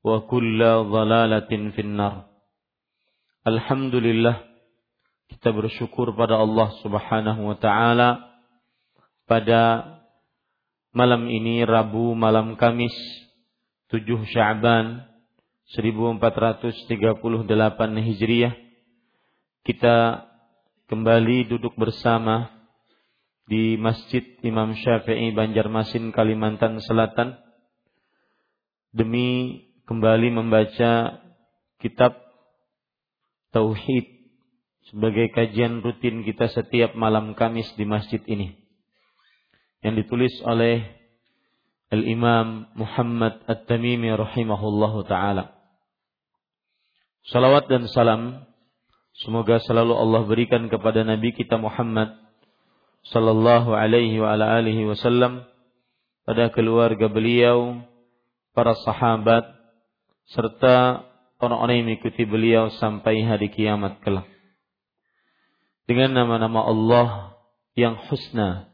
wa 0.00 0.24
kulla 0.24 0.80
dhalalatin 0.84 1.72
finnar. 1.76 2.28
Alhamdulillah 3.44 4.50
kita 5.32 5.52
bersyukur 5.52 6.12
pada 6.16 6.40
Allah 6.40 6.68
Subhanahu 6.84 7.40
wa 7.52 7.56
taala 7.56 8.32
pada 9.24 9.86
malam 10.90 11.30
ini 11.30 11.62
Rabu 11.62 12.18
malam 12.18 12.58
Kamis 12.58 12.92
7 13.94 14.04
Sya'ban 14.26 15.06
1438 15.70 16.90
Hijriah 18.10 18.54
kita 19.62 20.26
kembali 20.90 21.46
duduk 21.46 21.78
bersama 21.78 22.50
di 23.46 23.78
Masjid 23.78 24.22
Imam 24.42 24.74
Syafi'i 24.74 25.30
Banjarmasin 25.30 26.10
Kalimantan 26.10 26.82
Selatan 26.82 27.38
demi 28.90 29.69
kembali 29.90 30.30
membaca 30.30 31.18
kitab 31.82 32.14
Tauhid 33.50 34.06
sebagai 34.86 35.34
kajian 35.34 35.82
rutin 35.82 36.22
kita 36.22 36.46
setiap 36.46 36.94
malam 36.94 37.34
Kamis 37.34 37.66
di 37.74 37.82
masjid 37.82 38.22
ini. 38.30 38.54
Yang 39.82 40.06
ditulis 40.06 40.34
oleh 40.46 40.86
Al-Imam 41.90 42.70
Muhammad 42.78 43.42
At-Tamimi 43.50 44.14
rahimahullahu 44.14 45.10
taala. 45.10 45.58
Salawat 47.26 47.66
dan 47.66 47.90
salam 47.90 48.46
semoga 49.26 49.58
selalu 49.58 49.98
Allah 49.98 50.22
berikan 50.22 50.70
kepada 50.70 51.02
nabi 51.02 51.34
kita 51.34 51.58
Muhammad 51.58 52.14
sallallahu 53.10 53.74
alaihi 53.74 54.22
wa 54.22 54.38
ala 54.38 54.54
alihi 54.62 54.86
wasallam 54.86 55.42
pada 56.22 56.54
keluarga 56.54 57.10
beliau, 57.10 57.82
para 58.54 58.78
sahabat, 58.86 59.59
serta 60.30 61.06
orang-orang 61.42 61.82
yang 61.82 61.86
mengikuti 61.90 62.22
beliau 62.28 62.70
sampai 62.78 63.24
hari 63.26 63.50
kiamat 63.50 63.98
kelak. 64.04 64.28
Dengan 65.88 66.22
nama-nama 66.22 66.70
Allah 66.70 67.08
yang 67.74 67.98
husna 68.06 68.70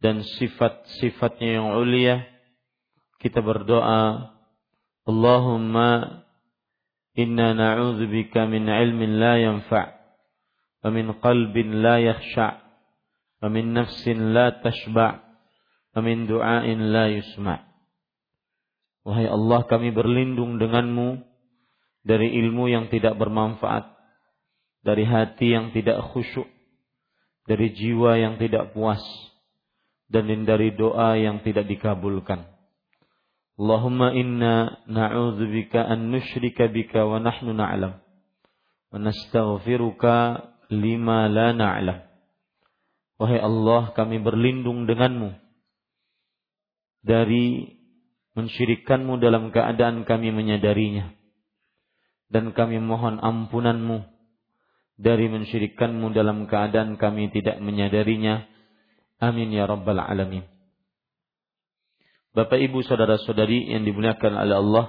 dan 0.00 0.24
sifat-sifatnya 0.24 1.60
yang 1.60 1.68
ulia, 1.76 2.24
kita 3.20 3.44
berdoa, 3.44 4.32
Allahumma 5.04 6.24
inna 7.12 7.52
na'udzubika 7.52 8.48
min 8.48 8.64
ilmin 8.64 9.20
la 9.20 9.36
yanfa' 9.36 9.86
wa 10.80 10.88
min 10.88 11.12
qalbin 11.20 11.84
la 11.84 12.00
yakhsha' 12.00 12.56
wa 13.44 13.48
min 13.52 13.76
nafsin 13.76 14.32
la 14.32 14.56
tashba' 14.64 15.20
wa 15.92 16.00
min 16.00 16.24
du'ain 16.24 16.88
la 16.88 17.12
yusma' 17.12 17.73
Wahai 19.04 19.28
Allah 19.28 19.68
kami 19.68 19.92
berlindung 19.92 20.56
denganmu 20.56 21.20
dari 22.08 22.32
ilmu 22.40 22.72
yang 22.72 22.88
tidak 22.88 23.20
bermanfaat, 23.20 23.92
dari 24.80 25.04
hati 25.04 25.52
yang 25.52 25.76
tidak 25.76 26.00
khusyuk, 26.12 26.48
dari 27.44 27.72
jiwa 27.76 28.16
yang 28.16 28.40
tidak 28.40 28.72
puas, 28.72 29.04
dan 30.08 30.28
dari 30.48 30.72
doa 30.72 31.20
yang 31.20 31.44
tidak 31.44 31.68
dikabulkan. 31.68 32.48
Allahumma 33.54 34.10
inna 34.16 34.82
na'udzubika 34.88 35.84
an 35.84 36.10
nusyrika 36.10 36.66
bika 36.72 37.06
wa 37.06 37.22
nahnu 37.22 37.54
na'lam 37.54 38.02
wa 38.90 38.96
nastaghfiruka 38.98 40.42
lima 40.74 41.30
la 41.30 41.54
na'lam. 41.54 42.02
Wahai 43.20 43.38
Allah, 43.38 43.94
kami 43.94 44.18
berlindung 44.18 44.90
denganmu 44.90 45.38
dari 47.04 47.73
mensyirikkanmu 48.34 49.22
dalam 49.22 49.54
keadaan 49.54 50.02
kami 50.02 50.34
menyadarinya. 50.34 51.14
Dan 52.30 52.50
kami 52.50 52.82
mohon 52.82 53.22
ampunanmu 53.22 54.02
dari 54.98 55.26
mensyirikkanmu 55.30 56.10
dalam 56.14 56.50
keadaan 56.50 56.98
kami 56.98 57.30
tidak 57.30 57.58
menyadarinya. 57.62 58.46
Amin 59.22 59.54
ya 59.54 59.66
Rabbal 59.70 60.02
Alamin. 60.02 60.46
Bapak 62.34 62.58
ibu 62.58 62.82
saudara 62.82 63.14
saudari 63.22 63.70
yang 63.70 63.86
dimuliakan 63.86 64.34
oleh 64.34 64.58
Allah 64.58 64.86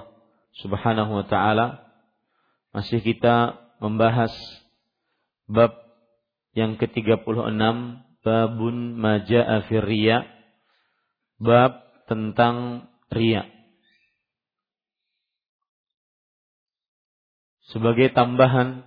subhanahu 0.58 1.22
wa 1.22 1.26
ta'ala. 1.30 1.86
Masih 2.74 2.98
kita 2.98 3.54
membahas 3.78 4.34
bab 5.46 5.70
yang 6.58 6.74
ke-36. 6.74 7.22
Babun 8.26 8.98
maja'a 8.98 9.62
firriya. 9.70 10.26
Bab 11.38 11.86
tentang 12.10 12.90
ria. 13.12 13.46
Sebagai 17.70 18.14
tambahan 18.14 18.86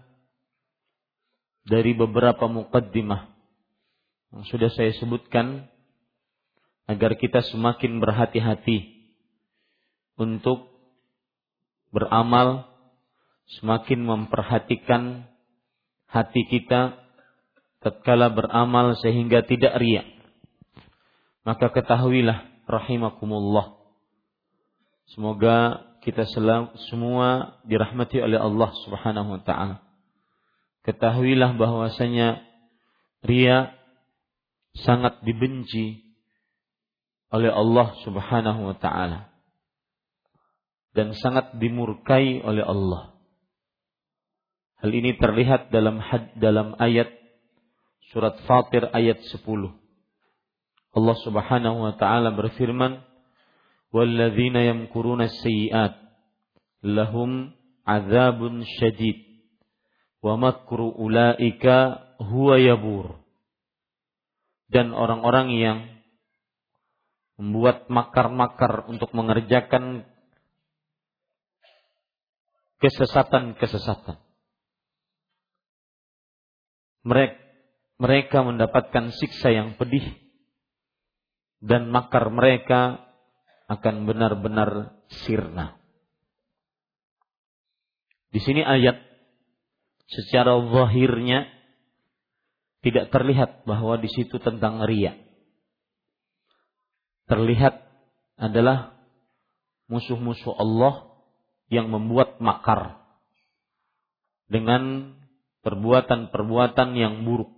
dari 1.68 1.94
beberapa 1.94 2.48
mukaddimah 2.48 3.30
yang 4.34 4.44
sudah 4.48 4.72
saya 4.74 4.96
sebutkan 4.98 5.68
agar 6.90 7.14
kita 7.20 7.46
semakin 7.54 8.02
berhati-hati 8.02 8.98
untuk 10.18 10.74
beramal, 11.94 12.66
semakin 13.62 14.00
memperhatikan 14.06 15.30
hati 16.10 16.50
kita 16.50 16.98
tatkala 17.80 18.34
beramal 18.34 18.98
sehingga 19.00 19.46
tidak 19.46 19.78
riak. 19.78 20.08
Maka 21.46 21.72
ketahuilah 21.72 22.66
rahimakumullah 22.68 23.79
Semoga 25.14 25.90
kita 26.06 26.26
semua 26.90 27.60
dirahmati 27.66 28.22
oleh 28.22 28.38
Allah 28.38 28.70
Subhanahu 28.86 29.40
wa 29.40 29.42
taala. 29.42 29.82
Ketahuilah 30.86 31.58
bahwasanya 31.58 32.46
ria 33.26 33.74
sangat 34.78 35.20
dibenci 35.26 36.06
oleh 37.34 37.50
Allah 37.50 37.94
Subhanahu 38.06 38.70
wa 38.70 38.76
taala 38.78 39.34
dan 40.94 41.14
sangat 41.18 41.58
dimurkai 41.58 42.42
oleh 42.42 42.66
Allah. 42.66 43.18
Hal 44.80 44.96
ini 44.96 45.18
terlihat 45.20 45.74
dalam 45.76 46.00
had, 46.00 46.38
dalam 46.40 46.78
ayat 46.80 47.12
surat 48.14 48.40
Fatir 48.48 48.88
ayat 48.96 49.20
10. 49.20 49.44
Allah 50.96 51.18
Subhanahu 51.22 51.78
wa 51.84 51.94
taala 52.00 52.34
berfirman, 52.34 53.09
والذين 53.95 54.57
يمكرون 54.57 55.23
السيئات 55.23 55.95
لهم 56.83 57.31
عذاب 57.87 58.41
شديد 58.81 59.19
ومكر 60.23 60.81
أولئك 60.81 61.67
هو 62.21 62.49
يبور 62.55 63.07
dan 64.75 64.91
orang-orang 64.91 65.55
yang 65.55 65.79
membuat 67.39 67.87
makar-makar 67.87 68.91
untuk 68.91 69.15
mengerjakan 69.15 70.03
kesesatan-kesesatan. 72.83 74.19
Mereka, 77.07 77.37
mereka 78.03 78.39
mendapatkan 78.43 79.15
siksa 79.15 79.55
yang 79.55 79.79
pedih 79.79 80.03
dan 81.63 81.93
makar 81.95 82.27
mereka 82.33 83.08
akan 83.70 84.10
benar-benar 84.10 84.98
sirna. 85.24 85.78
Di 88.34 88.42
sini 88.42 88.66
ayat 88.66 88.98
secara 90.10 90.58
zahirnya 90.58 91.46
tidak 92.82 93.14
terlihat 93.14 93.70
bahwa 93.70 94.02
di 94.02 94.10
situ 94.10 94.42
tentang 94.42 94.82
ria. 94.90 95.14
Terlihat 97.30 97.78
adalah 98.42 98.98
musuh-musuh 99.86 100.58
Allah 100.58 101.14
yang 101.70 101.94
membuat 101.94 102.42
makar 102.42 102.98
dengan 104.50 105.14
perbuatan-perbuatan 105.62 106.98
yang 106.98 107.22
buruk. 107.22 107.54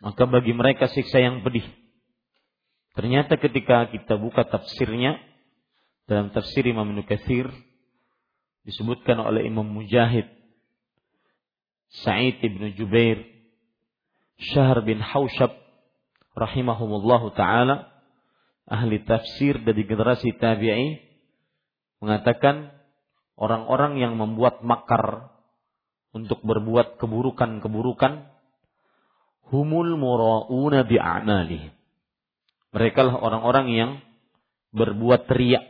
Maka 0.00 0.24
bagi 0.24 0.56
mereka 0.56 0.88
siksa 0.88 1.20
yang 1.20 1.44
pedih. 1.44 1.64
Ternyata 2.96 3.36
ketika 3.36 3.92
kita 3.92 4.16
buka 4.16 4.48
tafsirnya 4.48 5.20
dalam 6.08 6.32
tafsir 6.32 6.64
Imam 6.64 6.88
Nukathir 6.96 7.44
disebutkan 8.64 9.20
oleh 9.20 9.44
Imam 9.44 9.68
Mujahid, 9.68 10.24
Sa'id 11.92 12.40
ibn 12.40 12.72
Jubair, 12.72 13.20
Syahr 14.40 14.80
bin 14.80 15.04
Haushab 15.04 15.52
rahimahumullah 16.32 17.22
taala 17.36 17.76
ahli 18.64 19.04
tafsir 19.04 19.60
dari 19.60 19.84
generasi 19.84 20.32
tabi'i 20.32 20.96
mengatakan 22.00 22.72
orang-orang 23.36 24.00
yang 24.00 24.16
membuat 24.16 24.64
makar 24.64 25.36
untuk 26.16 26.40
berbuat 26.40 26.96
keburukan-keburukan 26.96 28.24
humul 29.52 30.00
mura'una 30.00 30.88
bi'amalihim 30.88 31.75
mereka 32.76 33.08
lah 33.08 33.16
orang-orang 33.16 33.72
yang 33.72 33.90
berbuat 34.76 35.32
riak 35.32 35.64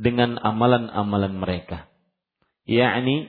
dengan 0.00 0.40
amalan-amalan 0.40 1.36
mereka. 1.36 1.92
Yakni 2.64 3.28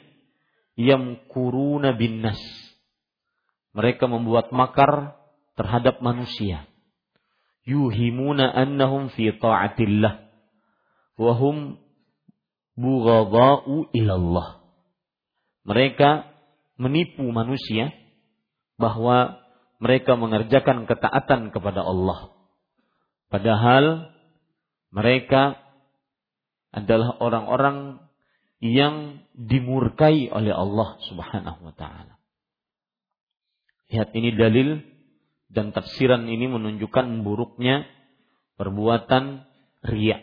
yamkuruna 0.80 2.00
bin 2.00 2.24
nas. 2.24 2.40
Mereka 3.76 4.08
membuat 4.08 4.56
makar 4.56 5.20
terhadap 5.60 6.00
manusia. 6.00 6.64
Yuhimuna 7.68 8.56
annahum 8.56 9.12
fi 9.12 9.36
ta'atillah. 9.36 10.24
Wahum 11.20 11.76
bughadha'u 12.80 13.92
ilallah. 13.92 14.64
Mereka 15.68 16.24
menipu 16.80 17.28
manusia 17.36 17.92
bahwa 18.80 19.44
mereka 19.84 20.16
mengerjakan 20.16 20.88
ketaatan 20.88 21.52
kepada 21.52 21.84
Allah. 21.84 22.37
Padahal 23.28 24.16
mereka 24.92 25.60
adalah 26.72 27.20
orang-orang 27.20 28.00
yang 28.64 29.22
dimurkai 29.38 30.32
oleh 30.34 30.54
Allah 30.54 30.98
Subhanahu 31.06 31.70
wa 31.70 31.74
taala. 31.76 32.18
Lihat 33.94 34.12
ini 34.18 34.36
dalil 34.36 34.84
dan 35.48 35.72
tafsiran 35.72 36.28
ini 36.28 36.50
menunjukkan 36.52 37.24
buruknya 37.24 37.88
perbuatan 38.60 39.48
riya. 39.86 40.20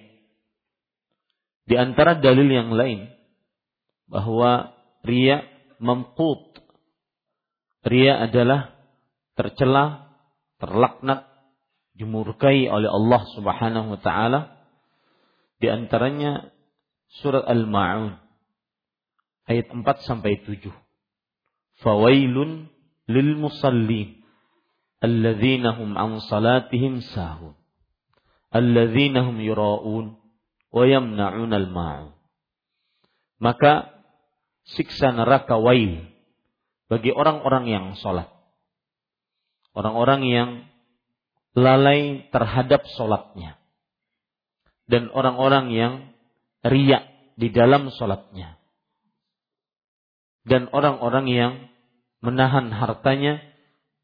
Di 1.64 1.80
antara 1.80 2.20
dalil 2.20 2.44
yang 2.44 2.76
lain 2.76 3.08
bahwa 4.04 4.76
riya 5.00 5.48
memqut. 5.80 6.60
Riya 7.84 8.24
adalah 8.28 8.72
tercela, 9.36 10.12
terlaknat 10.60 11.28
dimurkai 11.94 12.67
oleh 12.67 12.91
Allah 12.91 13.23
Subhanahu 13.38 13.94
wa 13.94 14.00
taala 14.02 14.41
di 15.62 15.70
antaranya 15.70 16.50
surat 17.23 17.46
Al-Maun 17.46 18.19
ayat 19.46 19.70
4 19.70 19.81
sampai 20.02 20.43
7. 20.43 20.69
Fawailun 21.82 22.70
lil 23.06 23.31
musallin 23.38 24.23
alladzina 24.99 25.76
hum 25.79 25.94
an 25.94 26.19
salatihim 26.23 27.05
sahun 27.05 27.55
alladzina 28.55 29.26
hum 29.26 29.43
yura'un 29.43 30.14
wa 30.70 30.82
yamna'un 30.87 31.50
al-ma'un. 31.50 32.14
Maka 33.43 33.94
siksa 34.67 35.11
neraka 35.11 35.58
wail 35.58 36.06
bagi 36.87 37.11
orang-orang 37.11 37.67
yang 37.67 37.87
salat. 37.99 38.31
Orang-orang 39.75 40.23
yang 40.23 40.50
lalai 41.54 42.28
terhadap 42.34 42.84
sholatnya. 42.98 43.56
Dan 44.84 45.08
orang-orang 45.08 45.72
yang 45.72 45.94
riak 46.60 47.08
di 47.40 47.48
dalam 47.48 47.88
sholatnya. 47.88 48.60
Dan 50.44 50.68
orang-orang 50.68 51.26
yang 51.30 51.52
menahan 52.20 52.68
hartanya 52.68 53.40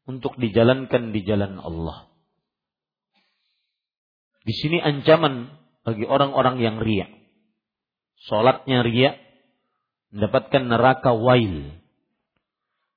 untuk 0.09 0.33
dijalankan 0.41 1.13
di 1.13 1.21
jalan 1.21 1.61
Allah. 1.61 2.09
Di 4.41 4.57
sini 4.57 4.81
ancaman 4.81 5.53
bagi 5.85 6.09
orang-orang 6.09 6.57
yang 6.57 6.81
riak. 6.81 7.13
Sholatnya 8.25 8.81
riak, 8.81 9.21
mendapatkan 10.09 10.65
neraka 10.65 11.13
wail. 11.13 11.77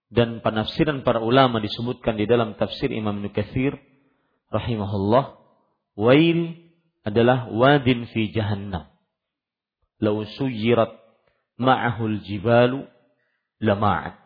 Dan 0.09 0.41
penafsiran 0.41 1.05
para 1.05 1.21
ulama 1.21 1.61
disebutkan 1.61 2.17
di 2.17 2.25
dalam 2.25 2.57
tafsir 2.57 2.89
Imam 2.89 3.21
Nukathir 3.21 3.77
rahimahullah, 4.55 5.35
wail 5.99 6.55
adalah 7.03 7.51
wadin 7.51 8.07
fi 8.07 8.31
jahannam. 8.31 8.87
Lau 9.99 10.23
suyirat 10.23 10.95
ma'ahul 11.59 12.23
jibalu 12.23 12.87
lama'at. 13.59 14.19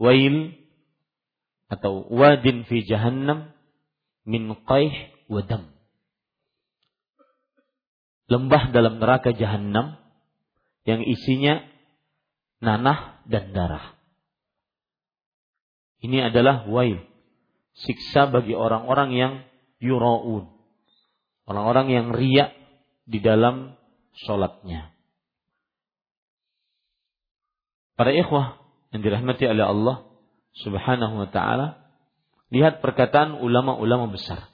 Wail 0.00 0.56
atau 1.68 2.08
wadin 2.08 2.64
fi 2.64 2.80
jahannam 2.82 3.52
min 4.24 4.56
qaih 4.64 4.94
wa 5.28 5.44
dam. 5.44 5.72
Lembah 8.28 8.72
dalam 8.72 9.00
neraka 9.00 9.32
jahannam 9.32 9.96
yang 10.84 11.00
isinya 11.00 11.64
nanah 12.60 13.24
dan 13.24 13.52
darah. 13.56 13.96
Ini 16.04 16.30
adalah 16.30 16.68
wail 16.68 17.07
siksa 17.84 18.30
bagi 18.30 18.54
orang-orang 18.56 19.10
yang 19.14 19.32
yuraun. 19.78 20.50
Orang-orang 21.48 21.86
yang 21.88 22.06
riak 22.12 22.52
di 23.08 23.22
dalam 23.22 23.78
sholatnya. 24.26 24.92
Para 27.98 28.14
ikhwah 28.14 28.60
yang 28.94 29.02
dirahmati 29.02 29.44
oleh 29.48 29.64
Allah 29.64 29.96
subhanahu 30.62 31.24
wa 31.24 31.28
ta'ala. 31.30 31.82
Lihat 32.48 32.80
perkataan 32.80 33.36
ulama-ulama 33.38 34.08
besar. 34.08 34.48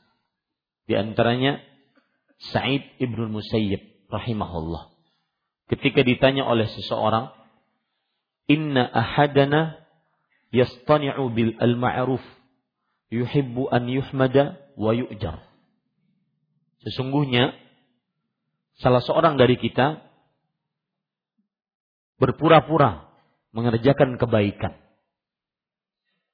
Di 0.84 0.98
antaranya 0.98 1.62
Sa'id 2.52 2.82
ibn 2.98 3.30
Musayyib 3.30 4.10
rahimahullah. 4.10 4.90
Ketika 5.70 6.02
ditanya 6.02 6.44
oleh 6.44 6.66
seseorang, 6.68 7.30
Inna 8.50 8.84
ahadana 8.84 9.80
yastani'u 10.52 11.32
bil 11.32 11.56
al-ma'ruf 11.56 12.20
yuhibbu 13.12 13.68
an 13.68 13.88
yuhmada 13.88 14.60
wa 14.76 14.92
yu'jar. 14.94 15.42
Sesungguhnya 16.84 17.56
salah 18.80 19.00
seorang 19.00 19.40
dari 19.40 19.56
kita 19.56 20.04
berpura-pura 22.20 23.08
mengerjakan 23.54 24.20
kebaikan 24.20 24.74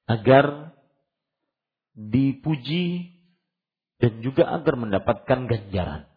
agar 0.09 0.75
dipuji 1.95 3.15
dan 4.01 4.19
juga 4.25 4.49
agar 4.49 4.75
mendapatkan 4.75 5.39
ganjaran. 5.45 6.09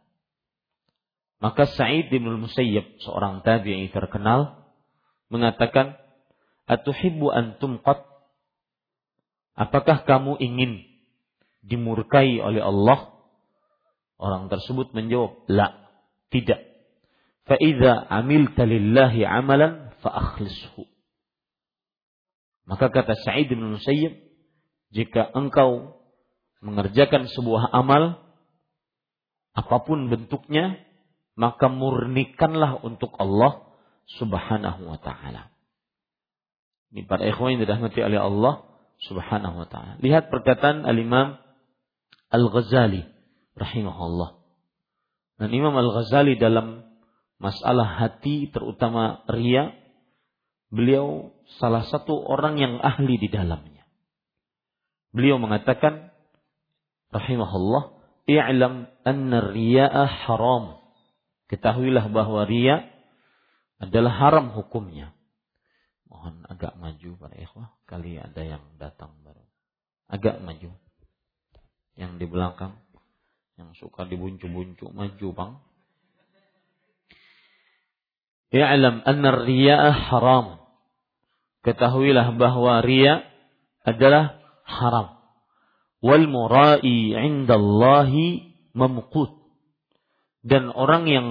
Maka 1.44 1.68
Sa'id 1.68 2.08
bin 2.08 2.24
Musayyib, 2.24 3.04
seorang 3.04 3.44
tabi'i 3.44 3.92
terkenal, 3.92 4.64
mengatakan, 5.28 6.00
"Atuhibbu 6.64 7.28
antum 7.28 7.76
qat?" 7.84 8.00
Apakah 9.54 10.02
kamu 10.02 10.34
ingin 10.42 10.82
dimurkai 11.62 12.42
oleh 12.42 12.62
Allah? 12.62 13.14
Orang 14.18 14.50
tersebut 14.50 14.90
menjawab, 14.94 15.46
"La, 15.46 15.90
tidak." 16.30 16.58
Fa'idha 17.46 18.08
amilta 18.10 18.66
lillahi 18.66 19.22
amalan 19.22 19.94
fa'akhlishu. 20.02 20.88
Maka 22.64 22.88
kata 22.88 23.14
Sa'id 23.14 23.52
bin 23.52 23.60
Musayyib, 23.60 24.16
jika 24.90 25.28
engkau 25.36 26.00
mengerjakan 26.64 27.28
sebuah 27.28 27.68
amal, 27.76 28.24
apa 29.52 29.76
pun 29.84 30.08
bentuknya, 30.08 30.80
maka 31.36 31.68
murnikanlah 31.68 32.80
untuk 32.80 33.12
Allah 33.20 33.60
subhanahu 34.18 34.88
wa 34.88 34.98
ta'ala. 34.98 35.52
Ini 36.94 37.04
para 37.04 37.28
ikhwan 37.28 37.58
yang 37.58 37.68
dirahmati 37.68 38.00
oleh 38.00 38.18
Allah 38.22 38.73
subhanahu 39.02 39.64
wa 39.64 39.66
ta'ala. 39.66 39.98
Lihat 39.98 40.30
perkataan 40.30 40.86
al-imam 40.86 41.38
Al-Ghazali 42.34 43.06
rahimahullah. 43.54 44.42
Dan 45.38 45.50
Imam 45.54 45.74
Al-Ghazali 45.74 46.38
dalam 46.38 46.82
masalah 47.38 47.86
hati 47.98 48.50
terutama 48.50 49.26
ria, 49.30 49.74
beliau 50.70 51.34
salah 51.58 51.86
satu 51.86 52.14
orang 52.14 52.58
yang 52.58 52.74
ahli 52.82 53.18
di 53.18 53.30
dalamnya. 53.30 53.86
Beliau 55.14 55.38
mengatakan 55.38 56.10
rahimahullah, 57.14 58.02
"I'lam 58.26 58.90
anna 59.06 59.38
riya'a 59.54 60.26
haram." 60.26 60.82
Ketahuilah 61.46 62.10
bahwa 62.10 62.42
ria 62.50 62.90
adalah 63.78 64.10
haram 64.10 64.50
hukumnya. 64.54 65.14
Mohon 66.14 66.46
agak 66.46 66.78
maju 66.78 67.10
para 67.18 67.34
ikhwah, 67.34 67.74
kali 67.90 68.22
ada 68.22 68.38
yang 68.38 68.62
datang 68.78 69.10
baru. 69.26 69.42
Agak 70.06 70.38
maju. 70.38 70.70
Yang 71.98 72.12
di 72.22 72.26
belakang 72.30 72.78
yang 73.58 73.74
suka 73.74 74.06
dibuncu-buncu 74.06 74.94
maju, 74.94 75.28
Bang. 75.34 75.52
Ya'lam 78.54 79.02
anna 79.02 79.42
riya'a 79.42 79.90
haram. 79.90 80.62
Ketahuilah 81.66 82.38
bahwa 82.38 82.78
ria 82.86 83.26
adalah 83.82 84.38
haram. 84.62 85.18
Wal 85.98 86.30
mura'i 86.30 87.10
'indallahi 87.10 88.54
mamqut 88.70 89.44
dan 90.44 90.68
orang 90.70 91.08
yang 91.08 91.28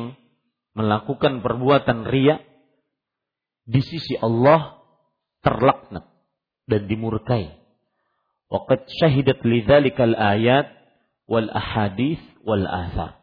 melakukan 0.74 1.46
perbuatan 1.46 2.10
ria 2.10 2.42
di 3.64 3.82
sisi 3.84 4.20
Allah 4.20 4.84
terlaknat 5.44 6.08
dan 6.68 6.88
dimurkai. 6.88 7.52
Waqad 8.52 8.86
syahidat 8.88 9.42
lidzalikal 9.44 10.14
ayat 10.14 10.72
wal 11.26 11.50
ahadith 11.50 12.22
wal 12.46 12.64
athar. 12.64 13.20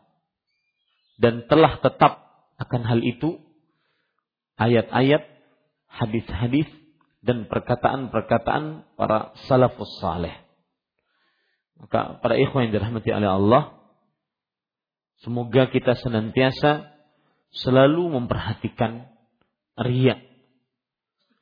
Dan 1.20 1.44
telah 1.46 1.76
tetap 1.84 2.12
akan 2.56 2.82
hal 2.84 3.00
itu 3.04 3.40
ayat-ayat, 4.56 5.24
hadis-hadis 5.88 6.68
dan 7.20 7.44
perkataan-perkataan 7.48 8.96
para 8.96 9.36
salafus 9.48 10.00
saleh. 10.00 10.32
Maka 11.76 12.20
para 12.20 12.36
ikhwan 12.40 12.68
yang 12.68 12.80
dirahmati 12.80 13.12
oleh 13.12 13.28
Allah, 13.28 13.80
Semoga 15.20 15.68
kita 15.68 16.00
senantiasa 16.00 16.96
selalu 17.52 18.08
memperhatikan 18.08 19.04
riak 19.76 20.29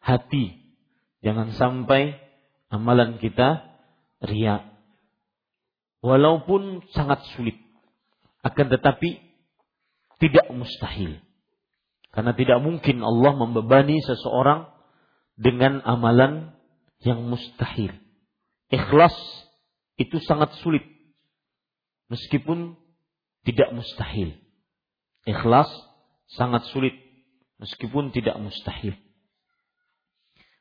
hati. 0.09 0.57
Jangan 1.21 1.53
sampai 1.53 2.17
amalan 2.73 3.21
kita 3.21 3.69
riak. 4.25 4.73
Walaupun 6.01 6.89
sangat 6.97 7.21
sulit. 7.37 7.61
Akan 8.41 8.73
tetapi 8.73 9.21
tidak 10.17 10.49
mustahil. 10.49 11.21
Karena 12.09 12.33
tidak 12.33 12.65
mungkin 12.65 13.05
Allah 13.05 13.37
membebani 13.37 14.01
seseorang 14.01 14.73
dengan 15.37 15.85
amalan 15.85 16.57
yang 17.05 17.21
mustahil. 17.29 17.93
Ikhlas 18.73 19.15
itu 20.01 20.17
sangat 20.25 20.57
sulit. 20.65 20.83
Meskipun 22.09 22.79
tidak 23.45 23.71
mustahil. 23.77 24.35
Ikhlas 25.29 25.69
sangat 26.33 26.65
sulit 26.73 26.95
meskipun 27.61 28.15
tidak 28.15 28.39
mustahil. 28.41 28.97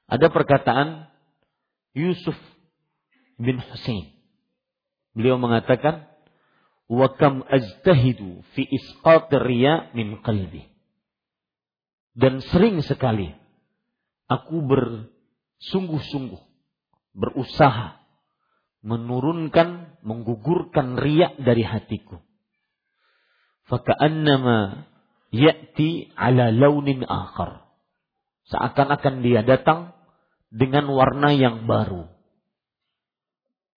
Ada 0.08 0.32
perkataan 0.32 1.12
Yusuf 1.92 2.36
bin 3.36 3.60
Husain. 3.60 4.08
Beliau 5.12 5.36
mengatakan, 5.36 6.08
"Wa 6.88 7.12
kam 7.20 7.44
ajtahidu 7.44 8.42
fi 8.56 8.64
isqat 8.64 9.32
riya 9.44 9.92
min 9.92 10.24
qalbi." 10.24 10.64
Dan 12.18 12.40
sering 12.40 12.82
sekali 12.82 13.30
aku 14.32 14.64
bersungguh-sungguh 14.66 16.42
berusaha 17.14 18.02
menurunkan, 18.82 20.00
menggugurkan 20.02 20.98
riak 20.98 21.38
dari 21.44 21.62
hatiku 21.62 22.24
faka'annama 23.68 24.88
ya'ti 25.32 26.12
ala 26.16 26.50
launin 26.56 27.04
akhar. 27.04 27.68
Seakan-akan 28.48 29.22
dia 29.22 29.44
datang 29.44 29.92
dengan 30.52 30.88
warna 30.92 31.36
yang 31.36 31.68
baru. 31.68 32.08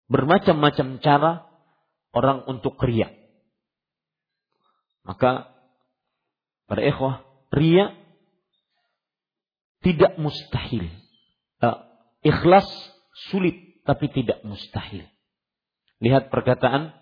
Bermacam-macam 0.09 1.01
cara 1.05 1.33
orang 2.17 2.45
untuk 2.49 2.81
ria. 2.81 3.13
Maka 5.05 5.53
para 6.69 6.81
ikhwah, 6.85 7.25
ria 7.53 7.97
tidak 9.85 10.17
mustahil. 10.21 10.89
Uh, 11.61 11.81
ikhlas 12.25 12.67
sulit 13.33 13.85
tapi 13.89 14.13
tidak 14.13 14.45
mustahil. 14.45 15.09
Lihat 16.05 16.29
perkataan 16.29 16.93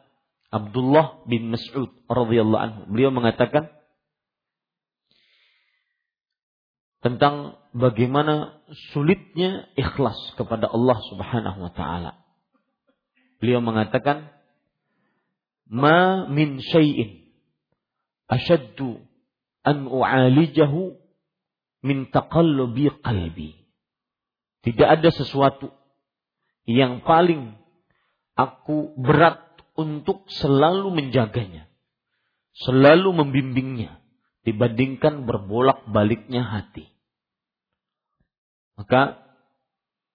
Abdullah 0.55 1.27
bin 1.27 1.51
Mas'ud 1.51 1.91
radhiyallahu 2.07 2.63
anhu. 2.63 2.81
Beliau 2.95 3.11
mengatakan 3.11 3.75
tentang 7.05 7.61
bagaimana 7.77 8.63
sulitnya 8.93 9.69
ikhlas 9.77 10.17
kepada 10.35 10.67
Allah 10.71 10.99
Subhanahu 11.13 11.59
wa 11.69 11.73
taala. 11.73 12.13
Beliau 13.37 13.61
mengatakan 13.61 14.33
ma 15.69 16.25
min 16.27 16.63
syai'in 16.63 17.29
ashaddu 18.27 19.05
an 19.63 19.87
u'alijahu 19.87 20.97
min 21.85 22.09
taqallubi 22.09 22.91
qalbi. 23.05 23.55
Tidak 24.65 24.89
ada 24.89 25.13
sesuatu 25.15 25.71
yang 26.67 27.07
paling 27.07 27.55
aku 28.35 28.99
berat 28.99 29.39
untuk 29.79 30.27
selalu 30.27 30.91
menjaganya, 30.91 31.71
selalu 32.57 33.15
membimbingnya 33.15 34.03
dibandingkan 34.47 35.27
berbolak-baliknya 35.27 36.47
hati. 36.47 36.87
Maka 38.79 39.19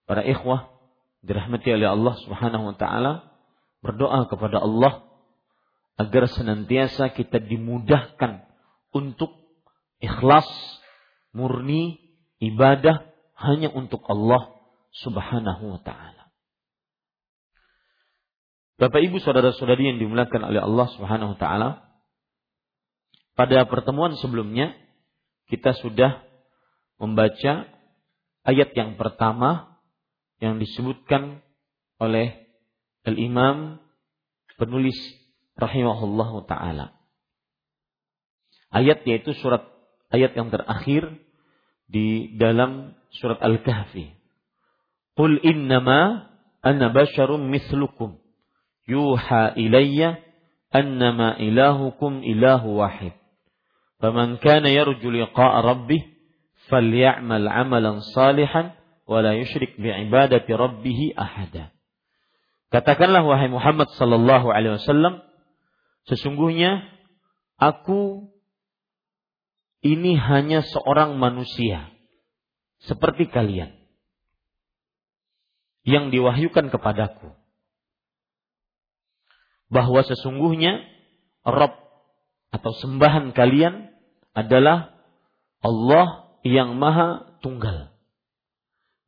para 0.07 0.23
ikhwah 0.23 0.71
dirahmati 1.19 1.67
oleh 1.75 1.91
Allah 1.91 2.15
Subhanahu 2.23 2.71
wa 2.71 2.75
taala 2.79 3.35
berdoa 3.83 4.31
kepada 4.31 4.63
Allah 4.63 5.03
agar 5.99 6.31
senantiasa 6.31 7.11
kita 7.11 7.43
dimudahkan 7.43 8.47
untuk 8.95 9.35
ikhlas 9.99 10.47
murni 11.35 11.99
ibadah 12.39 13.11
hanya 13.35 13.69
untuk 13.69 14.01
Allah 14.07 14.55
Subhanahu 14.95 15.75
wa 15.77 15.81
taala. 15.83 16.31
Bapak 18.81 18.97
Ibu 18.97 19.21
saudara-saudari 19.21 19.93
yang 19.93 19.97
dimuliakan 20.01 20.41
oleh 20.49 20.61
Allah 20.63 20.87
Subhanahu 20.97 21.37
wa 21.37 21.39
taala. 21.39 21.69
Pada 23.41 23.65
pertemuan 23.65 24.13
sebelumnya 24.21 24.77
kita 25.49 25.73
sudah 25.73 26.21
membaca 27.01 27.65
ayat 28.45 28.69
yang 28.77 29.01
pertama 29.01 29.81
yang 30.37 30.61
disebutkan 30.61 31.41
oleh 31.97 32.37
Al-Imam 33.01 33.81
penulis 34.61 34.93
rahimahullah 35.57 36.45
taala. 36.45 36.93
ayat 38.69 39.09
yaitu 39.09 39.33
surat 39.33 39.65
ayat 40.13 40.37
yang 40.37 40.53
terakhir 40.53 41.09
di 41.89 42.37
dalam 42.37 42.93
surat 43.09 43.41
Al-Kahfi. 43.41 44.13
Qul 45.17 45.41
innama 45.41 46.29
ana 46.61 46.93
basyarum 46.93 47.49
mislukum 47.49 48.21
yuha 48.85 49.57
ilayya 49.57 50.21
annama 50.69 51.41
ilahukum 51.41 52.21
ilahu 52.21 52.77
wahid. 52.77 53.17
Kana 54.01 54.67
yarju 54.73 55.07
liqa'a 55.13 55.61
rabbih 55.61 56.01
falyamal 56.73 57.45
'amalan 57.45 58.01
salihan 58.17 58.73
wa 59.05 59.21
la 59.21 59.37
yusyrik 59.37 59.77
bi'ibadati 59.77 60.49
rabbih 60.49 61.13
ahada. 61.13 61.69
Katakanlah 62.73 63.21
wahai 63.21 63.51
Muhammad 63.51 63.93
sallallahu 63.93 64.49
alaihi 64.49 64.81
wasallam, 64.81 65.21
sesungguhnya 66.09 66.81
aku 67.61 68.31
ini 69.85 70.17
hanya 70.17 70.65
seorang 70.65 71.21
manusia 71.21 71.93
seperti 72.81 73.29
kalian 73.29 73.77
yang 75.85 76.09
diwahyukan 76.09 76.73
kepadaku 76.73 77.33
bahwa 79.69 80.01
sesungguhnya 80.05 80.85
Rob 81.45 81.73
atau 82.51 82.71
sembahan 82.75 83.31
kalian 83.31 83.90
adalah 84.31 84.95
Allah 85.61 86.31
yang 86.41 86.79
maha 86.79 87.37
tunggal. 87.43 87.93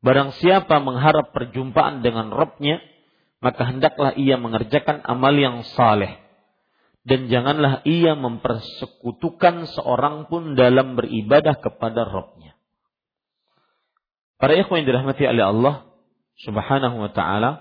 Barang 0.03 0.36
siapa 0.36 0.84
mengharap 0.84 1.32
perjumpaan 1.32 2.03
dengan 2.03 2.30
Robnya, 2.30 2.84
maka 3.39 3.63
hendaklah 3.63 4.13
ia 4.20 4.36
mengerjakan 4.36 5.00
amal 5.03 5.32
yang 5.32 5.63
saleh 5.75 6.24
dan 7.03 7.27
janganlah 7.27 7.84
ia 7.84 8.15
mempersekutukan 8.15 9.68
seorang 9.75 10.32
pun 10.32 10.56
dalam 10.56 10.96
beribadah 10.96 11.60
kepada 11.60 12.08
Rabbnya. 12.08 12.56
Para 14.39 14.56
ikhwan 14.56 14.84
yang 14.84 14.88
dirahmati 14.92 15.24
oleh 15.27 15.44
Allah 15.44 15.75
Subhanahu 16.44 17.00
wa 17.00 17.12
taala 17.12 17.51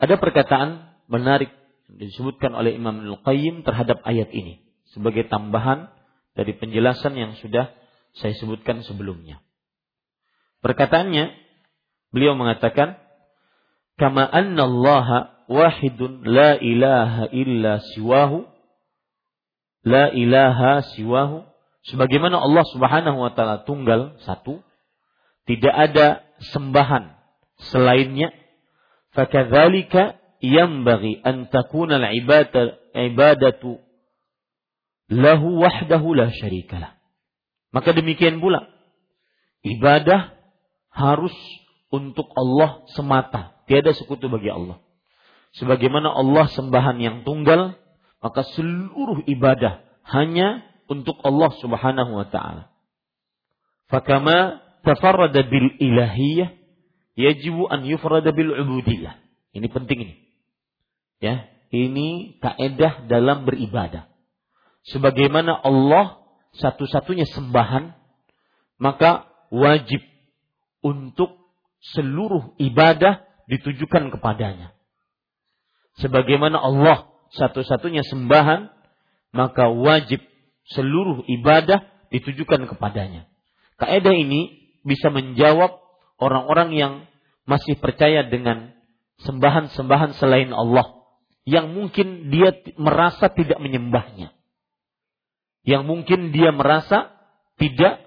ada 0.00 0.16
perkataan 0.16 0.96
menarik 1.08 1.52
disebutkan 1.92 2.56
oleh 2.56 2.76
Imam 2.76 3.00
Al-Qayyim 3.04 3.64
terhadap 3.64 4.00
ayat 4.04 4.32
ini 4.32 4.69
sebagai 4.94 5.26
tambahan 5.30 5.90
dari 6.34 6.54
penjelasan 6.54 7.14
yang 7.14 7.32
sudah 7.38 7.70
saya 8.16 8.34
sebutkan 8.38 8.82
sebelumnya. 8.82 9.42
Perkataannya 10.60 11.30
beliau 12.10 12.34
mengatakan 12.34 12.98
kama 13.96 14.26
anna 14.26 14.66
Allah 14.66 15.08
wahidun 15.50 16.26
la 16.26 16.58
ilaha 16.58 17.30
illa 17.30 17.82
siwahu 17.94 18.46
la 19.86 20.12
ilaha 20.12 20.84
siwahu 20.94 21.46
sebagaimana 21.88 22.38
Allah 22.38 22.64
Subhanahu 22.70 23.18
wa 23.18 23.32
taala 23.32 23.64
tunggal 23.64 24.20
satu 24.22 24.60
tidak 25.48 25.74
ada 25.74 26.06
sembahan 26.54 27.16
selainnya 27.72 28.30
fakadzalika 29.16 30.20
yanbaghi 30.44 31.20
an 31.24 31.48
takuna 31.48 31.98
al-ibadatu 31.98 32.76
ibadatu 32.94 33.70
lahu 35.10 35.60
wahdahu 35.60 36.14
la 36.14 36.30
syarikalah 36.30 36.96
maka 37.74 37.90
demikian 37.92 38.38
pula 38.38 38.70
ibadah 39.66 40.34
harus 40.90 41.34
untuk 41.90 42.30
Allah 42.38 42.86
semata 42.94 43.60
Tiada 43.70 43.94
sekutu 43.94 44.26
bagi 44.26 44.50
Allah. 44.50 44.82
Sebagaimana 45.54 46.10
Allah 46.10 46.50
sembahan 46.50 46.98
yang 46.98 47.22
tunggal, 47.22 47.78
maka 48.18 48.42
seluruh 48.58 49.22
ibadah 49.30 49.86
hanya 50.10 50.66
untuk 50.90 51.22
Allah 51.22 51.54
Subhanahu 51.62 52.18
wa 52.18 52.26
taala. 52.26 52.74
Fakama 53.86 54.58
tafarrada 54.82 55.46
bil 55.46 55.70
ilahiyah 55.78 56.50
yajibu 57.14 57.70
an 57.70 57.86
yufrada 57.86 58.34
bil 58.34 58.58
ubudiyah. 58.58 59.22
Ini 59.54 59.70
penting 59.70 59.98
ini. 60.02 60.14
Ya, 61.22 61.46
ini 61.70 62.42
kaedah 62.42 63.06
dalam 63.06 63.46
beribadah. 63.46 64.09
Sebagaimana 64.88 65.52
Allah 65.52 66.24
satu-satunya 66.56 67.28
sembahan, 67.28 67.92
maka 68.80 69.28
wajib 69.52 70.00
untuk 70.80 71.36
seluruh 71.94 72.56
ibadah 72.56 73.24
ditujukan 73.48 74.08
kepadanya. 74.16 74.72
Sebagaimana 76.00 76.56
Allah 76.56 77.12
satu-satunya 77.36 78.06
sembahan, 78.08 78.72
maka 79.36 79.68
wajib 79.68 80.24
seluruh 80.72 81.26
ibadah 81.28 81.84
ditujukan 82.10 82.66
kepadanya. 82.70 83.28
Kaidah 83.76 84.14
ini 84.16 84.72
bisa 84.82 85.12
menjawab 85.12 85.76
orang-orang 86.18 86.70
yang 86.74 86.92
masih 87.44 87.76
percaya 87.80 88.26
dengan 88.26 88.76
sembahan-sembahan 89.24 90.16
selain 90.16 90.52
Allah 90.52 91.04
yang 91.48 91.72
mungkin 91.72 92.30
dia 92.30 92.54
merasa 92.76 93.32
tidak 93.32 93.58
menyembahnya. 93.58 94.32
Yang 95.64 95.82
mungkin 95.84 96.20
dia 96.32 96.50
merasa 96.54 97.12
tidak 97.60 98.00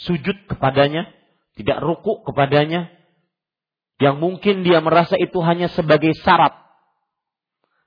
sujud 0.00 0.48
kepadanya, 0.48 1.12
tidak 1.54 1.78
ruku 1.84 2.24
kepadanya, 2.24 2.94
yang 4.02 4.18
mungkin 4.18 4.66
dia 4.66 4.82
merasa 4.82 5.14
itu 5.14 5.38
hanya 5.44 5.70
sebagai 5.70 6.10
syarat. 6.18 6.54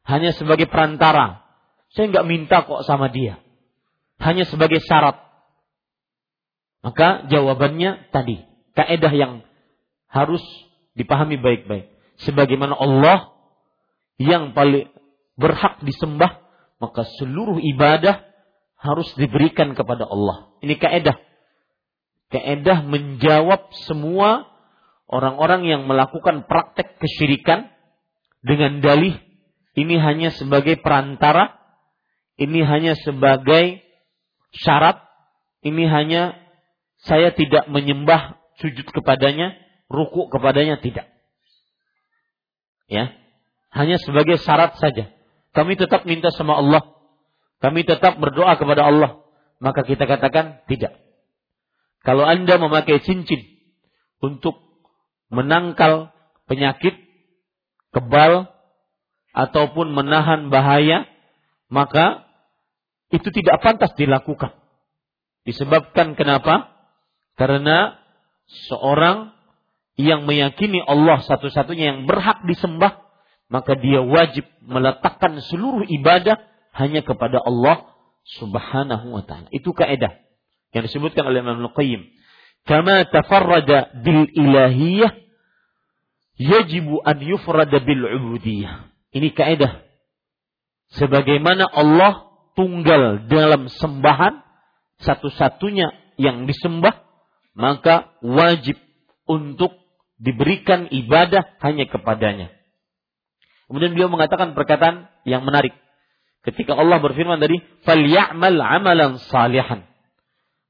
Hanya 0.07 0.31
sebagai 0.31 0.71
perantara. 0.71 1.43
Saya 1.91 2.07
nggak 2.07 2.27
minta 2.27 2.63
kok 2.63 2.87
sama 2.87 3.11
dia. 3.11 3.43
Hanya 4.23 4.47
sebagai 4.47 4.79
syarat. 4.79 5.19
Maka 6.79 7.27
jawabannya 7.27 8.07
tadi. 8.15 8.39
Kaedah 8.71 9.11
yang 9.11 9.43
harus 10.07 10.43
dipahami 10.95 11.35
baik-baik. 11.35 11.91
Sebagaimana 12.23 12.77
Allah 12.79 13.35
yang 14.15 14.55
paling 14.55 14.87
berhak 15.35 15.83
disembah. 15.83 16.39
Maka 16.79 17.03
seluruh 17.19 17.59
ibadah 17.59 18.23
harus 18.77 19.09
diberikan 19.17 19.73
kepada 19.73 20.05
Allah. 20.05 20.53
Ini 20.61 20.77
kaedah. 20.77 21.17
Kaedah 22.33 22.83
menjawab 22.85 23.73
semua 23.89 24.45
orang-orang 25.07 25.65
yang 25.65 25.81
melakukan 25.87 26.45
praktek 26.45 26.99
kesyirikan 26.99 27.71
dengan 28.43 28.83
dalih 28.83 29.17
ini 29.77 29.95
hanya 30.01 30.33
sebagai 30.33 30.81
perantara, 30.81 31.53
ini 32.41 32.65
hanya 32.65 32.97
sebagai 32.97 33.85
syarat, 34.49 35.05
ini 35.61 35.85
hanya 35.85 36.33
saya 37.05 37.29
tidak 37.29 37.69
menyembah 37.69 38.41
sujud 38.57 38.89
kepadanya, 38.89 39.53
ruku 39.85 40.33
kepadanya 40.33 40.81
tidak. 40.81 41.05
Ya, 42.89 43.13
hanya 43.69 44.01
sebagai 44.01 44.41
syarat 44.41 44.81
saja. 44.81 45.13
Kami 45.53 45.77
tetap 45.77 46.09
minta 46.09 46.33
sama 46.33 46.57
Allah, 46.57 46.81
kami 47.57 47.85
tetap 47.85 48.21
berdoa 48.21 48.53
kepada 48.57 48.85
Allah, 48.85 49.21
maka 49.57 49.81
kita 49.81 50.05
katakan 50.05 50.61
tidak. 50.69 50.93
Kalau 52.05 52.23
Anda 52.23 52.61
memakai 52.61 53.01
cincin 53.01 53.41
untuk 54.21 54.61
menangkal 55.33 56.13
penyakit, 56.45 56.95
kebal, 57.91 58.47
ataupun 59.37 59.93
menahan 59.93 60.49
bahaya, 60.49 61.05
maka 61.69 62.25
itu 63.13 63.29
tidak 63.29 63.61
pantas 63.61 63.93
dilakukan. 63.93 64.53
Disebabkan 65.45 66.17
kenapa? 66.17 66.73
Karena 67.37 68.01
seorang 68.67 69.37
yang 69.97 70.25
meyakini 70.25 70.81
Allah 70.81 71.21
satu-satunya 71.21 71.85
yang 71.93 71.99
berhak 72.09 72.45
disembah, 72.49 73.01
maka 73.49 73.77
dia 73.77 74.01
wajib 74.01 74.45
meletakkan 74.65 75.37
seluruh 75.41 75.85
ibadah 75.85 76.41
hanya 76.77 77.01
kepada 77.01 77.41
Allah 77.41 77.97
Subhanahu 78.37 79.17
wa 79.17 79.23
taala. 79.25 79.49
Itu 79.49 79.73
kaidah 79.73 80.21
yang 80.75 80.83
disebutkan 80.85 81.25
oleh 81.25 81.41
Imam 81.41 81.65
Al-Qayyim 81.65 82.05
kama 82.67 83.07
tafarrada 83.09 83.97
bil 84.03 84.27
ilahiyah 84.29 85.15
yajibu 86.37 87.01
an 87.01 87.17
yufrada 87.23 87.81
bil 87.81 88.05
ubudiyah. 88.05 88.93
Ini 89.11 89.33
kaidah. 89.33 89.81
Sebagaimana 90.93 91.67
Allah 91.67 92.29
tunggal 92.55 93.27
dalam 93.27 93.67
sembahan 93.67 94.39
satu-satunya 95.03 96.15
yang 96.17 96.47
disembah, 96.47 97.05
maka 97.57 98.17
wajib 98.23 98.79
untuk 99.27 99.75
diberikan 100.17 100.89
ibadah 100.89 101.43
hanya 101.61 101.85
kepadanya. 101.85 102.53
Kemudian 103.67 103.93
beliau 103.93 104.09
mengatakan 104.09 104.55
perkataan 104.55 105.11
yang 105.27 105.43
menarik. 105.43 105.75
Ketika 106.47 106.79
Allah 106.79 107.03
berfirman 107.03 107.43
tadi, 107.43 107.59
"Falyamal 107.83 108.55
amalan 108.55 109.19
salihan." 109.27 109.83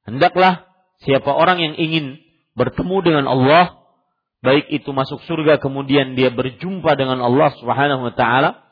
Hendaklah 0.10 0.66
siapa 1.06 1.30
orang 1.30 1.62
yang 1.62 1.78
ingin 1.78 2.18
bertemu 2.58 2.98
dengan 3.06 3.26
Allah, 3.30 3.78
baik 4.42 4.74
itu 4.74 4.90
masuk 4.90 5.22
surga 5.30 5.62
kemudian 5.62 6.18
dia 6.18 6.34
berjumpa 6.34 6.98
dengan 6.98 7.22
Allah 7.22 7.54
Subhanahu 7.62 8.10
wa 8.10 8.14
taala, 8.18 8.66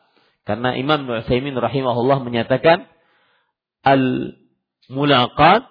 karena 0.50 0.74
Imam 0.74 1.06
Utsaimin 1.06 1.54
rahimahullah 1.54 2.26
menyatakan 2.26 2.90
al-mulaqat 3.86 5.70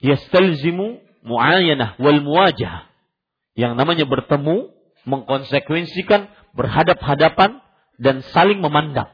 yastalzimu 0.00 1.04
muayyanah 1.28 2.00
wal 2.00 2.24
muwajah. 2.24 2.88
Yang 3.52 3.76
namanya 3.76 4.08
bertemu 4.08 4.72
mengkonsekuensikan 5.04 6.32
berhadap-hadapan 6.56 7.60
dan 8.00 8.24
saling 8.32 8.64
memandang. 8.64 9.12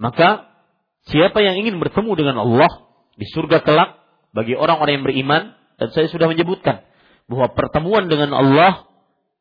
Maka 0.00 0.48
siapa 1.12 1.44
yang 1.44 1.60
ingin 1.60 1.76
bertemu 1.76 2.16
dengan 2.16 2.36
Allah 2.40 2.72
di 3.20 3.28
surga 3.28 3.60
kelak 3.60 4.00
bagi 4.32 4.56
orang-orang 4.56 5.00
yang 5.00 5.06
beriman 5.06 5.42
dan 5.76 5.88
saya 5.92 6.08
sudah 6.08 6.24
menyebutkan 6.24 6.88
bahwa 7.28 7.52
pertemuan 7.52 8.08
dengan 8.08 8.32
Allah 8.32 8.88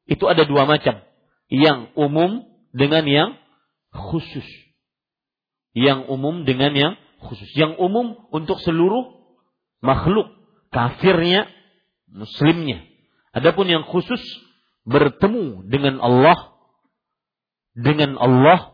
itu 0.09 0.25
ada 0.27 0.43
dua 0.43 0.65
macam, 0.67 0.99
yang 1.47 1.93
umum 1.95 2.45
dengan 2.73 3.05
yang 3.05 3.29
khusus. 3.93 4.45
Yang 5.73 6.09
umum 6.09 6.43
dengan 6.43 6.73
yang 6.73 6.93
khusus. 7.23 7.49
Yang 7.53 7.77
umum 7.77 8.27
untuk 8.33 8.57
seluruh 8.61 9.15
makhluk, 9.79 10.33
kafirnya, 10.73 11.45
muslimnya. 12.09 12.85
Adapun 13.33 13.69
yang 13.69 13.85
khusus 13.85 14.21
bertemu 14.89 15.69
dengan 15.69 16.01
Allah 16.01 16.57
dengan 17.77 18.17
Allah 18.17 18.68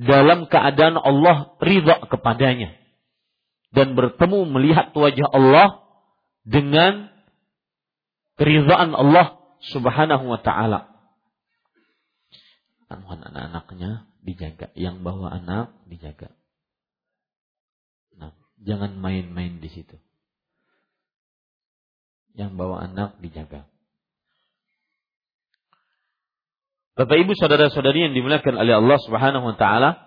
dalam 0.00 0.48
keadaan 0.48 0.96
Allah 0.96 1.60
ridha 1.60 2.00
kepadanya 2.08 2.72
dan 3.76 3.92
bertemu 3.92 4.48
melihat 4.48 4.96
wajah 4.96 5.28
Allah 5.28 5.84
dengan 6.48 7.12
keridhaan 8.40 8.96
Allah 8.96 9.36
Subhanahu 9.60 10.24
wa 10.24 10.40
taala. 10.40 10.88
anak-anaknya 12.88 14.08
dijaga, 14.24 14.72
yang 14.72 15.04
bawa 15.04 15.36
anak 15.36 15.76
dijaga. 15.84 16.32
Nah, 18.16 18.32
jangan 18.64 18.96
main-main 18.96 19.60
di 19.60 19.68
situ. 19.68 20.00
Yang 22.32 22.56
bawa 22.56 22.88
anak 22.88 23.20
dijaga. 23.20 23.68
Bapak 27.00 27.16
Ibu 27.16 27.32
saudara-saudari 27.32 28.04
yang 28.04 28.12
dimuliakan 28.12 28.60
oleh 28.60 28.76
Allah 28.76 29.00
Subhanahu 29.00 29.48
wa 29.48 29.56
taala, 29.56 30.04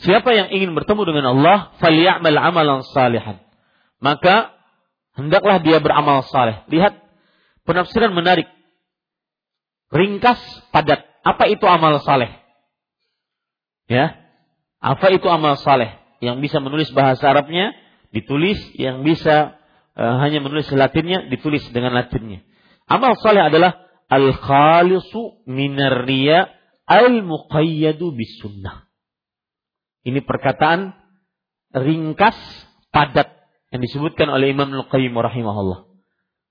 siapa 0.00 0.32
yang 0.32 0.48
ingin 0.56 0.72
bertemu 0.72 1.04
dengan 1.04 1.36
Allah, 1.36 1.76
falyamal 1.84 2.40
amalan 2.40 2.80
salihan. 2.96 3.44
Maka 4.00 4.56
hendaklah 5.20 5.60
dia 5.60 5.84
beramal 5.84 6.24
saleh. 6.32 6.64
Lihat 6.72 6.96
penafsiran 7.68 8.16
menarik. 8.16 8.48
Ringkas, 9.92 10.40
padat. 10.72 11.04
Apa 11.28 11.44
itu 11.52 11.68
amal 11.68 12.00
saleh? 12.00 12.32
Ya. 13.84 14.16
Apa 14.80 15.12
itu 15.12 15.28
amal 15.28 15.60
saleh? 15.60 15.92
Yang 16.24 16.40
bisa 16.40 16.56
menulis 16.64 16.88
bahasa 16.96 17.36
Arabnya 17.36 17.76
ditulis, 18.16 18.56
yang 18.80 19.04
bisa 19.04 19.60
uh, 19.92 20.16
hanya 20.24 20.40
menulis 20.40 20.72
Latinnya 20.72 21.28
ditulis 21.28 21.68
dengan 21.68 21.92
Latinnya. 21.92 22.40
Amal 22.88 23.12
saleh 23.20 23.44
adalah 23.44 23.83
al-khalisu 24.08 25.44
minar 25.48 26.04
riya 26.04 26.52
al-muqayyadu 26.84 28.12
bis 28.12 28.40
sunnah. 28.40 28.88
Ini 30.04 30.20
perkataan 30.20 30.92
ringkas 31.72 32.36
padat 32.92 33.32
yang 33.72 33.80
disebutkan 33.82 34.28
oleh 34.28 34.52
Imam 34.52 34.68
Al-Qayyim 34.70 35.16
rahimahullah. 35.16 35.88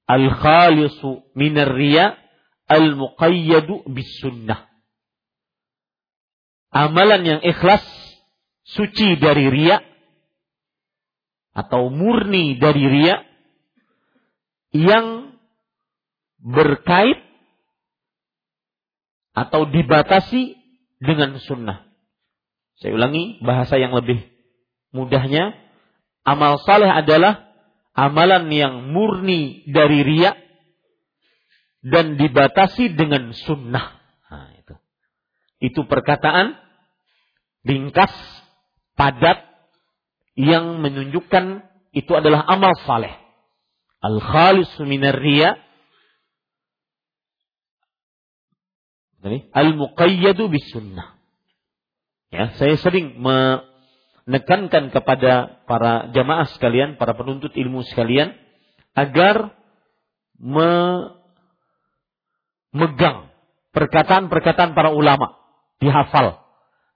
Al-khalisu 0.09 1.31
minar 1.37 1.71
riya 1.71 2.17
al-muqayyadu 2.67 3.87
bis 3.93 4.09
sunnah. 4.19 4.67
Amalan 6.73 7.21
yang 7.21 7.41
ikhlas 7.45 7.85
suci 8.65 9.21
dari 9.21 9.45
riya 9.53 9.77
atau 11.53 11.93
murni 11.93 12.57
dari 12.57 12.81
riya 12.89 13.21
yang 14.73 15.37
berkait 16.41 17.21
atau 19.33 19.65
dibatasi 19.65 20.55
dengan 21.01 21.37
sunnah. 21.41 21.83
Saya 22.79 22.95
ulangi 22.95 23.41
bahasa 23.41 23.77
yang 23.81 23.93
lebih 23.93 24.21
mudahnya. 24.93 25.57
Amal 26.23 26.55
saleh 26.63 26.87
adalah 26.87 27.51
amalan 27.91 28.47
yang 28.47 28.95
murni 28.95 29.67
dari 29.67 30.01
riak 30.07 30.39
dan 31.83 32.15
dibatasi 32.15 32.95
dengan 32.95 33.35
sunnah. 33.35 33.99
Nah, 34.31 34.55
itu. 34.55 34.73
itu 35.59 35.81
perkataan 35.83 36.55
ringkas, 37.67 38.13
padat, 38.95 39.53
yang 40.33 40.81
menunjukkan 40.81 41.61
itu 41.93 42.11
adalah 42.15 42.41
amal 42.49 42.73
saleh. 42.87 43.13
Al-khalis 44.01 44.73
minar 44.83 45.15
riya 45.21 45.55
Al-muqayyadu 49.55 50.51
bis 50.51 50.67
sunnah. 50.75 51.15
Ya, 52.27 52.51
saya 52.59 52.75
sering 52.81 53.21
menekankan 53.23 54.91
kepada 54.91 55.63
para 55.63 56.11
jamaah 56.11 56.49
sekalian, 56.51 56.99
para 56.99 57.15
penuntut 57.15 57.55
ilmu 57.55 57.87
sekalian, 57.87 58.35
agar 58.97 59.55
memegang 60.35 60.91
perkataan-perkataan 63.71 64.75
para 64.75 64.91
ulama, 64.91 65.39
dihafal. 65.79 66.43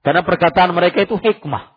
Karena 0.04 0.26
perkataan 0.28 0.76
mereka 0.76 1.08
itu 1.08 1.16
hikmah. 1.16 1.72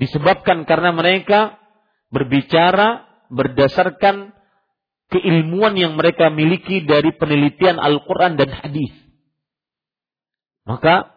Disebabkan 0.00 0.66
karena 0.66 0.90
mereka 0.90 1.62
berbicara 2.10 3.06
berdasarkan 3.30 4.34
keilmuan 5.10 5.78
yang 5.78 5.94
mereka 5.94 6.30
miliki 6.34 6.82
dari 6.82 7.14
penelitian 7.14 7.78
Al-Quran 7.78 8.34
dan 8.34 8.50
hadis. 8.50 9.03
Maka 10.64 11.12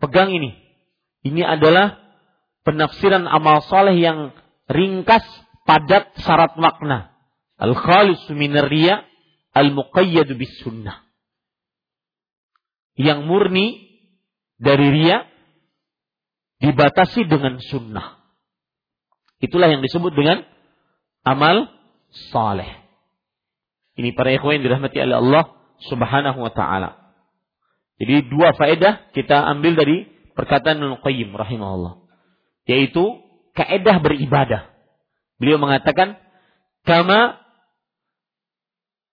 pegang 0.00 0.32
ini. 0.32 0.56
Ini 1.22 1.44
adalah 1.44 2.02
penafsiran 2.66 3.28
amal 3.28 3.62
soleh 3.68 3.94
yang 3.94 4.34
ringkas, 4.66 5.22
padat, 5.68 6.10
syarat 6.18 6.58
makna. 6.58 7.14
Al-khalis 7.60 8.26
minar 8.34 8.66
riya, 8.66 9.06
al-muqayyad 9.54 10.32
bis 10.34 10.50
sunnah. 10.64 11.04
Yang 12.98 13.24
murni 13.24 13.66
dari 14.58 14.88
riya 14.90 15.30
dibatasi 16.58 17.26
dengan 17.30 17.62
sunnah. 17.62 18.18
Itulah 19.42 19.70
yang 19.70 19.82
disebut 19.82 20.14
dengan 20.14 20.46
amal 21.26 21.66
saleh. 22.30 22.82
Ini 23.98 24.14
para 24.14 24.30
ikhwan 24.30 24.58
yang 24.58 24.64
dirahmati 24.70 25.02
oleh 25.02 25.18
Allah 25.18 25.44
Subhanahu 25.90 26.38
wa 26.38 26.52
taala. 26.54 27.01
Jadi 28.02 28.26
dua 28.26 28.50
faedah 28.58 29.14
kita 29.14 29.46
ambil 29.46 29.78
dari 29.78 30.10
perkataan 30.34 30.82
Ibnu 30.82 30.98
Qayyim 31.06 31.30
rahimahullah. 31.38 32.02
Yaitu 32.66 33.22
kaedah 33.54 34.02
beribadah. 34.02 34.74
Beliau 35.38 35.62
mengatakan 35.62 36.18
kama 36.82 37.38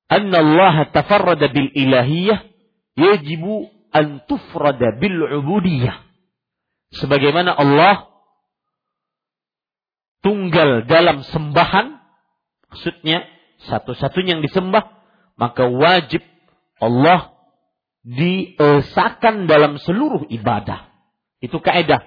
anna 0.10 0.38
Allah 0.42 0.90
tafarrada 0.90 1.54
bil 1.54 1.70
ilahiyah 1.70 2.50
yajibu 2.98 3.70
an 3.94 4.26
tufrada 4.26 4.98
bil 4.98 5.22
ubudiyah. 5.38 6.10
Sebagaimana 6.90 7.54
Allah 7.54 8.10
tunggal 10.26 10.90
dalam 10.90 11.22
sembahan, 11.30 11.94
maksudnya 12.74 13.22
satu-satunya 13.70 14.42
yang 14.42 14.44
disembah, 14.46 14.82
maka 15.38 15.70
wajib 15.70 16.26
Allah 16.82 17.39
diesakan 18.10 19.46
dalam 19.46 19.78
seluruh 19.78 20.26
ibadah. 20.34 20.90
Itu 21.38 21.62
kaidah. 21.62 22.02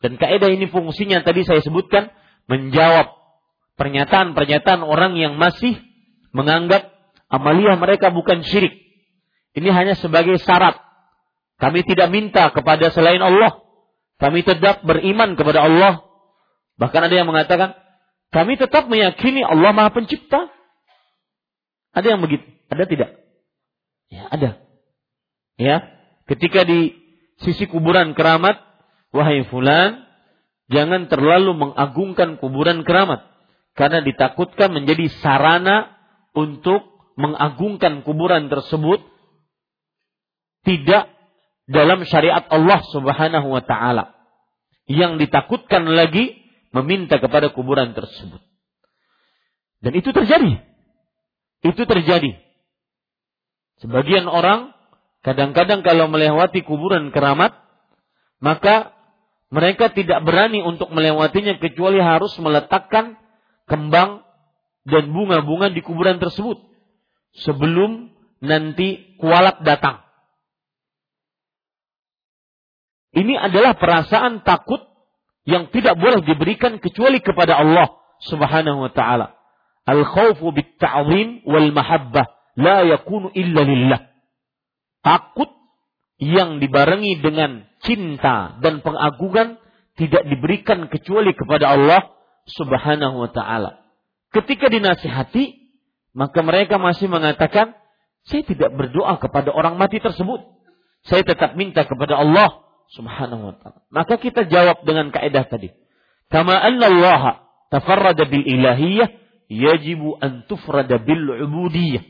Dan 0.00 0.16
kaidah 0.16 0.48
ini 0.48 0.64
fungsinya 0.72 1.20
tadi 1.20 1.44
saya 1.44 1.60
sebutkan 1.60 2.08
menjawab 2.48 3.12
pernyataan-pernyataan 3.76 4.80
orang 4.80 5.20
yang 5.20 5.36
masih 5.36 5.76
menganggap 6.32 6.88
amalia 7.28 7.76
mereka 7.76 8.08
bukan 8.08 8.40
syirik. 8.40 8.80
Ini 9.52 9.68
hanya 9.76 9.94
sebagai 10.00 10.40
syarat. 10.40 10.80
Kami 11.60 11.84
tidak 11.84 12.08
minta 12.08 12.48
kepada 12.48 12.88
selain 12.88 13.20
Allah. 13.20 13.60
Kami 14.16 14.40
tetap 14.40 14.80
beriman 14.88 15.36
kepada 15.36 15.68
Allah. 15.68 16.00
Bahkan 16.80 17.00
ada 17.12 17.12
yang 17.12 17.28
mengatakan, 17.28 17.76
kami 18.32 18.56
tetap 18.56 18.88
meyakini 18.88 19.44
Allah 19.44 19.76
Maha 19.76 19.92
Pencipta. 19.92 20.48
Ada 21.92 22.16
yang 22.16 22.20
begitu? 22.24 22.46
Ada 22.72 22.84
tidak? 22.88 23.10
Ya, 24.08 24.24
ada. 24.32 24.69
Ya, 25.60 25.84
ketika 26.24 26.64
di 26.64 26.96
sisi 27.44 27.68
kuburan 27.68 28.16
keramat, 28.16 28.56
wahai 29.12 29.44
fulan, 29.52 30.08
jangan 30.72 31.12
terlalu 31.12 31.52
mengagungkan 31.52 32.40
kuburan 32.40 32.80
keramat 32.80 33.28
karena 33.76 34.00
ditakutkan 34.00 34.72
menjadi 34.72 35.12
sarana 35.20 36.00
untuk 36.32 37.12
mengagungkan 37.20 38.00
kuburan 38.08 38.48
tersebut 38.48 39.04
tidak 40.64 41.12
dalam 41.68 42.08
syariat 42.08 42.48
Allah 42.48 42.80
Subhanahu 42.88 43.52
wa 43.52 43.60
taala. 43.60 44.16
Yang 44.88 45.28
ditakutkan 45.28 45.86
lagi 45.86 46.40
meminta 46.72 47.20
kepada 47.20 47.52
kuburan 47.52 47.92
tersebut. 47.92 48.40
Dan 49.84 49.92
itu 49.92 50.08
terjadi. 50.10 50.64
Itu 51.62 51.84
terjadi. 51.84 52.32
Sebagian 53.84 54.24
orang 54.24 54.79
kadang-kadang 55.26 55.84
kalau 55.84 56.08
melewati 56.08 56.64
kuburan 56.64 57.12
keramat, 57.12 57.56
maka 58.40 58.96
mereka 59.50 59.90
tidak 59.90 60.22
berani 60.22 60.62
untuk 60.62 60.94
melewatinya 60.94 61.58
kecuali 61.58 61.98
harus 61.98 62.32
meletakkan 62.38 63.18
kembang 63.66 64.22
dan 64.86 65.10
bunga-bunga 65.10 65.74
di 65.74 65.82
kuburan 65.82 66.22
tersebut 66.22 66.58
sebelum 67.36 68.14
nanti 68.40 69.18
kualat 69.20 69.60
datang. 69.62 70.06
Ini 73.10 73.34
adalah 73.36 73.74
perasaan 73.74 74.46
takut 74.46 74.80
yang 75.42 75.68
tidak 75.74 75.98
boleh 75.98 76.22
diberikan 76.22 76.78
kecuali 76.78 77.18
kepada 77.18 77.58
Allah 77.58 77.90
Subhanahu 78.22 78.86
wa 78.86 78.92
taala. 78.94 79.34
Al-khawfu 79.82 80.54
bit-ta'zim 80.54 81.42
wal 81.42 81.74
mahabbah 81.74 82.54
la 82.54 82.86
yakunu 82.86 83.34
illa 83.34 83.66
lillah. 83.66 84.00
Takut 85.00 85.48
yang 86.20 86.60
dibarengi 86.60 87.24
dengan 87.24 87.64
cinta 87.80 88.60
dan 88.60 88.84
pengagungan 88.84 89.56
tidak 89.96 90.28
diberikan 90.28 90.88
kecuali 90.92 91.32
kepada 91.32 91.76
Allah 91.76 92.12
Subhanahu 92.48 93.24
wa 93.24 93.30
taala. 93.32 93.80
Ketika 94.30 94.68
dinasihati, 94.68 95.72
maka 96.12 96.44
mereka 96.44 96.76
masih 96.76 97.08
mengatakan, 97.08 97.72
saya 98.28 98.44
tidak 98.44 98.70
berdoa 98.76 99.16
kepada 99.16 99.50
orang 99.50 99.80
mati 99.80 99.98
tersebut. 99.98 100.44
Saya 101.08 101.24
tetap 101.24 101.56
minta 101.56 101.88
kepada 101.88 102.20
Allah 102.20 102.60
Subhanahu 102.92 103.52
wa 103.52 103.54
taala. 103.56 103.80
Maka 103.88 104.20
kita 104.20 104.44
jawab 104.44 104.84
dengan 104.84 105.08
kaidah 105.08 105.48
tadi. 105.48 105.72
Kama 106.28 106.52
anna 106.52 106.86
Allah 106.86 107.22
tafarrada 107.72 108.28
bil 108.28 108.44
ilahiyah 108.44 109.08
yajibu 109.48 110.20
an 110.20 110.44
tufrada 110.46 111.00
bil 111.00 111.42
ubudiyah. 111.48 112.04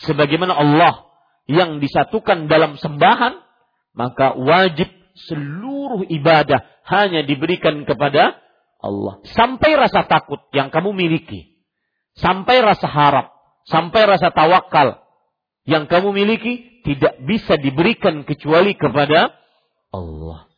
Sebagaimana 0.00 0.56
Allah 0.56 1.09
yang 1.50 1.82
disatukan 1.82 2.46
dalam 2.46 2.78
sembahan, 2.78 3.42
maka 3.98 4.38
wajib 4.38 4.86
seluruh 5.26 6.06
ibadah 6.06 6.62
hanya 6.86 7.26
diberikan 7.26 7.82
kepada 7.82 8.38
Allah. 8.78 9.18
Sampai 9.34 9.74
rasa 9.74 10.06
takut 10.06 10.38
yang 10.54 10.70
kamu 10.70 10.94
miliki. 10.94 11.58
Sampai 12.14 12.62
rasa 12.62 12.86
harap. 12.86 13.34
Sampai 13.66 14.06
rasa 14.06 14.30
tawakal 14.30 15.02
yang 15.66 15.90
kamu 15.90 16.14
miliki 16.14 16.82
tidak 16.86 17.18
bisa 17.26 17.58
diberikan 17.60 18.24
kecuali 18.24 18.78
kepada 18.78 19.34
Allah. 19.90 20.48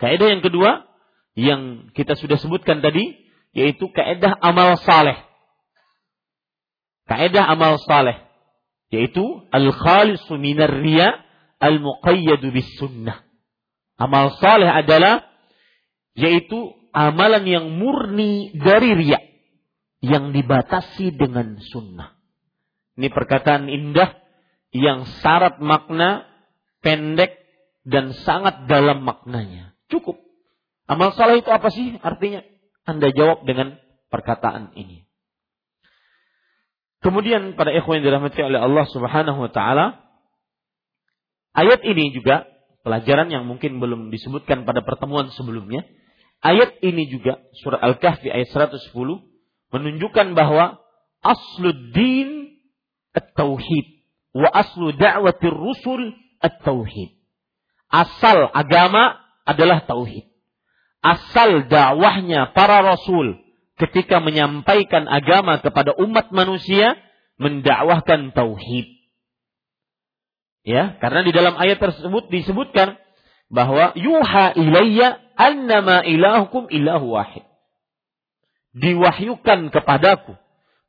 Kaidah 0.00 0.32
yang 0.32 0.42
kedua 0.42 0.86
yang 1.34 1.92
kita 1.92 2.14
sudah 2.16 2.38
sebutkan 2.40 2.80
tadi 2.80 3.20
yaitu 3.52 3.90
kaidah 3.92 4.32
amal 4.38 4.80
saleh. 4.80 5.18
Kaidah 7.04 7.44
amal 7.52 7.76
saleh 7.84 8.31
yaitu 8.92 9.48
al-khalisu 9.48 10.36
minar 10.36 10.68
riya 10.68 11.16
al-muqayyadu 11.56 12.52
bis 12.52 12.68
sunnah. 12.76 13.24
Amal 13.96 14.36
saleh 14.36 14.68
adalah 14.68 15.24
yaitu 16.12 16.76
amalan 16.92 17.48
yang 17.48 17.66
murni 17.72 18.52
dari 18.52 18.92
riya 18.92 19.20
yang 20.04 20.36
dibatasi 20.36 21.16
dengan 21.16 21.56
sunnah. 21.72 22.20
Ini 23.00 23.08
perkataan 23.08 23.72
indah 23.72 24.12
yang 24.76 25.08
syarat 25.24 25.56
makna 25.64 26.28
pendek 26.84 27.40
dan 27.88 28.12
sangat 28.12 28.68
dalam 28.68 29.08
maknanya. 29.08 29.72
Cukup. 29.88 30.20
Amal 30.84 31.16
saleh 31.16 31.40
itu 31.40 31.48
apa 31.48 31.72
sih 31.72 31.96
artinya? 32.04 32.44
Anda 32.84 33.14
jawab 33.14 33.48
dengan 33.48 33.78
perkataan 34.12 34.76
ini. 34.76 35.06
Kemudian 37.02 37.58
pada 37.58 37.74
ikhwan 37.74 37.98
yang 37.98 38.14
dirahmati 38.14 38.38
oleh 38.40 38.62
Allah 38.62 38.86
Subhanahu 38.86 39.38
wa 39.42 39.50
taala, 39.50 40.02
Ayat 41.52 41.84
ini 41.84 42.16
juga 42.16 42.48
pelajaran 42.80 43.28
yang 43.28 43.44
mungkin 43.44 43.76
belum 43.76 44.08
disebutkan 44.08 44.64
pada 44.64 44.80
pertemuan 44.80 45.28
sebelumnya. 45.36 45.84
Ayat 46.40 46.80
ini 46.80 47.06
juga 47.12 47.38
surah 47.60 47.78
Al-Kahfi 47.78 48.32
ayat 48.32 48.50
110 48.50 48.90
menunjukkan 49.70 50.26
bahwa 50.32 50.80
asluddin 51.22 52.56
at-tauhid 53.14 53.86
wa 54.32 54.48
aslu 54.48 54.96
da'watir 54.96 55.52
rusul 55.52 56.16
at-tauhid. 56.40 57.20
Asal 57.92 58.48
agama 58.56 59.20
adalah 59.44 59.84
tauhid. 59.84 60.32
Asal 61.04 61.68
dakwahnya 61.68 62.56
para 62.56 62.80
rasul 62.80 63.41
ketika 63.80 64.20
menyampaikan 64.20 65.08
agama 65.08 65.60
kepada 65.60 65.96
umat 65.96 66.28
manusia 66.34 66.98
mendakwahkan 67.40 68.34
tauhid. 68.36 68.86
Ya, 70.62 70.94
karena 71.02 71.26
di 71.26 71.32
dalam 71.34 71.58
ayat 71.58 71.82
tersebut 71.82 72.30
disebutkan 72.30 72.94
bahwa 73.50 73.92
yuha 73.98 74.54
ilayya 74.54 75.18
annama 75.34 76.06
ilahukum 76.06 76.70
ilahu 76.70 77.18
wahid. 77.18 77.42
Diwahyukan 78.72 79.74
kepadaku 79.74 80.38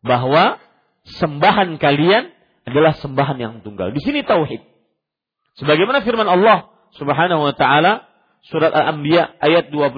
bahwa 0.05 0.61
sembahan 1.19 1.81
kalian 1.81 2.31
adalah 2.63 2.95
sembahan 3.01 3.37
yang 3.41 3.53
tunggal. 3.65 3.91
Di 3.91 3.99
sini 3.99 4.23
tauhid. 4.23 4.63
Sebagaimana 5.59 6.05
firman 6.05 6.29
Allah 6.29 6.71
Subhanahu 6.95 7.43
wa 7.43 7.53
taala 7.57 8.07
surat 8.47 8.71
Al-Anbiya 8.71 9.41
ayat 9.41 9.73
25. 9.73 9.89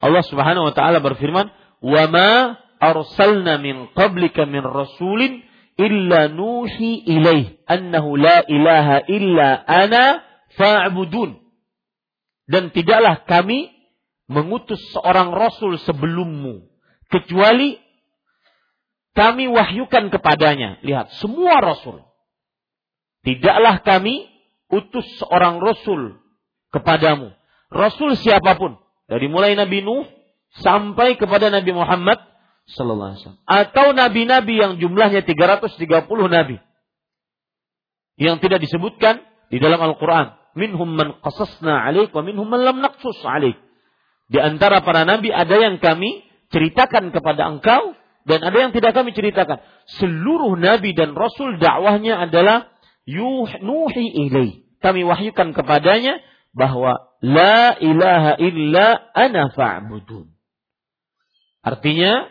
Allah 0.00 0.22
Subhanahu 0.26 0.72
wa 0.72 0.74
taala 0.74 0.98
berfirman, 1.04 1.52
"Wa 1.80 2.04
ma 2.08 2.60
arsalna 2.80 3.60
min 3.60 3.92
qablika 3.96 4.48
min 4.48 4.64
rasulin 4.64 5.44
illa 5.80 6.28
nuhi 6.28 7.04
ilaih 7.08 7.60
annahu 7.68 8.16
la 8.16 8.44
illa 8.48 9.64
ana 9.64 10.24
fa'budun. 10.56 11.40
Dan 12.50 12.74
tidaklah 12.74 13.24
kami 13.24 13.70
mengutus 14.26 14.80
seorang 14.92 15.32
rasul 15.32 15.78
sebelummu 15.80 16.66
kecuali 17.10 17.78
kami 19.14 19.50
wahyukan 19.50 20.10
kepadanya. 20.10 20.78
Lihat, 20.86 21.14
semua 21.18 21.58
rasul. 21.58 22.02
Tidaklah 23.26 23.82
kami 23.82 24.26
utus 24.70 25.04
seorang 25.18 25.58
rasul 25.60 26.18
kepadamu. 26.70 27.34
Rasul 27.70 28.14
siapa 28.16 28.56
pun. 28.56 28.78
Dari 29.10 29.26
mulai 29.26 29.58
Nabi 29.58 29.82
Nuh 29.82 30.06
sampai 30.58 31.14
kepada 31.14 31.54
Nabi 31.54 31.70
Muhammad 31.70 32.18
sallallahu 32.66 33.14
alaihi 33.14 33.20
wasallam. 33.22 33.42
Atau 33.46 33.86
nabi-nabi 33.94 34.54
yang 34.58 34.72
jumlahnya 34.82 35.22
330 35.26 35.86
nabi. 36.30 36.56
Yang 38.20 38.36
tidak 38.46 38.58
disebutkan 38.66 39.22
di 39.48 39.58
dalam 39.58 39.80
Al-Qur'an. 39.80 40.38
Minhum 40.58 40.98
man 40.98 41.22
qasasna 41.22 41.86
'alaik 41.86 42.10
wa 42.10 42.26
minhum 42.26 42.46
man 42.46 42.62
lam 42.62 42.82
naqsus 42.82 43.18
'alaik. 43.22 43.58
Di 44.30 44.38
antara 44.38 44.82
para 44.82 45.06
nabi 45.06 45.30
ada 45.30 45.54
yang 45.58 45.78
kami 45.78 46.26
ceritakan 46.50 47.14
kepada 47.14 47.50
engkau 47.50 47.94
dan 48.26 48.42
ada 48.42 48.58
yang 48.58 48.70
tidak 48.74 48.94
kami 48.94 49.14
ceritakan. 49.14 49.62
Seluruh 49.98 50.58
nabi 50.58 50.94
dan 50.94 51.14
rasul 51.14 51.58
dakwahnya 51.58 52.30
adalah 52.30 52.70
nuhi 53.62 54.06
ilai 54.26 54.70
kami 54.80 55.04
wahyukan 55.04 55.52
kepadanya 55.52 56.18
bahwa 56.56 57.14
la 57.20 57.76
ilaha 57.78 58.32
illa 58.40 58.86
ana 59.14 59.52
fa'budun 59.54 60.39
artinya 61.60 62.28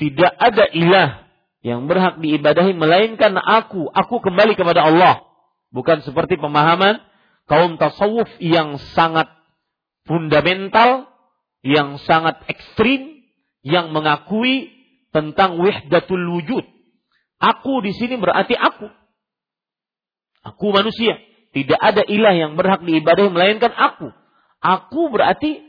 tidak 0.00 0.32
ada 0.40 0.64
ilah 0.72 1.10
yang 1.60 1.84
berhak 1.86 2.16
diibadahi 2.20 2.72
melainkan 2.72 3.36
aku. 3.36 3.84
Aku 3.92 4.24
kembali 4.24 4.56
kepada 4.56 4.88
Allah. 4.88 5.28
Bukan 5.70 6.02
seperti 6.02 6.40
pemahaman 6.40 6.98
kaum 7.44 7.76
tasawuf 7.76 8.26
yang 8.40 8.80
sangat 8.96 9.28
fundamental, 10.08 11.12
yang 11.60 12.00
sangat 12.08 12.40
ekstrim, 12.48 13.22
yang 13.60 13.92
mengakui 13.92 14.72
tentang 15.12 15.60
wihdatul 15.60 16.40
wujud. 16.40 16.64
Aku 17.40 17.84
di 17.84 17.92
sini 17.92 18.16
berarti 18.16 18.56
aku. 18.56 18.88
Aku 20.40 20.72
manusia. 20.72 21.20
Tidak 21.50 21.76
ada 21.76 22.06
ilah 22.06 22.32
yang 22.32 22.56
berhak 22.56 22.80
diibadahi 22.86 23.28
melainkan 23.28 23.74
aku. 23.74 24.08
Aku 24.64 25.12
berarti 25.12 25.60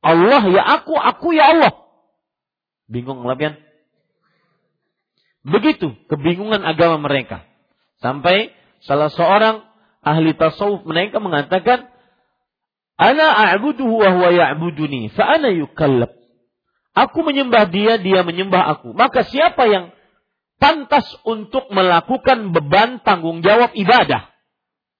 Allah 0.00 0.42
ya 0.48 0.62
aku, 0.80 0.94
aku 0.96 1.36
ya 1.36 1.52
Allah. 1.52 1.85
Bingung 2.86 3.22
ngelapian? 3.22 3.58
Begitu 5.46 5.94
kebingungan 6.10 6.66
agama 6.66 6.98
mereka. 6.98 7.46
Sampai 8.02 8.50
salah 8.82 9.10
seorang 9.10 9.62
ahli 10.02 10.34
tasawuf 10.34 10.82
mereka 10.82 11.22
mengatakan, 11.22 11.90
Ana 12.96 13.52
a'buduhu 13.52 14.00
wa 14.00 14.08
huwa 14.10 14.30
ya'buduni, 14.32 15.12
fa 15.12 15.36
ana 15.36 15.52
yukallab. 15.52 16.16
Aku 16.96 17.20
menyembah 17.20 17.68
dia, 17.68 18.00
dia 18.00 18.24
menyembah 18.24 18.72
aku. 18.78 18.96
Maka 18.96 19.20
siapa 19.28 19.68
yang 19.68 19.92
pantas 20.56 21.04
untuk 21.28 21.68
melakukan 21.68 22.56
beban 22.56 23.04
tanggung 23.04 23.44
jawab 23.44 23.76
ibadah? 23.76 24.32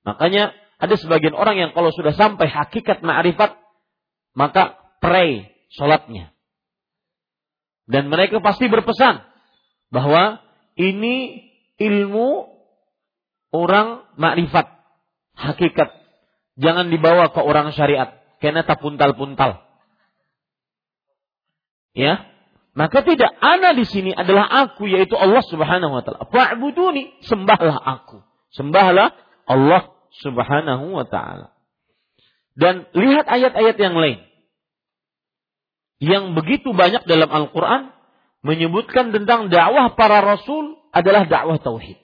Makanya 0.05 0.53
ada 0.77 0.95
sebagian 1.01 1.33
orang 1.33 1.57
yang 1.57 1.71
kalau 1.73 1.89
sudah 1.89 2.13
sampai 2.13 2.53
hakikat 2.53 3.01
ma'rifat, 3.01 3.57
maka 4.37 4.77
pray, 5.01 5.57
sholatnya. 5.73 6.36
Dan 7.87 8.11
mereka 8.11 8.43
pasti 8.43 8.67
berpesan 8.67 9.23
bahwa 9.95 10.43
ini 10.75 11.47
ilmu 11.79 12.51
orang 13.55 14.05
makrifat, 14.19 14.67
hakikat. 15.39 15.95
Jangan 16.57 16.91
dibawa 16.91 17.31
ke 17.31 17.41
orang 17.41 17.71
syariat, 17.71 18.17
karena 18.43 18.67
tak 18.67 18.83
puntal-puntal. 18.83 19.63
Ya, 21.97 22.29
maka 22.77 23.01
tidak 23.01 23.33
ana 23.41 23.73
di 23.73 23.89
sini 23.89 24.13
adalah 24.13 24.69
aku 24.69 24.85
yaitu 24.85 25.17
Allah 25.17 25.41
Subhanahu 25.41 25.97
wa 25.97 26.03
taala. 26.05 26.29
Fa'buduni, 26.29 27.25
sembahlah 27.25 27.81
aku. 27.81 28.21
Sembahlah 28.53 29.17
Allah 29.49 29.97
Subhanahu 30.21 30.93
wa 30.93 31.09
taala. 31.09 31.57
Dan 32.53 32.85
lihat 32.93 33.25
ayat-ayat 33.25 33.77
yang 33.81 33.97
lain. 33.97 34.21
Yang 35.97 36.37
begitu 36.37 36.69
banyak 36.77 37.09
dalam 37.09 37.31
Al-Qur'an 37.33 37.97
menyebutkan 38.45 39.11
tentang 39.17 39.49
dakwah 39.49 39.97
para 39.97 40.21
rasul 40.21 40.77
adalah 40.93 41.25
dakwah 41.25 41.57
tauhid. 41.57 41.97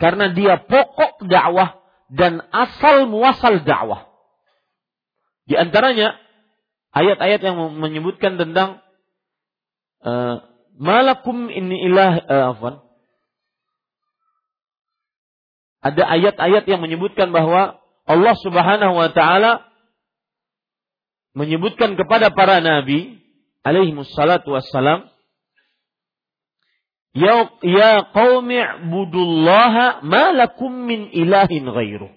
Karena 0.00 0.32
dia 0.32 0.58
pokok 0.58 1.28
dakwah 1.28 1.78
dan 2.10 2.42
asal 2.50 3.06
muasal 3.06 3.62
dakwah. 3.62 4.08
Di 5.44 5.54
antaranya 5.60 6.16
ayat-ayat 6.96 7.40
yang 7.44 7.56
menyebutkan 7.76 8.40
tentang 8.40 8.80
uh, 10.00 10.40
malakum 10.80 11.52
ini 11.52 11.84
ilah 11.92 12.12
uh, 12.24 12.44
afwan. 12.56 12.74
Ada 15.84 16.08
ayat-ayat 16.08 16.64
yang 16.64 16.80
menyebutkan 16.80 17.28
bahwa 17.28 17.76
Allah 18.08 18.34
Subhanahu 18.40 18.94
wa 18.96 19.12
taala 19.12 19.68
menyebutkan 21.34 21.98
kepada 21.98 22.30
para 22.30 22.62
nabi 22.62 23.20
alaihi 23.66 23.94
wassalatu 23.94 24.54
wassalam 24.54 25.10
Ya 27.14 27.46
ya 27.62 28.10
qaumi 28.10 28.58
ibudullaha 28.58 30.02
ma 30.02 30.34
lakum 30.34 30.74
min 30.74 31.14
ilahin 31.14 31.62
ghairu. 31.62 32.10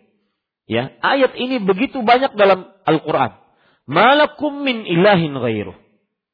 Ya, 0.65 0.89
ayat 1.06 1.38
ini 1.38 1.62
begitu 1.62 2.01
banyak 2.01 2.34
dalam 2.34 2.65
Al-Qur'an. 2.82 3.38
Malakum 3.86 4.65
min 4.65 4.89
ilahin 4.89 5.38
ghairu. 5.38 5.77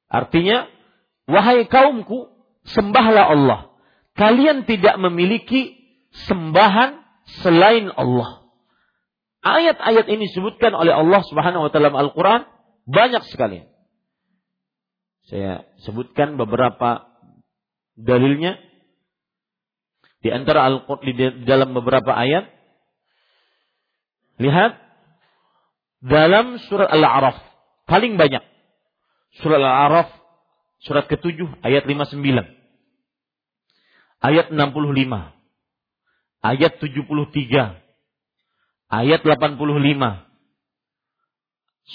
Artinya 0.08 0.72
Wahai 1.24 1.64
kaumku, 1.72 2.28
sembahlah 2.68 3.32
Allah. 3.32 3.60
Kalian 4.14 4.68
tidak 4.68 5.00
memiliki 5.00 5.80
sembahan 6.28 7.00
selain 7.42 7.90
Allah. 7.96 8.44
Ayat-ayat 9.44 10.08
ini 10.08 10.30
disebutkan 10.32 10.72
oleh 10.76 10.94
Allah 10.96 11.24
Subhanahu 11.26 11.68
wa 11.68 11.72
taala 11.72 11.92
Al-Qur'an 11.92 12.48
banyak 12.84 13.24
sekali. 13.32 13.64
Saya 15.32 15.64
sebutkan 15.88 16.36
beberapa 16.36 17.08
dalilnya 17.96 18.60
di 20.20 20.30
antara 20.32 20.68
al 20.68 20.84
di 21.04 21.14
dalam 21.48 21.72
beberapa 21.76 22.12
ayat. 22.12 22.52
Lihat 24.42 24.76
dalam 26.04 26.60
surat 26.68 26.92
Al-A'raf 26.92 27.40
paling 27.88 28.20
banyak. 28.20 28.44
Surat 29.40 29.62
Al-A'raf 29.64 30.24
Surat 30.84 31.08
ke-7 31.08 31.64
ayat 31.64 31.88
59. 31.88 32.20
Ayat 34.20 34.52
65. 34.52 35.32
Ayat 36.44 36.74
73. 36.76 37.80
Ayat 38.92 39.22
85. 39.24 40.28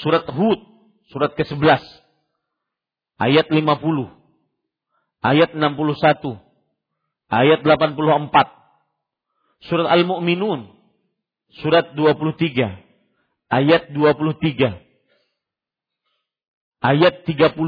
Surat 0.01 0.25
Hud, 0.33 0.61
surat 1.13 1.35
ke-11. 1.35 1.83
Ayat 3.19 3.51
50. 3.51 3.67
Ayat 5.25 5.51
61. 5.53 6.39
Ayat 7.29 7.61
84. 7.61 8.57
Surat 9.59 9.91
Al-Mu'minun, 9.91 10.71
surat 11.59 11.91
23. 11.99 12.79
Ayat 13.51 13.91
23. 13.91 14.79
Ayat 16.79 17.27
32 17.27 17.59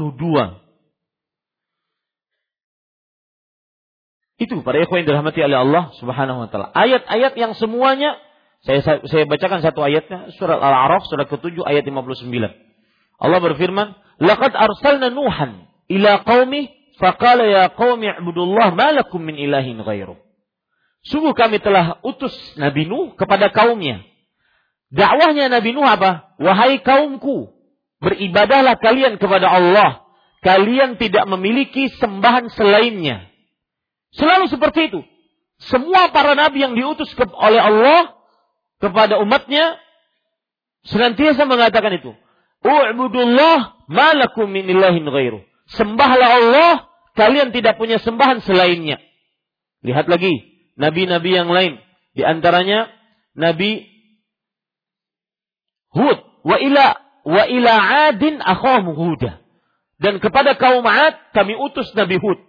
Itu 4.41 4.57
para 4.65 4.81
ikhwan 4.81 5.05
yang 5.05 5.13
dirahmati 5.13 5.37
oleh 5.45 5.53
Allah 5.53 5.93
Subhanahu 6.01 6.41
wa 6.41 6.49
taala. 6.49 6.73
Ayat-ayat 6.73 7.37
yang 7.37 7.53
semuanya 7.53 8.17
saya 8.65 8.81
saya 8.81 9.29
bacakan 9.29 9.61
satu 9.61 9.85
ayatnya 9.85 10.33
surat 10.33 10.57
Al-A'raf 10.57 11.05
surat 11.05 11.29
ke-7 11.29 11.61
ayat 11.61 11.85
59. 11.85 12.25
Allah 13.21 13.37
berfirman, 13.37 13.93
"Laqad 14.17 14.57
arsalna 14.57 15.13
Nuhan 15.13 15.69
ila 15.93 16.25
qaumi 16.25 16.73
faqala 16.97 17.45
ya 17.45 17.63
qaumi 17.69 18.09
ibudullah 18.17 18.73
ma 18.73 18.89
lakum 18.97 19.21
min 19.21 19.37
ilahin 19.37 19.77
ghairu." 19.85 20.17
Sungguh 21.05 21.33
kami 21.37 21.61
telah 21.61 22.01
utus 22.01 22.33
Nabi 22.57 22.89
Nuh 22.89 23.13
kepada 23.13 23.53
kaumnya. 23.53 24.01
Dakwahnya 24.89 25.49
Nabi 25.49 25.73
Nuh 25.73 25.85
apa? 25.85 26.33
Wahai 26.41 26.81
kaumku, 26.81 27.53
beribadahlah 28.01 28.77
kalian 28.81 29.21
kepada 29.21 29.49
Allah. 29.49 30.05
Kalian 30.41 30.97
tidak 30.97 31.29
memiliki 31.29 31.89
sembahan 32.01 32.49
selainnya. 32.49 33.29
Selalu 34.17 34.49
seperti 34.49 34.89
itu. 34.89 35.01
Semua 35.61 36.09
para 36.09 36.33
nabi 36.33 36.65
yang 36.65 36.73
diutus 36.73 37.13
oleh 37.37 37.61
Allah 37.61 38.17
kepada 38.81 39.21
umatnya 39.21 39.77
senantiasa 40.89 41.45
mengatakan 41.45 41.93
itu. 42.01 42.17
U'budullah 42.61 43.85
malakum 43.89 44.49
min 44.49 44.69
ilahin 44.69 45.05
ghairu. 45.05 45.41
Sembahlah 45.71 46.29
Allah, 46.41 46.73
kalian 47.17 47.49
tidak 47.55 47.81
punya 47.81 47.97
sembahan 47.97 48.43
selainnya. 48.45 49.01
Lihat 49.81 50.05
lagi 50.05 50.45
nabi-nabi 50.77 51.29
yang 51.33 51.49
lain. 51.49 51.81
Di 52.11 52.21
antaranya 52.27 52.91
Nabi 53.33 53.87
Hud 55.95 56.19
wa 56.43 56.57
ila 56.59 56.85
wa 57.23 57.43
ila 57.47 57.73
adin 58.11 58.37
akhahum 58.43 58.93
huda. 58.93 59.41
Dan 60.01 60.17
kepada 60.17 60.57
kaum 60.57 60.85
Ad 60.85 61.33
kami 61.33 61.53
utus 61.55 61.93
Nabi 61.93 62.17
Hud. 62.17 62.39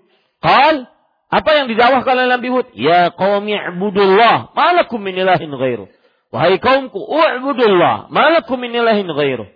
Qal 0.40 0.88
apa 1.32 1.50
yang 1.56 1.66
didakwahkan 1.72 2.12
oleh 2.12 2.28
Nabi 2.28 2.48
Hud? 2.52 2.66
Ya 2.76 3.08
qaumi 3.08 3.56
ibudullah, 3.56 4.52
malakum 4.52 5.00
min 5.00 5.16
ilahin 5.16 5.48
ghairu. 5.48 5.88
Wahai 6.28 6.60
kaumku, 6.60 6.96
u'budullah, 6.96 8.12
malakum 8.12 8.60
min 8.60 8.72
ilahin 8.72 9.08
ghairu. 9.08 9.48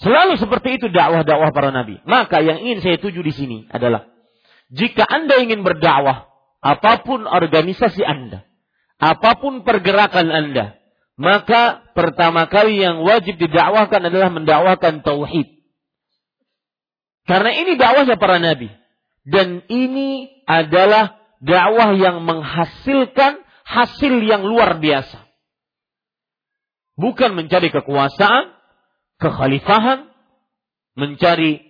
Selalu 0.00 0.40
seperti 0.40 0.80
itu 0.80 0.86
dakwah-dakwah 0.88 1.52
para 1.52 1.68
nabi. 1.68 2.00
Maka 2.08 2.40
yang 2.40 2.64
ingin 2.64 2.80
saya 2.80 2.96
tuju 2.96 3.20
di 3.20 3.32
sini 3.36 3.58
adalah 3.68 4.08
jika 4.72 5.04
Anda 5.04 5.44
ingin 5.44 5.60
berdakwah, 5.60 6.30
apa 6.64 7.04
pun 7.04 7.28
organisasi 7.28 8.00
Anda, 8.00 8.48
apa 8.96 9.36
pun 9.36 9.60
pergerakan 9.66 10.32
Anda, 10.32 10.80
maka 11.20 11.84
pertama 11.92 12.48
kali 12.48 12.80
yang 12.80 13.04
wajib 13.04 13.36
didakwahkan 13.36 14.08
adalah 14.08 14.32
mendakwahkan 14.32 15.04
tauhid. 15.04 15.60
Karena 17.28 17.52
ini 17.52 17.76
dakwahnya 17.76 18.16
para 18.16 18.40
nabi. 18.40 18.72
Dan 19.20 19.60
ini 19.68 20.32
adalah 20.48 21.20
dakwah 21.44 21.92
yang 21.92 22.24
menghasilkan 22.24 23.44
hasil 23.68 24.14
yang 24.24 24.48
luar 24.48 24.80
biasa. 24.80 25.28
Bukan 26.96 27.36
mencari 27.36 27.68
kekuasaan, 27.68 28.59
kekhalifahan, 29.20 30.08
mencari 30.96 31.60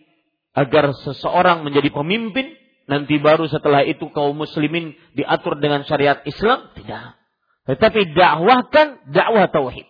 agar 0.55 0.95
seseorang 1.03 1.67
menjadi 1.67 1.91
pemimpin, 1.91 2.55
nanti 2.87 3.19
baru 3.19 3.51
setelah 3.51 3.83
itu 3.85 4.09
kaum 4.15 4.39
muslimin 4.39 4.95
diatur 5.15 5.59
dengan 5.59 5.83
syariat 5.85 6.23
Islam, 6.25 6.71
tidak. 6.79 7.19
Tetapi 7.69 8.17
dakwahkan 8.17 9.13
dakwah 9.13 9.47
tauhid. 9.51 9.87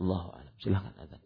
Allah 0.00 0.44
Silahkan 0.64 0.96
azan. 0.96 1.20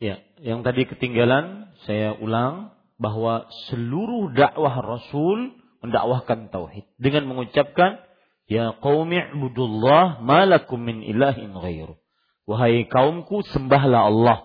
Ya, 0.00 0.20
yang 0.40 0.60
tadi 0.64 0.88
ketinggalan 0.88 1.76
saya 1.84 2.16
ulang 2.20 2.72
bahwa 3.00 3.48
seluruh 3.68 4.32
dakwah 4.36 4.80
Rasul 4.80 5.59
mendakwahkan 5.80 6.52
tauhid 6.52 6.84
dengan 7.00 7.24
mengucapkan 7.28 8.00
ya 8.48 8.76
qaumi 8.78 9.20
ibudullah 9.36 10.20
malakum 10.20 10.80
min 10.80 11.00
ilahin 11.04 11.56
ghairu. 11.56 11.96
Wahai 12.48 12.84
kaumku 12.88 13.42
sembahlah 13.46 14.10
Allah. 14.10 14.38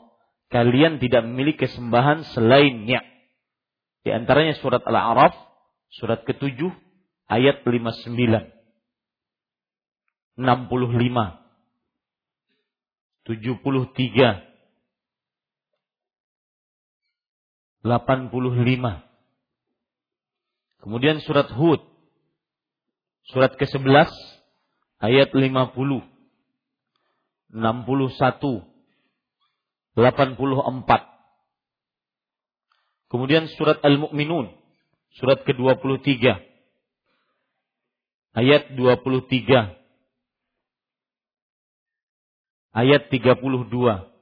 Kalian 0.53 1.01
tidak 1.01 1.25
memiliki 1.25 1.65
sembahan 1.65 2.21
selainnya. 2.37 3.01
Di 4.05 4.13
antaranya 4.13 4.53
surat 4.61 4.85
Al-A'raf 4.85 5.33
surat 5.89 6.21
ke-7 6.21 6.69
ayat 7.27 7.65
59. 7.65 8.13
65 10.37 11.45
73 13.25 14.55
85. 17.85 19.04
Kemudian 20.85 21.17
surat 21.25 21.49
Hud. 21.49 21.81
Surat 23.33 23.57
ke-11 23.57 24.13
ayat 25.01 25.33
50, 25.33 25.73
61, 25.73 26.05
84. 29.97 31.15
Kemudian 33.09 33.49
surat 33.57 33.81
Al-Mu'minun, 33.81 34.53
surat 35.17 35.41
ke-23, 35.41 36.05
ayat 38.37 38.77
23, 38.77 39.73
ayat 42.77 43.01
32. 43.09 44.14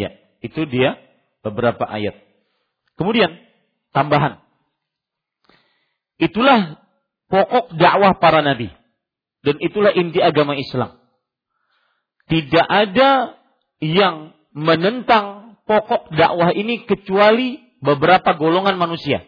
Ya, 0.00 0.16
itu 0.40 0.64
dia 0.64 0.96
beberapa 1.44 1.84
ayat. 1.84 2.16
Kemudian 2.96 3.36
tambahan. 3.92 4.40
Itulah 6.16 6.80
pokok 7.28 7.76
dakwah 7.76 8.16
para 8.16 8.40
nabi 8.40 8.72
dan 9.44 9.56
itulah 9.60 9.92
inti 9.92 10.20
agama 10.20 10.56
Islam. 10.56 11.00
Tidak 12.28 12.64
ada 12.64 13.40
yang 13.80 14.36
menentang 14.52 15.56
pokok 15.64 16.12
dakwah 16.16 16.52
ini 16.52 16.84
kecuali 16.84 17.60
beberapa 17.80 18.36
golongan 18.36 18.76
manusia. 18.76 19.24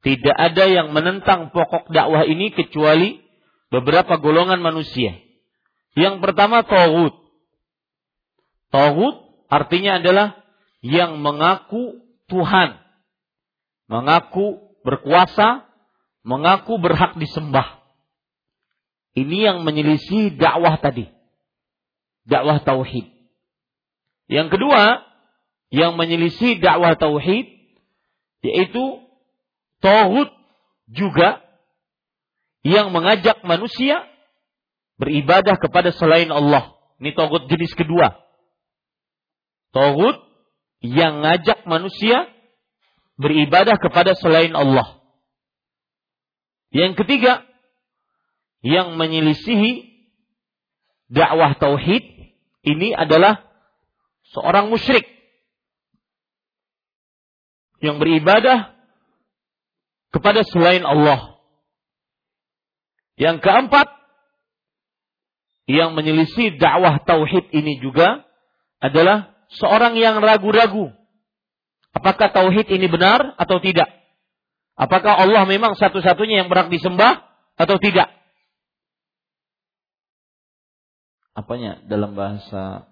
Tidak 0.00 0.32
ada 0.32 0.64
yang 0.66 0.90
menentang 0.90 1.54
pokok 1.54 1.90
dakwah 1.90 2.26
ini 2.26 2.50
kecuali 2.50 3.22
beberapa 3.70 4.18
golongan 4.18 4.58
manusia. 4.58 5.18
Yang 5.94 6.18
pertama 6.18 6.66
tauhid. 6.66 7.14
Tauhid 8.74 9.29
Artinya 9.50 9.98
adalah 9.98 10.38
yang 10.80 11.18
mengaku 11.18 11.98
Tuhan, 12.30 12.78
mengaku 13.90 14.62
berkuasa, 14.86 15.66
mengaku 16.22 16.78
berhak 16.78 17.18
disembah. 17.18 17.82
Ini 19.18 19.50
yang 19.50 19.58
menyelisih 19.66 20.38
dakwah 20.38 20.78
tadi. 20.78 21.10
Dakwah 22.30 22.62
tauhid. 22.62 23.10
Yang 24.30 24.54
kedua, 24.54 25.02
yang 25.74 25.98
menyelisih 25.98 26.62
dakwah 26.62 26.94
tauhid 26.94 27.50
yaitu 28.46 29.02
tauhid 29.82 30.30
juga 30.86 31.42
yang 32.62 32.94
mengajak 32.94 33.42
manusia 33.42 34.06
beribadah 34.94 35.58
kepada 35.58 35.90
selain 35.90 36.30
Allah. 36.30 36.78
Ini 37.02 37.18
tauhid 37.18 37.50
jenis 37.50 37.74
kedua. 37.74 38.29
Tauhid 39.70 40.16
yang 40.82 41.22
ngajak 41.22 41.68
manusia 41.68 42.26
beribadah 43.20 43.76
kepada 43.76 44.16
selain 44.16 44.56
Allah. 44.56 44.98
Yang 46.70 47.04
ketiga, 47.04 47.44
yang 48.64 48.96
menyelisihi 48.96 49.90
dakwah 51.10 51.58
tauhid 51.58 52.04
ini 52.62 52.94
adalah 52.94 53.42
seorang 54.30 54.70
musyrik 54.70 55.04
yang 57.80 57.98
beribadah 57.98 58.76
kepada 60.14 60.44
selain 60.46 60.84
Allah. 60.84 61.40
Yang 63.20 63.44
keempat, 63.44 63.88
yang 65.70 65.92
menyelisih 65.94 66.56
dakwah 66.56 66.98
tauhid 67.04 67.52
ini 67.52 67.78
juga 67.78 68.24
adalah 68.80 69.29
seorang 69.58 69.98
yang 69.98 70.22
ragu-ragu 70.22 70.94
apakah 71.94 72.30
tauhid 72.30 72.70
ini 72.70 72.86
benar 72.86 73.34
atau 73.36 73.58
tidak? 73.58 73.90
Apakah 74.80 75.20
Allah 75.20 75.44
memang 75.44 75.76
satu-satunya 75.76 76.40
yang 76.40 76.48
berhak 76.48 76.72
disembah 76.72 77.20
atau 77.60 77.76
tidak? 77.76 78.08
Apanya 81.36 81.84
dalam 81.84 82.16
bahasa 82.16 82.88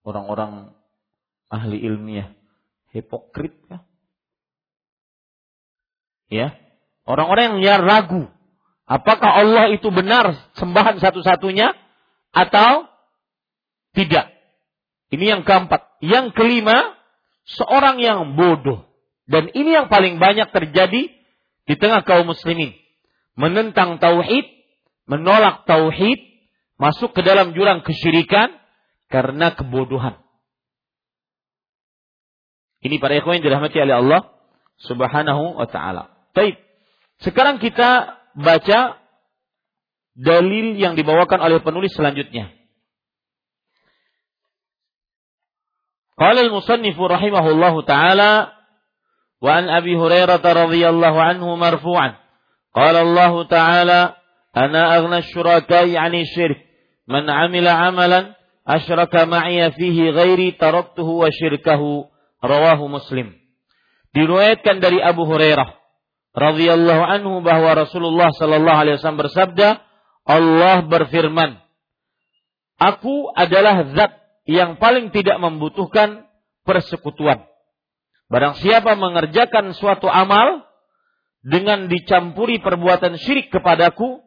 orang-orang 0.00 0.72
ahli 1.52 1.76
ilmiah? 1.76 2.32
Hipokrit 2.96 3.52
kah? 3.68 3.84
Ya. 6.32 6.56
Orang-orang 7.04 7.60
yang 7.60 7.84
ragu. 7.84 8.32
Apakah 8.88 9.44
Allah 9.44 9.68
itu 9.72 9.92
benar 9.92 10.52
sembahan 10.56 10.96
satu-satunya 11.00 11.76
atau 12.32 12.88
tidak? 13.92 14.31
Ini 15.12 15.24
yang 15.36 15.42
keempat. 15.44 16.00
Yang 16.00 16.32
kelima, 16.32 16.96
seorang 17.44 18.00
yang 18.00 18.32
bodoh. 18.34 18.88
Dan 19.28 19.52
ini 19.52 19.76
yang 19.76 19.86
paling 19.92 20.16
banyak 20.16 20.48
terjadi 20.50 21.12
di 21.68 21.74
tengah 21.76 22.02
kaum 22.02 22.26
muslimin. 22.26 22.72
Menentang 23.36 24.00
tauhid, 24.00 24.48
menolak 25.04 25.68
tauhid, 25.68 26.20
masuk 26.80 27.12
ke 27.12 27.20
dalam 27.22 27.52
jurang 27.52 27.84
kesyirikan 27.84 28.56
karena 29.12 29.52
kebodohan. 29.52 30.16
Ini 32.82 32.98
para 32.98 33.14
ikhwan 33.14 33.38
yang 33.38 33.46
dirahmati 33.46 33.78
oleh 33.78 33.94
Allah 33.94 34.20
Subhanahu 34.82 35.62
wa 35.62 35.68
taala. 35.70 36.10
Baik. 36.34 36.58
Sekarang 37.22 37.62
kita 37.62 38.18
baca 38.34 38.98
dalil 40.18 40.74
yang 40.74 40.98
dibawakan 40.98 41.38
oleh 41.38 41.62
penulis 41.62 41.94
selanjutnya. 41.94 42.50
قال 46.18 46.38
المصنف 46.38 47.00
رحمه 47.00 47.50
الله 47.50 47.82
تعالى 47.82 48.52
وعن 49.42 49.68
أبي 49.68 49.96
هريرة 49.96 50.44
رضي 50.64 50.88
الله 50.88 51.22
عنه 51.22 51.56
مرفوعا 51.56 52.14
قال 52.74 52.96
الله 52.96 53.44
تعالى 53.44 54.14
أنا 54.56 54.96
أغنى 54.96 55.18
الشركاء 55.18 55.96
عن 55.96 56.14
الشرك 56.14 56.56
من 57.08 57.30
عمل 57.30 57.68
عملا 57.68 58.34
أشرك 58.68 59.14
معي 59.16 59.70
فيه 59.70 60.10
غيري 60.10 60.50
تركته 60.50 61.02
وشركه 61.02 62.04
رواه 62.44 62.86
مسلم. 62.86 63.42
diriwayatkan 64.12 64.78
dari 64.78 65.00
Abu 65.00 65.24
Hurairah 65.24 65.72
radhiyallahu 66.36 67.02
anhu 67.02 67.40
bahwa 67.40 67.76
Rasulullah 67.76 68.28
sallallahu 68.36 68.78
alaihi 68.78 68.96
wasallam 69.00 69.24
bersabda 69.24 69.68
Allah 70.28 70.84
berfirman 70.84 71.60
Aku 72.76 73.30
adalah 73.32 73.88
zat 73.94 74.12
yang 74.48 74.78
paling 74.78 75.14
tidak 75.14 75.38
membutuhkan 75.38 76.26
persekutuan. 76.66 77.46
Barang 78.32 78.56
siapa 78.58 78.96
mengerjakan 78.96 79.76
suatu 79.76 80.08
amal 80.08 80.64
dengan 81.42 81.90
dicampuri 81.90 82.62
perbuatan 82.62 83.18
syirik 83.18 83.50
kepadaku, 83.52 84.22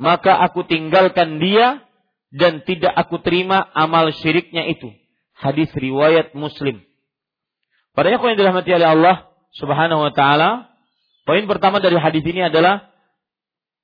maka 0.00 0.40
aku 0.40 0.64
tinggalkan 0.64 1.42
dia 1.42 1.84
dan 2.32 2.64
tidak 2.64 2.96
aku 2.96 3.20
terima 3.20 3.68
amal 3.76 4.08
syiriknya 4.10 4.66
itu. 4.72 4.88
Hadis 5.36 5.68
riwayat 5.74 6.32
Muslim. 6.32 6.80
Pada 7.92 8.08
yang 8.08 8.38
dirahmati 8.40 8.72
oleh 8.72 8.88
Allah 8.88 9.16
Subhanahu 9.52 10.00
wa 10.00 10.12
taala, 10.16 10.72
poin 11.28 11.44
pertama 11.44 11.76
dari 11.76 12.00
hadis 12.00 12.24
ini 12.24 12.48
adalah 12.48 12.88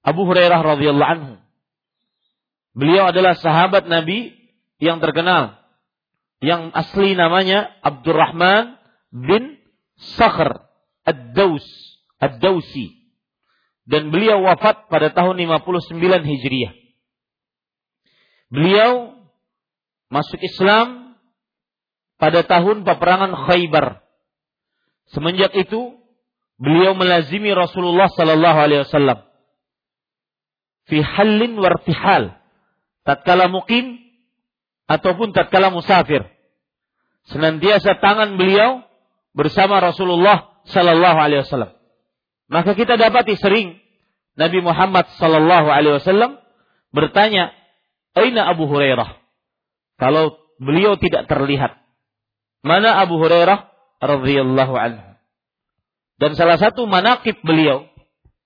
Abu 0.00 0.24
Hurairah 0.24 0.64
radhiyallahu 0.64 1.12
anhu. 1.12 1.34
Beliau 2.72 3.12
adalah 3.12 3.36
sahabat 3.36 3.84
Nabi 3.84 4.32
yang 4.80 5.02
terkenal 5.02 5.60
yang 6.38 6.70
asli 6.70 7.18
namanya 7.18 7.70
Abdurrahman 7.82 8.78
bin 9.10 9.58
Sakhr 9.98 10.68
Ad-Daus 11.02 11.66
Ad-Dausi 12.18 12.98
dan 13.88 14.12
beliau 14.12 14.44
wafat 14.44 14.86
pada 14.92 15.10
tahun 15.10 15.40
59 15.40 15.96
Hijriah. 16.22 16.72
Beliau 18.52 19.16
masuk 20.12 20.40
Islam 20.40 21.16
pada 22.20 22.44
tahun 22.44 22.84
peperangan 22.84 23.32
Khaybar. 23.48 24.04
Semenjak 25.08 25.56
itu 25.56 25.96
beliau 26.60 26.92
melazimi 26.92 27.54
Rasulullah 27.54 28.10
sallallahu 28.12 28.58
alaihi 28.58 28.82
wasallam 28.84 29.28
fi 30.90 30.98
halin 31.04 31.54
wartihal 31.54 32.34
tatkala 33.06 33.46
mukim 33.46 34.07
ataupun 34.88 35.36
tatkala 35.36 35.68
musafir. 35.68 36.24
Senantiasa 37.28 38.00
tangan 38.00 38.40
beliau 38.40 38.82
bersama 39.36 39.78
Rasulullah 39.84 40.64
sallallahu 40.64 41.18
alaihi 41.20 41.44
wasallam. 41.44 41.76
Maka 42.48 42.72
kita 42.72 42.96
dapati 42.96 43.36
sering 43.36 43.76
Nabi 44.34 44.64
Muhammad 44.64 45.04
sallallahu 45.20 45.68
alaihi 45.68 46.00
wasallam 46.00 46.40
bertanya, 46.90 47.52
"Aina 48.16 48.48
Abu 48.48 48.64
Hurairah?" 48.64 49.20
Kalau 50.00 50.40
beliau 50.56 50.96
tidak 50.96 51.28
terlihat. 51.28 51.76
Mana 52.64 52.96
Abu 52.98 53.20
Hurairah 53.20 53.68
radhiyallahu 54.00 54.74
anhu? 54.74 55.04
Dan 56.18 56.34
salah 56.34 56.58
satu 56.58 56.88
manakib 56.90 57.38
beliau, 57.46 57.86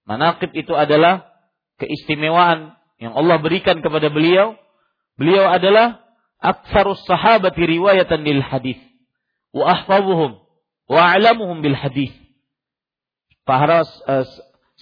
manakib 0.05 0.53
itu 0.53 0.77
adalah 0.77 1.25
keistimewaan 1.81 2.77
yang 3.01 3.17
Allah 3.17 3.41
berikan 3.41 3.81
kepada 3.81 4.13
beliau. 4.13 4.61
Beliau 5.17 5.49
adalah 5.49 6.02
aktsarus 6.43 7.07
sahabati 7.07 7.63
riwayatan 7.63 8.27
lil 8.27 8.43
hadis. 8.43 8.77
Wa 9.55 9.79
ahfazuhum 9.79 10.43
wa 10.91 11.01
a'lamuhum 11.15 11.63
bil 11.63 11.79
hadis. 11.79 12.11
Para 13.47 13.87
uh, 13.87 14.27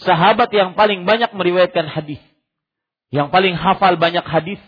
sahabat 0.00 0.48
yang 0.56 0.72
paling 0.72 1.04
banyak 1.04 1.32
meriwayatkan 1.36 1.88
hadis, 1.88 2.20
yang 3.12 3.28
paling 3.28 3.56
hafal 3.56 4.00
banyak 4.00 4.24
hadis. 4.24 4.60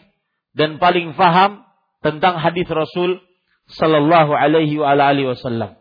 Dan 0.53 0.77
paling 0.77 1.17
faham 1.17 1.65
tentang 2.05 2.37
hadis 2.37 2.69
Rasul 2.69 3.25
sallallahu 3.73 4.37
alaihi 4.37 4.77
wa 4.77 4.93
alihi 4.93 5.33
wasallam. 5.33 5.81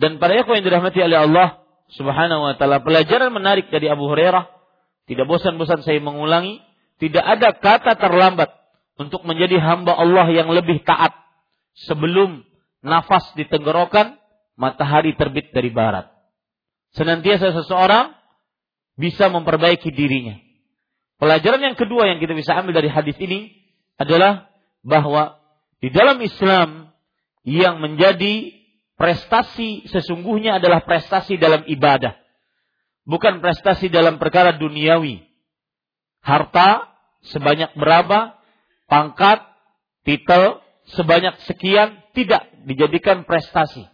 Dan 0.00 0.16
para 0.16 0.40
ikhwan 0.40 0.60
yang 0.60 0.66
dirahmati 0.72 1.00
oleh 1.04 1.18
Allah 1.28 1.48
Subhanahu 1.92 2.48
wa 2.48 2.54
taala, 2.56 2.80
pelajaran 2.80 3.28
menarik 3.32 3.68
dari 3.68 3.92
Abu 3.92 4.08
Hurairah. 4.08 4.48
Tidak 5.06 5.22
bosan-bosan 5.22 5.86
saya 5.86 6.02
mengulangi, 6.02 6.58
tidak 6.98 7.22
ada 7.22 7.54
kata 7.54 7.94
terlambat 7.94 8.50
untuk 8.96 9.24
menjadi 9.28 9.60
hamba 9.60 9.92
Allah 9.96 10.28
yang 10.32 10.48
lebih 10.48 10.84
taat 10.84 11.12
sebelum 11.76 12.44
nafas 12.80 13.32
ditenggorokan, 13.36 14.16
matahari 14.56 15.12
terbit 15.16 15.52
dari 15.52 15.68
barat. 15.68 16.08
Senantiasa 16.96 17.52
seseorang 17.52 18.16
bisa 18.96 19.28
memperbaiki 19.28 19.92
dirinya. 19.92 20.40
Pelajaran 21.16 21.60
yang 21.60 21.76
kedua 21.76 22.08
yang 22.08 22.20
kita 22.20 22.32
bisa 22.36 22.56
ambil 22.56 22.76
dari 22.76 22.88
hadis 22.88 23.16
ini 23.20 23.52
adalah 23.96 24.48
bahwa 24.84 25.40
di 25.80 25.88
dalam 25.92 26.20
Islam 26.20 26.92
yang 27.44 27.80
menjadi 27.80 28.52
prestasi 28.96 29.88
sesungguhnya 29.92 30.56
adalah 30.60 30.84
prestasi 30.84 31.36
dalam 31.36 31.64
ibadah. 31.68 32.16
Bukan 33.06 33.38
prestasi 33.44 33.92
dalam 33.92 34.18
perkara 34.18 34.56
duniawi. 34.56 35.24
Harta 36.24 36.90
sebanyak 37.30 37.76
berapa, 37.78 38.35
pangkat, 38.86 39.42
titel 40.02 40.62
sebanyak 40.96 41.38
sekian 41.46 42.02
tidak 42.14 42.46
dijadikan 42.66 43.26
prestasi. 43.26 43.86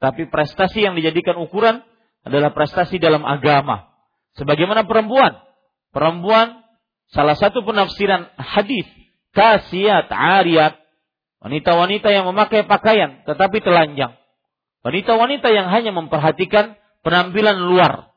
Tapi 0.00 0.30
prestasi 0.32 0.86
yang 0.86 0.96
dijadikan 0.96 1.36
ukuran 1.36 1.84
adalah 2.24 2.50
prestasi 2.56 2.96
dalam 2.96 3.22
agama. 3.26 3.90
Sebagaimana 4.38 4.88
perempuan. 4.88 5.36
Perempuan 5.90 6.62
salah 7.10 7.34
satu 7.34 7.66
penafsiran 7.66 8.30
hadis 8.38 8.86
kasiat 9.34 10.06
ariat 10.10 10.78
wanita-wanita 11.42 12.14
yang 12.14 12.30
memakai 12.30 12.62
pakaian 12.62 13.26
tetapi 13.26 13.58
telanjang 13.58 14.14
Wanita-wanita 14.80 15.52
yang 15.52 15.68
hanya 15.68 15.92
memperhatikan 15.92 16.76
penampilan 17.04 17.60
luar. 17.60 18.16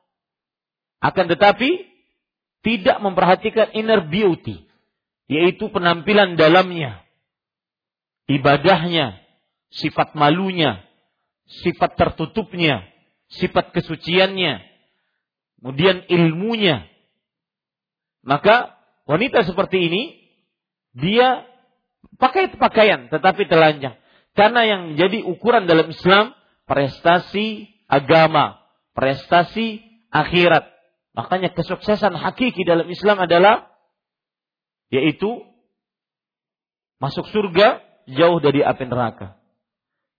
Akan 1.03 1.27
tetapi 1.27 1.91
tidak 2.63 3.03
memperhatikan 3.03 3.75
inner 3.75 4.07
beauty. 4.07 4.63
Yaitu 5.31 5.71
penampilan 5.71 6.35
dalamnya. 6.35 7.03
Ibadahnya. 8.27 9.19
Sifat 9.73 10.13
malunya. 10.13 10.83
Sifat 11.63 11.95
tertutupnya. 11.95 12.83
Sifat 13.31 13.71
kesuciannya. 13.73 14.61
Kemudian 15.59 16.03
ilmunya. 16.11 16.87
Maka 18.23 18.75
wanita 19.07 19.43
seperti 19.47 19.89
ini. 19.89 20.03
Dia 20.93 21.47
pakai 22.21 22.53
pakaian 22.55 23.09
tetapi 23.09 23.49
telanjang. 23.49 23.97
Karena 24.33 24.65
yang 24.65 24.81
menjadi 24.93 25.25
ukuran 25.25 25.69
dalam 25.69 25.89
Islam 25.93 26.33
prestasi 26.65 27.69
agama, 27.85 28.57
prestasi 28.97 29.81
akhirat. 30.09 30.69
Makanya 31.13 31.53
kesuksesan 31.53 32.17
hakiki 32.17 32.65
dalam 32.65 32.89
Islam 32.89 33.21
adalah 33.21 33.69
yaitu 34.93 35.41
masuk 37.01 37.25
surga 37.33 37.81
jauh 38.05 38.37
dari 38.37 38.61
api 38.61 38.85
neraka. 38.85 39.41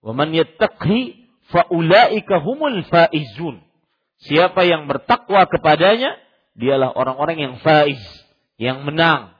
Wa 0.02 0.10
man 0.10 0.34
yattaqi 0.34 1.30
faulaika 1.54 2.42
humul 2.42 2.82
faizun. 2.90 3.62
Siapa 4.18 4.66
yang 4.66 4.90
bertakwa 4.90 5.46
kepadanya, 5.46 6.18
dialah 6.58 6.90
orang-orang 6.90 7.38
yang 7.38 7.54
faiz, 7.62 8.02
yang 8.58 8.82
menang. 8.82 9.30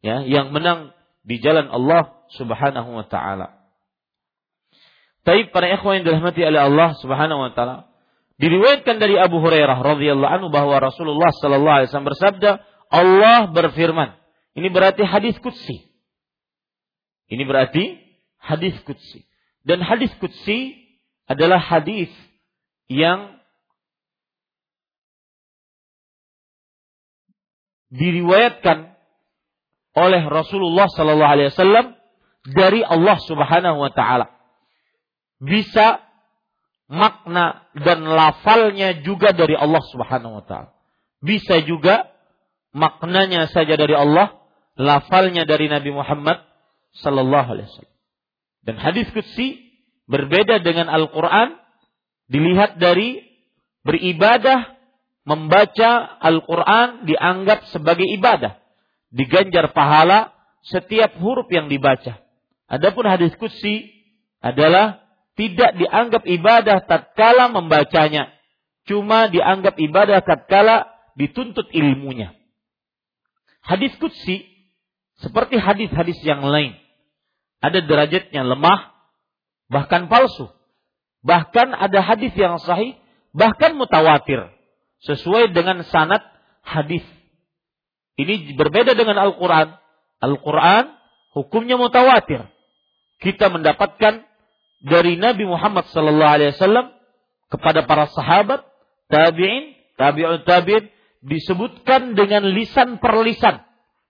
Ya, 0.00 0.22
yang 0.24 0.54
menang 0.54 0.94
di 1.26 1.42
jalan 1.42 1.68
Allah 1.68 2.14
Subhanahu 2.38 2.94
wa 2.94 3.04
taala. 3.10 3.60
Taib 5.26 5.52
para 5.52 5.68
ikhwan 5.68 6.00
yang 6.00 6.04
dirahmati 6.08 6.40
oleh 6.40 6.62
Allah 6.62 6.96
Subhanahu 7.02 7.40
wa 7.42 7.52
taala. 7.52 7.90
Diriwayatkan 8.40 8.96
dari 8.96 9.20
Abu 9.20 9.36
Hurairah 9.44 9.84
radhiyallahu 9.84 10.32
anhu 10.32 10.48
bahwa 10.48 10.80
Rasulullah 10.80 11.28
sallallahu 11.28 11.76
alaihi 11.76 11.88
wasallam 11.92 12.08
bersabda, 12.08 12.50
Allah 12.90 13.48
berfirman. 13.54 14.18
Ini 14.58 14.68
berarti 14.68 15.06
hadis 15.06 15.38
qudsi. 15.38 15.86
Ini 17.30 17.46
berarti 17.46 18.02
hadis 18.42 18.74
qudsi. 18.82 19.22
Dan 19.62 19.78
hadis 19.80 20.10
qudsi 20.18 20.74
adalah 21.30 21.62
hadis 21.62 22.10
yang 22.90 23.38
diriwayatkan 27.94 28.94
oleh 29.94 30.22
Rasulullah 30.26 30.90
sallallahu 30.90 31.32
alaihi 31.34 31.50
wasallam 31.54 31.86
dari 32.46 32.82
Allah 32.82 33.18
Subhanahu 33.22 33.78
wa 33.78 33.90
taala 33.94 34.30
bisa 35.42 36.02
makna 36.90 37.64
dan 37.78 38.04
lafalnya 38.04 39.00
juga 39.00 39.32
dari 39.32 39.56
Allah 39.56 39.80
Subhanahu 39.88 40.42
wa 40.42 40.44
taala. 40.44 40.70
Bisa 41.22 41.64
juga 41.64 42.10
maknanya 42.72 43.50
saja 43.50 43.74
dari 43.74 43.94
Allah, 43.94 44.38
lafalnya 44.78 45.44
dari 45.44 45.66
Nabi 45.70 45.90
Muhammad 45.94 46.42
sallallahu 47.00 47.48
alaihi 47.54 47.68
wasallam. 47.70 47.96
Dan 48.60 48.76
hadis 48.76 49.08
qudsi 49.10 49.56
berbeda 50.10 50.60
dengan 50.60 50.90
Al-Qur'an 50.90 51.56
dilihat 52.30 52.76
dari 52.76 53.22
beribadah 53.86 54.76
membaca 55.24 56.18
Al-Qur'an 56.20 57.06
dianggap 57.06 57.70
sebagai 57.70 58.04
ibadah, 58.04 58.58
diganjar 59.12 59.72
pahala 59.72 60.34
setiap 60.66 61.16
huruf 61.20 61.48
yang 61.48 61.70
dibaca. 61.70 62.20
Adapun 62.70 63.04
hadis 63.08 63.34
qudsi 63.34 63.90
adalah 64.38 65.02
tidak 65.34 65.74
dianggap 65.78 66.22
ibadah 66.26 66.84
tatkala 66.84 67.50
membacanya. 67.50 68.30
Cuma 68.86 69.26
dianggap 69.26 69.76
ibadah 69.78 70.20
tatkala 70.22 70.88
dituntut 71.16 71.68
ilmunya. 71.72 72.39
Hadis 73.60 73.92
kutsi 74.00 74.48
seperti 75.20 75.60
hadis-hadis 75.60 76.16
yang 76.24 76.40
lain. 76.40 76.76
Ada 77.60 77.84
derajatnya 77.84 78.40
lemah, 78.40 78.96
bahkan 79.68 80.08
palsu. 80.08 80.48
Bahkan 81.20 81.76
ada 81.76 82.00
hadis 82.00 82.32
yang 82.32 82.56
sahih, 82.56 82.96
bahkan 83.36 83.76
mutawatir. 83.76 84.48
Sesuai 85.04 85.52
dengan 85.52 85.84
sanat 85.84 86.24
hadis. 86.64 87.04
Ini 88.16 88.56
berbeda 88.56 88.96
dengan 88.96 89.16
Al-Quran. 89.20 89.76
Al-Quran 90.20 90.92
hukumnya 91.36 91.76
mutawatir. 91.76 92.48
Kita 93.20 93.52
mendapatkan 93.52 94.24
dari 94.80 95.20
Nabi 95.20 95.44
Muhammad 95.44 95.88
wasallam 95.92 96.92
kepada 97.52 97.84
para 97.84 98.08
sahabat, 98.08 98.64
tabi'in, 99.12 99.76
tabi'ut 100.00 100.48
tabi'in 100.48 100.88
disebutkan 101.24 102.16
dengan 102.16 102.48
lisan 102.50 103.00
per 103.00 103.14
lisan. 103.20 103.64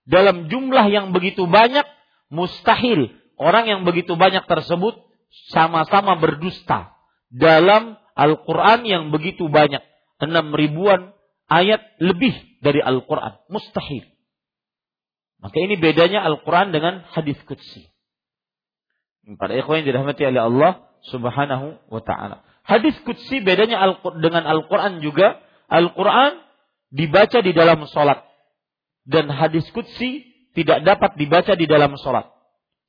Dalam 0.06 0.50
jumlah 0.50 0.90
yang 0.90 1.14
begitu 1.14 1.46
banyak 1.46 1.86
mustahil 2.32 3.14
orang 3.38 3.64
yang 3.66 3.80
begitu 3.86 4.18
banyak 4.18 4.42
tersebut 4.46 4.98
sama-sama 5.54 6.18
berdusta 6.18 6.94
dalam 7.30 7.98
Al-Quran 8.18 8.84
yang 8.84 9.04
begitu 9.14 9.46
banyak. 9.46 9.80
Enam 10.20 10.52
ribuan 10.52 11.16
ayat 11.48 11.80
lebih 11.96 12.36
dari 12.60 12.84
Al-Quran. 12.84 13.40
Mustahil. 13.48 14.04
Maka 15.40 15.56
ini 15.56 15.80
bedanya 15.80 16.20
Al-Quran 16.26 16.74
dengan 16.74 17.00
hadis 17.16 17.40
Qudsi. 17.48 17.88
Para 19.38 19.54
ikhwan 19.56 19.80
yang 19.80 19.94
dirahmati 19.94 20.22
oleh 20.26 20.42
Allah 20.42 20.72
Subhanahu 21.08 21.80
wa 21.88 22.02
taala. 22.02 22.42
Hadis 22.66 22.96
qudsi 23.06 23.40
bedanya 23.40 23.80
dengan 24.20 24.44
Al-Qur'an 24.46 25.00
juga. 25.00 25.40
Al-Qur'an 25.70 26.40
dibaca 26.90 27.38
di 27.42 27.52
dalam 27.54 27.86
salat 27.90 28.26
dan 29.06 29.30
hadis 29.30 29.66
qudsi 29.70 30.26
tidak 30.54 30.82
dapat 30.82 31.14
dibaca 31.16 31.54
di 31.54 31.66
dalam 31.66 31.94
salat. 31.98 32.26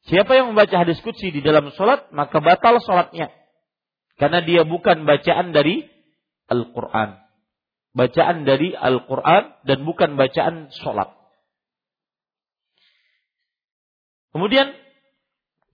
Siapa 0.09 0.33
yang 0.33 0.53
membaca 0.53 0.81
hadis 0.81 0.97
qudsi 1.05 1.29
di 1.29 1.41
dalam 1.45 1.69
salat 1.77 2.09
maka 2.13 2.41
batal 2.41 2.81
salatnya. 2.81 3.29
Karena 4.17 4.41
dia 4.45 4.65
bukan 4.65 5.05
bacaan 5.05 5.53
dari 5.53 5.85
Al-Qur'an. 6.49 7.21
Bacaan 7.93 8.45
dari 8.45 8.73
Al-Qur'an 8.73 9.61
dan 9.65 9.81
bukan 9.85 10.17
bacaan 10.17 10.69
salat. 10.73 11.09
Kemudian 14.31 14.73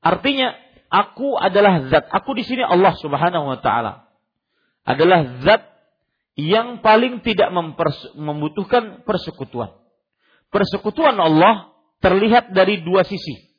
Artinya 0.07 0.55
aku 0.87 1.35
adalah 1.35 1.83
zat. 1.91 2.07
Aku 2.07 2.31
di 2.37 2.47
sini 2.47 2.63
Allah 2.63 2.95
Subhanahu 2.95 3.45
wa 3.51 3.59
taala. 3.59 4.07
Adalah 4.87 5.43
zat 5.43 5.67
yang 6.37 6.85
paling 6.85 7.25
tidak 7.25 7.49
membutuhkan 8.13 9.01
persekutuan. 9.03 9.73
Persekutuan 10.53 11.17
Allah 11.17 11.73
terlihat 11.99 12.53
dari 12.53 12.85
dua 12.85 13.01
sisi. 13.01 13.57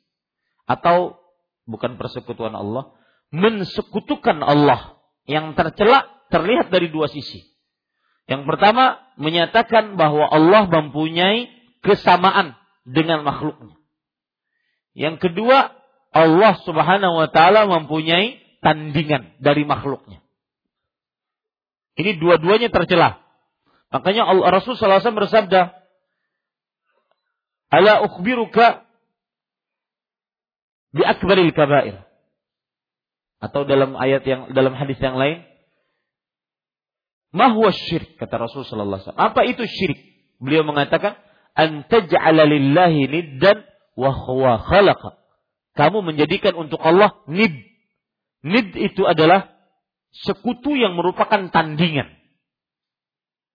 Atau 0.63 1.19
bukan 1.67 1.99
persekutuan 1.99 2.55
Allah, 2.55 2.95
mensekutukan 3.35 4.39
Allah 4.41 4.95
yang 5.27 5.53
tercela 5.59 6.07
terlihat 6.31 6.71
dari 6.71 6.87
dua 6.87 7.11
sisi. 7.11 7.43
Yang 8.31 8.47
pertama 8.47 9.03
menyatakan 9.19 9.99
bahwa 9.99 10.23
Allah 10.29 10.69
mempunyai 10.69 11.51
kesamaan 11.83 12.55
dengan 12.87 13.27
makhluknya. 13.27 13.75
Yang 14.95 15.29
kedua, 15.29 15.73
Allah 16.15 16.53
Subhanahu 16.63 17.15
wa 17.21 17.29
taala 17.29 17.67
mempunyai 17.67 18.39
tandingan 18.63 19.35
dari 19.41 19.67
makhluknya. 19.67 20.21
Ini 21.99 22.15
dua-duanya 22.15 22.71
tercela. 22.71 23.19
Makanya 23.91 24.23
Allah 24.23 24.47
Rasul 24.55 24.79
SAW 24.79 25.03
bersabda, 25.03 25.75
"Ala 27.75 28.07
ukhbiruka 28.07 28.87
bi 30.95 31.03
akbaril 31.03 31.51
kabair." 31.51 32.07
Atau 33.43 33.67
dalam 33.67 33.99
ayat 33.99 34.23
yang 34.23 34.55
dalam 34.55 34.79
hadis 34.79 34.95
yang 35.03 35.19
lain, 35.19 35.43
"Mahwa 37.35 37.75
syirik?" 37.75 38.15
kata 38.15 38.39
Rasul 38.39 38.63
wasallam. 38.63 39.19
Apa 39.19 39.43
itu 39.43 39.67
syirik? 39.67 39.99
Beliau 40.39 40.63
mengatakan, 40.63 41.19
"An 41.51 41.83
taj'ala 41.83 42.47
lillahi 42.47 43.11
niddan 43.11 43.67
wa 43.99 44.15
huwa 44.15 44.55
khalaqa." 44.55 45.19
Kamu 45.75 45.99
menjadikan 45.99 46.55
untuk 46.55 46.79
Allah 46.79 47.11
nid. 47.27 47.59
Nid 48.39 48.71
itu 48.79 49.03
adalah 49.03 49.58
sekutu 50.13 50.73
yang 50.75 50.97
merupakan 50.97 51.49
tandingan. 51.49 52.19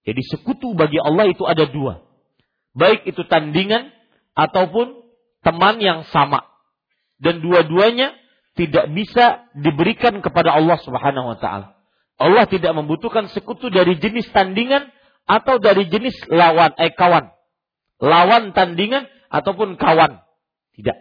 Jadi 0.04 0.22
sekutu 0.28 0.76
bagi 0.76 1.00
Allah 1.00 1.32
itu 1.32 1.48
ada 1.48 1.64
dua. 1.64 2.04
Baik 2.76 3.08
itu 3.08 3.24
tandingan 3.24 3.90
ataupun 4.36 5.00
teman 5.40 5.80
yang 5.80 6.04
sama. 6.10 6.44
Dan 7.16 7.40
dua-duanya 7.40 8.12
tidak 8.54 8.90
bisa 8.92 9.46
diberikan 9.56 10.20
kepada 10.20 10.54
Allah 10.54 10.78
Subhanahu 10.82 11.34
wa 11.34 11.38
taala. 11.38 11.74
Allah 12.20 12.46
tidak 12.46 12.70
membutuhkan 12.76 13.26
sekutu 13.32 13.72
dari 13.72 13.98
jenis 13.98 14.30
tandingan 14.30 14.92
atau 15.24 15.58
dari 15.58 15.88
jenis 15.88 16.14
lawan 16.30 16.76
eh 16.78 16.92
kawan. 16.94 17.32
Lawan 17.98 18.52
tandingan 18.52 19.08
ataupun 19.32 19.80
kawan. 19.80 20.20
Tidak. 20.76 20.96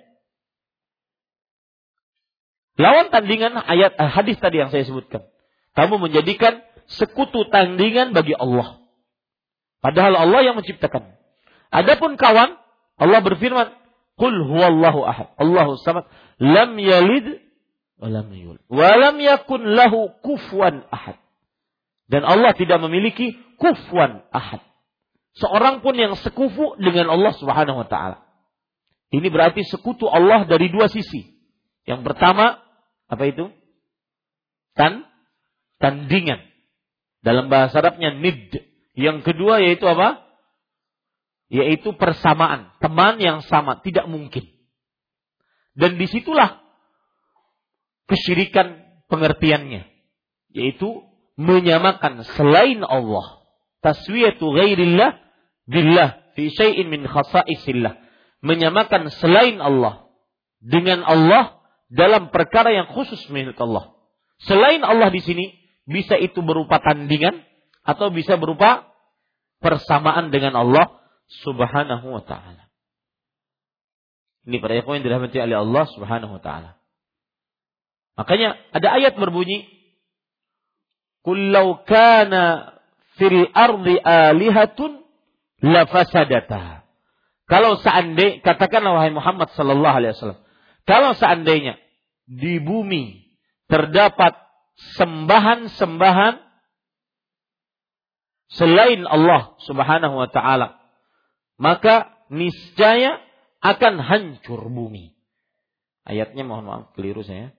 Lawan 2.79 3.13
tandingan 3.13 3.53
ayat 3.59 3.93
eh, 3.93 4.09
hadis 4.09 4.37
tadi 4.41 4.61
yang 4.63 4.73
saya 4.73 4.85
sebutkan. 4.87 5.32
Kamu 5.73 5.97
menjadikan 5.97 6.61
sekutu 6.85 7.49
tandingan 7.49 8.13
bagi 8.13 8.37
Allah. 8.37 8.81
Padahal 9.81 10.15
Allah 10.15 10.41
yang 10.45 10.55
menciptakan. 10.55 11.17
Adapun 11.73 12.15
kawan, 12.15 12.55
Allah 13.01 13.19
berfirman, 13.25 13.73
"Qul 14.15 14.35
huwallahu 14.47 15.01
ahad." 15.03 15.33
Allahu 15.41 15.81
samad, 15.81 16.05
lam 16.37 16.77
yalid 16.77 17.41
walam 17.97 18.29
yul. 18.31 18.61
Walam 18.69 19.17
yakun 19.19 19.65
lahu 19.73 20.13
kufwan 20.21 20.85
ahad. 20.93 21.17
Dan 22.07 22.21
Allah 22.23 22.53
tidak 22.53 22.77
memiliki 22.83 23.33
kufwan 23.57 24.21
ahad. 24.29 24.61
Seorang 25.33 25.81
pun 25.81 25.97
yang 25.97 26.13
sekufu 26.13 26.77
dengan 26.77 27.09
Allah 27.09 27.33
Subhanahu 27.33 27.81
wa 27.81 27.87
taala. 27.89 28.21
Ini 29.09 29.29
berarti 29.33 29.65
sekutu 29.65 30.05
Allah 30.05 30.45
dari 30.45 30.69
dua 30.69 30.89
sisi. 30.89 31.33
Yang 31.89 32.05
pertama, 32.05 32.61
apa 33.09 33.23
itu? 33.25 33.49
Tan 34.77 35.05
tandingan. 35.83 36.39
Dalam 37.19 37.51
bahasa 37.51 37.83
Arabnya 37.83 38.15
nid. 38.15 38.55
Yang 38.95 39.27
kedua 39.27 39.59
yaitu 39.59 39.83
apa? 39.83 40.23
Yaitu 41.51 41.91
persamaan, 41.99 42.71
teman 42.79 43.19
yang 43.19 43.43
sama, 43.43 43.83
tidak 43.83 44.07
mungkin. 44.07 44.47
Dan 45.75 45.99
di 45.99 46.07
situlah 46.07 46.63
kesyirikan 48.07 48.79
pengertiannya. 49.11 49.83
Yaitu 50.55 51.03
menyamakan 51.35 52.23
selain 52.39 52.79
Allah. 52.87 53.43
Taswiyatu 53.83 54.55
ghairillah 54.55 55.19
billah 55.67 56.31
fi 56.39 56.47
syai'in 56.47 56.87
min 56.87 57.03
khasa'isillah. 57.03 57.99
Menyamakan 58.39 59.11
selain 59.19 59.59
Allah 59.59 60.07
dengan 60.63 61.03
Allah 61.03 61.59
dalam 61.91 62.31
perkara 62.31 62.71
yang 62.71 62.87
khusus 62.91 63.19
milik 63.29 63.57
Allah. 63.59 63.93
Selain 64.43 64.83
Allah 64.83 65.07
di 65.13 65.21
sini 65.23 65.62
bisa 65.83 66.15
itu 66.15 66.39
berupa 66.43 66.79
tandingan 66.79 67.43
atau 67.83 68.11
bisa 68.11 68.39
berupa 68.39 68.87
persamaan 69.59 70.31
dengan 70.31 70.55
Allah 70.55 71.03
Subhanahu 71.43 72.07
wa 72.19 72.23
taala. 72.23 72.67
Ini 74.43 74.59
para 74.59 74.75
ikhwan 74.75 74.99
yang 74.99 75.05
dirahmati 75.07 75.39
oleh 75.39 75.57
Allah 75.59 75.85
Subhanahu 75.91 76.39
wa 76.39 76.41
taala. 76.43 76.75
Makanya 78.19 78.59
ada 78.75 78.87
ayat 78.93 79.15
berbunyi 79.17 79.73
Kullau 81.23 81.87
kana 81.87 82.75
fil 83.15 83.47
ardi 83.55 83.95
alihatun 83.95 85.07
lafasadata. 85.63 86.83
Kalau 87.47 87.79
seandainya 87.79 88.43
katakanlah 88.43 88.99
wahai 88.99 89.15
Muhammad 89.15 89.47
sallallahu 89.55 89.95
alaihi 90.03 90.11
wasallam, 90.15 90.43
kalau 90.83 91.15
seandainya 91.15 91.79
di 92.27 92.59
bumi 92.59 93.23
terdapat 93.71 94.35
sembahan-sembahan 94.75 96.41
selain 98.53 99.01
Allah 99.05 99.57
Subhanahu 99.65 100.15
wa 100.17 100.29
taala, 100.29 100.77
maka 101.57 102.13
niscaya 102.29 103.21
akan 103.63 104.01
hancur 104.01 104.67
bumi. 104.69 105.13
Ayatnya 106.03 106.43
mohon 106.43 106.67
maaf 106.67 106.83
keliru 106.99 107.23
saya. 107.23 107.55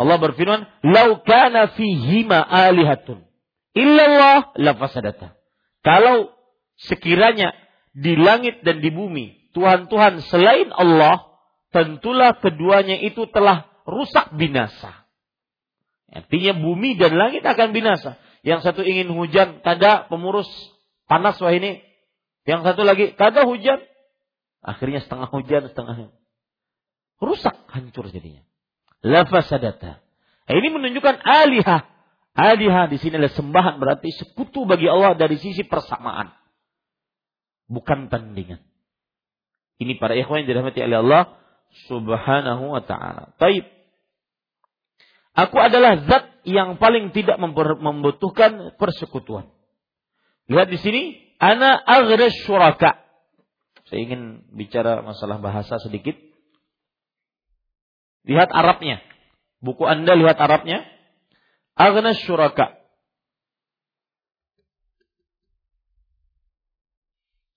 Allah 0.00 0.16
berfirman, 0.16 0.66
"Lau 0.82 1.22
kana 1.22 1.70
fihima 1.76 2.40
alihatun 2.40 3.22
illallah 3.76 4.56
lafasadata." 4.56 5.36
Kalau 5.84 6.32
sekiranya 6.80 7.52
di 7.92 8.16
langit 8.16 8.64
dan 8.64 8.80
di 8.80 8.90
bumi 8.90 9.52
Tuhan-Tuhan 9.52 10.24
selain 10.30 10.72
Allah, 10.72 11.30
tentulah 11.74 12.38
keduanya 12.38 12.98
itu 12.98 13.26
telah 13.30 13.66
rusak 13.86 14.34
binasa. 14.34 15.06
Artinya 16.10 16.58
bumi 16.58 16.98
dan 16.98 17.14
langit 17.14 17.46
akan 17.46 17.70
binasa. 17.70 18.18
Yang 18.42 18.66
satu 18.66 18.82
ingin 18.82 19.10
hujan, 19.14 19.62
kada 19.62 20.10
pemurus 20.10 20.48
panas 21.06 21.38
wah 21.38 21.54
ini. 21.54 21.82
Yang 22.44 22.72
satu 22.72 22.82
lagi, 22.82 23.14
kada 23.14 23.46
hujan. 23.46 23.78
Akhirnya 24.60 25.00
setengah 25.00 25.30
hujan, 25.30 25.70
setengah 25.70 26.10
rusak, 27.20 27.56
hancur 27.70 28.10
jadinya 28.10 28.42
lafasadata. 29.04 30.00
Nah, 30.48 30.54
ini 30.56 30.68
menunjukkan 30.72 31.24
alihah. 31.24 31.88
Alihah 32.36 32.86
di 32.88 32.96
sini 33.02 33.18
adalah 33.18 33.34
sembahan 33.34 33.74
berarti 33.82 34.08
sekutu 34.14 34.64
bagi 34.64 34.86
Allah 34.86 35.18
dari 35.18 35.36
sisi 35.40 35.66
persamaan. 35.66 36.30
Bukan 37.70 38.10
tandingan. 38.10 38.62
Ini 39.80 39.96
para 39.96 40.12
ikhwan 40.12 40.44
yang 40.44 40.48
dirahmati 40.52 40.80
oleh 40.84 40.98
Allah 41.00 41.22
subhanahu 41.88 42.76
wa 42.76 42.82
ta'ala. 42.84 43.32
Taib. 43.40 43.64
Aku 45.34 45.56
adalah 45.62 46.02
zat 46.10 46.42
yang 46.42 46.80
paling 46.82 47.14
tidak 47.14 47.38
membutuhkan 47.78 48.74
persekutuan. 48.80 49.46
Lihat 50.50 50.66
di 50.66 50.78
sini, 50.82 51.02
ana 51.38 51.78
aghras 51.78 52.34
syuraka. 52.42 52.98
Saya 53.86 54.06
ingin 54.06 54.46
bicara 54.54 55.02
masalah 55.02 55.38
bahasa 55.38 55.78
sedikit. 55.78 56.14
Lihat 58.26 58.50
Arabnya. 58.50 59.02
Buku 59.62 59.86
Anda 59.86 60.14
lihat 60.18 60.38
Arabnya. 60.38 60.86
Agna 61.78 62.14
syuraka. 62.14 62.78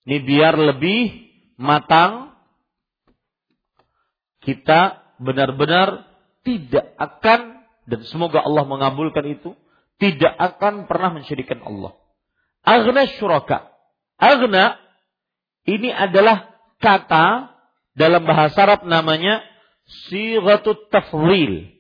Ini 0.03 0.19
biar 0.21 0.53
lebih 0.59 1.31
matang. 1.57 2.35
Kita 4.43 4.99
benar-benar 5.23 6.03
tidak 6.43 6.91
akan 6.99 7.62
dan 7.83 7.99
semoga 8.07 8.39
Allah 8.43 8.63
mengabulkan 8.63 9.27
itu 9.27 9.55
tidak 9.99 10.33
akan 10.35 10.87
pernah 10.87 11.11
mensyirikan 11.13 11.59
Allah. 11.63 11.95
Agna 12.63 13.07
syuraka. 13.19 13.71
Agna 14.15 14.79
ini 15.67 15.91
adalah 15.91 16.51
kata 16.79 17.55
dalam 17.95 18.23
bahasa 18.23 18.63
Arab 18.63 18.87
namanya 18.87 19.43
Sighatut 19.83 20.87
tafwil. 20.87 21.75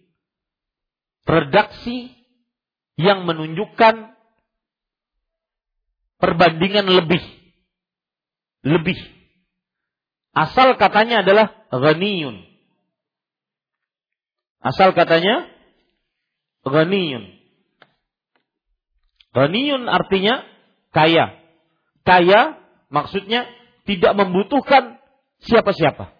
Redaksi 1.23 2.11
yang 2.99 3.23
menunjukkan 3.23 4.11
perbandingan 6.19 6.87
lebih. 6.91 7.23
Lebih. 8.67 8.99
Asal 10.35 10.75
katanya 10.75 11.23
adalah 11.23 11.47
ghaniyun. 11.71 12.43
Asal 14.63 14.91
katanya 14.91 15.52
ghaniyun. 16.63 17.39
Ghaniyun 19.33 19.83
artinya 19.87 20.43
kaya. 20.91 21.39
Kaya 22.03 22.59
maksudnya 22.91 23.47
tidak 23.83 24.13
membutuhkan 24.15 24.99
siapa-siapa. 25.43 26.11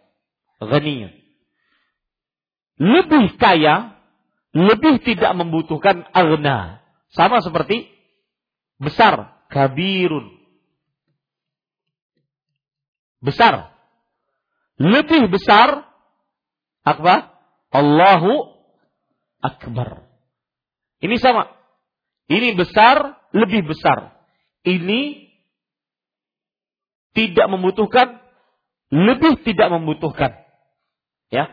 Ghaniyun. 0.63 1.11
Lebih 2.79 3.37
kaya, 3.37 3.95
lebih 4.55 5.03
tidak 5.03 5.31
membutuhkan 5.37 6.07
aghna. 6.11 6.81
Sama 7.13 7.39
seperti 7.45 7.93
besar, 8.81 9.45
kabirun. 9.53 10.33
Besar. 13.21 13.71
Lebih 14.81 15.29
besar 15.29 15.85
apa? 16.83 17.31
Allahu 17.71 18.57
akbar. 19.39 20.12
Ini 21.03 21.19
sama. 21.19 21.51
Ini 22.31 22.55
besar, 22.55 23.19
lebih 23.35 23.67
besar. 23.67 24.15
Ini 24.63 25.27
tidak 27.11 27.51
membutuhkan, 27.51 28.23
lebih 28.87 29.43
tidak 29.43 29.67
membutuhkan. 29.67 30.31
Ya. 31.27 31.51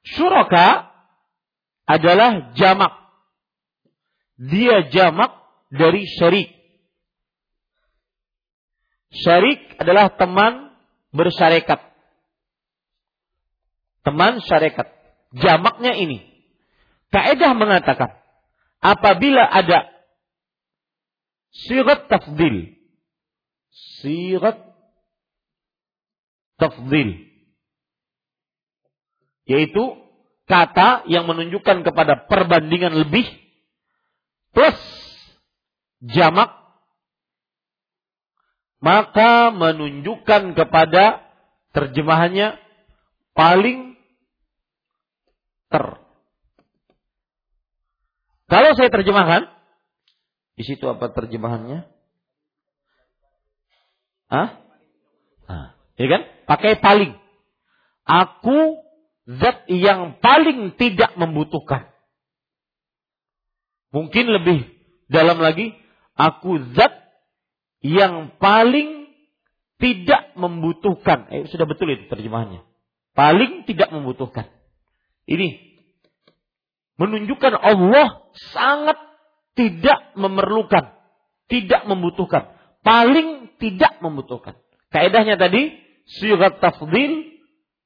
Syuraka 0.00 0.88
adalah 1.84 2.56
jamak. 2.56 2.96
Dia 4.40 4.88
jamak 4.88 5.44
dari 5.68 6.08
syarik. 6.08 6.56
Syarik 9.12 9.76
adalah 9.76 10.08
teman 10.16 10.72
bersyarikat. 11.12 11.84
Teman 14.08 14.40
syarikat. 14.40 14.88
Jamaknya 15.36 15.92
ini. 16.00 16.24
Kaedah 17.12 17.52
mengatakan 17.52 18.25
apabila 18.80 19.44
ada 19.46 19.90
sirat 21.52 22.08
tafdil. 22.08 22.76
Sirat 24.00 24.60
tafdil. 26.60 27.28
Yaitu 29.46 29.84
kata 30.46 31.06
yang 31.10 31.26
menunjukkan 31.26 31.82
kepada 31.82 32.26
perbandingan 32.30 32.94
lebih 32.94 33.26
plus 34.54 34.78
jamak 36.00 36.54
maka 38.78 39.50
menunjukkan 39.50 40.54
kepada 40.54 41.26
terjemahannya 41.74 42.54
paling 43.34 43.98
ter 45.66 46.05
kalau 48.46 48.78
saya 48.78 48.88
terjemahkan, 48.94 49.50
di 50.54 50.62
situ 50.62 50.86
apa 50.86 51.10
terjemahannya? 51.10 51.84
Hah? 54.30 54.48
Nah, 55.46 55.68
ya 55.98 56.06
kan? 56.06 56.22
Pakai 56.46 56.78
paling. 56.78 57.18
Aku 58.06 58.86
zat 59.26 59.66
yang 59.66 60.22
paling 60.22 60.78
tidak 60.78 61.18
membutuhkan. 61.18 61.90
Mungkin 63.90 64.30
lebih 64.30 64.70
dalam 65.10 65.42
lagi, 65.42 65.74
aku 66.14 66.62
zat 66.78 66.94
yang 67.82 68.30
paling 68.38 69.10
tidak 69.82 70.38
membutuhkan. 70.38 71.26
Eh, 71.34 71.50
sudah 71.50 71.66
betul 71.66 71.90
itu 71.90 72.06
terjemahannya. 72.06 72.62
Paling 73.18 73.66
tidak 73.66 73.90
membutuhkan. 73.90 74.46
Ini 75.26 75.65
menunjukkan 76.96 77.54
Allah 77.56 78.28
sangat 78.52 78.98
tidak 79.56 80.12
memerlukan, 80.16 80.92
tidak 81.48 81.82
membutuhkan, 81.88 82.52
paling 82.84 83.56
tidak 83.56 84.00
membutuhkan. 84.04 84.56
Kaedahnya 84.92 85.40
tadi 85.40 85.76
sigat 86.20 86.60
tafdil 86.60 87.36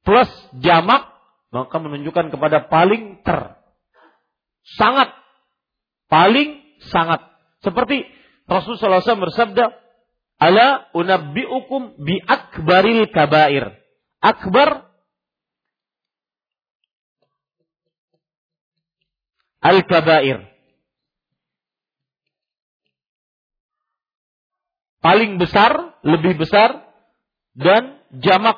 plus 0.03 0.31
jamak 0.63 1.11
maka 1.51 1.77
menunjukkan 1.83 2.31
kepada 2.31 2.71
paling 2.71 3.23
ter. 3.27 3.59
Sangat 4.79 5.11
paling 6.07 6.63
sangat 6.91 7.27
seperti 7.63 8.07
Rasulullah 8.47 9.03
SAW 9.03 9.27
bersabda, 9.31 9.65
"Ala 10.39 10.91
unabbiukum 10.95 12.03
bi 12.03 12.19
akbaril 12.23 13.11
kabair." 13.11 13.79
Akbar 14.23 14.90
al-kabair. 19.61 20.49
Paling 25.01 25.41
besar, 25.41 25.97
lebih 26.05 26.37
besar, 26.37 26.85
dan 27.57 28.01
jamak 28.21 28.57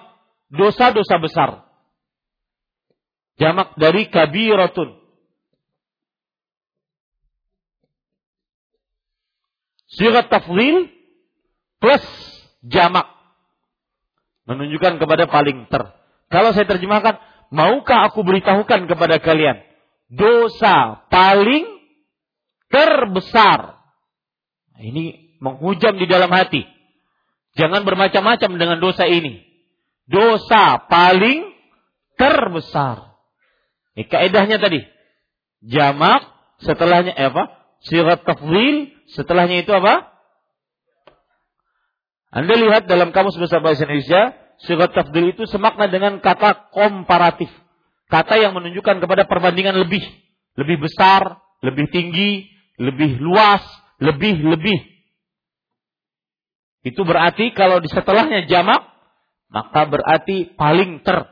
dosa-dosa 0.50 1.22
besar. 1.22 1.50
Jamak 3.38 3.78
dari 3.78 4.10
kabiratun. 4.10 4.98
Sirat 9.86 10.26
tafwil 10.32 10.90
plus 11.78 12.02
jamak. 12.66 13.06
Menunjukkan 14.50 14.98
kepada 14.98 15.30
paling 15.30 15.70
ter. 15.70 15.82
Kalau 16.26 16.50
saya 16.50 16.66
terjemahkan, 16.66 17.22
maukah 17.54 18.10
aku 18.10 18.26
beritahukan 18.26 18.90
kepada 18.90 19.22
kalian 19.22 19.71
dosa 20.12 21.08
paling 21.08 21.64
terbesar. 22.68 23.80
Nah, 24.76 24.82
ini 24.84 25.36
menghujam 25.40 25.96
di 25.96 26.04
dalam 26.04 26.28
hati. 26.28 26.68
Jangan 27.56 27.84
bermacam-macam 27.84 28.50
dengan 28.56 28.78
dosa 28.80 29.08
ini. 29.08 29.44
Dosa 30.08 30.80
paling 30.88 31.52
terbesar. 32.16 33.16
Ini 33.96 34.08
kaedahnya 34.08 34.56
tadi. 34.60 34.80
Jamak, 35.62 36.24
setelahnya 36.64 37.12
eh, 37.12 37.28
apa? 37.28 37.52
Sirat 37.84 38.24
tafdil, 38.24 38.94
setelahnya 39.12 39.64
itu 39.64 39.72
apa? 39.74 40.12
Anda 42.32 42.56
lihat 42.56 42.88
dalam 42.88 43.12
kamus 43.12 43.36
bahasa 43.36 43.60
bahasa 43.60 43.84
Indonesia, 43.84 44.32
sirat 44.64 44.96
tafdil 44.96 45.36
itu 45.36 45.44
semakna 45.44 45.92
dengan 45.92 46.24
kata 46.24 46.72
komparatif. 46.72 47.52
Kata 48.12 48.36
yang 48.36 48.52
menunjukkan 48.52 49.00
kepada 49.00 49.24
perbandingan 49.24 49.72
lebih. 49.80 50.04
Lebih 50.60 50.84
besar, 50.84 51.40
lebih 51.64 51.88
tinggi, 51.88 52.44
lebih 52.76 53.16
luas, 53.24 53.64
lebih-lebih. 54.04 54.84
Itu 56.84 57.08
berarti 57.08 57.56
kalau 57.56 57.80
di 57.80 57.88
setelahnya 57.88 58.44
jamak, 58.52 58.84
maka 59.48 59.88
berarti 59.88 60.52
paling 60.60 61.00
ter. 61.00 61.24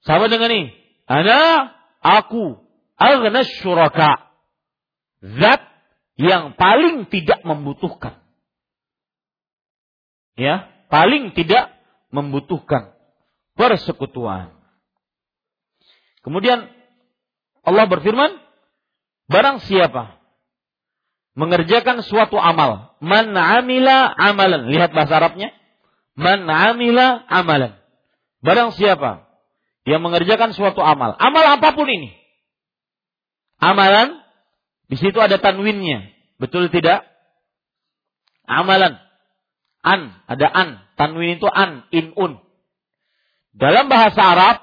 Sama 0.00 0.32
dengan 0.32 0.48
ini. 0.48 0.72
Ana, 1.04 1.76
aku, 2.00 2.56
aghna 2.96 3.44
syuraka. 3.44 4.32
Zat 5.20 5.60
yang 6.16 6.56
paling 6.56 7.04
tidak 7.12 7.44
membutuhkan. 7.44 8.16
Ya, 10.40 10.72
paling 10.88 11.36
tidak 11.36 11.68
membutuhkan 12.08 12.96
persekutuan. 13.60 14.59
Kemudian 16.20 16.68
Allah 17.64 17.84
berfirman, 17.88 18.40
barang 19.28 19.64
siapa 19.64 20.20
mengerjakan 21.38 22.04
suatu 22.04 22.36
amal, 22.36 22.96
man 23.00 23.32
amila 23.32 24.10
amalan. 24.12 24.68
Lihat 24.68 24.92
bahasa 24.92 25.20
Arabnya. 25.20 25.54
Man 26.18 26.44
amila 26.44 27.24
amalan. 27.28 27.80
Barang 28.44 28.72
siapa 28.76 29.28
yang 29.88 30.04
mengerjakan 30.04 30.52
suatu 30.52 30.84
amal, 30.84 31.16
amal 31.16 31.44
apa 31.56 31.72
pun 31.72 31.88
ini. 31.88 32.12
Amalan 33.60 34.20
di 34.88 34.96
situ 34.96 35.16
ada 35.20 35.36
tanwinnya. 35.36 36.08
Betul 36.40 36.72
tidak? 36.72 37.04
Amalan. 38.48 38.96
An, 39.80 40.16
ada 40.28 40.48
an. 40.48 40.68
Tanwin 40.96 41.40
itu 41.40 41.48
an, 41.48 41.88
in 41.92 42.12
un. 42.16 42.40
Dalam 43.56 43.88
bahasa 43.88 44.20
Arab 44.20 44.56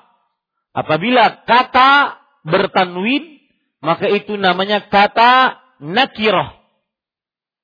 Apabila 0.78 1.42
kata 1.50 2.22
bertanwin, 2.46 3.42
maka 3.82 4.14
itu 4.14 4.38
namanya 4.38 4.86
kata 4.86 5.58
nakiroh. 5.82 6.54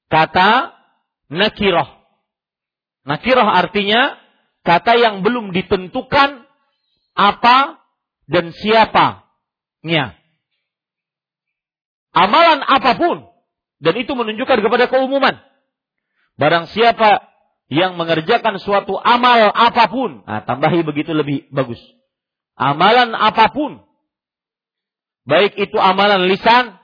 Kata 0.09 0.73
nakiroh. 1.29 1.85
Nakiroh 3.05 3.45
artinya 3.45 4.17
kata 4.65 4.97
yang 4.97 5.21
belum 5.21 5.53
ditentukan 5.53 6.41
apa 7.13 7.85
dan 8.25 8.49
siapanya. 8.49 10.17
Amalan 12.17 12.65
apa 12.65 12.97
pun. 12.97 13.29
Dan 13.77 13.93
itu 14.01 14.17
menunjukkan 14.17 14.57
kepada 14.57 14.89
keumuman. 14.89 15.37
Barang 16.41 16.65
siapa 16.65 17.29
yang 17.69 17.93
mengerjakan 17.93 18.57
suatu 18.57 18.97
amal 18.97 19.53
apa 19.53 19.85
pun. 19.85 20.25
Nah, 20.25 20.41
tambahi 20.49 20.81
begitu 20.81 21.13
lebih 21.13 21.45
bagus 21.53 21.77
amalan 22.57 23.13
apa 23.17 23.49
pun. 23.53 23.81
Baik 25.23 25.55
itu 25.55 25.77
amalan 25.79 26.27
lisan, 26.27 26.75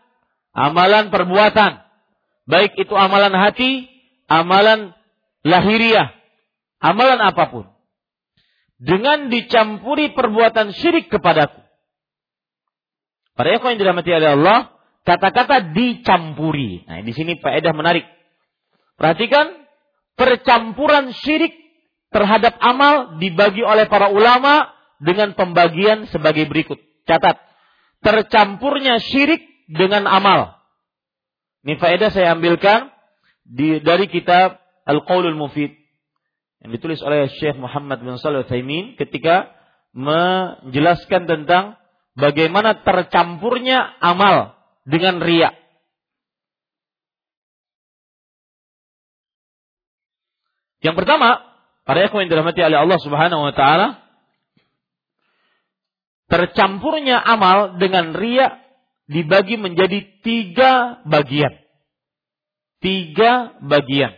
amalan 0.56 1.12
perbuatan, 1.12 1.84
baik 2.48 2.72
itu 2.80 2.96
amalan 2.96 3.36
hati, 3.36 3.92
amalan 4.32 4.96
lahiriah, 5.44 6.16
amalan 6.80 7.20
apa 7.20 7.46
pun. 7.52 7.66
dengan 8.80 9.28
dicampuri 9.28 10.16
perbuatan 10.16 10.72
syirik 10.72 11.12
kepadaku. 11.12 11.60
Para 13.36 13.56
ikhwan 13.56 13.76
yang 13.76 13.80
dirahmati 13.84 14.08
oleh 14.08 14.40
Allah, 14.40 14.60
kata-kata 15.04 15.76
dicampuri. 15.76 16.88
Nah, 16.88 17.04
di 17.04 17.12
sini 17.12 17.36
faedah 17.44 17.76
menarik. 17.76 18.08
Perhatikan 18.96 19.68
percampuran 20.16 21.12
syirik 21.12 21.56
terhadap 22.12 22.56
amal 22.60 23.20
dibagi 23.20 23.64
oleh 23.64 23.88
para 23.92 24.12
ulama 24.12 24.72
dengan 25.00 25.34
pembagian 25.34 26.06
sebagai 26.12 26.46
berikut. 26.46 26.78
Catat, 27.08 27.40
tercampurnya 28.04 29.00
syirik 29.00 29.42
dengan 29.72 30.06
amal. 30.06 30.60
Ini 31.64 31.76
faedah 31.80 32.12
saya 32.12 32.36
ambilkan 32.36 32.92
di, 33.44 33.80
dari 33.84 34.08
kitab 34.08 34.60
Al-Qaulul 34.88 35.36
Mufid 35.36 35.76
yang 36.60 36.72
ditulis 36.76 37.00
oleh 37.04 37.32
Syekh 37.40 37.56
Muhammad 37.56 38.04
bin 38.04 38.20
Shalih 38.20 38.44
Utsaimin 38.44 39.00
ketika 39.00 39.56
menjelaskan 39.96 41.26
tentang 41.26 41.80
bagaimana 42.20 42.84
tercampurnya 42.84 43.96
amal 44.04 44.60
dengan 44.84 45.24
riak. 45.24 45.56
Yang 50.80 50.96
pertama, 51.04 51.44
para 51.84 52.08
ikhwan 52.08 52.24
yang 52.24 52.32
dirahmati 52.32 52.64
oleh 52.64 52.80
Allah 52.80 53.00
Subhanahu 53.04 53.42
wa 53.44 53.54
taala, 53.56 54.00
tercampurnya 56.30 57.18
amal 57.18 57.82
dengan 57.82 58.14
ria 58.14 58.62
dibagi 59.10 59.58
menjadi 59.58 60.00
tiga 60.22 61.02
bagian. 61.04 61.52
Tiga 62.80 63.60
bagian. 63.60 64.14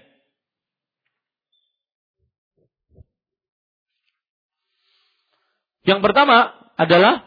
Yang 5.81 5.99
pertama 6.05 6.53
adalah 6.77 7.25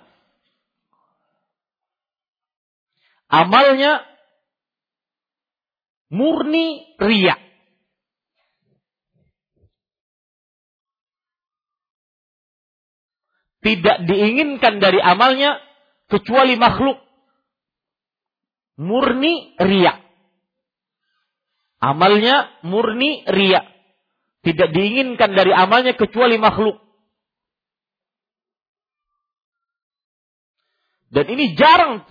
amalnya 3.27 4.07
murni 6.07 6.95
ria. 7.03 7.44
Tidak 13.65 14.05
diinginkan 14.05 14.77
dari 14.77 15.01
amalnya 15.01 15.57
kecuali 16.13 16.53
makhluk. 16.61 17.01
Murni 18.77 19.57
ria. 19.57 20.05
Amalnya 21.81 22.61
murni 22.61 23.25
ria. 23.25 23.65
Tidak 24.45 24.69
diinginkan 24.69 25.33
dari 25.33 25.57
amalnya 25.57 25.97
kecuali 25.97 26.37
makhluk. 26.37 26.77
Dan 31.09 31.31
ini 31.31 31.55
jarang, 31.55 32.05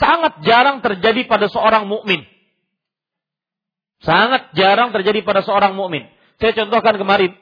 sangat 0.00 0.42
jarang 0.42 0.80
terjadi 0.80 1.28
pada 1.28 1.46
seorang 1.46 1.86
mukmin. 1.86 2.24
Sangat 4.02 4.50
jarang 4.56 4.90
terjadi 4.90 5.20
pada 5.22 5.46
seorang 5.46 5.76
mukmin. 5.78 6.08
Saya 6.42 6.56
contohkan 6.56 6.96
kemarin, 6.96 7.36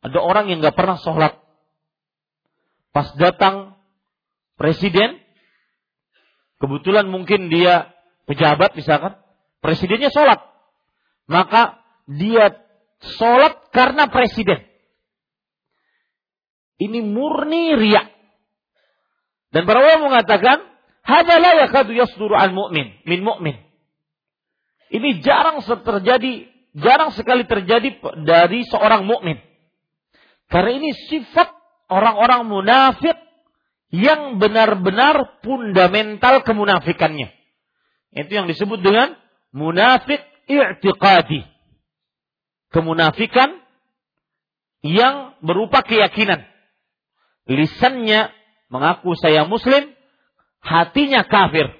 ada 0.00 0.18
orang 0.22 0.48
yang 0.48 0.62
nggak 0.62 0.78
pernah 0.78 0.96
sholat. 0.96 1.45
Pas 2.96 3.12
datang 3.20 3.76
presiden, 4.56 5.20
kebetulan 6.56 7.04
mungkin 7.12 7.52
dia 7.52 7.92
pejabat 8.24 8.72
misalkan, 8.72 9.20
presidennya 9.60 10.08
sholat. 10.08 10.40
Maka 11.28 11.76
dia 12.08 12.56
sholat 13.20 13.68
karena 13.68 14.08
presiden. 14.08 14.64
Ini 16.80 17.04
murni 17.04 17.76
riak. 17.76 18.16
Dan 19.52 19.68
para 19.68 19.84
ulama 19.84 20.16
mengatakan, 20.16 20.64
hanya 21.04 21.36
la 21.36 21.68
yakadu 21.68 21.92
yasduru 21.92 22.32
an 22.32 22.56
mu'min, 22.56 22.96
min 23.04 23.20
mu'min. 23.20 23.60
Ini 24.88 25.20
jarang 25.20 25.60
terjadi, 25.60 26.48
jarang 26.72 27.12
sekali 27.12 27.44
terjadi 27.44 28.00
dari 28.24 28.64
seorang 28.64 29.04
mukmin. 29.04 29.36
Karena 30.48 30.80
ini 30.80 30.96
sifat 31.12 31.55
orang-orang 31.86 32.46
munafik 32.46 33.16
yang 33.94 34.42
benar-benar 34.42 35.40
fundamental 35.40 36.42
kemunafikannya. 36.42 37.30
Itu 38.16 38.32
yang 38.32 38.46
disebut 38.50 38.82
dengan 38.82 39.14
munafik 39.54 40.20
i'tiqadi. 40.50 41.46
Kemunafikan 42.74 43.62
yang 44.82 45.38
berupa 45.40 45.80
keyakinan. 45.86 46.44
Lisannya 47.46 48.34
mengaku 48.68 49.14
saya 49.14 49.46
muslim, 49.46 49.94
hatinya 50.58 51.22
kafir. 51.22 51.70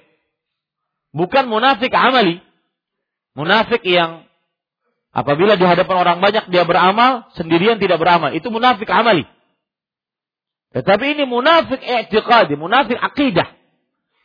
Bukan 1.11 1.51
munafik 1.51 1.91
amali. 1.91 2.39
Munafik 3.35 3.83
yang 3.83 4.25
apabila 5.11 5.59
di 5.59 5.65
hadapan 5.67 5.97
orang 6.01 6.17
banyak 6.23 6.49
dia 6.49 6.63
beramal, 6.63 7.27
sendirian 7.35 7.77
tidak 7.77 7.99
beramal. 7.99 8.31
Itu 8.31 8.47
munafik 8.49 8.87
amali. 8.87 9.27
Tetapi 10.77 11.17
ini 11.17 11.25
munafik 11.25 11.81
i'tiqadi, 11.81 12.53
munafik 12.53 13.01
akidah. 13.01 13.49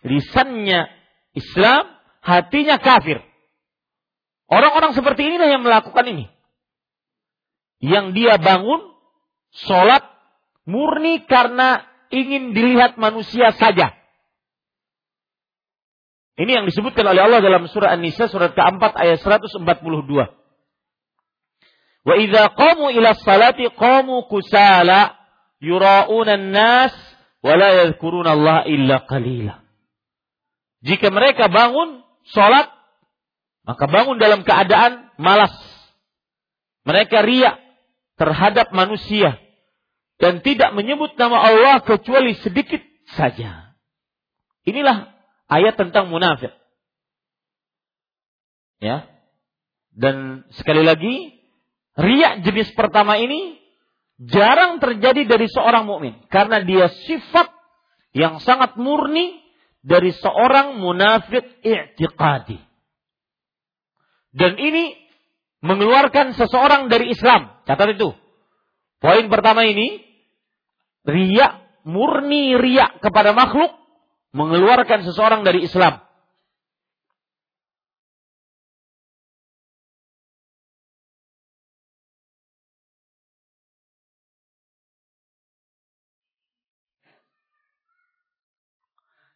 Lisannya 0.04 0.84
Islam, 1.32 1.88
hatinya 2.20 2.76
kafir. 2.76 3.24
Orang-orang 4.52 4.92
seperti 4.92 5.32
inilah 5.32 5.48
yang 5.48 5.64
melakukan 5.64 6.04
ini. 6.12 6.28
Yang 7.80 8.06
dia 8.12 8.36
bangun, 8.36 8.84
sholat, 9.64 10.04
murni 10.68 11.24
karena 11.24 11.88
ingin 12.12 12.52
dilihat 12.52 13.00
manusia 13.00 13.56
saja. 13.56 13.96
Ini 16.36 16.60
yang 16.60 16.68
disebutkan 16.68 17.08
oleh 17.08 17.24
Allah 17.24 17.40
dalam 17.40 17.64
surah 17.64 17.96
An-Nisa 17.96 18.28
surat 18.28 18.52
keempat 18.52 18.92
ayat 18.92 19.24
142. 19.24 19.64
Wa 22.04 22.14
idza 22.20 22.44
qamu 22.52 22.92
ila 22.92 23.16
salati 23.16 23.72
qamu 23.72 24.28
kusala 24.28 25.21
yura'una 25.62 26.34
nas 26.36 26.94
wa 27.40 27.54
la 27.54 27.86
yadhkuruna 27.86 28.34
Allah 28.34 28.58
illa 28.66 29.06
qalila. 29.06 29.62
Jika 30.82 31.14
mereka 31.14 31.46
bangun 31.46 32.02
salat 32.34 32.66
maka 33.62 33.86
bangun 33.86 34.18
dalam 34.18 34.42
keadaan 34.42 35.14
malas. 35.22 35.54
Mereka 36.82 37.22
riak 37.22 37.62
terhadap 38.18 38.74
manusia 38.74 39.38
dan 40.18 40.42
tidak 40.42 40.74
menyebut 40.74 41.14
nama 41.14 41.38
Allah 41.38 41.78
kecuali 41.86 42.34
sedikit 42.42 42.82
saja. 43.14 43.78
Inilah 44.66 45.14
ayat 45.46 45.78
tentang 45.78 46.10
munafik. 46.10 46.50
Ya. 48.82 49.06
Dan 49.94 50.42
sekali 50.58 50.82
lagi, 50.82 51.38
riak 51.94 52.42
jenis 52.42 52.74
pertama 52.74 53.14
ini 53.14 53.61
jarang 54.20 54.82
terjadi 54.82 55.24
dari 55.24 55.46
seorang 55.48 55.88
mukmin 55.88 56.20
karena 56.28 56.60
dia 56.60 56.90
sifat 57.08 57.48
yang 58.12 58.40
sangat 58.44 58.76
murni 58.76 59.40
dari 59.82 60.12
seorang 60.14 60.78
munafik 60.78 61.62
i'tiqadi. 61.64 62.60
Dan 64.32 64.56
ini 64.56 64.96
mengeluarkan 65.60 66.32
seseorang 66.32 66.88
dari 66.88 67.12
Islam. 67.12 67.62
Catat 67.68 67.96
itu. 67.96 68.12
Poin 69.02 69.26
pertama 69.28 69.66
ini 69.66 70.00
riak, 71.04 71.84
murni 71.84 72.54
riak 72.54 73.02
kepada 73.02 73.34
makhluk, 73.34 73.74
mengeluarkan 74.32 75.04
seseorang 75.04 75.42
dari 75.42 75.66
Islam. 75.66 76.00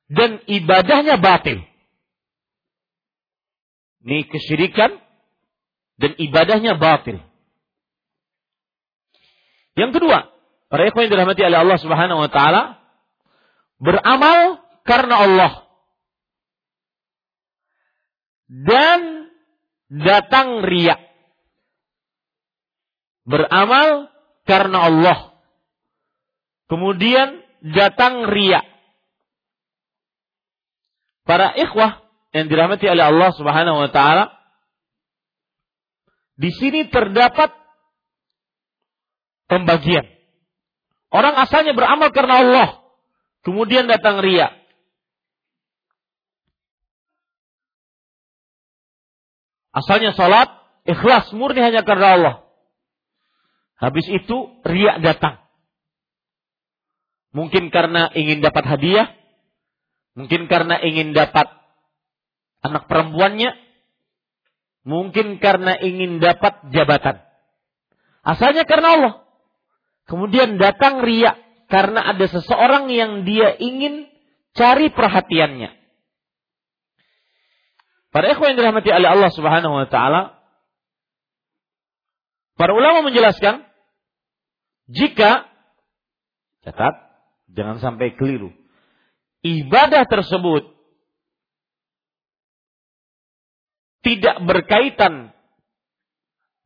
Dan 0.06 0.38
ibadahnya 0.46 1.18
batil. 1.18 1.66
Ini 4.06 4.22
kesyirikan 4.30 5.02
dan 5.98 6.14
ibadahnya 6.14 6.78
batil. 6.78 7.18
Yang 9.74 9.98
kedua, 9.98 10.36
Para 10.66 10.82
ikhwan 10.90 11.06
yang 11.06 11.12
dirahmati 11.14 11.42
oleh 11.46 11.58
Allah 11.62 11.78
Subhanahu 11.78 12.20
wa 12.26 12.30
taala 12.30 12.62
beramal 13.78 14.66
karena 14.82 15.14
Allah. 15.22 15.52
Dan 18.46 19.30
datang 19.90 20.62
riak. 20.66 21.02
Beramal 23.26 24.10
karena 24.46 24.90
Allah. 24.90 25.18
Kemudian 26.66 27.42
datang 27.62 28.26
riak. 28.30 28.66
Para 31.26 31.52
ikhwah 31.58 32.06
yang 32.30 32.46
dirahmati 32.46 32.86
oleh 32.86 33.02
Allah 33.02 33.30
Subhanahu 33.34 33.82
wa 33.82 33.90
taala 33.90 34.30
di 36.38 36.54
sini 36.54 36.86
terdapat 36.86 37.50
pembagian 39.50 40.16
Orang 41.16 41.34
asalnya 41.38 41.72
beramal 41.72 42.10
karena 42.10 42.42
Allah. 42.42 42.68
Kemudian 43.46 43.86
datang 43.86 44.18
ria. 44.18 44.50
Asalnya 49.70 50.16
salat, 50.16 50.50
ikhlas 50.88 51.30
murni 51.36 51.64
hanya 51.64 51.86
karena 51.86 52.20
Allah. 52.20 52.34
Habis 53.80 54.08
itu 54.08 54.60
ria 54.66 54.98
datang. 54.98 55.40
Mungkin 57.32 57.68
karena 57.68 58.08
ingin 58.16 58.40
dapat 58.40 58.64
hadiah, 58.64 59.12
mungkin 60.16 60.48
karena 60.48 60.80
ingin 60.80 61.12
dapat 61.12 61.46
anak 62.64 62.88
perempuannya, 62.88 63.54
mungkin 64.82 65.38
karena 65.38 65.76
ingin 65.78 66.18
dapat 66.18 66.72
jabatan. 66.72 67.22
Asalnya 68.26 68.66
karena 68.66 68.88
Allah. 68.98 69.14
Kemudian 70.06 70.58
datang 70.58 71.02
ria 71.02 71.34
karena 71.66 72.14
ada 72.14 72.26
seseorang 72.30 72.90
yang 72.90 73.26
dia 73.26 73.54
ingin 73.58 74.06
cari 74.54 74.90
perhatiannya. 74.90 75.70
Para 78.14 78.32
ikhwan 78.32 78.54
yang 78.54 78.58
dirahmati 78.64 78.90
oleh 78.90 79.08
Allah 79.12 79.30
Subhanahu 79.34 79.74
wa 79.76 79.86
taala, 79.90 80.40
para 82.56 82.72
ulama 82.72 83.04
menjelaskan 83.04 83.66
jika 84.88 85.44
catat 86.64 86.94
jangan 87.52 87.82
sampai 87.82 88.14
keliru. 88.16 88.54
Ibadah 89.46 90.10
tersebut 90.10 90.74
tidak 94.02 94.42
berkaitan 94.42 95.30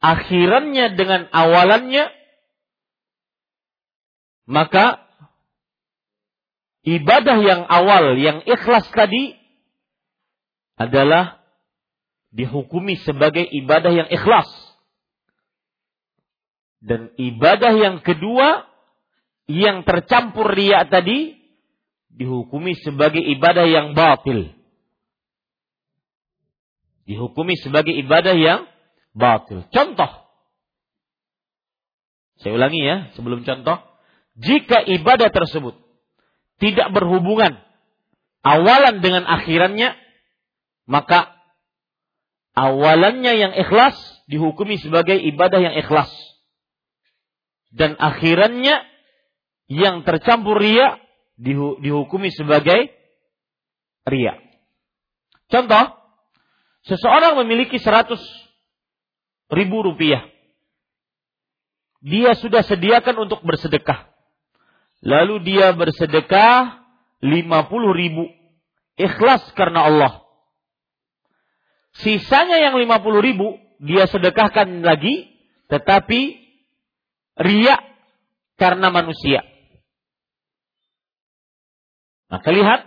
akhirannya 0.00 0.96
dengan 0.96 1.28
awalannya 1.28 2.08
maka 4.48 5.04
ibadah 6.88 7.38
yang 7.38 7.62
awal 7.68 8.16
yang 8.16 8.40
ikhlas 8.48 8.88
tadi 8.96 9.36
adalah 10.80 11.44
dihukumi 12.32 12.96
sebagai 13.04 13.44
ibadah 13.44 13.92
yang 13.92 14.08
ikhlas. 14.08 14.48
Dan 16.80 17.12
ibadah 17.20 17.76
yang 17.76 18.00
kedua 18.00 18.64
yang 19.44 19.84
tercampur 19.84 20.48
ria 20.48 20.88
tadi 20.88 21.39
dihukumi 22.14 22.74
sebagai 22.82 23.22
ibadah 23.22 23.66
yang 23.66 23.94
batil. 23.94 24.50
Dihukumi 27.06 27.58
sebagai 27.58 27.94
ibadah 27.94 28.34
yang 28.34 28.70
batil. 29.14 29.66
Contoh. 29.70 30.30
Saya 32.40 32.56
ulangi 32.56 32.80
ya 32.80 32.96
sebelum 33.14 33.44
contoh. 33.44 33.78
Jika 34.40 34.80
ibadah 34.86 35.28
tersebut 35.28 35.76
tidak 36.62 36.88
berhubungan 36.96 37.60
awalan 38.40 39.04
dengan 39.04 39.28
akhirannya, 39.28 39.92
maka 40.88 41.36
awalannya 42.56 43.32
yang 43.36 43.52
ikhlas 43.52 43.96
dihukumi 44.30 44.80
sebagai 44.80 45.20
ibadah 45.20 45.60
yang 45.60 45.74
ikhlas. 45.76 46.08
Dan 47.70 47.94
akhirannya 48.00 48.82
yang 49.70 50.02
tercampur 50.02 50.58
ria 50.58 50.98
dihukumi 51.40 52.28
sebagai 52.28 52.92
ria. 54.04 54.36
Contoh, 55.48 55.96
seseorang 56.84 57.40
memiliki 57.42 57.80
100 57.80 58.20
ribu 59.50 59.82
rupiah. 59.82 60.28
Dia 62.00 62.32
sudah 62.36 62.64
sediakan 62.64 63.28
untuk 63.28 63.44
bersedekah. 63.44 64.08
Lalu 65.00 65.44
dia 65.44 65.72
bersedekah 65.72 66.80
50 67.24 67.92
ribu. 67.92 68.24
Ikhlas 69.00 69.44
karena 69.56 69.88
Allah. 69.88 70.12
Sisanya 71.96 72.60
yang 72.60 72.76
50 72.76 73.20
ribu 73.20 73.56
dia 73.80 74.04
sedekahkan 74.04 74.84
lagi, 74.84 75.28
tetapi 75.72 76.36
riak 77.40 77.80
karena 78.60 78.92
manusia. 78.92 79.49
Maka 82.30 82.48
lihat 82.54 82.80